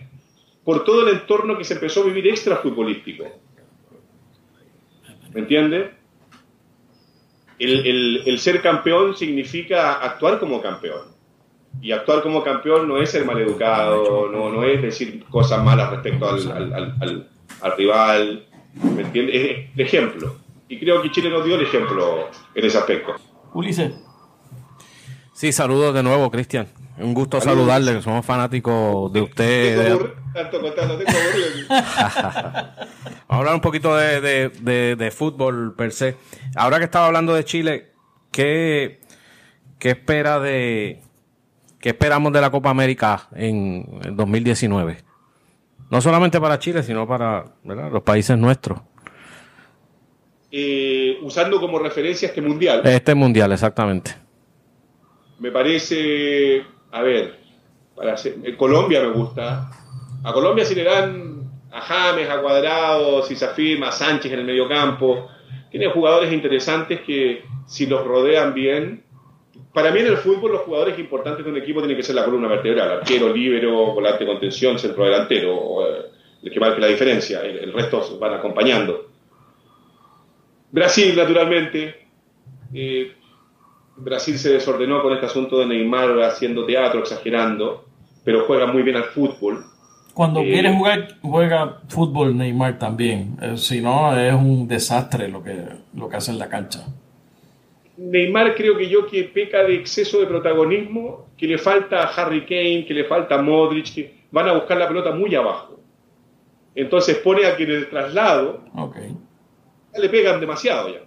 por 0.65 0.85
todo 0.85 1.07
el 1.09 1.15
entorno 1.15 1.57
que 1.57 1.65
se 1.65 1.75
empezó 1.75 2.03
a 2.03 2.07
vivir 2.07 2.27
extra 2.27 2.57
futbolístico. 2.57 3.25
¿Me 5.33 5.41
entiendes? 5.41 5.91
el 7.61 8.39
ser 8.39 8.63
campeón 8.63 9.17
significa 9.17 9.95
actuar 9.95 10.39
como 10.39 10.63
campeón 10.63 11.18
y 11.81 11.93
actuar 11.93 12.23
como 12.23 12.43
campeón 12.43 12.89
no 12.89 12.99
es 12.99 13.11
ser 13.11 13.25
maleducado, 13.25 14.29
no, 14.31 14.51
no 14.51 14.65
es 14.65 14.83
decir 14.83 15.25
cosas 15.31 15.63
malas 15.63 15.91
respecto 15.91 16.29
al, 16.29 17.29
rival, 17.77 18.47
¿me 18.75 19.03
entiendes? 19.03 19.35
Es 19.35 19.67
el 19.75 19.81
ejemplo. 19.81 20.37
Y 20.69 20.79
creo 20.79 21.01
que 21.03 21.11
Chile 21.11 21.31
nos 21.31 21.45
dio 21.45 21.55
el 21.55 21.63
ejemplo 21.63 22.29
en 22.55 22.65
ese 22.65 22.79
aspecto. 22.79 23.15
Ulises. 23.55 23.93
Sí, 25.33 25.53
saludos 25.53 25.95
de 25.95 26.03
nuevo, 26.03 26.31
Cristian. 26.31 26.67
Un 26.99 27.15
gusto 27.15 27.41
saludarle, 27.41 28.03
somos 28.03 28.27
fanáticos 28.27 29.13
de 29.13 29.21
usted. 29.21 29.93
Vamos 29.99 30.55
a 33.29 33.37
hablar 33.37 33.55
un 33.55 33.61
poquito 33.61 33.95
de, 33.95 34.21
de, 34.21 34.97
de, 34.97 35.11
fútbol 35.13 35.75
per 35.77 35.93
se. 35.93 36.17
Ahora 36.57 36.79
que 36.79 36.85
estaba 36.85 37.07
hablando 37.07 37.35
de 37.35 37.45
Chile, 37.45 37.93
¿qué, 38.33 38.99
qué 39.79 39.91
espera 39.91 40.41
de, 40.41 41.03
¿Qué 41.81 41.91
esperamos 41.91 42.33
de 42.33 42.41
la 42.41 42.51
Copa 42.51 42.71
América 42.71 43.29
en 43.35 44.01
el 44.05 44.17
2019? 44.17 44.99
No 45.91 46.01
solamente 46.01 46.41
para 46.41 46.59
Chile, 46.59 46.83
sino 46.83 47.07
para 47.07 47.45
los 47.65 48.03
países 48.03 48.37
nuestros. 48.37 48.81
Eh, 50.51 51.19
usando 51.23 51.61
como 51.61 51.79
referencia 51.79 52.29
este 52.29 52.43
mundial. 52.43 52.83
Este 52.85 53.15
mundial, 53.15 53.53
exactamente. 53.53 54.15
Me 55.39 55.53
parece, 55.53 56.65
a 56.91 57.03
ver, 57.03 57.39
para 57.95 58.15
eh, 58.15 58.57
Colombia 58.57 59.01
me 59.03 59.11
gusta. 59.11 59.71
A 60.25 60.33
Colombia 60.33 60.65
si 60.65 60.75
le 60.75 60.85
dan 60.85 61.51
a 61.71 61.81
James, 61.81 62.29
a 62.29 62.41
Cuadrado, 62.41 63.23
si 63.23 63.37
se 63.37 63.45
afirma, 63.45 63.89
a 63.89 63.93
Sánchez 63.93 64.33
en 64.33 64.41
el 64.41 64.47
medio 64.47 64.69
campo. 64.69 65.29
Tiene 65.71 65.89
jugadores 65.91 66.33
interesantes 66.33 67.03
que 67.03 67.45
si 67.67 67.87
los 67.87 68.05
rodean 68.05 68.55
bien, 68.55 69.05
para 69.73 69.91
mí 69.91 70.01
en 70.01 70.07
el 70.07 70.17
fútbol 70.17 70.53
los 70.53 70.63
jugadores 70.63 70.99
importantes 70.99 71.45
de 71.45 71.51
un 71.51 71.59
equipo 71.59 71.81
tienen 71.81 71.97
que 71.97 72.03
ser 72.03 72.15
la 72.15 72.25
columna 72.25 72.49
vertebral, 72.49 72.91
arquero, 72.91 73.33
líbero, 73.33 73.93
volante 73.95 74.25
de 74.25 74.31
contención, 74.31 74.79
centro 74.79 75.05
delantero, 75.05 75.87
eh, 75.87 76.07
el 76.43 76.51
que 76.51 76.61
marque 76.61 76.81
la 76.81 76.87
diferencia, 76.87 77.43
el, 77.43 77.73
resto 77.73 78.19
van 78.19 78.35
acompañando. 78.35 79.09
Brasil, 80.71 81.15
naturalmente, 81.17 82.07
eh, 82.73 83.13
Brasil 83.97 84.39
se 84.39 84.55
desordenó 84.55 85.03
con 85.03 85.13
este 85.13 85.27
asunto 85.27 85.59
de 85.59 85.67
Neymar 85.67 86.23
haciendo 86.23 86.65
teatro, 86.65 87.01
exagerando, 87.01 87.85
pero 88.25 88.45
juega 88.47 88.67
muy 88.67 88.83
bien 88.83 88.97
al 88.97 89.05
fútbol. 89.05 89.65
Cuando 90.15 90.41
eh, 90.41 90.51
quiere 90.51 90.75
jugar, 90.75 91.17
juega 91.21 91.81
fútbol 91.89 92.37
Neymar 92.37 92.79
también. 92.79 93.37
si 93.57 93.81
no, 93.81 94.19
es 94.19 94.35
un 94.35 94.67
desastre 94.67 95.29
lo 95.29 95.43
que, 95.43 95.57
lo 95.95 96.09
que 96.09 96.17
hace 96.17 96.31
en 96.31 96.39
la 96.39 96.49
cancha. 96.49 96.87
Neymar 97.99 98.55
creo 98.55 98.77
que 98.77 98.89
yo 98.89 99.07
que 99.09 99.25
peca 99.25 99.65
de 99.65 99.75
exceso 99.75 100.21
de 100.21 100.27
protagonismo, 100.27 101.27
que 101.37 101.49
le 101.49 101.59
falta 101.59 102.05
a 102.05 102.15
Harry 102.15 102.43
Kane, 102.43 102.85
que 102.87 102.95
le 102.95 103.05
falta 103.05 103.35
a 103.35 103.43
Modric, 103.43 103.93
que 103.93 104.15
van 104.31 104.49
a 104.49 104.53
buscar 104.53 104.79
la 104.79 104.87
pelota 104.87 105.11
muy 105.11 105.35
abajo. 105.35 105.81
Entonces 106.77 107.19
pone 107.19 107.45
a 107.45 107.57
que 107.57 107.65
en 107.65 107.71
el 107.73 107.91
traslado 107.91 108.63
le 110.01 110.09
pegan 110.09 110.41
demasiado 110.41 110.95
ya. 110.95 111.01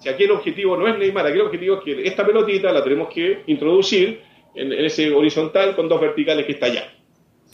Si 0.00 0.08
aquí 0.10 0.24
el 0.24 0.32
objetivo 0.32 0.76
no 0.76 0.86
es 0.86 0.98
Neymar, 0.98 1.26
aquí 1.26 1.36
el 1.36 1.46
objetivo 1.46 1.76
es 1.76 1.82
que 1.82 2.06
esta 2.06 2.26
pelotita 2.26 2.70
la 2.70 2.84
tenemos 2.84 3.08
que 3.08 3.42
introducir 3.46 4.20
en, 4.54 4.70
ese 4.70 5.14
horizontal 5.14 5.74
con 5.74 5.88
dos 5.88 5.98
verticales 5.98 6.44
que 6.44 6.52
está 6.52 6.66
allá. 6.66 6.92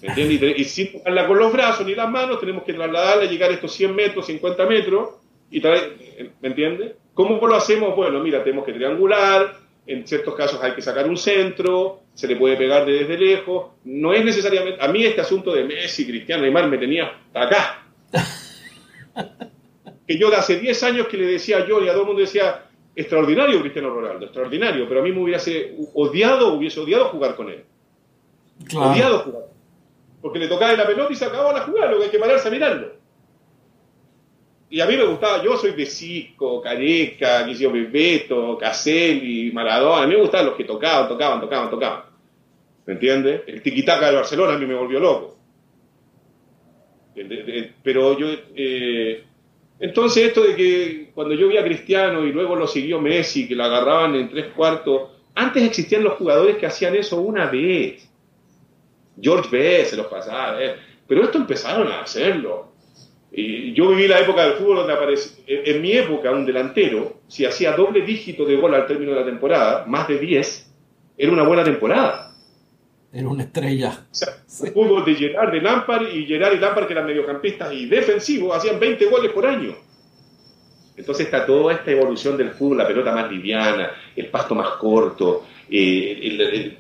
¿Me 0.03 0.09
entiendes? 0.09 0.59
Y, 0.59 0.65
sin 0.65 0.93
tocarla 0.95 1.29
con 1.29 1.39
los 1.39 1.53
brazos 1.53 1.87
ni 1.87 1.95
las 1.95 2.11
manos, 2.11 2.41
tenemos 2.41 2.65
que 2.65 2.75
trasladarla, 2.75 3.31
llegar 3.31 3.53
a 3.53 3.55
estos 3.55 3.73
100 3.73 3.95
metros, 3.95 4.27
50 4.27 4.67
metros, 4.67 5.11
y 5.49 5.61
traer, 5.61 6.33
¿me 6.41 6.49
entiendes? 6.49 6.97
¿Cómo 7.15 7.47
lo 7.47 7.55
hacemos? 7.55 7.95
Bueno, 7.95 8.21
mira, 8.21 8.43
tenemos 8.43 8.65
que 8.65 8.73
triangular, 8.73 9.55
en 9.87 10.07
ciertos 10.07 10.35
casos 10.35 10.63
hay 10.63 10.73
que 10.73 10.83
sacar 10.83 11.09
un 11.09 11.17
centro, 11.17 12.01
se 12.15 12.27
le 12.27 12.37
puede 12.37 12.57
pegar 12.57 12.87
desde 12.87 13.19
lejos. 13.19 13.73
No 13.85 14.13
es 14.13 14.25
necesariamente. 14.25 14.83
A 14.83 14.89
mí 14.89 15.05
este 15.05 15.21
asunto 15.21 15.53
de 15.53 15.65
Messi, 15.65 16.07
Cristiano, 16.07 16.43
Neymar 16.43 16.69
me 16.69 16.79
tenía 16.79 17.21
acá. 17.35 17.85
que 20.07 20.19
yo 20.19 20.31
de 20.31 20.37
hace 20.37 20.59
10 20.59 20.83
años 20.85 21.07
que 21.09 21.17
le 21.17 21.27
decía 21.27 21.67
yo 21.67 21.83
y 21.83 21.89
a 21.89 21.93
todo 21.93 22.03
el 22.03 22.07
mundo 22.09 22.23
decía, 22.23 22.65
extraordinario 22.95 23.61
Cristiano 23.61 23.91
Ronaldo, 23.91 24.27
extraordinario, 24.27 24.87
pero 24.89 25.01
a 25.01 25.03
mí 25.03 25.13
me 25.13 25.23
hubiese 25.23 25.77
odiado, 25.95 26.55
hubiese 26.55 26.81
odiado 26.81 27.07
jugar 27.07 27.37
con 27.37 27.51
él. 27.51 27.65
Odiado 28.75 29.21
jugar. 29.21 29.43
Porque 30.21 30.39
le 30.39 30.49
tocaba 30.49 30.73
la 30.75 30.87
pelota 30.87 31.13
y 31.13 31.17
se 31.17 31.25
acababa 31.25 31.53
la 31.53 31.65
jugada, 31.65 31.91
lo 31.91 31.99
que 31.99 32.05
hay 32.05 32.11
que 32.11 32.19
pararse 32.19 32.49
a 32.49 32.51
mirarlo. 32.51 32.93
Y 34.73 34.81
a 34.81 34.87
mí 34.87 34.97
me 34.97 35.05
gustaba, 35.05 35.45
yo 35.45 35.59
soy 35.59 35.73
de 35.73 35.85
Cisco, 35.85 36.63
Careca, 36.63 37.43
Guillermo 37.45 37.75
Bebeto, 37.75 38.57
Caselli, 38.57 39.53
Maradona, 39.53 40.05
a 40.05 40.07
mí 40.07 40.15
me 40.15 40.23
gustaban 40.23 40.47
los 40.47 40.57
que 40.57 40.65
tocaban, 40.65 41.11
tocaban, 41.11 41.43
tocaban, 41.43 41.69
tocaban. 41.69 42.03
¿Me 42.87 42.95
entiendes? 42.95 43.43
El 43.47 43.61
tiquitaca 43.61 44.09
de 44.09 44.17
Barcelona 44.17 44.55
a 44.55 44.59
mí 44.59 44.65
me 44.65 44.75
volvió 44.75 44.99
loco. 44.99 45.37
Pero 47.83 48.19
yo, 48.19 48.29
eh, 48.57 49.23
entonces 49.79 50.29
esto 50.29 50.43
de 50.43 50.57
que 50.57 51.11
cuando 51.15 51.35
yo 51.35 51.49
vi 51.49 51.59
a 51.59 51.65
Cristiano 51.65 52.25
y 52.25 52.33
luego 52.33 52.57
lo 52.57 52.67
siguió 52.67 52.99
Messi, 52.99 53.47
que 53.47 53.55
lo 53.55 53.65
agarraban 53.65 54.15
en 54.15 54.31
tres 54.31 54.55
cuartos, 54.57 55.11
antes 55.35 55.65
existían 55.65 56.03
los 56.03 56.15
jugadores 56.15 56.57
que 56.57 56.65
hacían 56.65 56.97
eso 56.97 57.21
una 57.21 57.45
vez. 57.45 58.11
George 59.21 59.51
B. 59.53 59.85
se 59.85 59.99
los 59.99 60.07
pasaba, 60.07 60.57
pero 61.07 61.25
esto 61.25 61.37
empezaron 61.37 61.89
a 61.89 62.01
hacerlo. 62.01 62.72
Yo 63.35 63.89
viví 63.89 64.07
la 64.09 64.21
época 64.21 64.45
del 64.45 64.55
fútbol 64.55 64.77
donde 64.77 64.93
aparece, 64.93 65.43
en, 65.47 65.81
mi 65.81 65.93
época 65.93 66.31
un 66.31 66.45
delantero, 66.45 67.21
si 67.29 67.47
hacía 67.47 67.73
doble 67.73 68.03
dígito 68.03 68.45
de 68.45 68.57
gol 68.57 68.75
al 68.75 68.87
término 68.87 69.13
de 69.13 69.21
la 69.21 69.25
temporada, 69.25 69.87
más 69.87 70.07
de 70.07 70.19
10, 70.19 70.71
era 71.17 71.33
una 71.33 71.43
buena 71.43 71.65
temporada. 71.65 72.35
Era 73.11 73.29
una 73.29 73.45
estrella. 73.45 74.07
O 74.11 74.15
sea, 74.15 74.29
el 74.65 74.73
fútbol 74.73 75.05
de 75.07 75.15
Gerard, 75.15 75.51
de 75.51 75.63
Lampard, 75.63 76.09
y 76.15 76.27
Gerard 76.27 76.55
y 76.57 76.59
Lampard, 76.59 76.87
que 76.87 76.93
eran 76.93 77.07
mediocampistas 77.07 77.73
y 77.73 77.87
defensivos, 77.87 78.55
hacían 78.55 78.79
20 78.79 79.07
goles 79.07 79.33
por 79.33 79.47
año. 79.47 79.77
Entonces 80.95 81.25
está 81.25 81.47
toda 81.47 81.73
esta 81.73 81.91
evolución 81.91 82.37
del 82.37 82.51
fútbol, 82.51 82.79
la 82.79 82.87
pelota 82.87 83.13
más 83.13 83.31
liviana, 83.31 83.93
el 84.15 84.27
pasto 84.27 84.55
más 84.55 84.73
corto, 84.73 85.47
eh, 85.71 86.77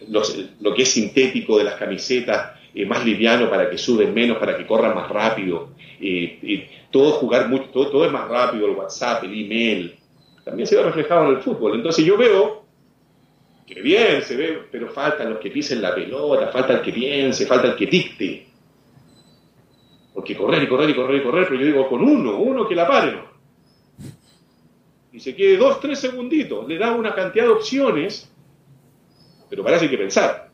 lo 0.60 0.74
que 0.74 0.82
es 0.82 0.88
sintético 0.90 1.56
de 1.56 1.64
las 1.64 1.76
camisetas, 1.76 2.61
más 2.86 3.04
liviano 3.04 3.50
para 3.50 3.68
que 3.68 3.78
suben 3.78 4.14
menos, 4.14 4.38
para 4.38 4.56
que 4.56 4.66
corran 4.66 4.94
más 4.94 5.08
rápido. 5.08 5.70
Eh, 6.00 6.68
todo 6.90 7.12
jugar 7.12 7.48
mucho, 7.48 7.66
todo, 7.66 7.90
todo, 7.90 8.06
es 8.06 8.12
más 8.12 8.28
rápido, 8.28 8.66
el 8.66 8.76
WhatsApp, 8.76 9.24
el 9.24 9.44
email. 9.44 9.98
También 10.44 10.66
se 10.66 10.76
ve 10.76 10.82
reflejado 10.82 11.26
en 11.26 11.36
el 11.36 11.42
fútbol. 11.42 11.74
Entonces 11.74 12.04
yo 12.04 12.16
veo 12.16 12.64
que 13.66 13.80
bien 13.80 14.22
se 14.22 14.36
ve, 14.36 14.62
pero 14.70 14.88
faltan 14.88 15.30
los 15.30 15.38
que 15.38 15.50
pisen 15.50 15.80
la 15.80 15.94
pelota, 15.94 16.48
falta 16.48 16.74
el 16.74 16.82
que 16.82 16.92
piense, 16.92 17.46
falta 17.46 17.68
el 17.68 17.76
que 17.76 17.86
dicte. 17.86 18.46
Porque 20.12 20.36
correr 20.36 20.62
y 20.62 20.68
correr 20.68 20.90
y 20.90 20.94
correr 20.94 21.20
y 21.20 21.22
correr, 21.22 21.46
pero 21.48 21.60
yo 21.60 21.66
digo 21.66 21.88
con 21.88 22.02
uno, 22.02 22.38
uno 22.38 22.68
que 22.68 22.74
la 22.74 22.86
pare. 22.86 23.18
Y 25.12 25.20
se 25.20 25.34
quede 25.34 25.56
dos, 25.56 25.80
tres 25.80 25.98
segunditos, 25.98 26.66
le 26.66 26.78
da 26.78 26.92
una 26.92 27.14
cantidad 27.14 27.44
de 27.44 27.50
opciones, 27.50 28.30
pero 29.48 29.62
para 29.62 29.78
hay 29.78 29.88
que 29.88 29.98
pensar. 29.98 30.51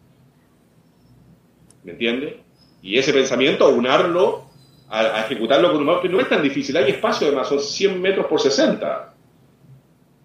¿Me 1.88 1.92
entiende? 1.92 2.40
Y 2.82 2.98
ese 2.98 3.14
pensamiento, 3.14 3.66
unarlo, 3.70 4.44
a, 4.90 5.22
ejecutarlo 5.22 5.72
con 5.72 5.88
un 5.88 6.00
que 6.02 6.10
no 6.10 6.20
es 6.20 6.28
tan 6.28 6.42
difícil. 6.42 6.76
Hay 6.76 6.90
espacio, 6.90 7.28
además, 7.28 7.48
son 7.48 7.60
100 7.60 8.02
metros 8.02 8.26
por 8.26 8.42
60. 8.42 9.14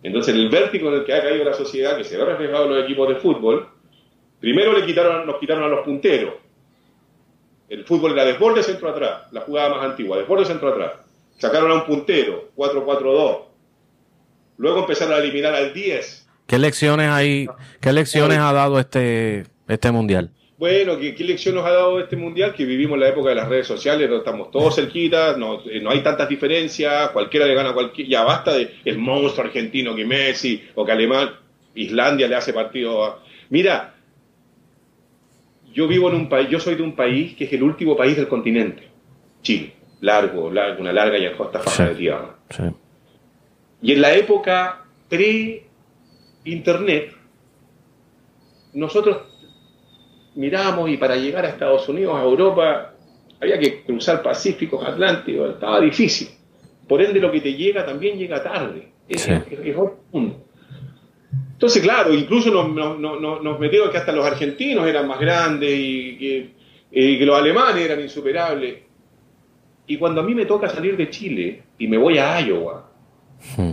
Entonces, 0.04 0.36
el 0.36 0.50
vértigo 0.50 0.90
en 0.90 0.96
el 0.96 1.06
que 1.06 1.14
ha 1.14 1.22
caído 1.22 1.46
la 1.46 1.54
sociedad, 1.54 1.96
que 1.96 2.04
se 2.04 2.18
ve 2.18 2.26
reflejado 2.26 2.66
en 2.66 2.76
los 2.76 2.84
equipos 2.84 3.08
de 3.08 3.16
fútbol, 3.16 3.70
primero 4.42 4.78
le 4.78 4.86
quitaron, 4.86 5.26
nos 5.26 5.40
quitaron 5.40 5.64
a 5.64 5.70
los 5.70 5.86
punteros. 5.86 6.34
El 7.70 7.86
fútbol 7.86 8.12
era 8.12 8.26
desborde 8.26 8.62
centro 8.62 8.90
atrás, 8.90 9.32
la 9.32 9.40
jugada 9.40 9.70
más 9.70 9.86
antigua, 9.86 10.18
desborde 10.18 10.44
centro 10.44 10.68
atrás. 10.68 10.92
Sacaron 11.38 11.72
a 11.72 11.76
un 11.76 11.86
puntero, 11.86 12.50
4-4-2. 12.58 13.38
Luego 14.58 14.80
empezaron 14.80 15.14
a 15.14 15.18
eliminar 15.20 15.56
al 15.56 15.74
10. 15.74 16.28
¿Qué 16.46 16.60
lecciones 16.60 17.10
hay, 17.10 17.48
qué 17.80 17.94
lecciones 17.94 18.40
ha 18.40 18.52
dado 18.52 18.82
este, 18.82 19.46
este 19.70 19.92
mundial? 19.94 20.30
Bueno, 20.64 20.98
¿qué, 20.98 21.14
lección 21.26 21.56
nos 21.56 21.66
ha 21.66 21.72
dado 21.72 22.00
este 22.00 22.16
mundial? 22.16 22.54
Que 22.54 22.64
vivimos 22.64 22.98
la 22.98 23.10
época 23.10 23.28
de 23.28 23.36
las 23.36 23.50
redes 23.50 23.68
sociales, 23.68 24.10
estamos 24.10 24.50
todos 24.50 24.74
cerquitas, 24.74 25.38
no, 25.38 25.60
eh, 25.70 25.82
no 25.82 25.90
hay 25.90 26.00
tantas 26.00 26.30
diferencias, 26.30 27.10
cualquiera 27.10 27.46
le 27.46 27.54
gana 27.54 27.72
a 27.72 27.74
cualquiera, 27.74 28.10
ya 28.10 28.24
basta 28.24 28.54
de 28.54 28.76
el 28.86 28.98
monstruo 28.98 29.46
argentino 29.46 29.94
que 29.94 30.06
Messi 30.06 30.64
o 30.76 30.86
que 30.86 30.94
Alemán, 30.94 31.32
Islandia 31.76 32.30
le 32.30 32.36
hace 32.36 32.54
partido 32.54 33.04
a... 33.04 33.22
Mira, 33.50 33.94
yo 35.74 35.86
vivo 35.86 36.08
en 36.08 36.16
un 36.16 36.30
país, 36.30 36.48
yo 36.48 36.62
soy 36.62 36.76
de 36.76 36.84
un 36.84 36.96
país 36.96 37.36
que 37.36 37.44
es 37.44 37.52
el 37.52 37.62
último 37.62 37.98
país 37.98 38.16
del 38.16 38.30
continente, 38.30 38.88
Chile, 39.42 39.74
largo, 40.00 40.50
largo 40.50 40.80
una 40.80 40.94
larga 40.94 41.18
y 41.18 41.26
angosta 41.26 41.60
faja 41.60 41.90
de 41.90 41.96
tierra. 41.96 42.38
Y 43.82 43.92
en 43.92 44.00
la 44.00 44.16
época 44.16 44.86
pre-internet, 45.10 45.68
nosotros 48.72 49.33
miramos 50.36 50.90
y 50.90 50.98
para 50.98 51.16
llegar 51.16 51.46
a 51.46 51.50
Estados 51.50 51.88
Unidos, 51.90 52.16
a 52.16 52.24
Europa, 52.24 52.94
había 53.42 53.60
que 53.60 53.84
cruzar 53.84 54.22
Pacífico, 54.22 54.82
Atlántico, 54.84 55.48
estaba 55.48 55.80
difícil. 55.82 56.30
Por 56.88 57.02
ende, 57.02 57.20
lo 57.20 57.32
que 57.32 57.42
te 57.42 57.54
llega 57.54 57.86
también 57.86 58.18
llega 58.18 58.44
tarde. 58.44 58.90
Es, 59.08 59.28
Entonces, 61.54 61.82
claro, 61.82 62.14
incluso 62.14 62.52
nos, 62.52 63.00
nos, 63.00 63.60
metieron 63.60 63.90
que 63.92 63.98
hasta 63.98 64.12
los 64.12 64.26
argentinos 64.26 64.88
eran 64.88 65.08
más 65.08 65.20
grandes 65.20 65.72
y 65.72 66.18
que, 66.92 67.26
los 67.26 67.38
alemanes 67.38 67.84
eran 67.84 68.02
insuperables. 68.02 68.80
Y 69.88 69.98
cuando 69.98 70.22
a 70.22 70.24
mí 70.24 70.34
me 70.34 70.46
toca 70.46 70.70
salir 70.70 70.96
de 70.96 71.10
Chile 71.10 71.64
y 71.78 71.88
me 71.88 71.98
voy 71.98 72.18
a 72.18 72.40
Iowa, 72.40 72.90
hmm 73.58 73.73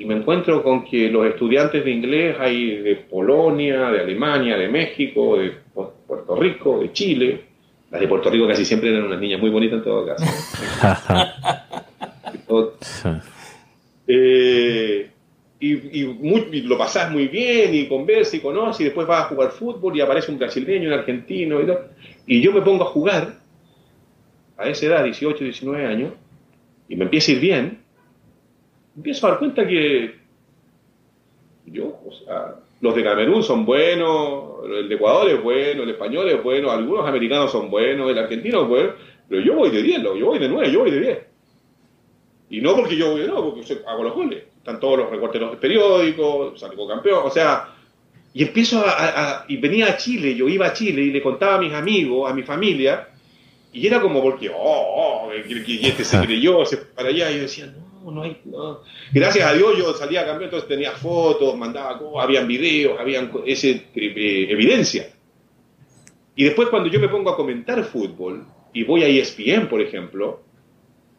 y 0.00 0.06
me 0.06 0.16
encuentro 0.16 0.62
con 0.62 0.82
que 0.82 1.10
los 1.10 1.26
estudiantes 1.26 1.84
de 1.84 1.90
inglés 1.90 2.34
hay 2.40 2.76
de 2.78 2.96
Polonia, 2.96 3.90
de 3.90 4.00
Alemania, 4.00 4.56
de 4.56 4.66
México, 4.66 5.36
de 5.36 5.52
Puerto 6.06 6.36
Rico, 6.36 6.80
de 6.80 6.90
Chile. 6.90 7.44
Las 7.90 8.00
de 8.00 8.08
Puerto 8.08 8.30
Rico 8.30 8.48
casi 8.48 8.64
siempre 8.64 8.88
eran 8.88 9.04
unas 9.04 9.20
niñas 9.20 9.38
muy 9.40 9.50
bonitas 9.50 9.76
en 9.78 9.84
todo 9.84 10.06
caso. 10.06 10.24
Eh, 14.12 15.08
y, 15.60 16.62
lo 16.62 16.76
pasás 16.76 17.12
muy 17.12 17.28
bien 17.28 17.72
y 17.72 17.86
conversas 17.86 18.34
y 18.34 18.40
conoces 18.40 18.80
y 18.80 18.84
después 18.84 19.06
vas 19.06 19.26
a 19.26 19.28
jugar 19.28 19.52
fútbol 19.52 19.96
y 19.96 20.00
aparece 20.00 20.32
un 20.32 20.38
brasileño, 20.38 20.88
un 20.88 20.94
argentino 20.94 21.60
y 21.60 21.66
todo. 21.66 21.84
Y 22.26 22.40
yo 22.40 22.50
me 22.50 22.60
pongo 22.62 22.82
a 22.82 22.86
jugar 22.88 23.34
a 24.56 24.68
esa 24.68 24.86
edad, 24.86 25.04
18, 25.04 25.44
19 25.44 25.86
años, 25.86 26.12
y 26.88 26.96
me 26.96 27.04
empieza 27.04 27.30
a 27.30 27.34
ir 27.36 27.40
bien 27.40 27.80
empiezo 29.00 29.26
a 29.26 29.30
dar 29.30 29.38
cuenta 29.38 29.66
que 29.66 30.14
yo, 31.64 31.86
o 31.86 32.12
sea, 32.12 32.56
los 32.82 32.94
de 32.94 33.02
Camerún 33.02 33.42
son 33.42 33.64
buenos, 33.64 34.64
el 34.64 34.90
de 34.90 34.94
Ecuador 34.94 35.30
es 35.30 35.42
bueno, 35.42 35.84
el 35.84 35.90
español 35.90 36.28
es 36.28 36.42
bueno, 36.42 36.70
algunos 36.70 37.08
americanos 37.08 37.50
son 37.50 37.70
buenos, 37.70 38.10
el 38.10 38.18
argentino 38.18 38.62
es 38.62 38.68
bueno, 38.68 38.92
pero 39.26 39.40
yo 39.40 39.54
voy 39.54 39.70
de 39.70 39.82
10, 39.82 40.02
yo 40.02 40.26
voy 40.26 40.38
de 40.38 40.48
9, 40.48 40.70
yo 40.70 40.80
voy 40.80 40.90
de 40.90 41.00
10. 41.00 41.18
Y 42.50 42.60
no 42.60 42.76
porque 42.76 42.96
yo 42.96 43.12
voy 43.12 43.22
de 43.22 43.28
9, 43.28 43.52
porque 43.54 43.78
hago 43.86 44.02
los 44.02 44.14
goles. 44.14 44.44
Están 44.58 44.78
todos 44.78 44.98
los 44.98 45.10
recortes 45.10 45.40
de 45.40 45.46
los 45.46 45.56
periódicos, 45.56 46.60
salgo 46.60 46.86
campeón, 46.86 47.22
o 47.24 47.30
sea, 47.30 47.74
y 48.34 48.42
empiezo 48.42 48.84
a, 48.84 49.46
y 49.48 49.56
venía 49.56 49.86
a 49.86 49.96
Chile, 49.96 50.34
yo 50.34 50.46
iba 50.46 50.66
a 50.66 50.72
Chile 50.74 51.02
y 51.02 51.10
le 51.10 51.22
contaba 51.22 51.54
a 51.54 51.60
mis 51.60 51.72
amigos, 51.72 52.30
a 52.30 52.34
mi 52.34 52.42
familia, 52.42 53.08
y 53.72 53.86
era 53.86 53.98
como 53.98 54.22
porque, 54.22 54.50
oh, 54.50 54.54
oh 54.58 55.32
este 55.32 56.04
se 56.04 56.20
creyó, 56.20 56.66
se 56.66 56.76
para 56.76 57.08
allá, 57.08 57.30
y 57.30 57.36
yo 57.36 57.40
decía, 57.42 57.66
no 57.66 57.89
Gracias 59.12 59.46
a 59.46 59.52
Dios 59.52 59.76
yo 59.76 59.92
salía 59.94 60.22
a 60.22 60.26
cambiar, 60.26 60.44
entonces 60.44 60.68
tenía 60.68 60.92
fotos, 60.92 61.56
mandaba 61.56 61.98
cosas, 61.98 62.24
habían 62.24 62.46
videos, 62.46 62.98
habían 62.98 63.30
ese, 63.46 63.88
eh, 63.94 64.46
evidencia. 64.48 65.12
Y 66.34 66.44
después 66.44 66.68
cuando 66.68 66.88
yo 66.88 66.98
me 66.98 67.08
pongo 67.08 67.30
a 67.30 67.36
comentar 67.36 67.84
fútbol 67.84 68.46
y 68.72 68.84
voy 68.84 69.02
a 69.02 69.08
ESPN, 69.08 69.68
por 69.68 69.80
ejemplo, 69.80 70.40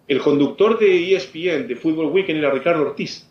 el 0.07 0.19
conductor 0.19 0.79
de 0.79 1.15
ESPN 1.15 1.67
de 1.67 1.75
Fútbol 1.75 2.07
Weekend 2.07 2.39
era 2.39 2.51
Ricardo 2.51 2.81
Ortiz, 2.81 3.29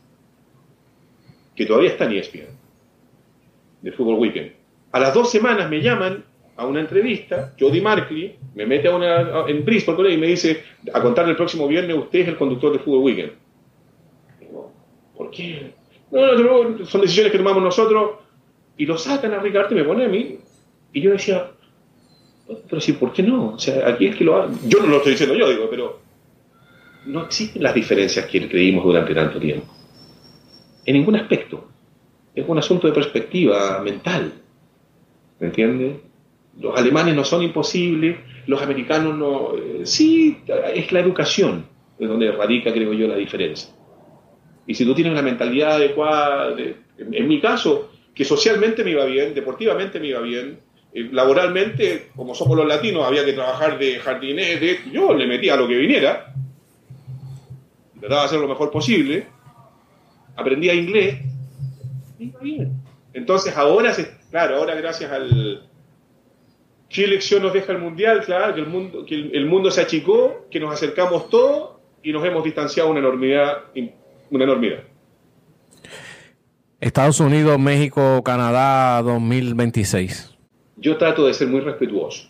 que 1.57 1.67
todavía 1.67 1.91
está 1.91 2.05
en 2.05 2.13
ESPN, 2.13 2.57
de 3.83 3.93
Fútbol 3.93 4.19
Weekend. 4.19 4.53
A 4.93 5.01
las 5.01 5.13
dos 5.13 5.31
semanas 5.31 5.69
me 5.69 5.81
llaman 5.81 6.25
a 6.57 6.67
una 6.67 6.81
entrevista, 6.81 7.55
Jody 7.59 7.81
Markley 7.81 8.37
me 8.55 8.67
mete 8.67 8.89
a 8.89 8.95
una, 8.95 9.47
en 9.49 9.65
Bristol 9.65 10.11
y 10.11 10.19
me 10.19 10.27
dice, 10.27 10.63
a 10.93 11.01
contarle 11.01 11.31
el 11.31 11.37
próximo 11.37 11.67
viernes, 11.67 11.97
usted 11.97 12.21
es 12.21 12.29
el 12.29 12.37
conductor 12.37 12.73
de 12.73 12.79
Fútbol 12.81 13.05
Weekend. 13.05 13.33
¿por 15.17 15.31
qué? 15.31 15.73
No, 16.11 16.35
no, 16.35 16.87
son 16.87 17.03
decisiones 17.03 17.31
que 17.31 17.39
tomamos 17.39 17.63
nosotros 17.63 18.13
y 18.77 18.87
lo 18.87 18.97
sacan 18.97 19.35
a 19.35 19.39
Ricardo 19.39 19.75
y 19.75 19.79
me 19.79 19.85
pone 19.85 20.07
a 20.07 20.09
mí. 20.09 20.39
Y 20.93 21.01
yo 21.03 21.13
decía, 21.13 21.51
pero 22.69 22.81
sí, 22.81 22.95
¿por 22.95 23.13
qué 23.13 23.23
no? 23.23 23.51
O 23.55 23.59
sea, 23.59 23.87
aquí 23.87 24.07
es 24.07 24.17
que 24.17 24.25
lo 24.25 24.37
hagan. 24.37 24.59
Yo 24.67 24.81
no 24.81 24.87
lo 24.87 24.97
estoy 24.97 25.13
diciendo 25.13 25.37
yo, 25.37 25.49
digo, 25.51 25.69
pero 25.71 26.01
no 27.07 27.25
existen 27.25 27.63
las 27.63 27.75
diferencias 27.75 28.27
que 28.27 28.49
creímos 28.49 28.85
durante 28.85 29.15
tanto 29.15 29.39
tiempo. 29.39 29.67
En 30.85 30.95
ningún 30.95 31.17
aspecto. 31.17 31.69
Es 32.35 32.49
un 32.49 32.59
asunto 32.59 32.87
de 32.87 32.93
perspectiva 32.93 33.81
mental. 33.83 34.33
¿Me 35.39 35.49
entiendes? 35.49 35.97
Los 36.61 36.79
alemanes 36.79 37.15
no 37.15 37.25
son 37.25 37.43
imposibles, 37.43 38.19
los 38.47 38.61
americanos 38.61 39.17
no... 39.17 39.55
Eh, 39.57 39.81
sí, 39.85 40.39
es 40.75 40.93
la 40.93 41.01
educación, 41.01 41.65
es 41.99 42.09
donde 42.09 42.31
radica, 42.33 42.73
creo 42.73 42.93
yo, 42.93 43.09
la 43.09 43.17
diferencia. 43.17 43.71
Y 44.67 44.75
si 44.75 44.85
tú 44.85 44.95
tienes 44.95 45.13
una 45.13 45.23
mentalidad 45.23 45.77
adecuada, 45.77 46.55
en, 46.99 47.29
mi 47.29 47.41
caso, 47.41 47.91
que 48.15 48.27
socialmente 48.27 48.85
me 48.85 48.91
iba 48.91 49.07
bien, 49.07 49.35
deportivamente 49.35 49.99
me 49.99 50.09
iba 50.09 50.21
bien, 50.21 50.61
eh, 50.93 51.09
laboralmente, 51.11 52.11
como 52.15 52.35
somos 52.35 52.59
los 52.59 52.67
latinos, 52.67 53.07
había 53.07 53.25
que 53.25 53.33
trabajar 53.33 53.79
de 53.79 53.99
jardinero, 53.99 54.67
yo 54.93 55.15
le 55.15 55.27
metía 55.27 55.57
lo 55.57 55.67
que 55.67 55.77
viniera, 55.77 56.35
trataba 57.99 58.21
de 58.21 58.27
hacer 58.27 58.41
lo 58.41 58.49
mejor 58.49 58.71
posible, 58.71 59.27
aprendía 60.37 60.75
inglés, 60.75 61.23
me 62.19 62.27
iba 62.27 62.41
bien. 62.41 62.73
Entonces 63.15 63.57
ahora, 63.57 63.95
claro, 64.31 64.57
ahora 64.57 64.75
gracias 64.75 65.11
al, 65.11 65.70
¿Qué 66.91 67.07
lección 67.07 67.43
nos 67.45 67.53
deja 67.53 67.71
el 67.71 67.79
Mundial? 67.79 68.21
Claro, 68.25 68.53
que 68.53 68.61
el 68.61 68.67
mundo, 68.67 69.07
que 69.07 69.15
el, 69.15 69.47
mundo 69.47 69.71
se 69.71 69.81
achicó, 69.81 70.47
que 70.51 70.59
nos 70.59 70.75
acercamos 70.75 71.31
todos 71.31 71.77
y 72.03 72.13
nos 72.13 72.25
hemos 72.25 72.43
distanciado 72.43 72.91
una 72.91 72.99
enormidad. 72.99 73.59
Una 74.29 74.45
enormidad. 74.45 74.81
Estados 76.81 77.21
Unidos, 77.21 77.61
México, 77.61 78.23
Canadá 78.25 79.01
2026. 79.03 80.37
Yo 80.79 80.97
trato 80.97 81.27
de 81.27 81.35
ser 81.35 81.47
muy 81.47 81.61
respetuoso 81.61 82.29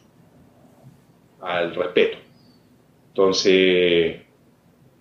al 1.41 1.75
respeto. 1.75 2.19
Entonces, 3.09 4.21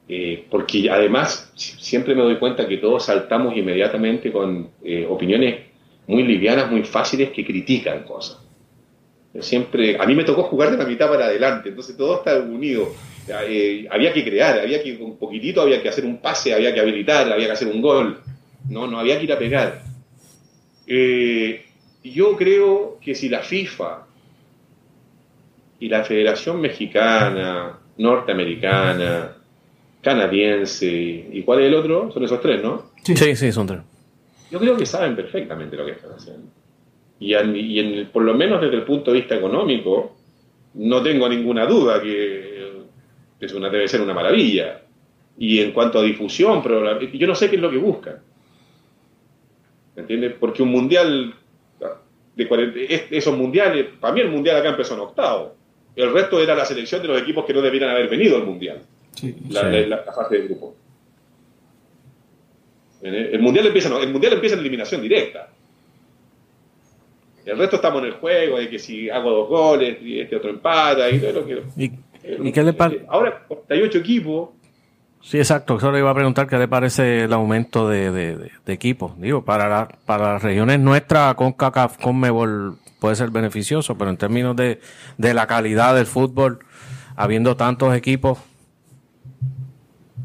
eh, 0.07 0.45
porque 0.49 0.89
además 0.89 1.51
siempre 1.55 2.15
me 2.15 2.21
doy 2.21 2.37
cuenta 2.37 2.65
que 2.65 2.77
todos 2.77 3.03
saltamos 3.03 3.57
inmediatamente 3.57 4.31
con 4.31 4.69
eh, 4.83 5.05
opiniones 5.09 5.65
muy 6.07 6.23
livianas, 6.23 6.71
muy 6.71 6.83
fáciles 6.83 7.31
que 7.31 7.45
critican 7.45 8.03
cosas 8.03 8.48
siempre, 9.39 9.97
a 9.99 10.05
mí 10.05 10.15
me 10.15 10.23
tocó 10.23 10.43
jugar 10.43 10.71
de 10.71 10.77
la 10.77 10.85
mitad 10.85 11.09
para 11.09 11.25
adelante, 11.25 11.69
entonces 11.69 11.95
todo 11.95 12.17
está 12.17 12.37
unido. 12.39 12.89
Eh, 13.47 13.87
había 13.91 14.11
que 14.11 14.23
crear, 14.23 14.59
había 14.59 14.81
que 14.81 14.97
un 14.97 15.17
poquitito, 15.17 15.61
había 15.61 15.81
que 15.81 15.89
hacer 15.89 16.05
un 16.05 16.17
pase, 16.17 16.53
había 16.53 16.73
que 16.73 16.79
habilitar, 16.79 17.31
había 17.31 17.45
que 17.45 17.53
hacer 17.53 17.67
un 17.67 17.81
gol. 17.81 18.19
No, 18.69 18.87
no 18.87 18.99
había 18.99 19.17
que 19.17 19.25
ir 19.25 19.33
a 19.33 19.37
pegar. 19.37 19.83
Eh, 20.87 21.63
yo 22.03 22.35
creo 22.35 22.97
que 22.99 23.13
si 23.13 23.29
la 23.29 23.41
FIFA 23.41 24.07
y 25.79 25.89
la 25.89 26.03
Federación 26.03 26.59
Mexicana, 26.59 27.77
Norteamericana, 27.97 29.35
Canadiense, 30.01 30.87
¿y 31.31 31.43
cuál 31.43 31.59
es 31.61 31.67
el 31.67 31.75
otro? 31.75 32.11
Son 32.11 32.23
esos 32.23 32.41
tres, 32.41 32.63
¿no? 32.63 32.91
Sí, 33.03 33.15
sí, 33.35 33.51
son 33.51 33.67
tres. 33.67 33.81
Yo 34.49 34.59
creo 34.59 34.75
que 34.75 34.85
saben 34.87 35.15
perfectamente 35.15 35.75
lo 35.75 35.85
que 35.85 35.91
están 35.91 36.13
haciendo 36.13 36.58
y, 37.19 37.33
en, 37.33 38.07
por 38.07 38.23
lo 38.23 38.33
menos 38.33 38.61
desde 38.61 38.77
el 38.77 38.83
punto 38.83 39.11
de 39.11 39.19
vista 39.19 39.35
económico, 39.35 40.15
no 40.75 41.03
tengo 41.03 41.27
ninguna 41.27 41.65
duda 41.65 42.01
que 42.01 42.59
es 43.39 43.53
una, 43.53 43.69
debe 43.69 43.87
ser 43.87 44.01
una 44.01 44.13
maravilla. 44.13 44.81
Y 45.37 45.59
en 45.59 45.71
cuanto 45.71 45.99
a 45.99 46.03
difusión, 46.03 46.61
pero 46.61 46.99
yo 47.01 47.27
no 47.27 47.35
sé 47.35 47.49
qué 47.49 47.55
es 47.55 47.61
lo 47.61 47.71
que 47.71 47.77
buscan. 47.77 48.17
¿Me 49.95 50.01
entiendes? 50.01 50.33
Porque 50.39 50.63
un 50.63 50.69
mundial, 50.69 51.33
de 52.35 53.07
esos 53.11 53.37
mundiales, 53.37 53.87
para 53.99 54.13
mí 54.13 54.21
el 54.21 54.29
mundial 54.29 54.57
acá 54.57 54.69
empezó 54.69 54.95
en 54.95 55.01
octavo. 55.01 55.55
El 55.95 56.13
resto 56.13 56.41
era 56.41 56.55
la 56.55 56.65
selección 56.65 57.01
de 57.01 57.09
los 57.09 57.21
equipos 57.21 57.45
que 57.45 57.53
no 57.53 57.61
debieran 57.61 57.89
haber 57.89 58.09
venido 58.09 58.37
al 58.37 58.45
mundial. 58.45 58.81
la, 59.49 60.03
fase 60.13 60.37
de 60.37 60.47
grupo. 60.47 60.75
El 63.01 63.39
mundial 63.39 63.67
empieza, 63.67 63.97
el 63.97 64.11
mundial 64.11 64.33
empieza 64.33 64.55
en 64.55 64.61
eliminación 64.61 65.01
directa. 65.01 65.49
El 67.45 67.57
resto 67.57 67.77
estamos 67.77 68.01
en 68.01 68.07
el 68.07 68.13
juego, 68.13 68.57
de 68.57 68.69
que 68.69 68.79
si 68.79 69.09
hago 69.09 69.31
dos 69.31 69.49
goles 69.49 69.97
y 70.01 70.19
este 70.19 70.35
otro 70.35 70.49
empata 70.49 71.09
y 71.09 71.19
todo 71.19 71.33
lo 71.33 71.45
que... 71.45 71.63
¿Y, 71.77 72.51
qué 72.51 72.63
le 72.63 72.73
parece? 72.73 73.05
Ahora 73.07 73.43
48 73.47 73.97
equipos. 73.97 74.49
Sí, 75.21 75.37
exacto. 75.37 75.79
Solo 75.79 75.97
iba 75.97 76.09
a 76.09 76.15
preguntar 76.15 76.47
qué 76.47 76.57
le 76.57 76.67
parece 76.67 77.23
el 77.23 77.33
aumento 77.33 77.89
de, 77.89 78.11
de, 78.11 78.51
equipos. 78.67 79.19
Digo, 79.19 79.43
para, 79.43 79.87
para 80.05 80.33
las 80.33 80.43
regiones 80.43 80.79
nuestras, 80.79 81.35
con 81.35 81.53
CACAF, 81.53 81.97
con 81.97 82.19
Mebol 82.19 82.77
puede 82.99 83.15
ser 83.15 83.29
beneficioso, 83.29 83.97
pero 83.97 84.09
en 84.11 84.17
términos 84.17 84.55
de, 84.55 84.79
de 85.17 85.33
la 85.33 85.47
calidad 85.47 85.95
del 85.95 86.05
fútbol, 86.05 86.59
habiendo 87.15 87.55
tantos 87.55 87.95
equipos. 87.95 88.39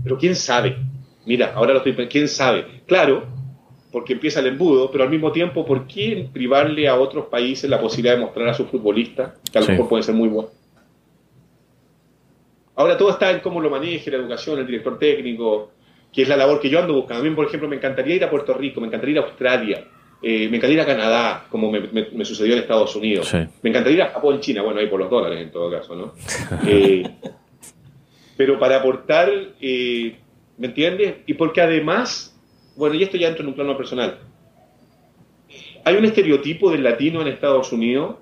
Pero 0.03 0.19
quién 0.19 0.37
sabe. 0.37 0.77
Mira, 1.27 1.53
ahora 1.55 1.73
lo 1.73 1.83
estoy 1.83 2.07
¿Quién 2.09 2.29
sabe? 2.29 2.83
Claro, 2.87 3.27
porque 3.95 4.15
empieza 4.15 4.41
el 4.41 4.49
embudo, 4.49 4.91
pero 4.91 5.05
al 5.05 5.11
mismo 5.11 5.31
tiempo, 5.31 5.65
¿por 5.65 5.87
qué 5.87 6.29
privarle 6.33 6.89
a 6.89 6.99
otros 6.99 7.27
países 7.27 7.71
la 7.71 7.81
posibilidad 7.81 8.17
de 8.17 8.23
mostrar 8.23 8.49
a 8.49 8.53
sus 8.53 8.67
futbolistas, 8.67 9.35
que 9.53 9.57
a 9.57 9.61
lo 9.61 9.69
mejor 9.69 9.89
pueden 9.89 10.03
ser 10.03 10.17
muy 10.17 10.29
buenos? 10.29 10.51
Ahora 12.75 12.99
todo 12.99 13.11
está 13.11 13.31
en 13.31 13.39
cómo 13.39 13.61
lo 13.61 13.71
maneje 13.71 14.11
la 14.11 14.17
educación, 14.17 14.59
el 14.59 14.67
director 14.67 14.99
técnico, 14.99 15.71
que 16.13 16.23
es 16.23 16.29
la 16.29 16.37
labor 16.37 16.61
que 16.61 16.69
yo 16.69 16.81
ando 16.81 16.93
buscando. 16.93 17.23
A 17.23 17.25
mí, 17.25 17.37
por 17.37 17.47
ejemplo, 17.47 17.69
me 17.69 17.77
encantaría 17.77 18.17
ir 18.17 18.25
a 18.25 18.31
Puerto 18.31 18.53
Rico, 18.55 18.81
me 18.81 18.89
encantaría 18.89 19.13
ir 19.13 19.19
a 19.21 19.27
Australia, 19.27 19.85
eh, 20.21 20.49
me 20.49 20.57
encantaría 20.57 20.75
ir 20.75 20.81
a 20.81 20.87
Canadá, 20.87 21.47
como 21.49 21.71
me, 21.71 22.25
sucedió 22.25 22.55
en 22.55 22.63
Estados 22.63 22.97
Unidos. 22.97 23.33
Me 23.63 23.71
encantaría 23.71 23.99
ir 23.99 24.03
a 24.03 24.09
Japón, 24.09 24.41
China, 24.41 24.63
bueno, 24.63 24.81
ahí 24.81 24.89
por 24.89 24.99
los 24.99 25.09
dólares 25.09 25.41
en 25.41 25.53
todo 25.53 25.71
caso, 25.71 25.95
¿no? 25.95 26.15
Eh, 26.67 27.05
pero 28.37 28.59
para 28.59 28.79
aportar, 28.79 29.31
eh, 29.61 30.17
¿me 30.59 30.67
entiendes? 30.67 31.19
Y 31.27 31.35
porque 31.35 31.61
además 31.61 32.34
bueno, 32.77 32.95
y 32.95 33.03
esto 33.03 33.17
ya 33.17 33.29
entra 33.29 33.43
en 33.43 33.49
un 33.49 33.55
plano 33.55 33.77
personal. 33.77 34.19
Hay 35.85 35.97
un 35.97 36.05
estereotipo 36.05 36.71
del 36.71 36.83
latino 36.83 37.21
en 37.21 37.29
Estados 37.29 37.73
Unidos, 37.73 38.17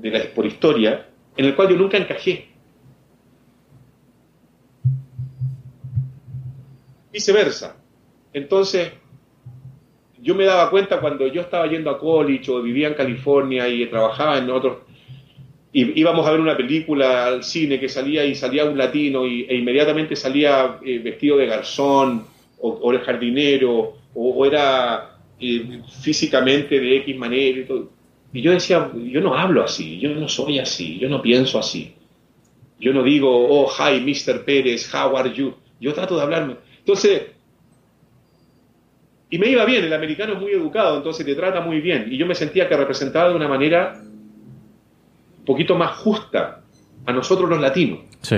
de 0.00 0.10
la, 0.10 0.22
por 0.34 0.46
historia, 0.46 1.08
en 1.36 1.44
el 1.44 1.56
cual 1.56 1.68
yo 1.68 1.76
nunca 1.76 1.96
encajé. 1.96 2.48
Viceversa. 7.12 7.76
Entonces, 8.32 8.92
yo 10.20 10.34
me 10.34 10.44
daba 10.44 10.70
cuenta 10.70 11.00
cuando 11.00 11.26
yo 11.26 11.42
estaba 11.42 11.66
yendo 11.66 11.90
a 11.90 11.98
college 11.98 12.50
o 12.50 12.62
vivía 12.62 12.88
en 12.88 12.94
California 12.94 13.68
y 13.68 13.86
trabajaba 13.86 14.38
en 14.38 14.50
otros, 14.50 14.78
y 15.72 16.00
íbamos 16.00 16.26
a 16.26 16.30
ver 16.30 16.40
una 16.40 16.56
película 16.56 17.26
al 17.26 17.42
cine 17.42 17.80
que 17.80 17.88
salía 17.88 18.24
y 18.24 18.36
salía 18.36 18.64
un 18.64 18.78
latino 18.78 19.26
y, 19.26 19.44
e 19.48 19.56
inmediatamente 19.56 20.14
salía 20.14 20.78
eh, 20.84 21.00
vestido 21.00 21.36
de 21.36 21.46
garzón 21.46 22.33
o, 22.66 22.92
era 22.92 23.04
jardinero, 23.04 23.94
o, 24.14 24.46
era 24.46 25.18
eh, 25.38 25.82
físicamente 26.00 26.80
de 26.80 26.96
X 26.98 27.16
manera 27.16 27.60
y 27.60 27.64
todo. 27.64 27.90
Y 28.32 28.42
yo 28.42 28.52
decía, 28.52 28.90
yo 28.94 29.20
no 29.20 29.34
hablo 29.34 29.62
así, 29.62 29.98
yo 29.98 30.10
no 30.10 30.28
soy 30.28 30.58
así, 30.58 30.98
yo 30.98 31.08
no 31.08 31.22
pienso 31.22 31.58
así. 31.58 31.94
Yo 32.80 32.92
no 32.92 33.02
digo, 33.02 33.30
oh, 33.30 33.70
hi, 33.70 34.00
Mr. 34.00 34.44
Pérez, 34.44 34.92
how 34.92 35.16
are 35.16 35.32
you? 35.32 35.54
Yo 35.80 35.92
trato 35.92 36.16
de 36.16 36.22
hablarme. 36.22 36.56
Entonces, 36.78 37.22
y 39.30 39.38
me 39.38 39.48
iba 39.48 39.64
bien, 39.64 39.84
el 39.84 39.92
americano 39.92 40.34
es 40.34 40.40
muy 40.40 40.52
educado, 40.52 40.96
entonces 40.96 41.24
te 41.24 41.34
trata 41.34 41.60
muy 41.60 41.80
bien. 41.80 42.08
Y 42.10 42.16
yo 42.16 42.26
me 42.26 42.34
sentía 42.34 42.68
que 42.68 42.76
representaba 42.76 43.28
de 43.28 43.36
una 43.36 43.48
manera 43.48 44.00
un 44.00 45.44
poquito 45.44 45.76
más 45.76 45.96
justa 45.98 46.62
a 47.06 47.12
nosotros 47.12 47.48
los 47.48 47.60
latinos. 47.60 48.00
Sí. 48.20 48.36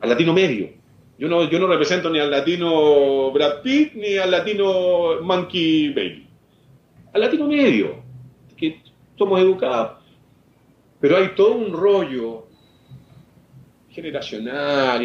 Al 0.00 0.08
latino 0.08 0.32
medio. 0.32 0.70
Yo 1.18 1.28
no, 1.28 1.48
yo 1.48 1.58
no 1.58 1.66
represento 1.66 2.10
ni 2.10 2.18
al 2.18 2.30
latino 2.30 3.30
Brad 3.30 3.62
Pitt 3.62 3.94
ni 3.94 4.16
al 4.16 4.30
latino 4.30 5.20
Monkey 5.22 5.88
Baby. 5.88 6.26
Al 7.14 7.20
latino 7.22 7.46
medio, 7.46 8.02
que 8.56 8.80
somos 9.16 9.40
educados. 9.40 10.04
Pero 11.00 11.16
hay 11.16 11.28
todo 11.34 11.54
un 11.54 11.72
rollo 11.72 12.46
generacional 13.90 15.00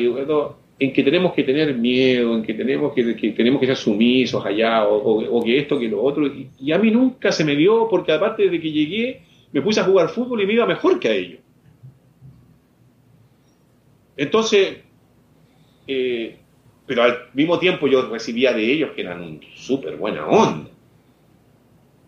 en 0.80 0.91
que 0.91 1.03
tenemos 1.03 1.34
que 1.34 1.43
tener 1.43 1.76
miedo, 1.76 2.36
en 2.36 2.43
que 2.43 2.53
tenemos 2.53 2.93
que, 2.93 3.03
tenemos 3.32 3.62
que 3.62 3.68
ser 3.68 3.78
sumisos 3.78 4.45
allá, 4.45 4.88
o, 4.88 5.41
que 5.43 5.59
esto, 5.59 5.80
que 5.80 5.88
lo 5.88 6.03
otro. 6.03 6.28
Y, 6.28 6.49
y, 6.59 6.72
a 6.74 6.78
mí 6.78 6.91
nunca 6.91 7.32
se 7.32 7.45
me 7.45 7.55
dio, 7.55 7.88
porque 7.88 8.12
aparte 8.12 8.49
de 8.49 8.59
que 8.59 8.72
llegué, 8.72 9.22
me 9.53 9.62
puse 9.62 9.80
a 9.80 9.84
jugar 9.86 10.09
fútbol 10.09 10.41
y 10.41 10.47
me 10.47 10.53
iba 10.53 10.66
mejor 10.66 10.99
que 10.99 11.07
a 11.07 11.14
ellos. 11.14 11.39
Entonces, 14.18 14.80
eh, 15.88 16.38
pero 16.86 17.04
al 17.04 17.18
mismo 17.34 17.60
tiempo 17.60 17.88
yo 17.88 18.10
recibía 18.10 18.54
de 18.54 18.72
ellos 18.72 18.92
que 18.96 19.02
eran 19.02 19.40
súper 19.56 19.96
buena 19.96 20.28
onda. 20.28 20.70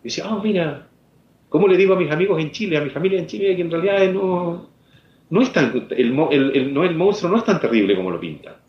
Y 0.01 0.05
decía, 0.05 0.27
oh, 0.27 0.41
mira, 0.41 0.87
¿cómo 1.49 1.67
le 1.67 1.77
digo 1.77 1.93
a 1.93 1.99
mis 1.99 2.11
amigos 2.11 2.41
en 2.41 2.51
Chile, 2.51 2.77
a 2.77 2.81
mi 2.81 2.89
familia 2.89 3.19
en 3.19 3.27
Chile, 3.27 3.55
que 3.55 3.61
en 3.61 3.71
realidad 3.71 4.11
no, 4.11 4.69
no 5.29 5.41
es 5.41 5.53
tan, 5.53 5.87
el, 5.91 6.19
el, 6.31 6.73
no, 6.73 6.83
el 6.83 6.95
monstruo 6.95 7.31
no 7.31 7.37
es 7.37 7.45
tan 7.45 7.59
terrible 7.59 7.95
como 7.95 8.11
lo 8.11 8.19
pinta 8.19 8.59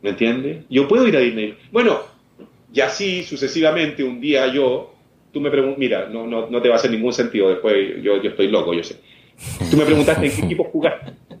¿Me 0.00 0.10
entiendes? 0.10 0.64
Yo 0.70 0.86
puedo 0.86 1.08
ir 1.08 1.16
a 1.16 1.20
Disney. 1.20 1.56
Bueno, 1.72 1.98
y 2.72 2.80
así 2.80 3.24
sucesivamente, 3.24 4.04
un 4.04 4.20
día 4.20 4.46
yo, 4.52 4.94
tú 5.32 5.40
me 5.40 5.50
preguntas, 5.50 5.78
mira, 5.78 6.08
no, 6.08 6.26
no, 6.26 6.48
no, 6.48 6.62
te 6.62 6.68
va 6.68 6.74
a 6.74 6.78
hacer 6.78 6.90
ningún 6.90 7.12
sentido, 7.12 7.48
después 7.48 8.02
yo, 8.02 8.22
yo 8.22 8.30
estoy 8.30 8.48
loco, 8.48 8.74
yo 8.74 8.84
sé. 8.84 9.00
Tú 9.70 9.76
me 9.76 9.84
preguntaste 9.84 10.26
en 10.26 10.32
qué 10.32 10.42
equipo 10.42 10.64
jugaste. 10.64 11.12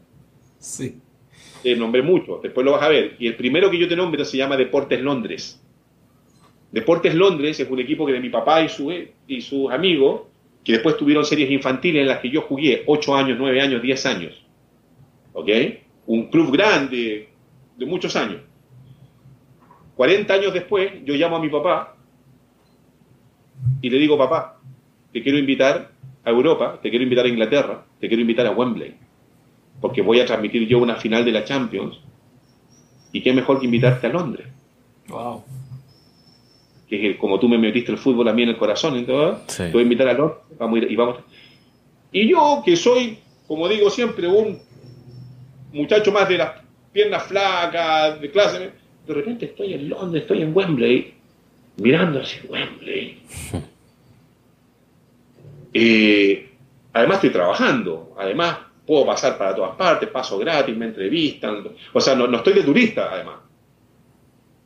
Sí. 0.60 1.00
Te 1.62 1.74
nombré 1.76 2.02
mucho, 2.02 2.40
después 2.42 2.64
lo 2.64 2.72
vas 2.72 2.82
a 2.82 2.88
ver. 2.88 3.16
Y 3.18 3.26
el 3.26 3.36
primero 3.36 3.70
que 3.70 3.78
yo 3.78 3.88
te 3.88 3.96
nombro 3.96 4.24
se 4.24 4.36
llama 4.36 4.56
Deportes 4.56 5.00
Londres. 5.00 5.60
Deportes 6.70 7.14
Londres 7.14 7.58
es 7.58 7.68
un 7.68 7.80
equipo 7.80 8.06
que 8.06 8.12
de 8.12 8.20
mi 8.20 8.28
papá 8.28 8.62
y, 8.62 8.68
su, 8.68 8.92
y 9.26 9.40
sus 9.40 9.70
amigos, 9.70 10.22
que 10.62 10.72
después 10.72 10.96
tuvieron 10.96 11.24
series 11.24 11.50
infantiles 11.50 12.02
en 12.02 12.08
las 12.08 12.20
que 12.20 12.30
yo 12.30 12.42
jugué 12.42 12.82
8 12.86 13.16
años, 13.16 13.38
9 13.38 13.60
años, 13.60 13.82
10 13.82 14.06
años. 14.06 14.44
¿Ok? 15.32 15.48
Un 16.06 16.28
club 16.30 16.52
grande, 16.52 17.28
de 17.76 17.86
muchos 17.86 18.14
años. 18.16 18.40
40 19.96 20.32
años 20.32 20.52
después, 20.52 20.92
yo 21.04 21.14
llamo 21.14 21.36
a 21.36 21.40
mi 21.40 21.48
papá 21.48 21.96
y 23.80 23.90
le 23.90 23.98
digo, 23.98 24.18
papá, 24.18 24.60
te 25.12 25.22
quiero 25.22 25.38
invitar 25.38 25.90
a 26.24 26.30
Europa, 26.30 26.78
te 26.82 26.90
quiero 26.90 27.02
invitar 27.02 27.24
a 27.24 27.28
Inglaterra, 27.28 27.84
te 27.98 28.08
quiero 28.08 28.20
invitar 28.20 28.46
a 28.46 28.50
Wembley, 28.50 28.94
porque 29.80 30.02
voy 30.02 30.20
a 30.20 30.26
transmitir 30.26 30.66
yo 30.66 30.78
una 30.78 30.96
final 30.96 31.24
de 31.24 31.32
la 31.32 31.44
Champions. 31.44 31.98
Y 33.12 33.22
qué 33.22 33.32
mejor 33.32 33.58
que 33.58 33.66
invitarte 33.66 34.06
a 34.06 34.10
Londres. 34.10 34.46
Wow. 35.08 35.44
Que 36.88 37.16
como 37.16 37.38
tú 37.38 37.48
me 37.48 37.58
metiste 37.58 37.92
el 37.92 37.98
fútbol 37.98 38.28
a 38.28 38.32
mí 38.32 38.42
en 38.42 38.50
el 38.50 38.58
corazón, 38.58 38.96
entonces, 38.96 39.56
te 39.56 39.72
voy 39.72 39.80
a 39.80 39.82
invitar 39.82 40.08
a 40.08 40.14
Londres, 40.14 40.40
vamos 40.58 40.76
a 40.76 40.82
ir, 40.82 40.92
y 40.92 40.96
vamos. 40.96 41.16
Y 42.12 42.28
yo, 42.28 42.62
que 42.64 42.76
soy, 42.76 43.18
como 43.46 43.68
digo 43.68 43.90
siempre, 43.90 44.26
un 44.26 44.58
muchacho 45.72 46.12
más 46.12 46.28
de 46.28 46.38
las 46.38 46.52
piernas 46.92 47.24
flacas, 47.24 48.20
de 48.20 48.30
clase, 48.30 48.70
de 49.06 49.14
repente 49.14 49.46
estoy 49.46 49.74
en 49.74 49.88
Londres, 49.88 50.22
estoy 50.22 50.42
en 50.42 50.56
Wembley, 50.56 51.14
mirando 51.76 52.20
hacia 52.20 52.42
Wembley. 52.48 53.22
Eh, 55.80 56.48
además 56.94 57.16
estoy 57.16 57.30
trabajando, 57.30 58.14
además 58.18 58.56
puedo 58.88 59.04
pasar 59.04 59.36
para 59.36 59.54
todas 59.54 59.76
partes, 59.76 60.08
paso 60.08 60.38
gratis, 60.38 60.74
me 60.74 60.86
entrevistan, 60.86 61.62
o 61.92 62.00
sea, 62.00 62.14
no, 62.14 62.34
estoy 62.34 62.54
de 62.54 62.62
turista 62.62 63.10
además. 63.12 63.36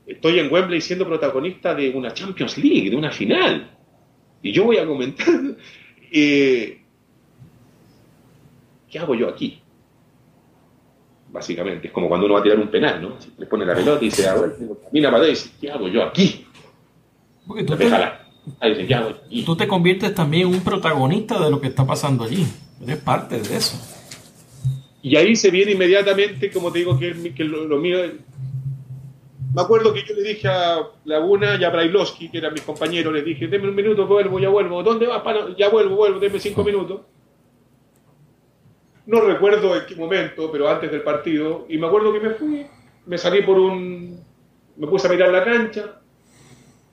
Estoy 0.06 0.38
en 0.38 0.52
Wembley 0.52 0.80
siendo 0.80 1.06
protagonista 1.06 1.74
de 1.74 1.90
una 1.90 2.14
Champions 2.14 2.56
League, 2.56 2.88
de 2.88 2.96
una 2.96 3.10
final. 3.10 3.68
Y 4.40 4.52
yo 4.52 4.64
voy 4.64 4.78
a 4.78 4.86
comentar, 4.86 5.26
eh, 6.12 6.80
¿qué 8.88 8.98
hago 8.98 9.14
yo 9.16 9.28
aquí? 9.28 9.58
básicamente. 11.32 11.88
Es 11.88 11.92
como 11.92 12.08
cuando 12.08 12.26
uno 12.26 12.34
va 12.34 12.40
a 12.40 12.42
tirar 12.42 12.58
un 12.58 12.68
penal, 12.68 13.00
¿no? 13.00 13.16
Le 13.38 13.46
pone 13.46 13.64
la 13.64 13.74
pelota 13.74 14.04
y 14.04 14.08
dice, 14.08 14.28
ah, 14.28 14.34
bueno, 14.34 14.54
mira 14.92 15.10
para 15.10 15.26
y 15.26 15.30
dice, 15.30 15.50
¿qué 15.60 15.70
hago 15.70 15.88
yo 15.88 16.02
aquí? 16.04 16.46
Porque 17.46 17.64
tú, 17.64 17.74
te, 17.74 17.90
Ahí 18.60 18.70
dice, 18.70 18.86
¿qué 18.86 18.94
hago 18.94 19.08
aquí? 19.08 19.42
tú 19.42 19.56
te 19.56 19.66
conviertes 19.66 20.14
también 20.14 20.48
en 20.48 20.54
un 20.54 20.60
protagonista 20.60 21.42
de 21.42 21.50
lo 21.50 21.58
que 21.58 21.68
está 21.68 21.86
pasando 21.86 22.24
allí. 22.24 22.46
Eres 22.82 22.98
parte 22.98 23.40
de 23.40 23.56
eso. 23.56 23.80
Y 25.02 25.16
ahí 25.16 25.34
se 25.34 25.50
viene 25.50 25.72
inmediatamente, 25.72 26.50
como 26.50 26.72
te 26.72 26.78
digo, 26.78 26.98
que, 26.98 27.44
lo, 27.44 27.76
mío... 27.78 27.98
Me 29.54 29.60
acuerdo 29.60 29.92
que 29.92 30.02
yo 30.02 30.14
le 30.14 30.22
dije 30.22 30.48
a 30.48 30.78
Laguna 31.04 31.56
y 31.60 31.64
a 31.64 31.70
Brailovsky, 31.70 32.30
que 32.30 32.38
eran 32.38 32.54
mis 32.54 32.62
compañeros, 32.62 33.12
les 33.12 33.24
dije, 33.24 33.48
denme 33.48 33.68
un 33.68 33.74
minuto, 33.74 34.06
vuelvo, 34.06 34.38
ya 34.38 34.48
vuelvo. 34.48 34.82
¿Dónde 34.82 35.06
vas? 35.06 35.22
Ya 35.58 35.68
vuelvo, 35.68 35.96
vuelvo, 35.96 36.20
denme 36.20 36.38
cinco 36.38 36.64
minutos 36.64 37.00
no 39.06 39.20
recuerdo 39.20 39.76
en 39.76 39.86
qué 39.86 39.96
momento, 39.96 40.50
pero 40.50 40.68
antes 40.68 40.90
del 40.90 41.02
partido, 41.02 41.66
y 41.68 41.78
me 41.78 41.86
acuerdo 41.86 42.12
que 42.12 42.20
me 42.20 42.30
fui, 42.30 42.66
me 43.06 43.18
salí 43.18 43.42
por 43.42 43.58
un, 43.58 44.20
me 44.76 44.86
puse 44.86 45.08
a 45.08 45.10
mirar 45.10 45.30
la 45.30 45.44
cancha, 45.44 46.00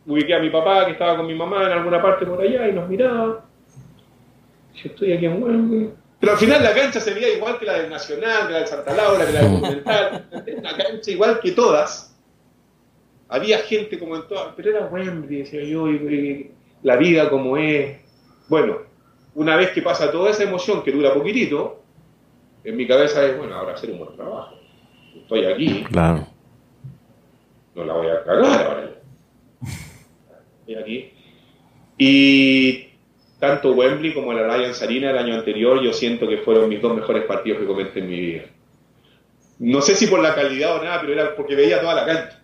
ubiqué 0.05 0.33
a 0.33 0.39
mi 0.39 0.49
papá 0.49 0.85
que 0.85 0.93
estaba 0.93 1.17
con 1.17 1.27
mi 1.27 1.35
mamá 1.35 1.67
en 1.67 1.73
alguna 1.73 2.01
parte 2.01 2.25
por 2.25 2.41
allá 2.41 2.67
y 2.67 2.73
nos 2.73 2.89
miraba. 2.89 3.45
Yo 4.75 4.89
estoy 4.89 5.13
aquí 5.13 5.25
en 5.25 5.43
Huelva. 5.43 5.91
Pero 6.19 6.33
al 6.33 6.37
final 6.37 6.61
la 6.61 6.73
cancha 6.73 6.99
se 6.99 7.13
veía 7.13 7.33
igual 7.33 7.57
que 7.57 7.65
la 7.65 7.79
del 7.79 7.89
Nacional, 7.89 8.47
que 8.47 8.53
la 8.53 8.59
del 8.59 8.67
Santa 8.67 8.93
Laura, 8.93 9.25
que 9.25 9.31
la 9.31 9.41
del 9.41 9.51
Continental, 9.51 10.29
una 10.57 10.77
cancha 10.77 11.11
igual 11.11 11.39
que 11.39 11.51
todas. 11.51 12.17
Había 13.29 13.59
gente 13.59 13.97
como 13.97 14.15
en 14.15 14.27
todas, 14.27 14.53
pero 14.55 14.71
era 14.71 14.87
Wembley, 14.87 15.39
decía 15.39 15.63
yo, 15.63 15.87
y, 15.87 16.51
la 16.83 16.95
vida 16.97 17.29
como 17.29 17.57
es. 17.57 17.99
Bueno, 18.47 18.79
una 19.35 19.55
vez 19.55 19.71
que 19.71 19.81
pasa 19.81 20.11
toda 20.11 20.31
esa 20.31 20.43
emoción 20.43 20.83
que 20.83 20.91
dura 20.91 21.13
poquitito, 21.13 21.83
en 22.63 22.75
mi 22.75 22.87
cabeza 22.87 23.25
es, 23.25 23.37
bueno, 23.37 23.55
ahora 23.55 23.75
hacer 23.75 23.91
un 23.91 23.99
buen 23.99 24.15
trabajo. 24.15 24.55
Estoy 25.15 25.45
aquí. 25.45 25.83
Claro. 25.85 26.27
No 27.75 27.85
la 27.85 27.93
voy 27.93 28.07
a 28.07 28.23
cagar 28.23 28.65
ahora. 28.65 28.91
Estoy 30.59 30.75
aquí. 30.75 31.13
Y 31.97 32.88
tanto 33.39 33.71
Wembley 33.71 34.13
como 34.13 34.33
el 34.33 34.49
Allianz 34.49 34.81
Arena 34.81 35.11
el 35.11 35.17
año 35.17 35.35
anterior, 35.35 35.81
yo 35.81 35.93
siento 35.93 36.27
que 36.27 36.37
fueron 36.37 36.69
mis 36.69 36.81
dos 36.81 36.95
mejores 36.95 37.23
partidos 37.23 37.59
que 37.59 37.65
comenté 37.65 37.99
en 37.99 38.09
mi 38.09 38.19
vida. 38.19 38.43
No 39.59 39.81
sé 39.81 39.95
si 39.95 40.07
por 40.07 40.21
la 40.21 40.35
calidad 40.35 40.75
o 40.77 40.83
nada, 40.83 41.01
pero 41.01 41.13
era 41.13 41.35
porque 41.35 41.55
veía 41.55 41.81
toda 41.81 41.95
la 41.95 42.05
cancha. 42.05 42.43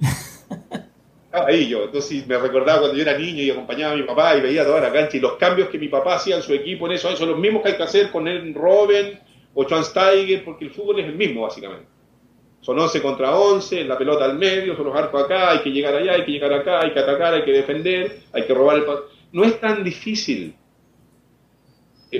ahí 1.32 1.68
yo. 1.68 1.84
Entonces 1.84 2.26
me 2.26 2.38
recordaba 2.38 2.80
cuando 2.80 2.96
yo 2.96 3.02
era 3.02 3.16
niño 3.16 3.42
y 3.42 3.50
acompañaba 3.50 3.92
a 3.92 3.96
mi 3.96 4.02
papá 4.02 4.36
y 4.36 4.40
veía 4.40 4.64
toda 4.64 4.80
la 4.80 4.92
cancha 4.92 5.16
y 5.16 5.20
los 5.20 5.34
cambios 5.34 5.68
que 5.68 5.78
mi 5.78 5.88
papá 5.88 6.16
hacía 6.16 6.36
en 6.36 6.42
su 6.42 6.52
equipo 6.52 6.86
en 6.86 6.92
eso, 6.92 7.14
son 7.16 7.28
los 7.28 7.38
mismos 7.38 7.62
que 7.62 7.70
hay 7.70 7.76
que 7.76 7.82
hacer 7.82 8.10
con 8.10 8.26
el 8.28 8.54
Robben 8.54 9.18
o 9.54 9.64
Steiger, 9.64 10.44
porque 10.44 10.66
el 10.66 10.70
fútbol 10.70 11.00
es 11.00 11.06
el 11.06 11.16
mismo 11.16 11.42
básicamente. 11.42 11.86
Son 12.60 12.78
11 12.78 13.00
contra 13.00 13.36
11, 13.36 13.84
la 13.84 13.96
pelota 13.96 14.26
al 14.26 14.38
medio, 14.38 14.76
son 14.76 14.86
los 14.86 14.96
arcos 14.96 15.24
acá, 15.24 15.50
hay 15.50 15.60
que 15.60 15.70
llegar 15.70 15.94
allá, 15.94 16.12
hay 16.12 16.24
que 16.24 16.32
llegar 16.32 16.52
acá, 16.52 16.80
hay 16.80 16.92
que 16.92 16.98
atacar, 16.98 17.34
hay 17.34 17.42
que 17.42 17.52
defender, 17.52 18.18
hay 18.32 18.44
que 18.44 18.52
robar 18.54 18.76
el 18.76 18.84
No 19.32 19.44
es 19.44 19.60
tan 19.60 19.84
difícil. 19.84 20.54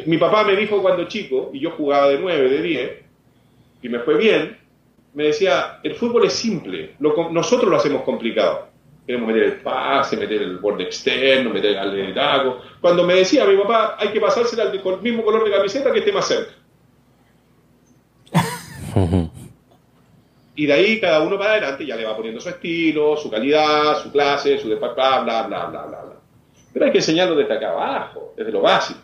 Mi 0.06 0.18
papá 0.18 0.44
me 0.44 0.54
dijo 0.54 0.80
cuando 0.80 1.08
chico, 1.08 1.50
y 1.52 1.60
yo 1.60 1.72
jugaba 1.72 2.08
de 2.08 2.18
9, 2.18 2.48
de 2.48 2.62
10, 2.62 2.90
y 3.82 3.88
me 3.88 3.98
fue 4.00 4.16
bien, 4.16 4.56
me 5.14 5.24
decía, 5.24 5.80
el 5.82 5.94
fútbol 5.96 6.26
es 6.26 6.32
simple, 6.34 6.94
nosotros 7.00 7.68
lo 7.68 7.76
hacemos 7.76 8.02
complicado 8.02 8.70
queremos 9.10 9.28
meter 9.28 9.42
el 9.42 9.60
pase, 9.60 10.16
meter 10.16 10.40
el 10.40 10.58
borde 10.58 10.84
externo, 10.84 11.50
meter 11.50 11.76
el 11.76 12.14
taco. 12.14 12.58
Cuando 12.80 13.04
me 13.04 13.14
decía 13.14 13.44
mi 13.44 13.56
papá, 13.56 13.96
hay 13.98 14.10
que 14.10 14.20
pasársela 14.20 14.70
con 14.80 14.94
el 14.94 15.00
mismo 15.00 15.24
color 15.24 15.44
de 15.44 15.50
camiseta 15.50 15.92
que 15.92 15.98
esté 15.98 16.12
más 16.12 16.28
cerca. 16.28 16.52
y 20.54 20.66
de 20.66 20.72
ahí 20.72 21.00
cada 21.00 21.22
uno 21.22 21.36
para 21.36 21.52
adelante 21.52 21.84
ya 21.84 21.96
le 21.96 22.04
va 22.04 22.14
poniendo 22.16 22.40
su 22.40 22.50
estilo, 22.50 23.16
su 23.16 23.28
calidad, 23.28 24.00
su 24.00 24.12
clase, 24.12 24.58
su 24.58 24.68
bla, 24.68 24.78
bla, 24.78 25.22
bla, 25.22 25.42
bla, 25.48 25.66
bla, 25.66 25.86
bla. 25.86 26.19
Pero 26.72 26.84
hay 26.84 26.92
que 26.92 26.98
enseñarlo 26.98 27.34
desde 27.34 27.54
acá 27.54 27.70
abajo, 27.70 28.34
desde 28.36 28.52
lo 28.52 28.60
básico. 28.60 29.00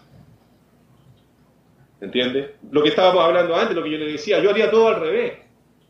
¿Entiendes? 2.00 2.50
Lo 2.70 2.82
que 2.82 2.90
estábamos 2.90 3.24
hablando 3.24 3.56
antes, 3.56 3.74
lo 3.74 3.82
que 3.82 3.90
yo 3.90 3.98
le 3.98 4.12
decía, 4.12 4.38
yo 4.40 4.50
haría 4.50 4.70
todo 4.70 4.88
al 4.88 5.00
revés. 5.00 5.32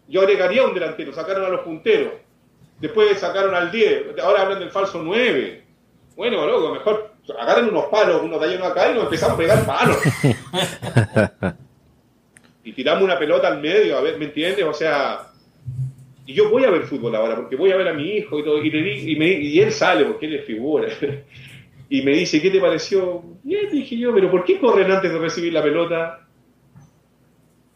Yo 0.09 0.20
agregaría 0.20 0.64
un 0.64 0.72
delantero, 0.72 1.12
sacaron 1.12 1.45
a 1.45 1.49
los 1.49 1.61
punteros, 1.62 2.12
Después 2.81 3.18
sacaron 3.18 3.55
al 3.55 3.70
10, 3.70 4.18
ahora 4.22 4.43
hablan 4.43 4.59
del 4.59 4.70
falso 4.70 5.03
9. 5.03 5.62
Bueno, 6.14 6.47
loco, 6.47 6.74
mejor 6.74 7.12
agarren 7.39 7.68
unos 7.68 7.87
palos, 7.87 8.22
unos 8.22 8.41
de 8.41 8.55
acá 8.57 8.91
y 8.91 8.95
nos 8.95 9.05
empezamos 9.05 9.35
a 9.35 9.39
pegar 9.39 9.66
palos. 9.66 9.97
y 12.64 12.72
tiramos 12.72 13.03
una 13.03 13.18
pelota 13.18 13.49
al 13.49 13.61
medio, 13.61 13.97
a 13.97 14.03
ver, 14.03 14.18
¿me 14.18 14.27
entiendes? 14.27 14.64
O 14.64 14.74
sea, 14.74 15.31
y 16.27 16.35
yo 16.35 16.51
voy 16.51 16.64
a 16.64 16.70
ver 16.70 16.83
fútbol 16.83 17.14
ahora, 17.16 17.37
porque 17.37 17.57
voy 17.57 17.72
a 17.72 17.77
ver 17.77 17.89
a 17.89 17.95
mi 17.95 18.16
hijo 18.16 18.39
y 18.39 18.45
todo, 18.45 18.62
y, 18.62 18.68
y, 18.68 19.61
él 19.61 19.72
sale 19.72 20.05
porque 20.05 20.27
él 20.27 20.35
es 20.35 20.45
figura. 20.45 20.89
Y 21.89 22.03
me 22.03 22.12
dice, 22.12 22.41
¿qué 22.41 22.51
te 22.51 22.61
pareció? 22.61 23.22
Y 23.45 23.55
dije 23.66 23.97
yo, 23.97 24.14
pero 24.14 24.30
¿por 24.30 24.45
qué 24.45 24.59
corren 24.59 24.91
antes 24.91 25.12
de 25.12 25.18
recibir 25.18 25.53
la 25.53 25.62
pelota? 25.62 26.26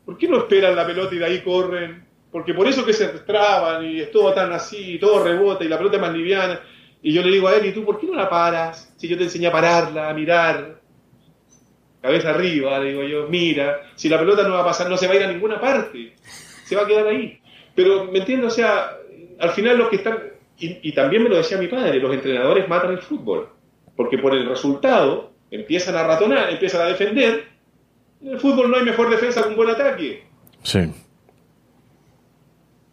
¿Por 0.04 0.18
qué 0.18 0.28
no 0.28 0.38
esperan 0.38 0.74
la 0.74 0.86
pelota 0.86 1.14
y 1.14 1.18
de 1.18 1.24
ahí 1.24 1.40
corren? 1.42 2.10
porque 2.30 2.54
por 2.54 2.66
eso 2.66 2.84
que 2.84 2.92
se 2.92 3.08
traban 3.08 3.84
y 3.84 4.00
es 4.00 4.10
todo 4.10 4.32
tan 4.32 4.52
así, 4.52 4.94
y 4.94 4.98
todo 4.98 5.24
rebota 5.24 5.64
y 5.64 5.68
la 5.68 5.78
pelota 5.78 5.96
es 5.96 6.02
más 6.02 6.12
liviana. 6.12 6.60
Y 7.02 7.12
yo 7.12 7.22
le 7.22 7.30
digo 7.30 7.48
a 7.48 7.56
él, 7.56 7.66
¿y 7.66 7.72
tú 7.72 7.84
por 7.84 7.98
qué 7.98 8.06
no 8.06 8.14
la 8.14 8.28
paras? 8.28 8.92
Si 8.96 9.08
yo 9.08 9.16
te 9.16 9.24
enseñé 9.24 9.48
a 9.48 9.52
pararla, 9.52 10.10
a 10.10 10.14
mirar, 10.14 10.80
cabeza 12.00 12.30
arriba, 12.30 12.78
le 12.78 12.90
digo 12.90 13.02
yo, 13.04 13.26
mira, 13.28 13.90
si 13.94 14.08
la 14.08 14.18
pelota 14.18 14.46
no 14.46 14.54
va 14.54 14.60
a 14.60 14.66
pasar, 14.66 14.88
no 14.88 14.96
se 14.96 15.06
va 15.06 15.14
a 15.14 15.16
ir 15.16 15.24
a 15.24 15.32
ninguna 15.32 15.60
parte, 15.60 16.14
se 16.64 16.76
va 16.76 16.82
a 16.82 16.86
quedar 16.86 17.08
ahí. 17.08 17.40
Pero, 17.74 18.04
¿me 18.04 18.18
entiendes? 18.18 18.52
O 18.52 18.54
sea, 18.54 18.96
al 19.38 19.50
final 19.50 19.78
los 19.78 19.88
que 19.88 19.96
están, 19.96 20.18
y 20.58 20.92
también 20.92 21.22
me 21.22 21.30
lo 21.30 21.36
decía 21.36 21.56
mi 21.56 21.68
padre, 21.68 21.98
los 21.98 22.12
entrenadores 22.12 22.68
matan 22.68 22.92
el 22.92 22.98
fútbol, 22.98 23.48
porque 24.00 24.16
por 24.16 24.34
el 24.34 24.48
resultado 24.48 25.32
empiezan 25.50 25.94
a 25.94 26.04
ratonar, 26.04 26.48
empiezan 26.48 26.80
a 26.80 26.86
defender. 26.86 27.44
En 28.22 28.32
el 28.32 28.40
fútbol 28.40 28.70
no 28.70 28.78
hay 28.78 28.84
mejor 28.84 29.10
defensa 29.10 29.42
que 29.42 29.50
un 29.50 29.56
buen 29.56 29.68
ataque. 29.68 30.24
Sí 30.62 30.90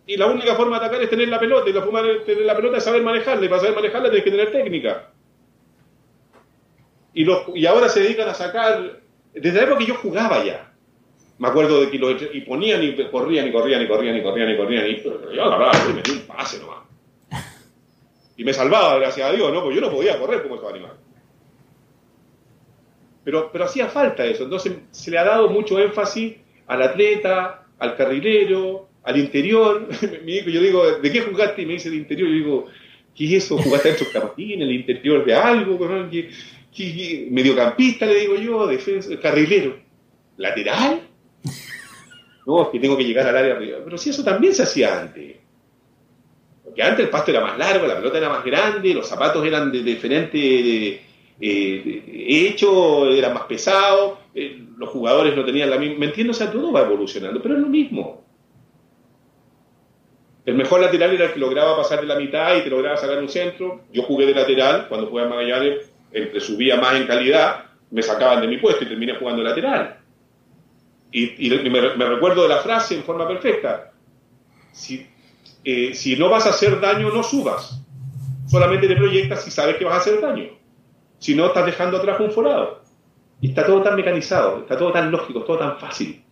y 0.07 0.15
la 0.15 0.27
única 0.27 0.55
forma 0.55 0.79
de 0.79 0.85
atacar 0.85 1.03
es 1.03 1.09
tener 1.09 1.27
la 1.27 1.39
pelota, 1.39 1.69
y 1.69 1.73
la 1.73 1.81
forma 1.81 2.01
de 2.01 2.19
tener 2.21 2.45
la 2.45 2.55
pelota 2.55 2.77
es 2.77 2.83
saber 2.83 3.03
manejarla, 3.03 3.45
y 3.45 3.49
para 3.49 3.59
saber 3.59 3.75
manejarla 3.75 4.09
tienes 4.09 4.23
que 4.23 4.31
tener 4.31 4.51
técnica. 4.51 5.11
Y, 7.13 7.25
los, 7.25 7.41
y 7.53 7.65
ahora 7.65 7.89
se 7.89 7.99
dedican 7.99 8.29
a 8.29 8.33
sacar, 8.33 9.01
desde 9.33 9.57
la 9.57 9.65
época 9.65 9.79
que 9.79 9.85
yo 9.87 9.95
jugaba 9.95 10.43
ya, 10.45 10.71
me 11.39 11.49
acuerdo 11.49 11.81
de 11.81 11.91
que 11.91 11.99
lo 11.99 12.11
y 12.11 12.41
ponían 12.41 12.81
y 12.83 12.95
corrían 13.11 13.47
y 13.47 13.51
corrían 13.51 13.83
y 13.83 13.87
corrían 13.87 14.15
y 14.15 14.23
corrían 14.23 14.49
y 14.49 14.57
corrían 14.57 14.87
y 14.87 15.03
yo 15.35 15.43
agarraba 15.43 15.71
y 15.89 15.93
me 15.93 16.01
di 16.01 16.11
un 16.11 16.21
pase 16.21 16.59
nomás. 16.59 16.86
Y 18.37 18.43
me 18.43 18.53
salvaba, 18.53 18.99
gracias 18.99 19.27
a 19.27 19.33
Dios, 19.33 19.51
¿no? 19.51 19.61
Porque 19.61 19.75
yo 19.75 19.81
no 19.81 19.91
podía 19.91 20.17
correr 20.19 20.43
como 20.43 20.55
esos 20.55 20.69
animales. 20.69 20.97
Pero, 23.23 23.51
pero 23.51 23.65
hacía 23.65 23.87
falta 23.87 24.23
eso. 24.25 24.43
Entonces 24.43 24.73
se 24.91 25.11
le 25.11 25.17
ha 25.17 25.25
dado 25.25 25.49
mucho 25.49 25.79
énfasis 25.79 26.35
al 26.67 26.83
atleta, 26.83 27.65
al 27.79 27.95
carrilero, 27.95 28.87
al 29.03 29.17
interior. 29.17 29.89
yo 30.01 30.61
digo, 30.61 30.91
¿de 30.99 31.11
qué 31.11 31.21
jugaste? 31.21 31.63
Y 31.63 31.65
me 31.65 31.73
dice 31.73 31.89
el 31.89 31.95
interior. 31.95 32.29
Yo 32.29 32.35
digo, 32.35 32.65
¿qué 33.15 33.25
es 33.25 33.43
eso? 33.43 33.57
¿Jugaste 33.57 33.89
dentro 33.93 34.33
de 34.37 34.53
en 34.53 34.61
el 34.61 34.71
interior 34.71 35.25
de 35.25 35.33
algo? 35.33 35.79
¿Qué, 36.11 36.29
qué, 36.73 37.27
mediocampista, 37.31 38.05
le 38.05 38.19
digo 38.19 38.35
yo, 38.35 38.67
defensa, 38.67 39.09
carrilero. 39.19 39.79
¿Lateral? 40.37 41.01
No, 42.45 42.61
es 42.61 42.69
que 42.69 42.79
tengo 42.79 42.95
que 42.95 43.03
llegar 43.03 43.27
al 43.27 43.35
área 43.35 43.55
arriba. 43.57 43.79
Pero 43.83 43.97
si 43.97 44.09
eso 44.09 44.23
también 44.23 44.55
se 44.55 44.63
hacía 44.63 45.01
antes. 45.01 45.35
Porque 46.77 46.91
antes 46.91 47.05
el 47.05 47.09
pasto 47.09 47.31
era 47.31 47.41
más 47.41 47.57
largo, 47.57 47.87
la 47.87 47.95
pelota 47.95 48.19
era 48.19 48.29
más 48.29 48.45
grande, 48.45 48.93
los 48.93 49.07
zapatos 49.07 49.43
eran 49.43 49.71
de 49.71 49.81
diferente 49.81 51.01
eh, 51.41 52.03
hecho, 52.51 53.09
eran 53.09 53.33
más 53.33 53.45
pesados, 53.45 54.19
eh, 54.35 54.63
los 54.77 54.87
jugadores 54.89 55.35
no 55.35 55.43
tenían 55.43 55.71
la 55.71 55.79
misma... 55.79 55.97
¿Me 55.97 56.05
entiendo? 56.05 56.33
O 56.33 56.35
sea, 56.35 56.51
todo 56.51 56.71
va 56.71 56.81
evolucionando, 56.81 57.41
pero 57.41 57.55
es 57.55 57.61
lo 57.61 57.67
mismo. 57.67 58.23
El 60.45 60.53
mejor 60.53 60.81
lateral 60.81 61.15
era 61.15 61.25
el 61.25 61.33
que 61.33 61.39
lograba 61.39 61.75
pasar 61.75 62.01
de 62.01 62.05
la 62.05 62.19
mitad 62.19 62.55
y 62.55 62.61
te 62.61 62.69
lograba 62.69 62.95
sacar 62.95 63.17
un 63.17 63.29
centro. 63.29 63.81
Yo 63.91 64.03
jugué 64.03 64.27
de 64.27 64.35
lateral, 64.35 64.87
cuando 64.87 65.07
jugué 65.07 65.23
a 65.23 65.29
Magallanes, 65.29 65.91
que 66.11 66.39
subía 66.39 66.75
más 66.75 66.93
en 66.93 67.07
calidad, 67.07 67.65
me 67.89 68.03
sacaban 68.03 68.41
de 68.41 68.47
mi 68.49 68.57
puesto 68.57 68.83
y 68.83 68.87
terminé 68.87 69.15
jugando 69.15 69.41
lateral. 69.41 69.97
Y, 71.11 71.49
me, 71.49 71.81
recuerdo 71.81 72.43
de 72.43 72.49
la 72.49 72.57
frase 72.57 72.93
en 72.93 73.03
forma 73.03 73.27
perfecta. 73.27 73.93
Si, 74.71 75.07
si 75.93 76.15
no 76.15 76.29
vas 76.29 76.45
a 76.45 76.51
hacer 76.51 76.79
daño, 76.79 77.09
no 77.09 77.23
subas. 77.23 77.81
Solamente 78.47 78.87
te 78.87 78.95
proyectas 78.95 79.43
si 79.43 79.51
sabes 79.51 79.77
que 79.77 79.85
vas 79.85 79.95
a 79.95 79.97
hacer 79.97 80.21
daño. 80.21 80.49
Si 81.19 81.35
no, 81.35 81.47
estás 81.47 81.65
dejando 81.65 81.97
atrás 81.97 82.19
un 82.19 82.31
forado. 82.31 82.81
Y 83.41 83.49
está 83.49 83.65
todo 83.65 83.81
tan 83.81 83.95
mecanizado, 83.95 84.59
está 84.59 84.77
todo 84.77 84.91
tan 84.91 85.11
lógico, 85.11 85.43
todo 85.43 85.57
tan 85.57 85.77
fácil. 85.77 86.23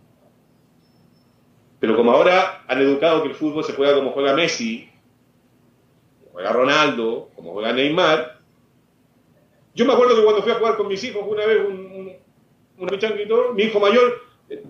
Pero 1.79 1.95
como 1.95 2.11
ahora 2.11 2.63
han 2.67 2.81
educado 2.81 3.21
que 3.21 3.29
el 3.29 3.35
fútbol 3.35 3.63
se 3.63 3.73
juega 3.73 3.95
como 3.95 4.11
juega 4.11 4.33
Messi, 4.33 4.89
como 6.19 6.31
juega 6.31 6.53
Ronaldo, 6.53 7.29
como 7.35 7.51
juega 7.51 7.73
Neymar, 7.73 8.39
yo 9.75 9.85
me 9.85 9.93
acuerdo 9.93 10.15
que 10.15 10.23
cuando 10.23 10.41
fui 10.41 10.51
a 10.53 10.55
jugar 10.55 10.77
con 10.77 10.87
mis 10.87 11.03
hijos 11.03 11.21
una 11.27 11.45
vez 11.45 11.59
un, 11.67 11.75
un, 11.75 12.15
un 12.77 13.55
mi 13.55 13.63
hijo 13.63 13.79
mayor, 13.79 14.21
eh, 14.49 14.63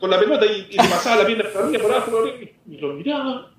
con 0.00 0.10
la 0.10 0.18
pelota 0.18 0.46
y, 0.46 0.66
y 0.68 0.76
le 0.76 0.88
pasaba 0.88 1.22
la 1.22 1.26
pierna 1.26 1.44
por 1.52 1.62
arriba, 1.62 1.82
por 1.82 1.92
abajo, 1.92 2.26
y, 2.66 2.76
lo 2.78 2.94
miraba. 2.94 3.52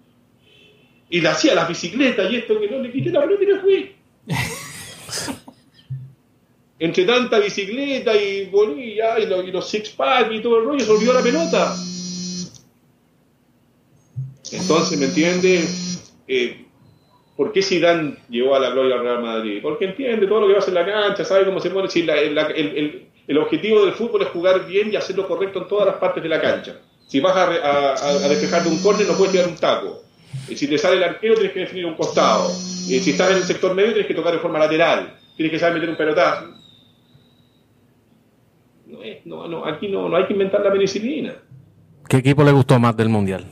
Y 1.12 1.22
le 1.22 1.30
hacía 1.30 1.53
las 1.53 1.68
bicicletas 1.68 2.32
y 2.32 2.38
esto, 2.38 2.59
que 2.59 2.68
no 2.68 2.80
le 2.80 2.91
quité 2.91 3.12
la 3.12 3.22
pelota 3.22 3.43
y 3.43 3.47
me 3.47 3.59
fui. 3.59 3.95
Entre 6.80 7.05
tanta 7.05 7.38
bicicleta 7.38 8.16
y 8.16 8.45
bolilla 8.45 9.20
y, 9.20 9.24
y 9.24 9.51
los 9.51 9.70
six 9.70 9.89
pack 9.89 10.32
y 10.32 10.41
todo 10.41 10.57
el 10.57 10.66
rollo, 10.66 10.84
se 10.84 10.91
olvidó 10.91 11.14
la 11.14 11.22
pelota. 11.22 11.76
Entonces, 14.51 14.97
¿me 14.97 15.05
entiende? 15.05 15.64
Eh, 16.28 16.66
¿Por 17.36 17.51
qué 17.51 17.62
Zidane 17.62 18.18
llegó 18.30 18.55
a 18.55 18.59
la 18.59 18.70
gloria 18.70 18.95
al 18.95 19.01
Real 19.01 19.22
Madrid? 19.22 19.59
Porque 19.62 19.86
entiende 19.86 20.28
todo 20.28 20.41
lo 20.41 20.47
que 20.47 20.55
a 20.55 20.59
hacer 20.59 20.78
en 20.78 20.86
la 20.86 20.86
cancha, 20.86 21.26
sabe 21.26 21.45
cómo 21.45 21.59
se 21.59 21.70
pone. 21.70 21.89
Si 21.89 22.01
el, 22.01 23.38
objetivo 23.38 23.86
del 23.86 23.93
fútbol 23.93 24.24
es 24.24 24.30
jugar 24.30 24.66
bien 24.66 24.91
y 24.91 24.95
hacer 24.95 25.16
lo 25.16 25.28
correcto 25.28 25.62
en 25.62 25.68
todas 25.68 25.88
las 25.88 25.95
partes 25.95 26.22
de 26.22 26.30
la 26.30 26.41
cancha. 26.41 26.80
Si 27.07 27.20
vas 27.20 27.36
a, 27.36 27.93
a, 27.93 28.30
despejar 28.30 28.64
de 28.64 28.70
un 28.70 28.82
córner, 28.82 29.07
no 29.07 29.16
puedes 29.16 29.32
tirar 29.32 29.47
un 29.47 29.55
taco. 29.55 30.03
Y 30.50 30.56
si 30.56 30.68
te 30.68 30.78
sale 30.78 30.98
el 30.98 31.04
arquero, 31.04 31.36
tienes 31.36 31.54
que 31.54 31.60
definir 31.62 31.86
un 31.86 31.96
costado. 31.96 32.50
Y 32.88 33.00
si 33.00 33.12
estás 33.12 33.32
en 33.32 33.38
el 33.38 33.44
sector 33.44 33.74
medio, 33.74 33.92
tienes 33.92 34.08
que 34.08 34.14
tocar 34.14 34.34
de 34.34 34.40
forma 34.40 34.60
lateral. 34.60 35.18
Tienes 35.36 35.52
que 35.52 35.60
saber 35.60 35.76
meter 35.76 35.90
un 35.90 35.96
pelotazo. 35.96 36.62
No, 39.26 39.48
no, 39.48 39.66
aquí 39.66 39.88
no, 39.88 40.10
no 40.10 40.18
hay 40.18 40.26
que 40.26 40.34
inventar 40.34 40.62
la 40.62 40.72
penicilina. 40.72 41.34
¿Qué 42.08 42.18
equipo 42.18 42.44
le 42.44 42.52
gustó 42.52 42.80
más 42.80 42.96
del 42.98 43.10
Mundial? 43.10 43.46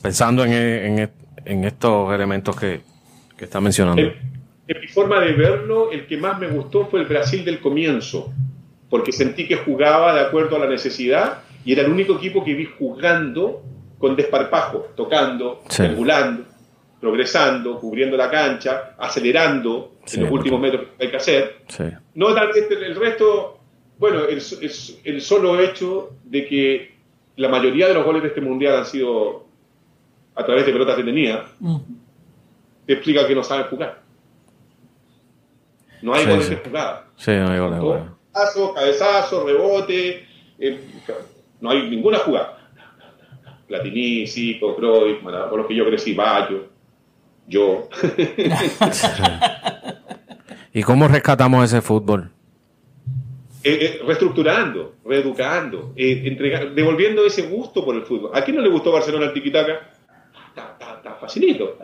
Pensando 0.00 0.44
en, 0.44 1.10
en, 1.44 1.64
estos 1.64 2.14
elementos 2.14 2.54
que, 2.56 2.80
que 3.36 3.44
está 3.44 3.60
mencionando. 3.60 4.00
En, 4.00 4.80
mi 4.80 4.86
forma 4.88 5.20
de 5.20 5.32
verlo, 5.32 5.90
el 5.90 6.06
que 6.06 6.16
más 6.16 6.38
me 6.38 6.48
gustó 6.48 6.86
fue 6.86 7.00
el 7.00 7.06
Brasil 7.06 7.44
del 7.44 7.60
comienzo, 7.60 8.32
porque 8.88 9.12
sentí 9.12 9.46
que 9.46 9.56
jugaba 9.56 10.14
de 10.14 10.20
acuerdo 10.20 10.56
a 10.56 10.60
la 10.60 10.68
necesidad 10.68 11.42
y 11.64 11.72
era 11.72 11.82
el 11.82 11.90
único 11.90 12.16
equipo 12.16 12.44
que 12.44 12.54
vi 12.54 12.66
jugando 12.66 13.62
con 13.98 14.16
desparpajo, 14.16 14.88
tocando, 14.96 15.62
regulando, 15.78 16.44
progresando, 17.00 17.78
cubriendo 17.78 18.16
la 18.16 18.30
cancha, 18.30 18.94
acelerando 18.98 19.96
en 20.12 20.22
los 20.22 20.30
últimos 20.30 20.60
metros 20.60 20.86
que 20.96 21.04
hay 21.04 21.10
que 21.10 21.16
hacer. 21.16 21.62
No 22.14 22.34
tal 22.34 22.50
el 22.54 22.96
resto, 22.96 23.60
bueno, 23.98 24.24
el, 24.24 24.42
el 25.04 25.20
solo 25.20 25.60
hecho 25.60 26.16
de 26.24 26.46
que 26.46 26.94
la 27.36 27.48
mayoría 27.48 27.88
de 27.88 27.94
los 27.94 28.04
goles 28.04 28.22
de 28.22 28.28
este 28.28 28.40
mundial 28.40 28.76
han 28.76 28.86
sido 28.86 29.44
a 30.34 30.44
través 30.44 30.66
de 30.66 30.72
pelotas 30.72 30.96
detenida, 30.96 31.46
mm. 31.60 31.76
te 32.86 32.92
explica 32.94 33.26
que 33.26 33.34
no 33.34 33.44
saben 33.44 33.66
jugar. 33.66 34.02
No 36.02 36.14
hay 36.14 36.26
goles 36.26 36.50
de 36.50 36.56
jugada. 36.56 37.06
Sí, 37.16 37.30
no 37.30 37.50
hay 37.50 37.58
goles 37.58 37.76
de 37.76 37.80
jugada. 37.80 38.14
Cabezazo, 38.74 39.46
rebote, 39.46 40.26
eh, 40.58 40.80
no 41.60 41.70
hay 41.70 41.88
ninguna 41.88 42.18
jugada. 42.18 42.63
Platini, 43.66 44.26
Zico, 44.26 44.76
Cruyff, 44.76 45.22
por 45.22 45.58
lo 45.58 45.66
que 45.66 45.74
yo 45.74 45.86
crecí, 45.86 46.14
Bayo, 46.14 46.66
yo. 47.46 47.88
¿Y 50.72 50.82
cómo 50.82 51.08
rescatamos 51.08 51.64
ese 51.64 51.80
fútbol? 51.80 52.30
Eh, 53.62 53.78
eh, 53.80 54.00
reestructurando, 54.04 54.96
reeducando, 55.04 55.94
devolviendo 55.94 57.24
ese 57.24 57.46
gusto 57.46 57.84
por 57.84 57.94
el 57.94 58.02
fútbol. 58.02 58.30
¿A 58.34 58.44
quién 58.44 58.56
no 58.56 58.62
le 58.62 58.68
gustó 58.68 58.92
Barcelona 58.92 59.26
al 59.26 59.32
tiquitaca? 59.32 59.90
Está 60.54 61.16
facilito. 61.20 61.78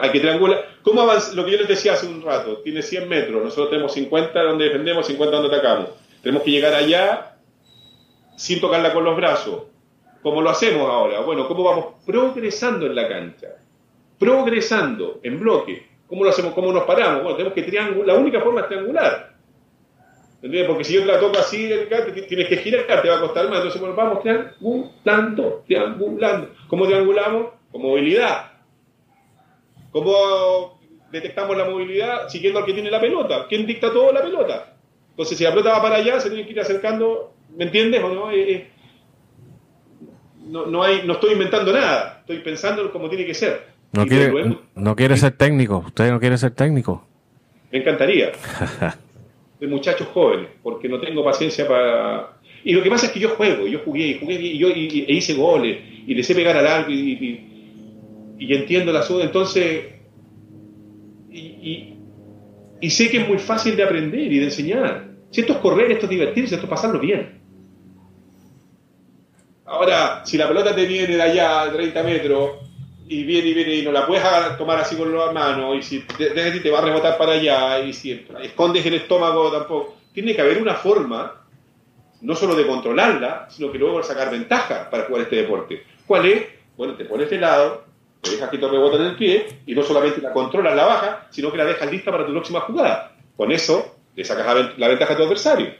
hay 0.00 0.10
que 0.10 0.20
triangular. 0.20 0.64
¿Cómo 0.82 1.02
avanza? 1.02 1.34
Lo 1.34 1.44
que 1.44 1.52
yo 1.52 1.58
les 1.58 1.68
decía 1.68 1.92
hace 1.92 2.06
un 2.06 2.22
rato, 2.22 2.58
tiene 2.58 2.82
100 2.82 3.08
metros, 3.08 3.44
nosotros 3.44 3.70
tenemos 3.70 3.92
50 3.92 4.42
donde 4.42 4.64
defendemos, 4.64 5.06
50 5.06 5.36
donde 5.36 5.54
atacamos. 5.54 5.90
Tenemos 6.22 6.42
que 6.42 6.50
llegar 6.50 6.72
allá 6.72 7.36
sin 8.36 8.60
tocarla 8.60 8.92
con 8.92 9.04
los 9.04 9.16
brazos. 9.16 9.64
¿Cómo 10.22 10.40
lo 10.40 10.50
hacemos 10.50 10.88
ahora? 10.88 11.20
Bueno, 11.20 11.48
¿cómo 11.48 11.64
vamos 11.64 11.86
progresando 12.06 12.86
en 12.86 12.94
la 12.94 13.08
cancha? 13.08 13.48
Progresando 14.18 15.18
en 15.22 15.40
bloque. 15.40 15.86
¿Cómo 16.06 16.22
lo 16.22 16.30
hacemos? 16.30 16.54
¿Cómo 16.54 16.72
nos 16.72 16.84
paramos? 16.84 17.22
Bueno, 17.22 17.36
tenemos 17.36 17.54
que 17.54 17.62
triangular. 17.62 18.06
La 18.06 18.14
única 18.14 18.40
forma 18.40 18.60
es 18.60 18.68
triangular. 18.68 19.34
¿Entiendes? 20.42 20.68
Porque 20.68 20.84
si 20.84 20.94
yo 20.94 21.00
te 21.00 21.06
la 21.06 21.18
toco 21.18 21.38
así, 21.38 21.70
tienes 22.28 22.48
que 22.48 22.56
girar, 22.56 22.84
te 23.02 23.08
va 23.08 23.16
a 23.16 23.20
costar 23.20 23.48
más. 23.48 23.58
Entonces, 23.58 23.80
bueno, 23.80 23.96
vamos 23.96 24.22
triangulando, 24.22 25.62
triangulando. 25.66 26.50
¿Cómo 26.68 26.86
triangulamos? 26.86 27.46
Con 27.72 27.82
movilidad. 27.82 28.52
¿Cómo 29.90 30.80
detectamos 31.10 31.56
la 31.56 31.64
movilidad? 31.64 32.28
Siguiendo 32.28 32.60
al 32.60 32.64
que 32.64 32.74
tiene 32.74 32.90
la 32.90 33.00
pelota. 33.00 33.46
¿Quién 33.48 33.66
dicta 33.66 33.92
todo 33.92 34.12
la 34.12 34.22
pelota? 34.22 34.76
Entonces, 35.10 35.36
si 35.36 35.44
la 35.44 35.50
pelota 35.50 35.72
va 35.72 35.82
para 35.82 35.96
allá, 35.96 36.20
se 36.20 36.28
tiene 36.28 36.44
que 36.44 36.52
ir 36.52 36.60
acercando. 36.60 37.34
¿Me 37.56 37.64
entiendes 37.64 38.02
o 38.02 38.08
no? 38.08 38.30
Eh, 38.30 38.52
eh, 38.52 38.70
no, 40.52 40.66
no, 40.66 40.82
hay, 40.82 41.02
no 41.06 41.14
estoy 41.14 41.32
inventando 41.32 41.72
nada. 41.72 42.18
Estoy 42.20 42.40
pensando 42.40 42.92
como 42.92 43.08
tiene 43.08 43.24
que 43.24 43.34
ser. 43.34 43.66
No, 43.92 44.06
quiere, 44.06 44.56
no 44.74 44.94
quiere 44.94 45.16
ser 45.16 45.32
técnico. 45.32 45.78
¿Usted 45.86 46.10
no 46.10 46.20
quiere 46.20 46.36
ser 46.36 46.52
técnico? 46.52 47.06
Me 47.70 47.78
encantaría. 47.78 48.32
de 49.62 49.68
muchachos 49.68 50.08
jóvenes, 50.08 50.48
porque 50.62 50.88
no 50.88 51.00
tengo 51.00 51.24
paciencia 51.24 51.66
para... 51.66 52.36
Y 52.64 52.72
lo 52.72 52.82
que 52.82 52.90
pasa 52.90 53.06
es 53.06 53.12
que 53.12 53.20
yo 53.20 53.30
juego, 53.30 53.66
yo 53.68 53.78
jugué, 53.84 54.08
y 54.08 54.18
jugué, 54.18 54.34
y 54.34 54.58
yo 54.58 54.68
y, 54.68 55.06
e 55.08 55.12
hice 55.12 55.34
goles, 55.34 55.78
y 56.04 56.14
le 56.14 56.22
sé 56.24 56.34
pegar 56.34 56.56
al 56.56 56.66
arco, 56.66 56.90
y, 56.90 57.46
y, 58.38 58.54
entiendo 58.54 58.92
la 58.92 59.02
suda, 59.02 59.24
entonces... 59.24 59.84
Y, 61.30 62.90
sé 62.90 63.08
que 63.08 63.18
es 63.18 63.28
muy 63.28 63.38
fácil 63.38 63.76
de 63.76 63.84
aprender 63.84 64.32
y 64.32 64.38
de 64.40 64.46
enseñar. 64.46 65.08
Si 65.30 65.42
esto 65.42 65.52
es 65.52 65.58
correr, 65.60 65.92
esto 65.92 66.06
es 66.06 66.10
divertirse, 66.10 66.56
esto 66.56 66.66
es 66.66 66.70
pasarlo 66.70 66.98
bien. 66.98 67.41
Ahora, 69.72 70.20
si 70.26 70.36
la 70.36 70.46
pelota 70.46 70.74
te 70.74 70.84
viene 70.84 71.16
de 71.16 71.22
allá 71.22 71.62
a 71.62 71.72
30 71.72 72.02
metros 72.02 72.50
y 73.08 73.24
viene 73.24 73.48
y 73.48 73.54
viene 73.54 73.74
y 73.76 73.82
no 73.82 73.90
la 73.90 74.06
puedes 74.06 74.22
tomar 74.58 74.78
así 74.78 74.96
con 74.96 75.16
la 75.16 75.32
mano 75.32 75.74
y 75.74 75.82
si 75.82 76.00
ti 76.00 76.60
te 76.62 76.70
va 76.70 76.80
a 76.80 76.82
rebotar 76.82 77.16
para 77.16 77.32
allá 77.32 77.78
y 77.80 77.94
si 77.94 78.26
escondes 78.42 78.84
el 78.84 78.92
estómago 78.92 79.50
tampoco. 79.50 79.96
Tiene 80.12 80.36
que 80.36 80.42
haber 80.42 80.60
una 80.60 80.74
forma 80.74 81.46
no 82.20 82.36
solo 82.36 82.54
de 82.54 82.66
controlarla, 82.66 83.48
sino 83.48 83.72
que 83.72 83.78
luego 83.78 84.02
sacar 84.02 84.30
ventaja 84.30 84.90
para 84.90 85.04
jugar 85.04 85.22
este 85.22 85.36
deporte. 85.36 85.84
¿Cuál 86.06 86.26
es? 86.26 86.42
Bueno, 86.76 86.94
te 86.94 87.06
pones 87.06 87.30
de 87.30 87.38
lado, 87.38 87.84
te 88.20 88.32
dejas 88.32 88.50
que 88.50 88.58
te 88.58 88.68
rebota 88.68 88.96
en 88.96 89.04
el 89.04 89.16
pie 89.16 89.60
y 89.64 89.74
no 89.74 89.82
solamente 89.82 90.20
la 90.20 90.34
controlas, 90.34 90.76
la 90.76 90.84
baja, 90.84 91.28
sino 91.30 91.50
que 91.50 91.56
la 91.56 91.64
dejas 91.64 91.90
lista 91.90 92.10
para 92.10 92.26
tu 92.26 92.32
próxima 92.32 92.60
jugada. 92.60 93.16
Con 93.38 93.50
eso 93.50 93.96
le 94.14 94.22
sacas 94.22 94.76
la 94.76 94.88
ventaja 94.88 95.14
a 95.14 95.16
tu 95.16 95.22
adversario. 95.22 95.72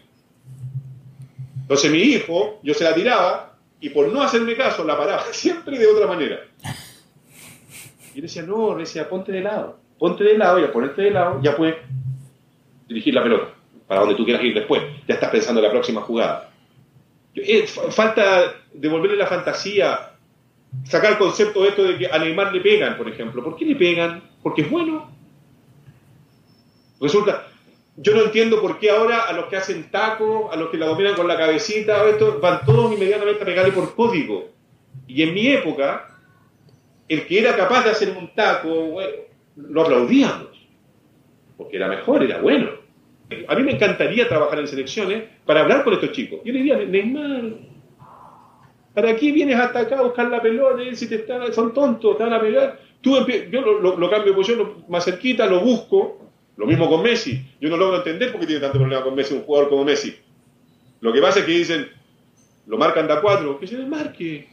Entonces 1.61 1.91
mi 1.91 1.99
hijo, 1.99 2.59
yo 2.63 2.73
se 2.73 2.85
la 2.85 2.95
tiraba 2.95 3.52
y 3.83 3.91
por 3.91 4.09
no 4.13 4.23
hacerme 4.23 4.57
caso 4.57 4.85
la 4.85 4.97
paraba 4.97 5.25
siempre 5.33 5.77
de 5.77 5.87
otra 5.87 6.07
manera. 6.07 6.41
Y 8.15 8.19
él 8.19 8.23
decía, 8.23 8.43
no, 8.43 8.75
le 8.75 8.85
decía, 8.85 9.09
ponte 9.09 9.33
de 9.33 9.41
lado, 9.41 9.79
ponte 9.99 10.23
de 10.23 10.39
lado 10.39 10.61
y 10.61 10.65
al 10.65 10.71
ponerte 10.71 11.03
de 11.03 11.11
lado 11.11 11.41
ya 11.43 11.57
puedes 11.57 11.77
dirigir 12.87 13.13
la 13.13 13.25
pelota 13.25 13.49
para 13.89 14.01
donde 14.01 14.15
tú 14.15 14.25
quieras 14.25 14.45
ir 14.45 14.55
después. 14.55 14.83
Ya 15.09 15.15
estás 15.15 15.31
pensando 15.31 15.61
en 15.61 15.67
la 15.67 15.73
próxima 15.73 16.01
jugada. 16.01 16.51
Eh, 17.35 17.67
falta 17.67 18.55
devolverle 18.73 19.17
la 19.17 19.27
fantasía, 19.27 20.13
sacar 20.85 21.13
el 21.13 21.19
concepto 21.19 21.63
de 21.63 21.71
esto 21.71 21.83
de 21.83 21.99
que 21.99 22.07
a 22.07 22.19
Neymar 22.19 22.55
le 22.55 22.61
pegan, 22.61 22.97
por 22.97 23.09
ejemplo. 23.09 23.43
¿Por 23.43 23.57
qué 23.57 23.65
le 23.65 23.75
pegan? 23.75 24.23
Porque 24.43 24.63
es 24.63 24.71
bueno. 24.71 25.11
Resulta, 27.01 27.49
yo 27.97 28.15
no 28.15 28.23
entiendo 28.23 28.61
por 28.61 28.79
qué 28.79 28.91
ahora 28.91 29.23
a 29.23 29.33
los 29.33 29.47
que 29.47 29.57
hacen 29.57 29.91
tacos, 29.91 30.53
a 30.53 30.57
los 30.57 30.71
que 30.71 30.79
la 30.79 30.87
dominan 30.87 31.15
con 31.15 31.29
la 31.29 31.37
cabecita, 31.37 32.03
van 32.41 32.65
todos 32.65 32.93
inmediatamente 32.93 33.43
a 33.43 33.47
pegarle 33.47 33.73
por 33.73 33.95
código. 33.95 34.49
Y 35.07 35.23
en 35.23 35.35
mi 35.35 35.49
época, 35.49 36.19
el 37.09 37.27
que 37.27 37.41
era 37.41 37.55
capaz 37.55 37.85
de 37.85 37.91
hacer 37.91 38.17
un 38.17 38.35
taco, 38.35 38.99
lo 39.57 39.83
aplaudíamos. 39.83 40.49
Porque 41.57 41.77
era 41.77 41.89
mejor, 41.89 42.23
era 42.23 42.41
bueno. 42.41 42.71
A 43.49 43.55
mí 43.55 43.63
me 43.63 43.73
encantaría 43.73 44.29
trabajar 44.29 44.59
en 44.59 44.69
selecciones 44.69 45.25
para 45.45 45.61
hablar 45.61 45.85
con 45.85 45.93
estos 45.93 46.13
chicos. 46.13 46.41
Yo 46.45 46.53
les 46.53 46.63
diría, 46.63 46.77
Neymar, 46.79 47.53
¿para 48.95 49.17
qué 49.17 49.33
vienes 49.33 49.57
hasta 49.57 49.81
acá 49.81 49.99
a 49.99 50.03
buscar 50.03 50.29
la 50.29 50.41
pelota? 50.41 50.83
Si 50.95 51.09
te 51.09 51.17
están, 51.17 51.53
son 51.53 51.75
tontos, 51.75 52.17
te 52.17 52.25
van 52.25 52.33
a 52.33 52.41
pegar. 52.41 52.79
Tú 53.03 53.17
yo 53.51 53.61
lo, 53.61 54.11
cambio 54.11 54.33
de 54.33 54.37
posición 54.37 54.85
más 54.89 55.05
cerquita, 55.05 55.47
lo 55.47 55.61
busco, 55.61 56.32
lo 56.63 56.69
mismo 56.69 56.89
con 56.89 57.03
Messi. 57.03 57.45
Yo 57.61 57.69
no 57.69 57.77
logro 57.77 57.97
entender 57.97 58.31
por 58.31 58.41
qué 58.41 58.47
tiene 58.47 58.61
tanto 58.61 58.79
problema 58.79 59.03
con 59.03 59.17
Messi 59.17 59.35
un 59.35 59.43
jugador 59.43 59.69
como 59.69 59.85
Messi. 59.85 60.17
Lo 61.01 61.13
que 61.13 61.21
pasa 61.21 61.41
es 61.41 61.45
que 61.45 61.51
dicen, 61.51 61.91
lo 62.69 62.79
marcan 62.79 63.09
de 63.09 63.15
a 63.15 63.21
cuatro, 63.21 63.59
que 63.59 63.67
se 63.67 63.79
desmarque. 63.79 64.49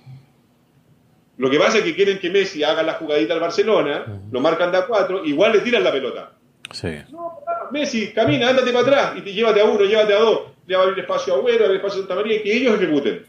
Lo 1.38 1.52
que 1.52 1.60
pasa 1.60 1.78
es 1.78 1.84
que 1.84 1.94
quieren 1.94 2.18
que 2.18 2.32
Messi 2.32 2.64
haga 2.64 2.82
la 2.82 2.96
jugadita 2.96 3.36
al 3.36 3.40
Barcelona, 3.40 4.22
lo 4.32 4.40
marcan 4.40 4.72
de 4.72 4.80
a 4.80 4.88
cuatro, 4.88 5.24
igual 5.24 5.52
le 5.52 5.60
tiran 5.60 5.84
la 5.84 5.92
pelota. 5.92 6.32
Sí. 6.72 6.98
No, 7.12 7.42
Messi, 7.72 8.12
camina, 8.12 8.50
ándate 8.50 8.72
para 8.72 8.88
atrás 8.88 9.14
y 9.18 9.22
te 9.22 9.32
llévate 9.32 9.62
a 9.62 9.66
uno, 9.66 9.84
llévate 9.84 10.16
a 10.16 10.20
dos, 10.20 10.42
le 10.66 10.76
va 10.76 10.82
a 10.82 10.86
abrir 10.88 11.04
espacio 11.04 11.36
a 11.36 11.38
Agüero, 11.38 11.66
el 11.66 11.76
espacio 11.76 12.00
a 12.00 12.08
Santa 12.08 12.16
María 12.16 12.38
y 12.38 12.42
que 12.42 12.58
ellos 12.58 12.74
ejecuten. 12.74 13.24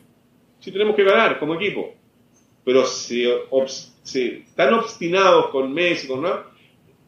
Si 0.58 0.72
tenemos 0.72 0.96
que 0.96 1.04
ganar 1.04 1.38
como 1.38 1.54
equipo. 1.54 1.94
Pero 2.64 2.86
si, 2.86 3.30
están 4.04 4.72
obstinados 4.72 5.48
con 5.48 5.70
Messi, 5.70 6.08
con 6.08 6.22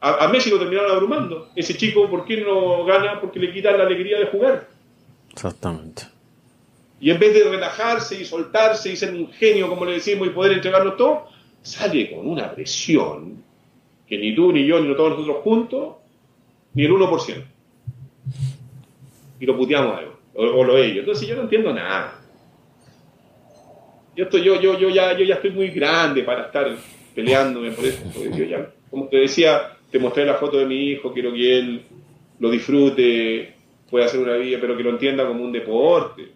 a, 0.05 0.27
Messi 0.27 0.51
lo 0.51 0.59
terminaron 0.59 0.91
abrumando. 0.91 1.51
Ese 1.55 1.77
chico, 1.77 2.11
¿por 2.11 2.25
qué 2.25 2.39
no 2.39 2.85
gana? 2.85 3.21
Porque 3.21 3.39
le 3.39 3.53
quitan 3.53 3.79
la 3.79 3.85
alegría 3.85 4.19
de 4.19 4.27
jugar. 4.27 4.69
Exactamente. 5.31 6.03
Y 7.01 7.11
en 7.11 7.21
vez 7.21 7.33
de 7.35 7.45
relajarse 7.45 8.21
y 8.21 8.25
soltarse 8.25 8.91
y 8.91 8.97
ser 8.97 9.15
un 9.15 9.33
genio, 9.33 9.69
como 9.69 9.85
le 9.85 9.93
decimos, 9.93 10.27
y 10.27 10.31
poder 10.31 10.53
entregarnos 10.53 10.97
todo, 10.97 11.29
sale 11.63 12.11
con 12.11 12.27
una 12.27 12.53
presión 12.53 13.45
que 14.09 14.19
ni 14.19 14.35
tú, 14.35 14.53
ni 14.53 14.67
yo, 14.67 14.81
ni 14.81 14.93
todos 14.97 15.11
nosotros 15.11 15.37
juntos, 15.45 15.95
ni 16.75 16.85
el 16.85 16.93
1%. 16.93 17.45
Y 19.39 19.47
lo 19.47 19.57
puteamos 19.57 19.99
a 19.99 20.03
o, 20.35 20.65
lo 20.65 20.77
ellos. 20.79 21.01
Entonces 21.01 21.29
yo 21.29 21.37
no 21.37 21.43
entiendo 21.43 21.73
nada. 21.73 22.19
Yo, 24.17 24.25
estoy, 24.25 24.43
yo, 24.43 24.61
yo, 24.61 24.77
yo, 24.79 24.89
ya, 24.89 25.17
yo 25.17 25.25
ya 25.25 25.37
estoy 25.37 25.51
muy 25.51 25.69
grande 25.69 26.25
para 26.25 26.47
estar 26.47 26.77
peleándome 27.15 27.71
por 27.71 27.85
eso. 27.85 28.03
Yo 28.37 28.45
ya, 28.45 28.69
como 28.91 29.07
te 29.07 29.19
decía, 29.19 29.77
te 29.93 29.99
mostré 29.99 30.25
la 30.25 30.35
foto 30.35 30.57
de 30.57 30.65
mi 30.65 30.89
hijo, 30.89 31.13
quiero 31.13 31.33
que 31.33 31.59
él 31.59 31.83
lo 32.39 32.51
disfrute, 32.51 33.55
pueda 33.91 34.07
hacer 34.07 34.21
una 34.21 34.35
vida, 34.37 34.57
pero 34.59 34.75
que 34.75 34.83
lo 34.83 34.91
entienda 34.91 35.27
como 35.27 35.45
un 35.45 35.53
deporte. 35.53 36.33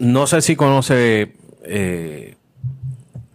No 0.00 0.26
sé 0.26 0.42
si 0.42 0.56
conoce 0.56 1.32
eh, 1.62 2.34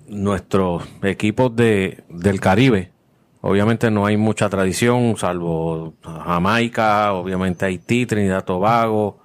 nuestros 0.10 0.84
equipos 1.02 1.56
de, 1.56 2.04
del 2.10 2.42
Caribe. 2.42 2.92
Obviamente 3.40 3.90
no 3.90 4.06
hay 4.06 4.18
mucha 4.18 4.50
tradición, 4.50 5.16
salvo 5.16 5.94
Jamaica, 6.04 7.14
obviamente 7.14 7.66
Haití, 7.66 8.06
Trinidad 8.06 8.44
Tobago, 8.44 9.22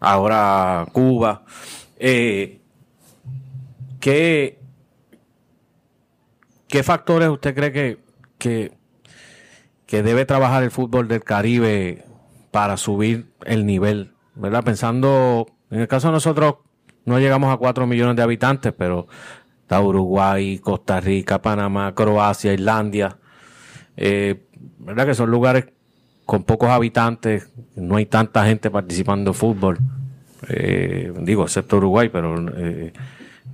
ahora 0.00 0.86
Cuba. 0.92 1.44
Eh, 2.00 2.58
¿qué, 4.00 4.58
¿Qué 6.66 6.82
factores 6.82 7.28
usted 7.28 7.54
cree 7.54 7.70
que, 7.70 7.98
que 8.38 8.75
que 9.86 10.02
debe 10.02 10.24
trabajar 10.24 10.62
el 10.62 10.70
fútbol 10.70 11.08
del 11.08 11.22
Caribe 11.22 12.04
para 12.50 12.76
subir 12.76 13.32
el 13.44 13.66
nivel, 13.66 14.12
¿verdad? 14.34 14.64
Pensando, 14.64 15.46
en 15.70 15.80
el 15.80 15.88
caso 15.88 16.08
de 16.08 16.12
nosotros, 16.12 16.56
no 17.04 17.18
llegamos 17.18 17.52
a 17.52 17.56
4 17.56 17.86
millones 17.86 18.16
de 18.16 18.22
habitantes, 18.22 18.72
pero 18.76 19.06
está 19.62 19.80
Uruguay, 19.80 20.58
Costa 20.58 21.00
Rica, 21.00 21.40
Panamá, 21.40 21.94
Croacia, 21.94 22.52
Islandia, 22.52 23.16
eh, 23.96 24.44
¿verdad? 24.78 25.06
Que 25.06 25.14
son 25.14 25.30
lugares 25.30 25.66
con 26.24 26.42
pocos 26.42 26.70
habitantes, 26.70 27.52
no 27.76 27.96
hay 27.96 28.06
tanta 28.06 28.44
gente 28.44 28.70
participando 28.70 29.30
en 29.30 29.34
fútbol, 29.34 29.78
eh, 30.48 31.12
digo, 31.20 31.44
excepto 31.44 31.76
Uruguay, 31.76 32.08
pero 32.08 32.44
eh, 32.56 32.92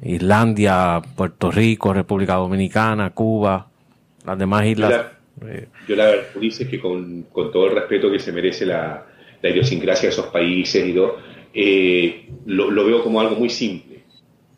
Islandia, 0.03 1.03
Puerto 1.15 1.51
Rico, 1.51 1.93
República 1.93 2.35
Dominicana, 2.37 3.11
Cuba, 3.11 3.69
las 4.25 4.39
demás 4.39 4.65
islas. 4.65 5.05
Yo 5.89 5.97
la 5.97 6.07
verdad, 6.07 6.27
dices 6.41 6.69
que 6.69 6.81
con, 6.81 7.27
todo 7.33 7.67
el 7.67 7.75
respeto 7.75 8.11
que 8.11 8.19
se 8.19 8.33
merece 8.33 8.67
la, 8.67 9.07
idiosincrasia 9.43 10.09
de 10.09 10.13
esos 10.13 10.27
países 10.27 10.87
y 10.87 10.93
todo, 10.93 11.19
eh, 11.53 12.29
lo, 12.47 12.85
veo 12.85 13.03
como 13.03 13.21
algo 13.21 13.37
muy 13.37 13.51
simple. 13.51 14.03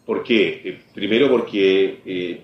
¿Por 0.04 0.22
qué? 0.22 0.60
Eh, 0.64 0.78
primero 0.92 1.30
porque 1.30 2.00
eh, 2.04 2.40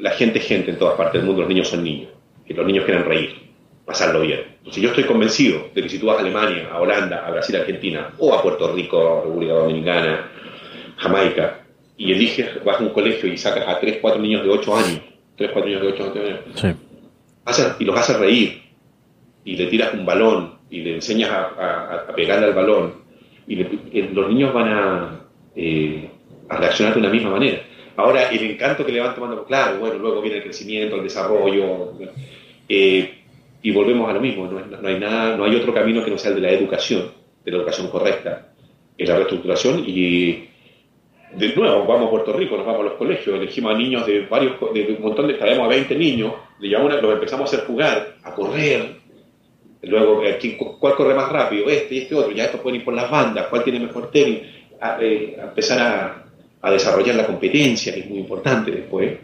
la 0.00 0.10
gente 0.10 0.40
es 0.40 0.46
gente 0.46 0.72
en 0.72 0.78
todas 0.78 0.96
partes 0.96 1.20
del 1.20 1.26
mundo, 1.26 1.42
los 1.42 1.48
niños 1.48 1.68
son 1.68 1.84
niños, 1.84 2.10
que 2.44 2.54
los 2.54 2.66
niños 2.66 2.84
quieren 2.84 3.04
reír, 3.04 3.30
pasarlo 3.84 4.22
bien. 4.22 4.40
Entonces 4.58 4.82
yo 4.82 4.88
estoy 4.88 5.04
convencido 5.04 5.68
de 5.72 5.82
que 5.82 5.88
si 5.88 5.98
tú 5.98 6.06
vas 6.06 6.16
a 6.16 6.20
Alemania, 6.20 6.70
a 6.72 6.80
Holanda, 6.80 7.24
a 7.24 7.30
Brasil, 7.30 7.54
a 7.56 7.60
Argentina, 7.60 8.10
o 8.18 8.34
a 8.34 8.42
Puerto 8.42 8.72
Rico, 8.72 8.98
a 8.98 9.24
República 9.24 9.52
Dominicana, 9.52 10.30
Jamaica, 10.96 11.60
y 11.96 12.10
eliges, 12.10 12.64
vas 12.64 12.80
a 12.80 12.82
un 12.82 12.88
colegio 12.88 13.32
y 13.32 13.38
sacas 13.38 13.68
a 13.68 13.78
3, 13.78 13.98
4 14.00 14.20
niños 14.20 14.42
de 14.42 14.50
8 14.50 14.76
años, 14.76 15.00
3, 15.36 15.50
4 15.52 15.68
niños 15.68 15.82
de 15.82 15.88
8 15.88 16.02
años, 16.04 16.40
sí 16.56 16.68
y 17.78 17.84
los 17.84 17.98
haces 17.98 18.18
reír 18.18 18.62
y 19.44 19.56
le 19.56 19.66
tiras 19.66 19.92
un 19.94 20.06
balón 20.06 20.54
y 20.70 20.80
le 20.80 20.94
enseñas 20.94 21.30
a, 21.30 22.06
pegarle 22.14 22.46
al 22.46 22.54
balón 22.54 22.94
y 23.46 23.60
eh, 23.60 24.10
los 24.12 24.28
niños 24.28 24.52
van 24.54 25.20
eh, 25.54 26.08
a, 26.48 26.56
reaccionar 26.56 26.94
de 26.94 27.00
una 27.00 27.10
misma 27.10 27.30
manera. 27.30 27.60
Ahora, 27.96 28.30
el 28.30 28.42
encanto 28.42 28.84
que 28.84 28.92
le 28.92 29.00
van 29.00 29.14
tomando, 29.14 29.44
claro, 29.44 29.78
bueno, 29.78 29.98
luego 29.98 30.20
viene 30.20 30.38
el 30.38 30.42
crecimiento, 30.42 30.96
el 30.96 31.04
desarrollo, 31.04 31.92
eh, 32.68 33.14
y 33.62 33.70
volvemos 33.70 34.08
a 34.10 34.14
lo 34.14 34.20
mismo, 34.20 34.46
no, 34.46 34.88
hay 34.88 34.98
nada, 34.98 35.36
no 35.36 35.44
hay 35.44 35.54
otro 35.54 35.72
camino 35.72 36.04
que 36.04 36.10
no 36.10 36.18
sea 36.18 36.30
el 36.30 36.36
de 36.36 36.42
la 36.42 36.50
educación, 36.50 37.12
de 37.44 37.50
la 37.50 37.58
educación 37.58 37.88
correcta, 37.88 38.52
es 38.98 39.08
la 39.08 39.16
reestructuración 39.16 39.84
y 39.86 40.48
de 41.36 41.54
nuevo, 41.54 41.84
vamos 41.84 42.06
a 42.06 42.10
Puerto 42.10 42.32
Rico, 42.32 42.56
nos 42.56 42.66
vamos 42.66 42.82
a 42.82 42.84
los 42.84 42.92
colegios, 42.94 43.36
elegimos 43.36 43.74
a 43.74 43.78
niños 43.78 44.06
de 44.06 44.20
varios, 44.26 44.56
de 44.72 44.96
un 44.96 45.02
montón 45.02 45.26
de, 45.26 45.34
traemos 45.34 45.66
a 45.66 45.68
20 45.68 45.94
niños, 45.96 46.32
le 46.60 46.68
llamamos, 46.68 47.02
los 47.02 47.14
empezamos 47.14 47.52
a 47.52 47.56
hacer 47.56 47.66
jugar, 47.66 48.16
a 48.22 48.34
correr, 48.34 48.96
luego, 49.82 50.24
eh, 50.24 50.38
¿cuál 50.78 50.94
corre 50.94 51.14
más 51.14 51.30
rápido? 51.30 51.68
Este 51.68 51.94
y 51.96 51.98
este 51.98 52.14
otro, 52.14 52.32
ya 52.32 52.44
estos 52.44 52.60
pueden 52.60 52.80
ir 52.80 52.84
por 52.84 52.94
las 52.94 53.10
bandas, 53.10 53.46
¿cuál 53.48 53.64
tiene 53.64 53.80
mejor 53.80 54.10
tenis? 54.10 54.42
A, 54.80 54.98
eh, 55.00 55.36
empezar 55.40 55.78
a, 55.80 56.24
a, 56.60 56.70
desarrollar 56.70 57.16
la 57.16 57.26
competencia, 57.26 57.92
que 57.92 58.00
es 58.00 58.08
muy 58.08 58.18
importante 58.18 58.70
después, 58.70 59.18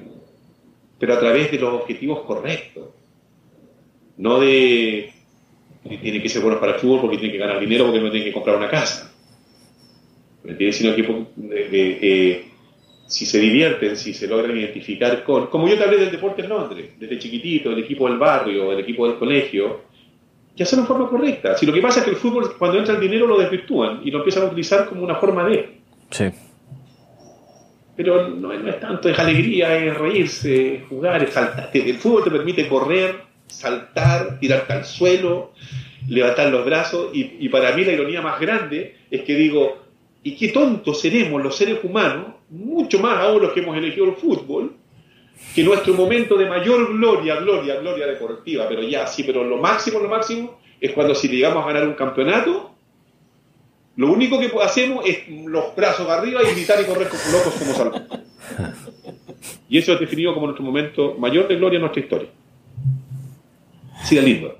pero 0.98 1.14
a 1.14 1.20
través 1.20 1.50
de 1.50 1.58
los 1.58 1.74
objetivos 1.74 2.20
correctos, 2.20 2.88
no 4.16 4.40
de, 4.40 5.12
tiene 5.84 6.20
que 6.20 6.28
ser 6.28 6.42
buenos 6.42 6.60
para 6.60 6.74
el 6.74 6.80
fútbol 6.80 7.02
porque 7.02 7.18
tiene 7.18 7.32
que 7.32 7.38
ganar 7.38 7.60
dinero 7.60 7.86
porque 7.86 8.00
no 8.00 8.10
tiene 8.10 8.26
que 8.26 8.32
comprar 8.32 8.56
una 8.56 8.68
casa 8.68 9.09
Sino 10.42 10.94
que 10.94 11.26
eh, 11.52 12.44
si 13.06 13.26
se 13.26 13.38
divierten, 13.40 13.96
si 13.96 14.14
se 14.14 14.28
logran 14.28 14.56
identificar 14.56 15.24
con, 15.24 15.48
como 15.48 15.68
yo 15.68 15.76
te 15.76 15.84
hablé 15.84 15.98
del 15.98 16.12
deporte 16.12 16.42
en 16.42 16.48
Londres, 16.48 16.90
desde 16.98 17.18
chiquitito, 17.18 17.72
el 17.72 17.80
equipo 17.80 18.08
del 18.08 18.18
barrio, 18.18 18.72
el 18.72 18.80
equipo 18.80 19.06
del 19.08 19.18
colegio, 19.18 19.80
ya 20.54 20.64
son 20.64 20.82
de 20.82 20.86
forma 20.86 21.08
correcta. 21.08 21.56
Si 21.56 21.66
lo 21.66 21.72
que 21.72 21.82
pasa 21.82 22.00
es 22.00 22.04
que 22.04 22.10
el 22.12 22.16
fútbol, 22.16 22.54
cuando 22.56 22.78
entra 22.78 22.94
el 22.94 23.00
dinero, 23.00 23.26
lo 23.26 23.38
desvirtúan 23.38 24.00
y 24.04 24.10
lo 24.10 24.18
empiezan 24.18 24.44
a 24.44 24.46
utilizar 24.46 24.86
como 24.86 25.02
una 25.02 25.16
forma 25.16 25.44
de. 25.48 25.80
Sí. 26.10 26.26
Pero 27.96 28.28
no, 28.28 28.52
es 28.52 28.80
tanto, 28.80 29.08
es 29.08 29.18
alegría, 29.18 29.76
es 29.76 29.96
reírse, 29.96 30.84
jugar, 30.88 31.22
es 31.22 31.30
saltar. 31.30 31.70
El 31.74 31.96
fútbol 31.96 32.24
te 32.24 32.30
permite 32.30 32.68
correr, 32.68 33.16
saltar, 33.48 34.38
tirarte 34.38 34.72
al 34.72 34.84
suelo, 34.84 35.52
levantar 36.08 36.48
los 36.50 36.64
brazos. 36.64 37.10
Y, 37.12 37.38
y 37.40 37.48
para 37.48 37.74
mí 37.74 37.84
la 37.84 37.92
ironía 37.92 38.22
más 38.22 38.40
grande 38.40 38.96
es 39.10 39.22
que 39.22 39.34
digo, 39.34 39.89
y 40.22 40.36
qué 40.36 40.48
tontos 40.48 41.00
seremos 41.00 41.42
los 41.42 41.56
seres 41.56 41.78
humanos, 41.82 42.34
mucho 42.50 42.98
más 42.98 43.18
aún 43.18 43.42
los 43.42 43.52
que 43.52 43.60
hemos 43.60 43.76
elegido 43.76 44.06
el 44.06 44.16
fútbol, 44.16 44.74
que 45.54 45.64
nuestro 45.64 45.94
momento 45.94 46.36
de 46.36 46.46
mayor 46.46 46.92
gloria, 46.92 47.36
gloria, 47.36 47.76
gloria 47.80 48.06
deportiva, 48.06 48.66
pero 48.68 48.82
ya 48.82 49.06
sí, 49.06 49.22
pero 49.24 49.42
lo 49.44 49.56
máximo, 49.56 49.98
lo 49.98 50.08
máximo, 50.08 50.58
es 50.80 50.92
cuando 50.92 51.14
si 51.14 51.28
llegamos 51.28 51.64
a 51.64 51.68
ganar 51.68 51.88
un 51.88 51.94
campeonato, 51.94 52.70
Lo 53.96 54.10
único 54.10 54.38
que 54.38 54.50
hacemos 54.62 55.04
es 55.04 55.28
los 55.28 55.74
brazos 55.76 56.08
arriba 56.08 56.40
y 56.42 56.54
gritar 56.54 56.80
y 56.80 56.84
correr 56.84 57.08
como 57.08 57.22
locos 57.32 57.52
como 57.54 57.72
salvos. 57.74 58.02
Y 59.68 59.76
eso 59.76 59.92
es 59.92 60.00
definido 60.00 60.32
como 60.32 60.46
nuestro 60.46 60.64
momento 60.64 61.16
mayor 61.18 61.46
de 61.48 61.56
gloria 61.56 61.76
en 61.76 61.82
nuestra 61.82 62.00
historia. 62.00 62.28
Siga 64.04 64.22
lindo. 64.22 64.56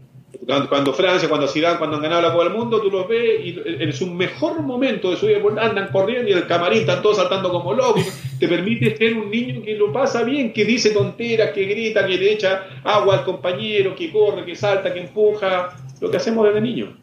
Cuando, 0.47 0.95
Francia, 0.95 1.29
cuando 1.29 1.47
Zidane, 1.47 1.79
cuando 1.79 1.97
han 1.97 2.03
ganado 2.03 2.23
la 2.23 2.33
Copa 2.33 2.45
del 2.45 2.55
Mundo, 2.55 2.81
tú 2.81 2.91
los 2.91 3.07
ves 3.07 3.45
y 3.45 3.61
en 3.65 3.93
su 3.93 4.07
mejor 4.07 4.63
momento 4.63 5.11
de 5.11 5.19
su 5.19 5.27
vida 5.27 5.39
andan 5.61 5.89
corriendo 5.93 6.31
y 6.31 6.33
el 6.33 6.47
camarín 6.47 6.81
están 6.81 7.03
todos 7.03 7.19
saltando 7.19 7.51
como 7.51 7.75
locos. 7.75 8.05
Te 8.39 8.49
permite 8.49 8.97
ser 8.97 9.19
un 9.19 9.31
niño 9.31 9.63
que 9.63 9.75
lo 9.75 9.93
pasa 9.93 10.23
bien, 10.23 10.53
que 10.55 10.65
dice 10.65 10.91
tonteras, 10.91 11.51
que 11.51 11.65
grita, 11.65 12.07
que 12.07 12.17
le 12.17 12.33
echa 12.33 12.65
agua 12.85 13.19
al 13.19 13.25
compañero, 13.25 13.95
que 13.95 14.11
corre, 14.11 14.47
que 14.47 14.57
salta, 14.57 14.95
que 14.95 15.01
empuja. 15.01 15.77
Lo 16.01 16.11
que 16.11 16.17
hacemos 16.17 16.47
desde 16.47 16.63
niño. 16.63 16.97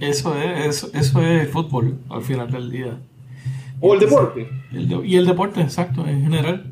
Eso 0.00 0.34
es, 0.36 0.90
eso, 0.92 1.22
es 1.22 1.48
fútbol 1.50 1.96
al 2.10 2.22
final 2.22 2.50
del 2.50 2.70
día. 2.70 2.98
O 3.80 3.94
el 3.94 4.00
deporte. 4.00 4.48
y 4.72 5.16
el 5.16 5.26
deporte, 5.26 5.60
exacto, 5.60 6.04
en 6.08 6.22
general. 6.22 6.64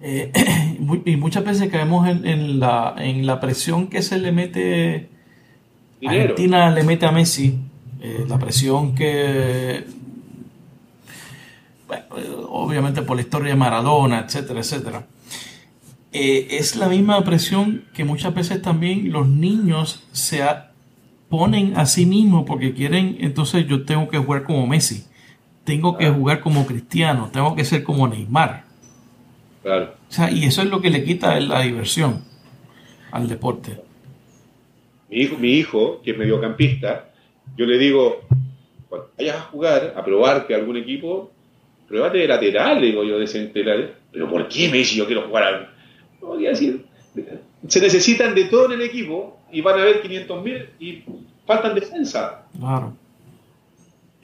Eh, 0.00 0.32
y 1.04 1.16
muchas 1.16 1.44
veces 1.44 1.70
caemos 1.70 2.08
en, 2.08 2.60
la, 2.60 2.94
en 2.98 3.26
la 3.26 3.40
presión 3.40 3.88
que 3.88 4.02
se 4.02 4.18
le 4.18 4.32
mete 4.32 5.08
Argentina 6.06 6.70
le 6.70 6.84
mete 6.84 7.06
a 7.06 7.12
Messi, 7.12 7.58
eh, 8.00 8.24
la 8.28 8.38
presión 8.38 8.94
que 8.94 9.84
obviamente 12.48 13.02
por 13.02 13.16
la 13.16 13.22
historia 13.22 13.50
de 13.50 13.56
Maradona, 13.56 14.20
etcétera, 14.20 14.60
etcétera. 14.60 15.06
Eh, 16.12 16.48
es 16.52 16.76
la 16.76 16.88
misma 16.88 17.22
presión 17.24 17.84
que 17.94 18.04
muchas 18.04 18.34
veces 18.34 18.62
también 18.62 19.10
los 19.10 19.26
niños 19.26 20.04
se 20.12 20.42
ponen 21.28 21.76
a 21.76 21.86
sí 21.86 22.06
mismos 22.06 22.44
porque 22.46 22.74
quieren, 22.74 23.16
entonces 23.20 23.66
yo 23.66 23.84
tengo 23.84 24.08
que 24.08 24.18
jugar 24.18 24.44
como 24.44 24.66
Messi, 24.66 25.04
tengo 25.64 25.96
que 25.96 26.08
jugar 26.08 26.40
como 26.40 26.66
Cristiano, 26.66 27.30
tengo 27.32 27.54
que 27.54 27.64
ser 27.64 27.82
como 27.82 28.06
Neymar. 28.06 28.67
Claro. 29.62 29.94
y 30.30 30.44
eso 30.44 30.62
es 30.62 30.68
lo 30.68 30.80
que 30.80 30.90
le 30.90 31.04
quita 31.04 31.38
la 31.40 31.62
diversión 31.62 32.24
al 33.10 33.28
deporte. 33.28 33.80
Mi 35.10 35.22
hijo, 35.22 35.36
mi 35.38 35.52
hijo, 35.52 36.00
que 36.02 36.12
es 36.12 36.18
mediocampista, 36.18 37.10
yo 37.56 37.66
le 37.66 37.78
digo, 37.78 38.20
cuando 38.88 39.10
vayas 39.16 39.36
a 39.36 39.40
jugar, 39.42 39.94
a 39.96 40.04
probarte 40.04 40.54
algún 40.54 40.76
equipo, 40.76 41.30
pruébate 41.86 42.18
de 42.18 42.28
lateral, 42.28 42.80
digo 42.80 43.02
yo, 43.04 43.18
de 43.18 43.26
central. 43.26 43.94
Pero 44.12 44.30
¿por 44.30 44.48
qué 44.48 44.68
me 44.68 44.78
dice 44.78 44.96
yo 44.96 45.06
quiero 45.06 45.26
jugar 45.26 45.42
al... 45.44 45.70
No, 46.20 46.36
decir, 46.36 46.84
se 47.66 47.80
necesitan 47.80 48.34
de 48.34 48.44
todo 48.44 48.66
en 48.66 48.72
el 48.72 48.82
equipo 48.82 49.40
y 49.50 49.60
van 49.60 49.78
a 49.78 49.82
haber 49.82 50.02
500.000 50.02 50.66
y 50.78 51.04
faltan 51.46 51.74
defensa. 51.74 52.46
Claro. 52.58 52.94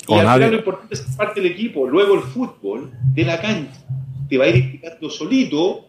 Y 0.07 0.15
al 0.15 0.35
final 0.35 0.51
lo 0.51 0.59
importante 0.59 0.95
es 0.95 1.01
parte 1.17 1.41
del 1.41 1.53
equipo. 1.53 1.89
Luego 1.89 2.15
el 2.15 2.21
fútbol 2.21 2.93
de 3.15 3.25
la 3.25 3.41
cancha 3.41 3.81
te 4.29 4.39
va 4.39 4.45
a 4.45 4.49
ir 4.49 4.57
explicando 4.57 5.11
solito 5.11 5.89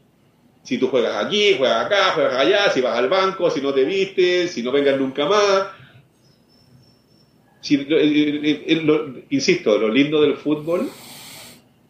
si 0.65 0.79
tú 0.79 0.87
juegas 0.87 1.23
aquí, 1.23 1.53
juegas 1.57 1.85
acá, 1.85 2.11
juegas 2.15 2.35
allá, 2.37 2.71
si 2.71 2.81
vas 2.81 2.97
al 2.97 3.07
banco, 3.07 3.51
si 3.51 3.61
no 3.61 3.71
te 3.71 3.85
vistes, 3.85 4.51
si 4.51 4.63
no 4.63 4.71
vengas 4.71 4.99
nunca 4.99 5.27
más. 5.27 5.67
insisto, 9.29 9.77
lo 9.77 9.89
lindo 9.89 10.21
del 10.21 10.37
fútbol, 10.37 10.89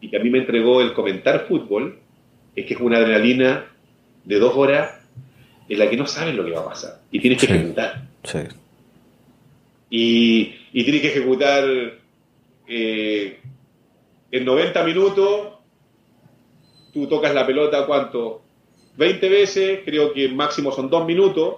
y 0.00 0.10
que 0.10 0.18
a 0.18 0.20
mí 0.20 0.28
me 0.28 0.40
entregó 0.40 0.82
el 0.82 0.92
comentar 0.92 1.46
fútbol, 1.48 1.98
es 2.54 2.66
que 2.66 2.74
es 2.74 2.80
una 2.80 2.98
adrenalina 2.98 3.64
de 4.24 4.38
dos 4.38 4.54
horas 4.54 4.90
en 5.68 5.78
la 5.78 5.88
que 5.88 5.96
no 5.96 6.06
sabes 6.06 6.34
lo 6.34 6.44
que 6.44 6.50
va 6.50 6.60
a 6.60 6.68
pasar 6.68 7.00
y 7.10 7.20
tienes 7.20 7.40
que 7.40 7.46
ejecutar. 7.46 8.02
Y, 9.88 10.52
tienes 10.72 11.00
que 11.00 11.08
ejecutar 11.08 11.64
eh, 12.68 13.38
en 14.30 14.44
90 14.44 14.84
minutos, 14.84 15.55
tú 16.96 17.06
tocas 17.06 17.34
la 17.34 17.46
pelota, 17.46 17.84
¿cuánto? 17.84 18.40
20 18.96 19.28
veces, 19.28 19.80
creo 19.84 20.14
que 20.14 20.30
máximo 20.30 20.72
son 20.72 20.88
dos 20.88 21.04
minutos. 21.04 21.56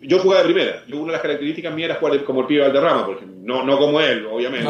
yo 0.00 0.20
jugaba 0.20 0.42
de 0.42 0.52
primera. 0.52 0.84
Yo, 0.86 0.98
una 0.98 1.06
de 1.06 1.12
las 1.14 1.22
características 1.22 1.74
mías 1.74 1.90
era 1.90 1.98
jugar 1.98 2.22
como 2.22 2.42
el 2.42 2.46
pibe 2.46 2.60
Valderrama, 2.60 3.04
porque 3.04 3.26
no, 3.26 3.64
no 3.64 3.76
como 3.76 4.00
él, 4.00 4.26
obviamente. 4.26 4.68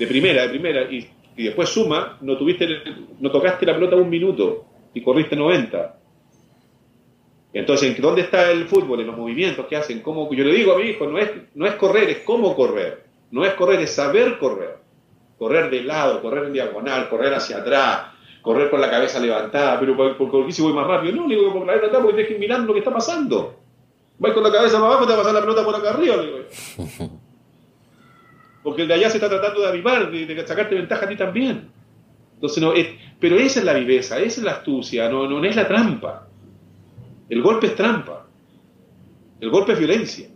de 0.00 0.06
primera, 0.08 0.42
de 0.42 0.48
primera. 0.48 0.82
Y, 0.90 1.08
después 1.36 1.68
suma, 1.68 2.18
no, 2.20 2.36
tuviste, 2.36 2.66
no 3.20 3.30
tocaste 3.30 3.64
la 3.64 3.74
pelota 3.74 3.94
un 3.94 4.10
minuto 4.10 4.64
y 4.92 5.02
corriste 5.02 5.36
90. 5.36 6.00
Entonces, 7.52 8.00
¿dónde 8.00 8.22
está 8.22 8.50
el 8.50 8.66
fútbol? 8.66 9.02
En 9.02 9.06
los 9.06 9.16
movimientos 9.16 9.66
que 9.66 9.76
hacen. 9.76 10.00
¿Cómo? 10.00 10.28
Yo 10.34 10.42
le 10.42 10.52
digo 10.52 10.72
a 10.72 10.78
mi 10.78 10.86
hijo, 10.86 11.06
no 11.06 11.18
es, 11.18 11.30
no 11.54 11.64
es 11.64 11.74
correr, 11.74 12.10
es 12.10 12.18
cómo 12.24 12.56
correr. 12.56 13.04
No 13.30 13.44
es 13.44 13.52
correr, 13.52 13.78
es 13.78 13.92
saber 13.92 14.36
correr. 14.38 14.81
Correr 15.42 15.70
de 15.70 15.82
lado, 15.82 16.22
correr 16.22 16.44
en 16.44 16.52
diagonal, 16.52 17.08
correr 17.08 17.34
hacia 17.34 17.56
atrás, 17.56 18.12
correr 18.42 18.70
con 18.70 18.80
la 18.80 18.88
cabeza 18.88 19.18
levantada, 19.18 19.80
pero 19.80 19.96
¿por, 19.96 20.46
qué 20.46 20.52
si 20.52 20.62
voy 20.62 20.72
más 20.72 20.86
rápido? 20.86 21.16
No, 21.16 21.26
digo 21.26 21.46
que 21.46 21.58
por 21.58 21.66
la 21.66 21.72
cabeza 21.72 21.86
atrás 21.86 22.00
porque 22.00 22.14
tienes 22.14 22.32
que 22.32 22.38
mirando 22.38 22.68
lo 22.68 22.74
que 22.74 22.78
está 22.78 22.92
pasando. 22.92 23.58
Vais 24.20 24.34
con 24.34 24.44
la 24.44 24.52
cabeza 24.52 24.78
más 24.78 24.86
abajo, 24.86 25.04
te 25.04 25.14
va 25.14 25.18
a 25.18 25.22
pasar 25.22 25.34
la 25.34 25.40
pelota 25.40 25.64
por 25.64 25.74
acá 25.74 25.90
arriba, 25.90 26.16
digo. 26.18 26.38
Porque 28.62 28.82
el 28.82 28.88
de 28.88 28.94
allá 28.94 29.10
se 29.10 29.16
está 29.16 29.28
tratando 29.28 29.62
de 29.62 29.66
avivar, 29.66 30.12
de, 30.12 30.46
sacarte 30.46 30.76
ventaja 30.76 31.06
a 31.06 31.08
ti 31.08 31.16
también. 31.16 31.72
Entonces, 32.34 32.62
no, 32.62 32.72
pero 33.18 33.34
esa 33.34 33.58
es 33.58 33.64
la 33.64 33.72
viveza, 33.72 34.20
esa 34.20 34.40
es 34.40 34.44
la 34.44 34.52
astucia, 34.52 35.08
no, 35.08 35.28
no, 35.28 35.44
es 35.44 35.56
la 35.56 35.66
trampa. 35.66 36.28
El 37.28 37.42
golpe 37.42 37.66
es 37.66 37.74
trampa. 37.74 38.28
El 39.40 39.50
golpe 39.50 39.72
es 39.72 39.78
violencia. 39.80 40.28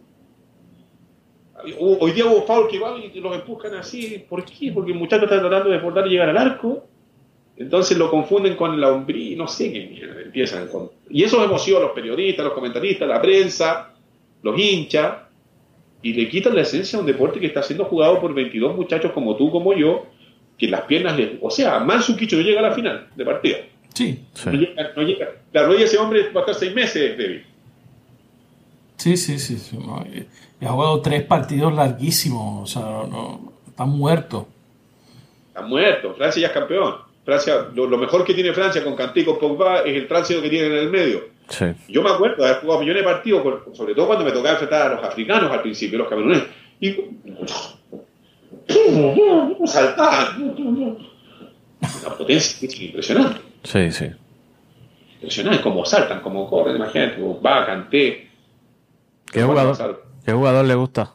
Hoy 1.78 2.12
día 2.12 2.26
hubo 2.26 2.42
foul 2.42 2.68
que 2.68 2.78
van 2.78 3.02
y 3.02 3.20
los 3.20 3.34
empujan 3.34 3.74
así. 3.74 4.24
¿Por 4.28 4.44
qué? 4.44 4.72
Porque 4.72 4.92
el 4.92 4.98
muchacho 4.98 5.24
está 5.24 5.40
tratando 5.40 5.70
de 5.70 5.78
portar 5.78 6.06
y 6.06 6.10
llegar 6.10 6.28
al 6.28 6.38
arco 6.38 6.84
entonces 7.56 7.96
lo 7.96 8.10
confunden 8.10 8.54
con 8.54 8.78
la 8.80 8.92
hombría, 8.92 9.36
no 9.36 9.48
sé 9.48 9.72
qué 9.72 9.86
mierda, 9.86 10.20
empiezan 10.20 10.68
con... 10.68 10.90
Y 11.08 11.24
eso 11.24 11.42
emociona 11.42 11.80
a 11.80 11.82
los 11.84 11.92
periodistas, 11.92 12.44
los 12.44 12.54
comentaristas, 12.54 13.08
la 13.08 13.20
prensa, 13.20 13.94
los 14.42 14.58
hinchas, 14.58 15.14
y 16.02 16.12
le 16.12 16.28
quitan 16.28 16.54
la 16.54 16.62
esencia 16.62 16.98
a 16.98 17.00
un 17.00 17.06
deporte 17.06 17.40
que 17.40 17.46
está 17.46 17.62
siendo 17.62 17.86
jugado 17.86 18.20
por 18.20 18.34
22 18.34 18.76
muchachos 18.76 19.12
como 19.12 19.36
tú, 19.36 19.50
como 19.50 19.72
yo, 19.74 20.06
que 20.58 20.68
las 20.68 20.82
piernas 20.82 21.16
les... 21.16 21.30
O 21.40 21.50
sea, 21.50 21.80
Mansukicho 21.80 22.36
no 22.36 22.42
llega 22.42 22.60
a 22.60 22.64
la 22.64 22.72
final 22.72 23.08
de 23.16 23.24
partida. 23.24 23.56
Sí. 23.94 24.20
No 24.44 24.52
llega, 24.52 24.92
no 24.94 25.02
llega. 25.02 25.30
La 25.52 25.62
rodilla 25.62 25.80
de 25.80 25.86
ese 25.86 25.98
hombre 25.98 26.30
va 26.32 26.40
a 26.40 26.44
estar 26.44 26.54
seis 26.54 26.74
meses 26.74 27.16
débil. 27.16 27.46
Sí, 29.06 29.16
sí, 29.16 29.38
sí. 29.38 29.56
sí. 29.56 29.78
Ha 30.60 30.68
jugado 30.68 31.00
tres 31.00 31.22
partidos 31.22 31.72
larguísimos, 31.72 32.64
o 32.64 32.66
sea, 32.66 32.82
no, 33.08 33.52
está 33.68 33.84
muerto. 33.84 34.48
Está 35.46 35.62
muerto. 35.62 36.12
Francia 36.14 36.42
ya 36.42 36.48
es 36.48 36.52
campeón. 36.52 36.96
Francia, 37.24 37.68
lo, 37.72 37.86
mejor 37.98 38.24
que 38.24 38.34
tiene 38.34 38.52
Francia 38.52 38.82
con 38.82 38.96
con 38.96 39.38
Pogba 39.38 39.82
es 39.82 39.94
el 39.94 40.08
tránsito 40.08 40.42
que 40.42 40.50
tienen 40.50 40.72
en 40.72 40.78
el 40.78 40.90
medio. 40.90 41.28
Yo 41.86 42.02
me 42.02 42.10
acuerdo 42.10 42.42
de 42.42 42.48
haber 42.48 42.62
jugado 42.62 42.80
millones 42.80 43.02
de 43.02 43.08
partidos, 43.08 43.76
sobre 43.76 43.94
todo 43.94 44.08
cuando 44.08 44.24
me 44.24 44.32
tocaba 44.32 44.54
enfrentar 44.54 44.90
a 44.90 44.94
los 44.96 45.04
africanos 45.04 45.52
al 45.52 45.62
principio, 45.62 45.98
los 45.98 46.08
cameruneses. 46.08 46.48
Y 46.80 46.96
saltaban. 49.66 50.56
Una 50.58 52.16
potencia 52.18 52.68
impresionante. 52.80 53.40
Sí, 53.62 53.92
sí. 53.92 54.06
Impresionante, 55.14 55.62
como 55.62 55.84
saltan, 55.84 56.20
como 56.22 56.50
corren, 56.50 56.74
imagínate, 56.74 57.20
Pogba, 57.20 57.66
Kanté. 57.66 58.25
¿Qué 59.36 59.42
jugador, 59.42 60.02
¿Qué 60.24 60.32
jugador 60.32 60.64
le 60.64 60.74
gusta? 60.76 61.14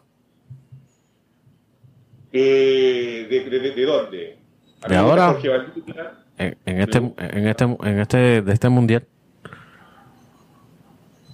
Eh, 2.32 3.26
de 3.28 3.84
dónde? 3.84 4.38
de 4.88 4.96
ahora 4.96 5.36
en, 6.38 6.56
este 6.66 6.98
en 7.00 7.48
este 7.48 7.64
en 7.64 8.00
este 8.00 8.42
de 8.44 8.54
este 8.54 8.70
mundial 8.70 9.06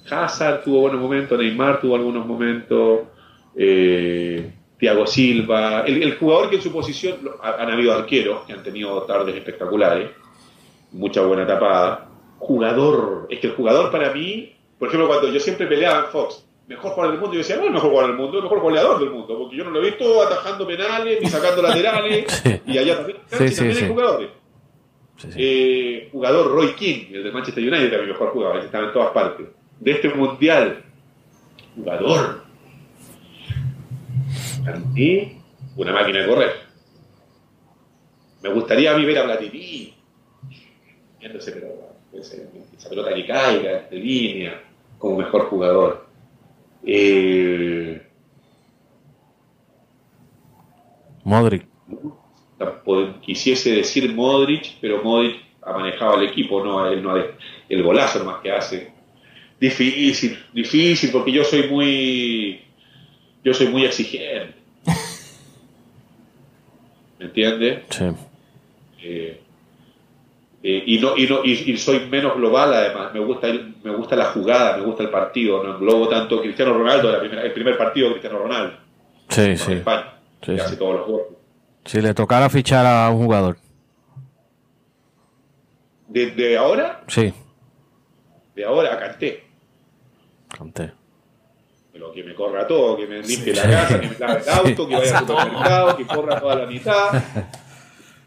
Hazard 0.10 0.64
tuvo 0.64 0.82
buenos 0.82 1.02
momentos 1.02 1.38
Neymar 1.38 1.82
tuvo 1.82 1.98
algunos 1.98 2.26
momentos 2.26 3.02
eh, 3.56 4.54
Thiago 4.80 5.08
Silva. 5.08 5.82
El, 5.82 6.18
jugador 6.18 6.50
que 6.50 6.56
en 6.56 6.62
su 6.62 6.72
posición 6.72 7.18
han 7.44 7.70
habido 7.70 7.94
arqueros 7.94 8.46
que 8.46 8.54
han 8.54 8.64
tenido 8.64 9.04
tardes 9.04 9.36
espectaculares 9.36 10.12
mucha 10.94 11.22
buena 11.22 11.46
tapada. 11.46 12.08
Jugador 12.38 13.28
es 13.30 13.40
que 13.40 13.48
el 13.48 13.56
jugador 13.56 13.92
para 13.92 14.14
mí 14.14 14.56
por 14.80 14.88
ejemplo 14.88 15.10
cuando 15.10 15.28
yo 15.34 15.40
siempre 15.42 15.68
peleaba 15.68 16.06
en 16.06 16.12
Fox 16.12 16.47
mejor 16.68 16.92
jugador 16.92 17.12
del 17.14 17.22
mundo. 17.22 17.34
Y 17.34 17.38
yo 17.38 17.48
decía, 17.48 17.58
no, 17.58 17.66
el 17.66 17.72
mejor 17.72 17.90
jugador 17.90 18.12
del 18.12 18.20
mundo, 18.20 18.38
el 18.38 18.44
mejor 18.44 18.60
goleador 18.60 19.00
del 19.00 19.10
mundo, 19.10 19.38
porque 19.38 19.56
yo 19.56 19.64
no 19.64 19.72
lo 19.72 19.82
he 19.82 19.86
visto 19.86 20.22
atajando 20.22 20.68
penales 20.68 21.20
ni 21.22 21.30
sacando 21.30 21.62
laterales, 21.62 22.44
y 22.66 22.78
allá 22.78 22.98
también, 22.98 23.18
sí, 23.28 23.56
también 23.56 23.78
hay 23.78 23.88
jugadores. 23.88 24.30
Eh, 25.36 26.10
jugador 26.12 26.52
Roy 26.52 26.76
King, 26.76 27.06
el 27.12 27.24
de 27.24 27.32
Manchester 27.32 27.64
United, 27.64 27.90
también 27.90 28.10
mejor 28.10 28.30
jugador, 28.30 28.58
estaba 28.58 28.88
en 28.88 28.94
todas 28.94 29.12
partes. 29.12 29.48
De 29.80 29.92
este 29.92 30.10
mundial, 30.10 30.84
jugador. 31.76 32.44
Cantí 34.64 35.38
una 35.76 35.94
máquina 35.94 36.22
de 36.22 36.28
correr. 36.28 36.52
Me 38.44 38.50
gustaría 38.50 38.94
a 38.94 38.98
mí 38.98 39.06
ver 39.06 39.18
a 39.20 39.24
Platini, 39.24 39.96
pero 41.20 41.40
esa 41.40 42.90
pelota 42.90 43.14
que 43.14 43.26
caiga, 43.26 43.88
de 43.90 43.98
línea, 43.98 44.62
como 44.98 45.18
mejor 45.18 45.46
jugador. 45.46 46.07
Eh, 46.84 48.02
Modric. 51.24 51.66
Quisiese 53.22 53.76
decir 53.76 54.14
Modric, 54.14 54.78
pero 54.80 55.04
Modric 55.04 55.42
ha 55.62 55.74
manejado 55.74 56.22
el 56.22 56.30
equipo, 56.30 56.64
no, 56.64 56.88
él 56.88 57.04
no 57.04 57.18
el 57.18 57.84
golazo 57.84 58.24
más 58.24 58.42
que 58.42 58.52
hace. 58.52 58.92
Difícil, 59.60 60.38
difícil, 60.54 61.12
porque 61.12 61.32
yo 61.32 61.44
soy 61.44 61.68
muy, 61.68 62.62
yo 63.44 63.54
soy 63.54 63.68
muy 63.68 63.86
exigente. 63.86 64.56
¿Me 67.20 67.26
entiendes? 67.26 67.84
Sí. 67.90 68.06
Eh, 69.02 69.42
eh, 70.70 70.84
y, 70.86 71.00
no, 71.00 71.16
y, 71.16 71.26
no, 71.28 71.46
y, 71.46 71.78
soy 71.78 72.10
menos 72.10 72.36
global 72.36 72.74
además, 72.74 73.14
me 73.14 73.22
gusta, 73.22 73.48
me 73.48 73.96
gusta 73.96 74.18
la 74.18 74.26
jugada, 74.26 74.76
me 74.76 74.84
gusta 74.84 75.02
el 75.02 75.10
partido, 75.10 75.64
no 75.64 75.76
englobo 75.76 76.10
tanto 76.10 76.42
Cristiano 76.42 76.74
Ronaldo, 76.74 77.22
el 77.22 77.54
primer 77.54 77.78
partido 77.78 78.08
de 78.08 78.16
Cristiano 78.16 78.40
Ronaldo. 78.40 78.76
Sí, 79.30 79.56
sí. 79.56 79.72
España, 79.72 80.20
sí, 80.42 80.60
hace 80.60 80.76
todos 80.76 80.96
los 80.96 81.08
goles. 81.08 81.28
Si 81.86 82.02
le 82.02 82.14
tocara 82.14 82.50
fichar 82.50 82.86
a 82.86 83.10
un 83.10 83.24
jugador. 83.24 83.56
¿De, 86.10 86.58
ahora? 86.58 87.02
Sí. 87.08 87.34
De 88.54 88.66
ahora 88.66 89.00
Canté. 89.00 89.46
Canté. 90.50 90.92
Pero 91.94 92.12
que 92.12 92.26
me 92.26 92.36
corra 92.36 92.68
todo, 92.68 92.98
que 92.98 93.08
me 93.08 93.22
limpie 93.22 93.54
la 93.54 93.64
casa, 93.64 94.02
que 94.02 94.10
me 94.10 94.20
lave 94.20 94.42
el 94.42 94.50
auto, 94.50 94.88
que 94.90 94.96
vaya 94.96 95.18
al 95.18 95.28
supermercado, 95.28 95.96
que 95.96 96.06
corra 96.06 96.42
toda 96.42 96.56
la 96.56 96.66
mitad. 96.66 97.24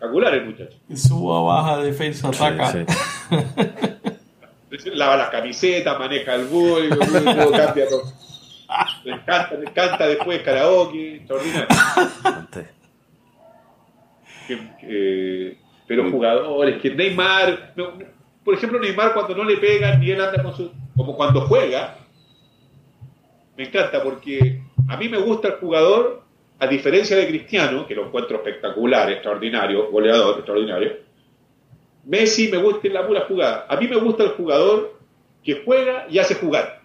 Espectacular 0.01 0.35
el 0.35 0.47
muchacho. 0.47 0.79
Suba, 0.95 1.43
baja, 1.43 1.83
defensa, 1.83 2.29
ataca. 2.29 2.73
Lava 4.95 5.17
las 5.17 5.29
camisetas, 5.29 5.99
maneja 5.99 6.37
el 6.37 6.47
bus, 6.47 6.81
cambia 6.89 7.87
todo. 7.87 8.05
Me 9.05 9.13
encanta, 9.13 9.57
me 9.59 9.65
encanta 9.69 10.07
después 10.07 10.41
karaoke, 10.43 11.17
extraordinario. 11.17 11.69
pero 15.87 16.11
jugadores, 16.11 16.81
que 16.81 16.95
Neymar, 16.95 17.75
por 18.43 18.55
ejemplo, 18.55 18.79
Neymar 18.79 19.13
cuando 19.13 19.35
no 19.35 19.45
le 19.45 19.59
pegan 19.59 20.01
ni 20.01 20.13
él 20.13 20.21
anda 20.21 20.43
con 20.43 20.57
su. 20.57 20.73
como 20.97 21.15
cuando 21.15 21.43
juega, 21.43 21.99
me 23.55 23.65
encanta 23.65 24.03
porque 24.03 24.63
a 24.89 24.97
mí 24.97 25.11
me 25.11 25.19
gusta 25.19 25.49
el 25.49 25.55
jugador 25.55 26.30
a 26.61 26.67
diferencia 26.67 27.17
de 27.17 27.27
Cristiano, 27.27 27.87
que 27.87 27.95
lo 27.95 28.07
encuentro 28.07 28.37
espectacular, 28.37 29.11
extraordinario, 29.11 29.91
goleador, 29.91 30.37
extraordinario, 30.37 30.99
Messi 32.05 32.49
me 32.49 32.59
gusta 32.59 32.87
en 32.87 32.95
la 32.95 33.07
pura 33.07 33.23
jugada. 33.23 33.67
A 33.69 33.77
mí 33.77 33.89
me 33.89 33.97
gusta 33.97 34.25
el 34.25 34.31
jugador 34.31 34.99
que 35.43 35.63
juega 35.65 36.07
y 36.11 36.19
hace 36.19 36.35
jugar. 36.35 36.83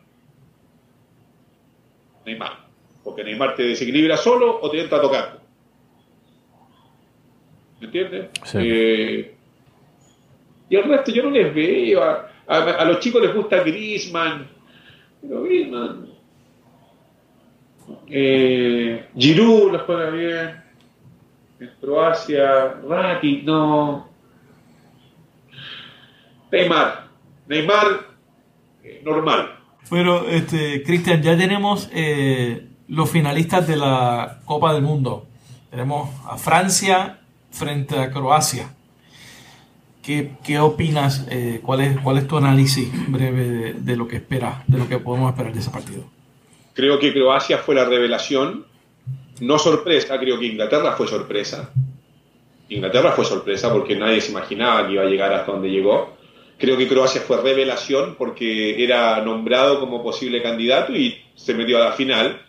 Neymar. 2.26 2.66
Porque 3.04 3.24
Neymar 3.24 3.56
te 3.56 3.64
desequilibra 3.64 4.16
solo 4.18 4.60
o 4.62 4.70
te 4.70 4.82
entra 4.82 5.02
tocando. 5.02 5.42
¿Me 7.82 7.88
entiendes? 7.88 8.30
Eh, 8.54 9.36
y 10.70 10.76
el 10.76 10.84
resto 10.84 11.12
yo 11.12 11.24
no 11.24 11.32
les 11.32 11.54
veo. 11.54 12.02
A, 12.02 12.32
a 12.48 12.86
los 12.86 13.00
chicos 13.00 13.22
les 13.22 13.34
gusta 13.34 13.62
Griezmann. 13.62 14.48
Pero 15.22 15.44
Griezmann 15.44 16.15
eh, 18.08 19.10
Giroud 19.18 19.72
lo 19.72 19.80
juega 19.80 20.10
bien. 20.10 20.64
En 21.60 21.72
Croacia, 21.80 22.76
Rakitic, 22.88 23.46
no. 23.46 24.10
Neymar. 26.52 27.08
Neymar, 27.48 27.86
eh, 28.84 29.02
normal. 29.04 29.60
Pero, 29.90 30.28
este, 30.28 30.84
Cristian, 30.84 31.22
ya 31.22 31.38
tenemos 31.38 31.90
eh, 31.94 32.68
los 32.88 33.10
finalistas 33.10 33.68
de 33.68 33.78
la 33.78 34.42
Copa 34.46 34.74
del 34.74 34.82
Mundo. 34.82 35.28
Tenemos 35.70 36.10
a 36.26 36.38
Francia 36.38 37.20
frente 37.52 37.98
a 37.98 38.12
Croacia. 38.12 38.70
¿Qué, 40.02 40.60
opinas? 40.60 41.26
Eh, 41.32 41.62
¿cuál, 41.64 41.82
es, 41.82 42.00
¿Cuál 42.00 42.20
es 42.20 42.28
tu 42.28 42.38
análisis 42.38 42.90
breve 43.08 43.50
de, 43.50 43.74
de 43.74 43.96
lo 43.96 44.08
que 44.08 44.18
esperas, 44.18 44.58
de 44.68 44.78
lo 44.78 44.88
que 44.88 45.00
podemos 45.00 45.32
esperar 45.32 45.52
de 45.52 45.60
ese 45.60 45.72
partido? 45.72 46.15
Creo 46.76 47.00
que 47.00 47.14
Croacia 47.14 47.60
fue 47.60 47.74
la 47.74 47.86
revelación, 47.86 48.66
no 49.40 49.58
sorpresa, 49.58 50.20
creo 50.20 50.38
que 50.38 50.48
Inglaterra 50.48 50.92
fue 50.92 51.08
sorpresa. 51.08 51.72
Inglaterra 52.68 53.14
fue 53.14 53.24
sorpresa 53.24 53.72
porque 53.72 53.96
nadie 53.96 54.20
se 54.20 54.32
imaginaba 54.32 54.86
que 54.86 54.94
iba 54.94 55.04
a 55.04 55.08
llegar 55.08 55.34
hasta 55.34 55.54
donde 55.54 55.70
llegó. 55.70 56.18
Creo 56.58 56.78
que 56.78 56.90
Croacia 56.90 57.22
fue 57.22 57.42
revelación 57.42 58.16
porque 58.18 58.84
era 58.84 59.22
nombrado 59.22 59.80
como 59.80 60.04
posible 60.04 60.44
candidato 60.44 60.94
y 60.94 61.18
se 61.34 61.54
metió 61.54 61.78
a 61.78 61.86
la 61.86 61.92
final, 61.94 62.42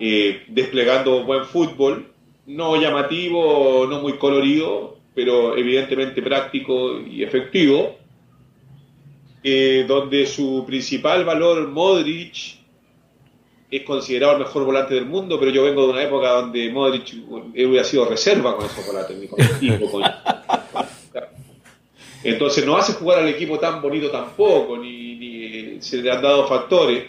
eh, 0.00 0.42
desplegando 0.48 1.22
buen 1.24 1.44
fútbol, 1.44 2.12
no 2.46 2.74
llamativo, 2.74 3.86
no 3.88 4.00
muy 4.00 4.14
colorido, 4.14 4.98
pero 5.14 5.56
evidentemente 5.56 6.22
práctico 6.22 7.00
y 7.00 7.22
efectivo, 7.22 7.98
eh, 9.44 9.84
donde 9.86 10.26
su 10.26 10.64
principal 10.66 11.24
valor, 11.24 11.68
Modric, 11.68 12.59
es 13.70 13.84
considerado 13.84 14.32
el 14.32 14.40
mejor 14.40 14.64
volante 14.64 14.94
del 14.94 15.06
mundo, 15.06 15.38
pero 15.38 15.52
yo 15.52 15.62
vengo 15.62 15.86
de 15.86 15.92
una 15.92 16.02
época 16.02 16.28
donde 16.30 16.70
Modric 16.70 17.14
hubiera 17.28 17.84
sido 17.84 18.04
reserva 18.04 18.56
con 18.56 18.66
esos 18.66 18.84
volantes, 18.84 19.30
con 19.30 19.40
el 19.40 20.04
Entonces 22.24 22.66
no 22.66 22.76
hace 22.76 22.94
jugar 22.94 23.20
al 23.20 23.28
equipo 23.28 23.58
tan 23.58 23.80
bonito 23.80 24.10
tampoco, 24.10 24.76
ni, 24.76 25.78
se 25.80 26.02
le 26.02 26.10
han 26.10 26.20
dado 26.20 26.48
factores. 26.48 27.04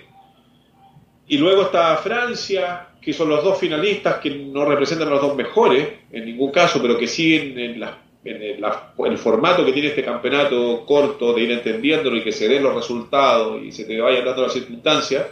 Y 1.27 1.37
luego 1.37 1.63
está 1.63 1.97
Francia, 1.97 2.89
que 3.01 3.11
son 3.11 3.29
los 3.29 3.43
dos 3.43 3.57
finalistas 3.57 4.17
que 4.17 4.29
no 4.29 4.63
representan 4.63 5.07
a 5.07 5.11
los 5.11 5.21
dos 5.21 5.35
mejores, 5.35 5.89
en 6.11 6.25
ningún 6.25 6.51
caso, 6.51 6.79
pero 6.81 6.97
que 6.97 7.07
siguen 7.07 7.57
en, 7.57 7.83
en 8.23 8.63
el, 9.03 9.17
formato 9.17 9.65
que 9.65 9.73
tiene 9.73 9.87
este 9.87 10.03
campeonato 10.03 10.85
corto 10.85 11.33
de 11.33 11.41
ir 11.41 11.51
entendiéndolo 11.51 12.17
y 12.17 12.23
que 12.23 12.31
se 12.31 12.47
den 12.47 12.61
los 12.61 12.75
resultados 12.75 13.63
y 13.63 13.71
se 13.71 13.85
te 13.85 13.99
vayan 13.99 14.23
dando 14.23 14.43
las 14.43 14.53
circunstancias 14.53 15.25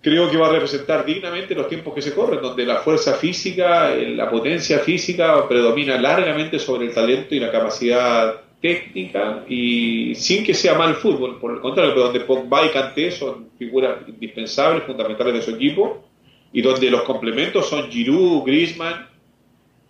creo 0.00 0.30
que 0.30 0.36
va 0.36 0.48
a 0.48 0.52
representar 0.52 1.04
dignamente 1.04 1.54
los 1.54 1.68
tiempos 1.68 1.94
que 1.94 2.02
se 2.02 2.14
corren, 2.14 2.40
donde 2.40 2.64
la 2.64 2.76
fuerza 2.76 3.14
física, 3.14 3.92
eh, 3.92 4.14
la 4.14 4.30
potencia 4.30 4.78
física 4.78 5.46
predomina 5.46 6.00
largamente 6.00 6.58
sobre 6.58 6.86
el 6.86 6.94
talento 6.94 7.34
y 7.34 7.40
la 7.40 7.50
capacidad 7.50 8.40
técnica 8.60 9.44
y 9.48 10.14
sin 10.14 10.44
que 10.44 10.54
sea 10.54 10.74
mal 10.74 10.94
fútbol, 10.94 11.38
por 11.38 11.52
el 11.52 11.60
contrario, 11.60 11.92
pero 11.92 12.04
donde 12.04 12.20
Pogba 12.20 12.66
y 12.66 12.70
Kanté 12.70 13.10
son 13.10 13.50
figuras 13.58 13.98
indispensables, 14.06 14.84
fundamentales 14.84 15.34
de 15.34 15.42
su 15.42 15.50
equipo 15.52 16.04
y 16.52 16.62
donde 16.62 16.90
los 16.90 17.02
complementos 17.02 17.68
son 17.68 17.90
Giroud, 17.90 18.44
Griezmann 18.44 19.08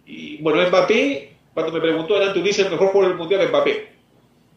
y 0.07 0.39
bueno, 0.39 0.67
Mbappé, 0.69 1.33
cuando 1.55 1.73
me 1.73 1.81
preguntó 1.81 2.15
delante 2.15 2.43
dice 2.43 2.63
el 2.63 2.71
mejor 2.71 2.89
jugador 2.89 3.11
del 3.11 3.19
mundial 3.19 3.49
Mbappé 3.49 3.90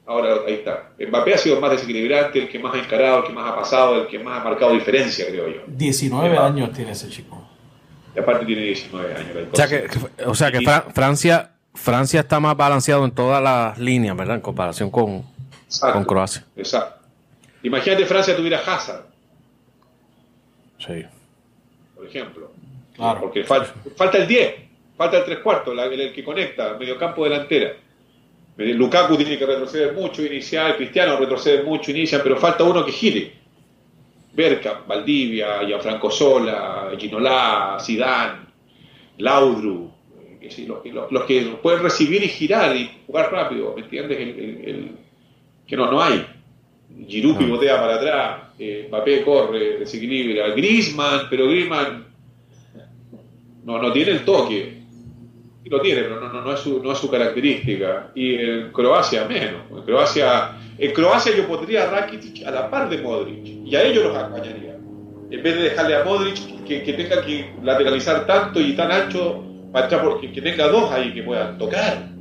Ahora 0.06 0.36
ahí 0.46 0.56
está. 0.56 0.92
Mbappé 1.00 1.34
ha 1.34 1.38
sido 1.38 1.62
más 1.62 1.72
desequilibrante, 1.72 2.40
el 2.40 2.50
que 2.50 2.60
más 2.60 2.76
ha 2.76 2.80
encarado, 2.80 3.20
el 3.20 3.24
que 3.26 3.34
más 3.34 3.50
ha 3.50 3.56
pasado, 3.56 4.02
el 4.02 4.08
que 4.08 4.20
más 4.20 4.42
ha 4.42 4.44
marcado 4.44 4.74
diferencia, 4.74 5.26
creo 5.28 5.48
yo. 5.48 5.62
19 5.68 6.38
años 6.38 6.74
tiene 6.74 6.92
ese 6.92 7.10
chico. 7.10 7.48
Y 8.14 8.20
aparte 8.20 8.46
tiene 8.46 8.64
19 8.64 9.16
años. 9.16 9.48
O 9.52 9.56
sea 9.56 9.68
que, 9.68 9.88
o 10.26 10.36
sea 10.36 10.52
que 10.52 10.60
Francia, 10.94 11.52
Francia 11.74 12.20
está 12.20 12.40
más 12.40 12.58
balanceado 12.58 13.06
en 13.06 13.12
todas 13.12 13.42
las 13.42 13.78
líneas, 13.80 14.16
¿verdad? 14.18 14.36
En 14.36 14.42
comparación 14.42 14.92
con, 14.92 15.24
con 15.80 16.04
Croacia. 16.04 16.44
Exacto. 16.56 17.08
Imagínate 17.64 18.06
Francia 18.06 18.36
tuviera 18.36 18.60
Hazard. 18.60 19.06
Sí. 20.80 21.06
Por 21.96 22.06
ejemplo. 22.06 22.52
Claro. 22.94 23.22
Porque 23.22 23.46
falta 23.46 24.18
el 24.18 24.28
10, 24.28 24.56
falta 24.98 25.18
el 25.18 25.24
3 25.24 25.40
cuartos, 25.40 25.74
el, 25.74 26.00
el 26.00 26.14
que 26.14 26.24
conecta, 26.26 26.74
medio 26.78 26.98
campo 27.00 27.24
delantera. 27.24 27.74
Lukaku 28.58 29.18
tiene 29.18 29.38
que 29.38 29.46
retroceder 29.46 29.94
mucho, 29.94 30.24
iniciar, 30.24 30.78
Cristiano 30.78 31.18
retrocede 31.18 31.64
mucho, 31.64 31.92
inicia, 31.92 32.22
pero 32.22 32.38
falta 32.38 32.64
uno 32.64 32.86
que 32.86 32.92
gire. 32.92 33.32
Berka, 34.34 34.84
Valdivia, 34.88 35.66
Gianfranco 35.66 36.10
Sola, 36.10 36.92
Ginola, 36.98 37.78
Zidane, 37.80 38.42
Laudru, 39.18 39.92
eh, 40.42 40.68
los, 40.68 41.24
que 41.24 41.42
pueden 41.62 41.84
recibir 41.84 42.24
y 42.24 42.28
girar 42.28 42.76
y 42.76 42.90
jugar 43.08 43.32
rápido, 43.32 43.74
¿me 43.76 43.84
entiendes? 43.84 44.18
que 45.66 45.78
no, 45.78 45.90
no 45.90 46.02
hay. 46.02 46.26
Giroud 47.08 47.38
pivotea 47.38 47.80
para 47.80 47.96
atrás, 47.96 48.42
eh, 48.60 48.86
Mbappé 48.88 49.24
corre, 49.24 49.80
desequilibra, 49.80 50.50
Griezmann, 50.50 51.28
pero 51.30 51.48
Griezmann 51.48 52.06
no, 53.64 53.82
no 53.82 53.92
tiene 53.92 54.12
el 54.12 54.26
toque 54.26 54.83
lo 55.70 55.82
tiene, 55.82 56.04
pero 56.04 56.20
no, 56.20 56.42
no, 56.42 56.54
es 56.54 56.60
su, 56.60 56.82
no 56.84 56.92
es 56.92 56.98
su 56.98 57.10
característica. 57.10 58.12
Y 58.16 58.36
en 58.36 58.72
Croacia 58.72 59.26
menos. 59.26 59.62
En 59.72 59.84
Croacia, 59.84 60.58
en 60.78 60.92
Croacia 60.94 61.36
yo 61.36 61.48
pondría 61.48 61.84
a 61.84 61.92
Rakitic 61.92 62.46
a 62.46 62.52
la 62.52 62.70
par 62.70 62.90
de 62.90 62.98
Modric 62.98 63.46
y 63.46 63.76
a 63.76 63.84
ellos 63.84 64.06
los 64.06 64.18
acompañaría. 64.18 64.78
En 65.32 65.44
vez 65.44 65.56
de 65.56 65.64
dejarle 65.64 65.96
a 65.96 66.04
Modric 66.04 66.66
que, 66.66 66.84
que 66.84 66.94
tenga 66.94 67.26
que 67.26 67.54
lateralizar 67.64 68.26
tanto 68.28 68.60
y 68.60 68.74
tan 68.74 68.92
ancho 68.92 69.44
para 69.72 70.02
porque 70.04 70.32
que 70.32 70.42
tenga 70.42 70.68
dos 70.68 70.92
ahí 70.92 71.14
que 71.14 71.24
puedan 71.24 71.58
tocar 71.58 72.14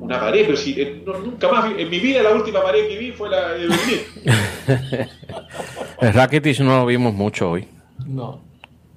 una 0.00 0.20
pared, 0.20 0.44
pero 0.44 0.56
si 0.56 0.80
eh, 0.80 1.02
nunca 1.06 1.48
más, 1.48 1.72
en 1.76 1.88
mi 1.88 1.98
vida 2.00 2.22
la 2.22 2.32
última 2.32 2.62
pared 2.62 2.88
que 2.88 2.98
vi 2.98 3.12
fue 3.12 3.30
la 3.30 3.52
de 3.52 3.66
Berlín. 3.68 4.00
El 6.00 6.12
Rakitic 6.14 6.60
no 6.60 6.80
lo 6.80 6.86
vimos 6.86 7.14
mucho 7.14 7.50
hoy. 7.50 7.66
No. 8.06 8.40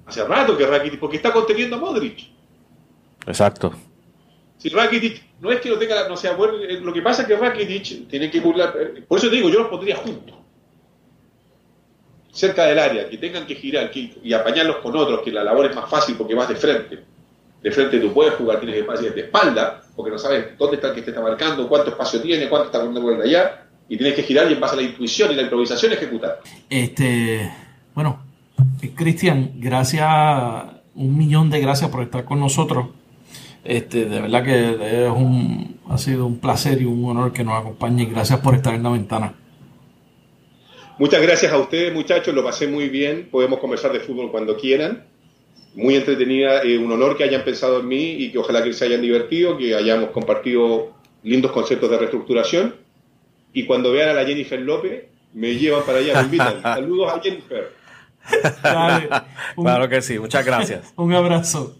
Hace 0.06 0.24
rato 0.24 0.56
que 0.56 0.66
Rakitic, 0.66 1.00
porque 1.00 1.16
está 1.16 1.32
conteniendo 1.32 1.76
a 1.76 1.78
Modric. 1.78 2.28
Exacto. 3.26 3.72
Si 4.60 4.68
Rakitic 4.68 5.22
no 5.40 5.50
es 5.50 5.60
que 5.60 5.70
no 5.70 5.76
tenga, 5.76 6.06
no 6.06 6.16
sea 6.18 6.32
bueno, 6.32 6.58
eh, 6.58 6.80
lo 6.80 6.92
que 6.92 7.00
pasa 7.00 7.22
es 7.22 7.28
que 7.28 7.36
Rakitic 7.36 8.08
tiene 8.08 8.30
que 8.30 8.40
burlar, 8.40 8.74
eh, 8.78 9.02
por 9.08 9.18
eso 9.18 9.30
te 9.30 9.36
digo, 9.36 9.48
yo 9.48 9.60
los 9.60 9.68
pondría 9.68 9.96
juntos, 9.96 10.36
cerca 12.30 12.66
del 12.66 12.78
área, 12.78 13.08
que 13.08 13.16
tengan 13.16 13.46
que 13.46 13.54
girar 13.54 13.90
y 13.94 14.32
apañarlos 14.34 14.76
con 14.76 14.94
otros, 14.94 15.22
que 15.22 15.32
la 15.32 15.42
labor 15.42 15.66
es 15.66 15.74
más 15.74 15.88
fácil 15.88 16.14
porque 16.16 16.34
vas 16.34 16.48
de 16.48 16.56
frente. 16.56 16.98
De 17.62 17.70
frente 17.70 17.98
tú 17.98 18.12
puedes 18.12 18.34
jugar, 18.34 18.60
tienes 18.60 18.76
espacio 18.76 19.10
de 19.10 19.20
espalda, 19.22 19.82
porque 19.96 20.10
no 20.10 20.18
sabes 20.18 20.58
dónde 20.58 20.76
está 20.76 20.88
el 20.88 20.94
que 20.94 21.02
te 21.02 21.10
está 21.10 21.22
marcando, 21.22 21.66
cuánto 21.66 21.90
espacio 21.90 22.20
tiene, 22.20 22.48
cuánto 22.48 22.66
está 22.66 22.80
poniendo 22.80 23.00
por 23.00 23.20
allá, 23.20 23.66
y 23.88 23.96
tienes 23.96 24.14
que 24.14 24.22
girar 24.22 24.50
y 24.50 24.54
en 24.54 24.60
base 24.60 24.74
a 24.74 24.76
la 24.76 24.82
intuición 24.82 25.32
y 25.32 25.36
la 25.36 25.42
improvisación 25.42 25.92
ejecutar. 25.92 26.40
Este, 26.68 27.50
bueno, 27.94 28.22
eh, 28.82 28.92
Cristian, 28.94 29.52
gracias, 29.56 30.06
un 30.94 31.16
millón 31.16 31.48
de 31.48 31.60
gracias 31.60 31.90
por 31.90 32.02
estar 32.02 32.24
con 32.24 32.40
nosotros. 32.40 32.99
Este, 33.64 34.06
de 34.06 34.20
verdad 34.20 34.44
que 34.44 35.04
es 35.04 35.10
un, 35.10 35.78
ha 35.88 35.98
sido 35.98 36.26
un 36.26 36.38
placer 36.38 36.80
y 36.80 36.86
un 36.86 37.04
honor 37.04 37.32
que 37.32 37.44
nos 37.44 37.58
acompañe. 37.58 38.06
Gracias 38.06 38.40
por 38.40 38.54
estar 38.54 38.74
en 38.74 38.82
la 38.82 38.90
ventana. 38.90 39.34
Muchas 40.98 41.22
gracias 41.22 41.52
a 41.52 41.58
ustedes, 41.58 41.92
muchachos. 41.92 42.34
Lo 42.34 42.44
pasé 42.44 42.66
muy 42.66 42.88
bien. 42.88 43.28
Podemos 43.30 43.58
conversar 43.58 43.92
de 43.92 44.00
fútbol 44.00 44.30
cuando 44.30 44.56
quieran. 44.56 45.06
Muy 45.74 45.94
entretenida. 45.94 46.62
Eh, 46.62 46.78
un 46.78 46.92
honor 46.92 47.16
que 47.16 47.24
hayan 47.24 47.42
pensado 47.42 47.80
en 47.80 47.88
mí 47.88 48.12
y 48.12 48.32
que 48.32 48.38
ojalá 48.38 48.62
que 48.62 48.72
se 48.72 48.84
hayan 48.84 49.02
divertido, 49.02 49.56
que 49.56 49.74
hayamos 49.74 50.10
compartido 50.10 50.92
lindos 51.22 51.52
conceptos 51.52 51.90
de 51.90 51.98
reestructuración. 51.98 52.74
Y 53.52 53.64
cuando 53.64 53.92
vean 53.92 54.10
a 54.10 54.12
la 54.14 54.24
Jennifer 54.24 54.60
López, 54.60 55.04
me 55.32 55.54
llevan 55.54 55.84
para 55.84 55.98
allá, 55.98 56.14
me 56.14 56.22
invitan. 56.22 56.62
Saludos 56.62 57.12
a 57.12 57.20
Jennifer. 57.20 57.72
claro 59.56 59.88
que 59.88 60.02
sí. 60.02 60.18
Muchas 60.18 60.44
gracias. 60.44 60.92
un 60.96 61.12
abrazo. 61.14 61.79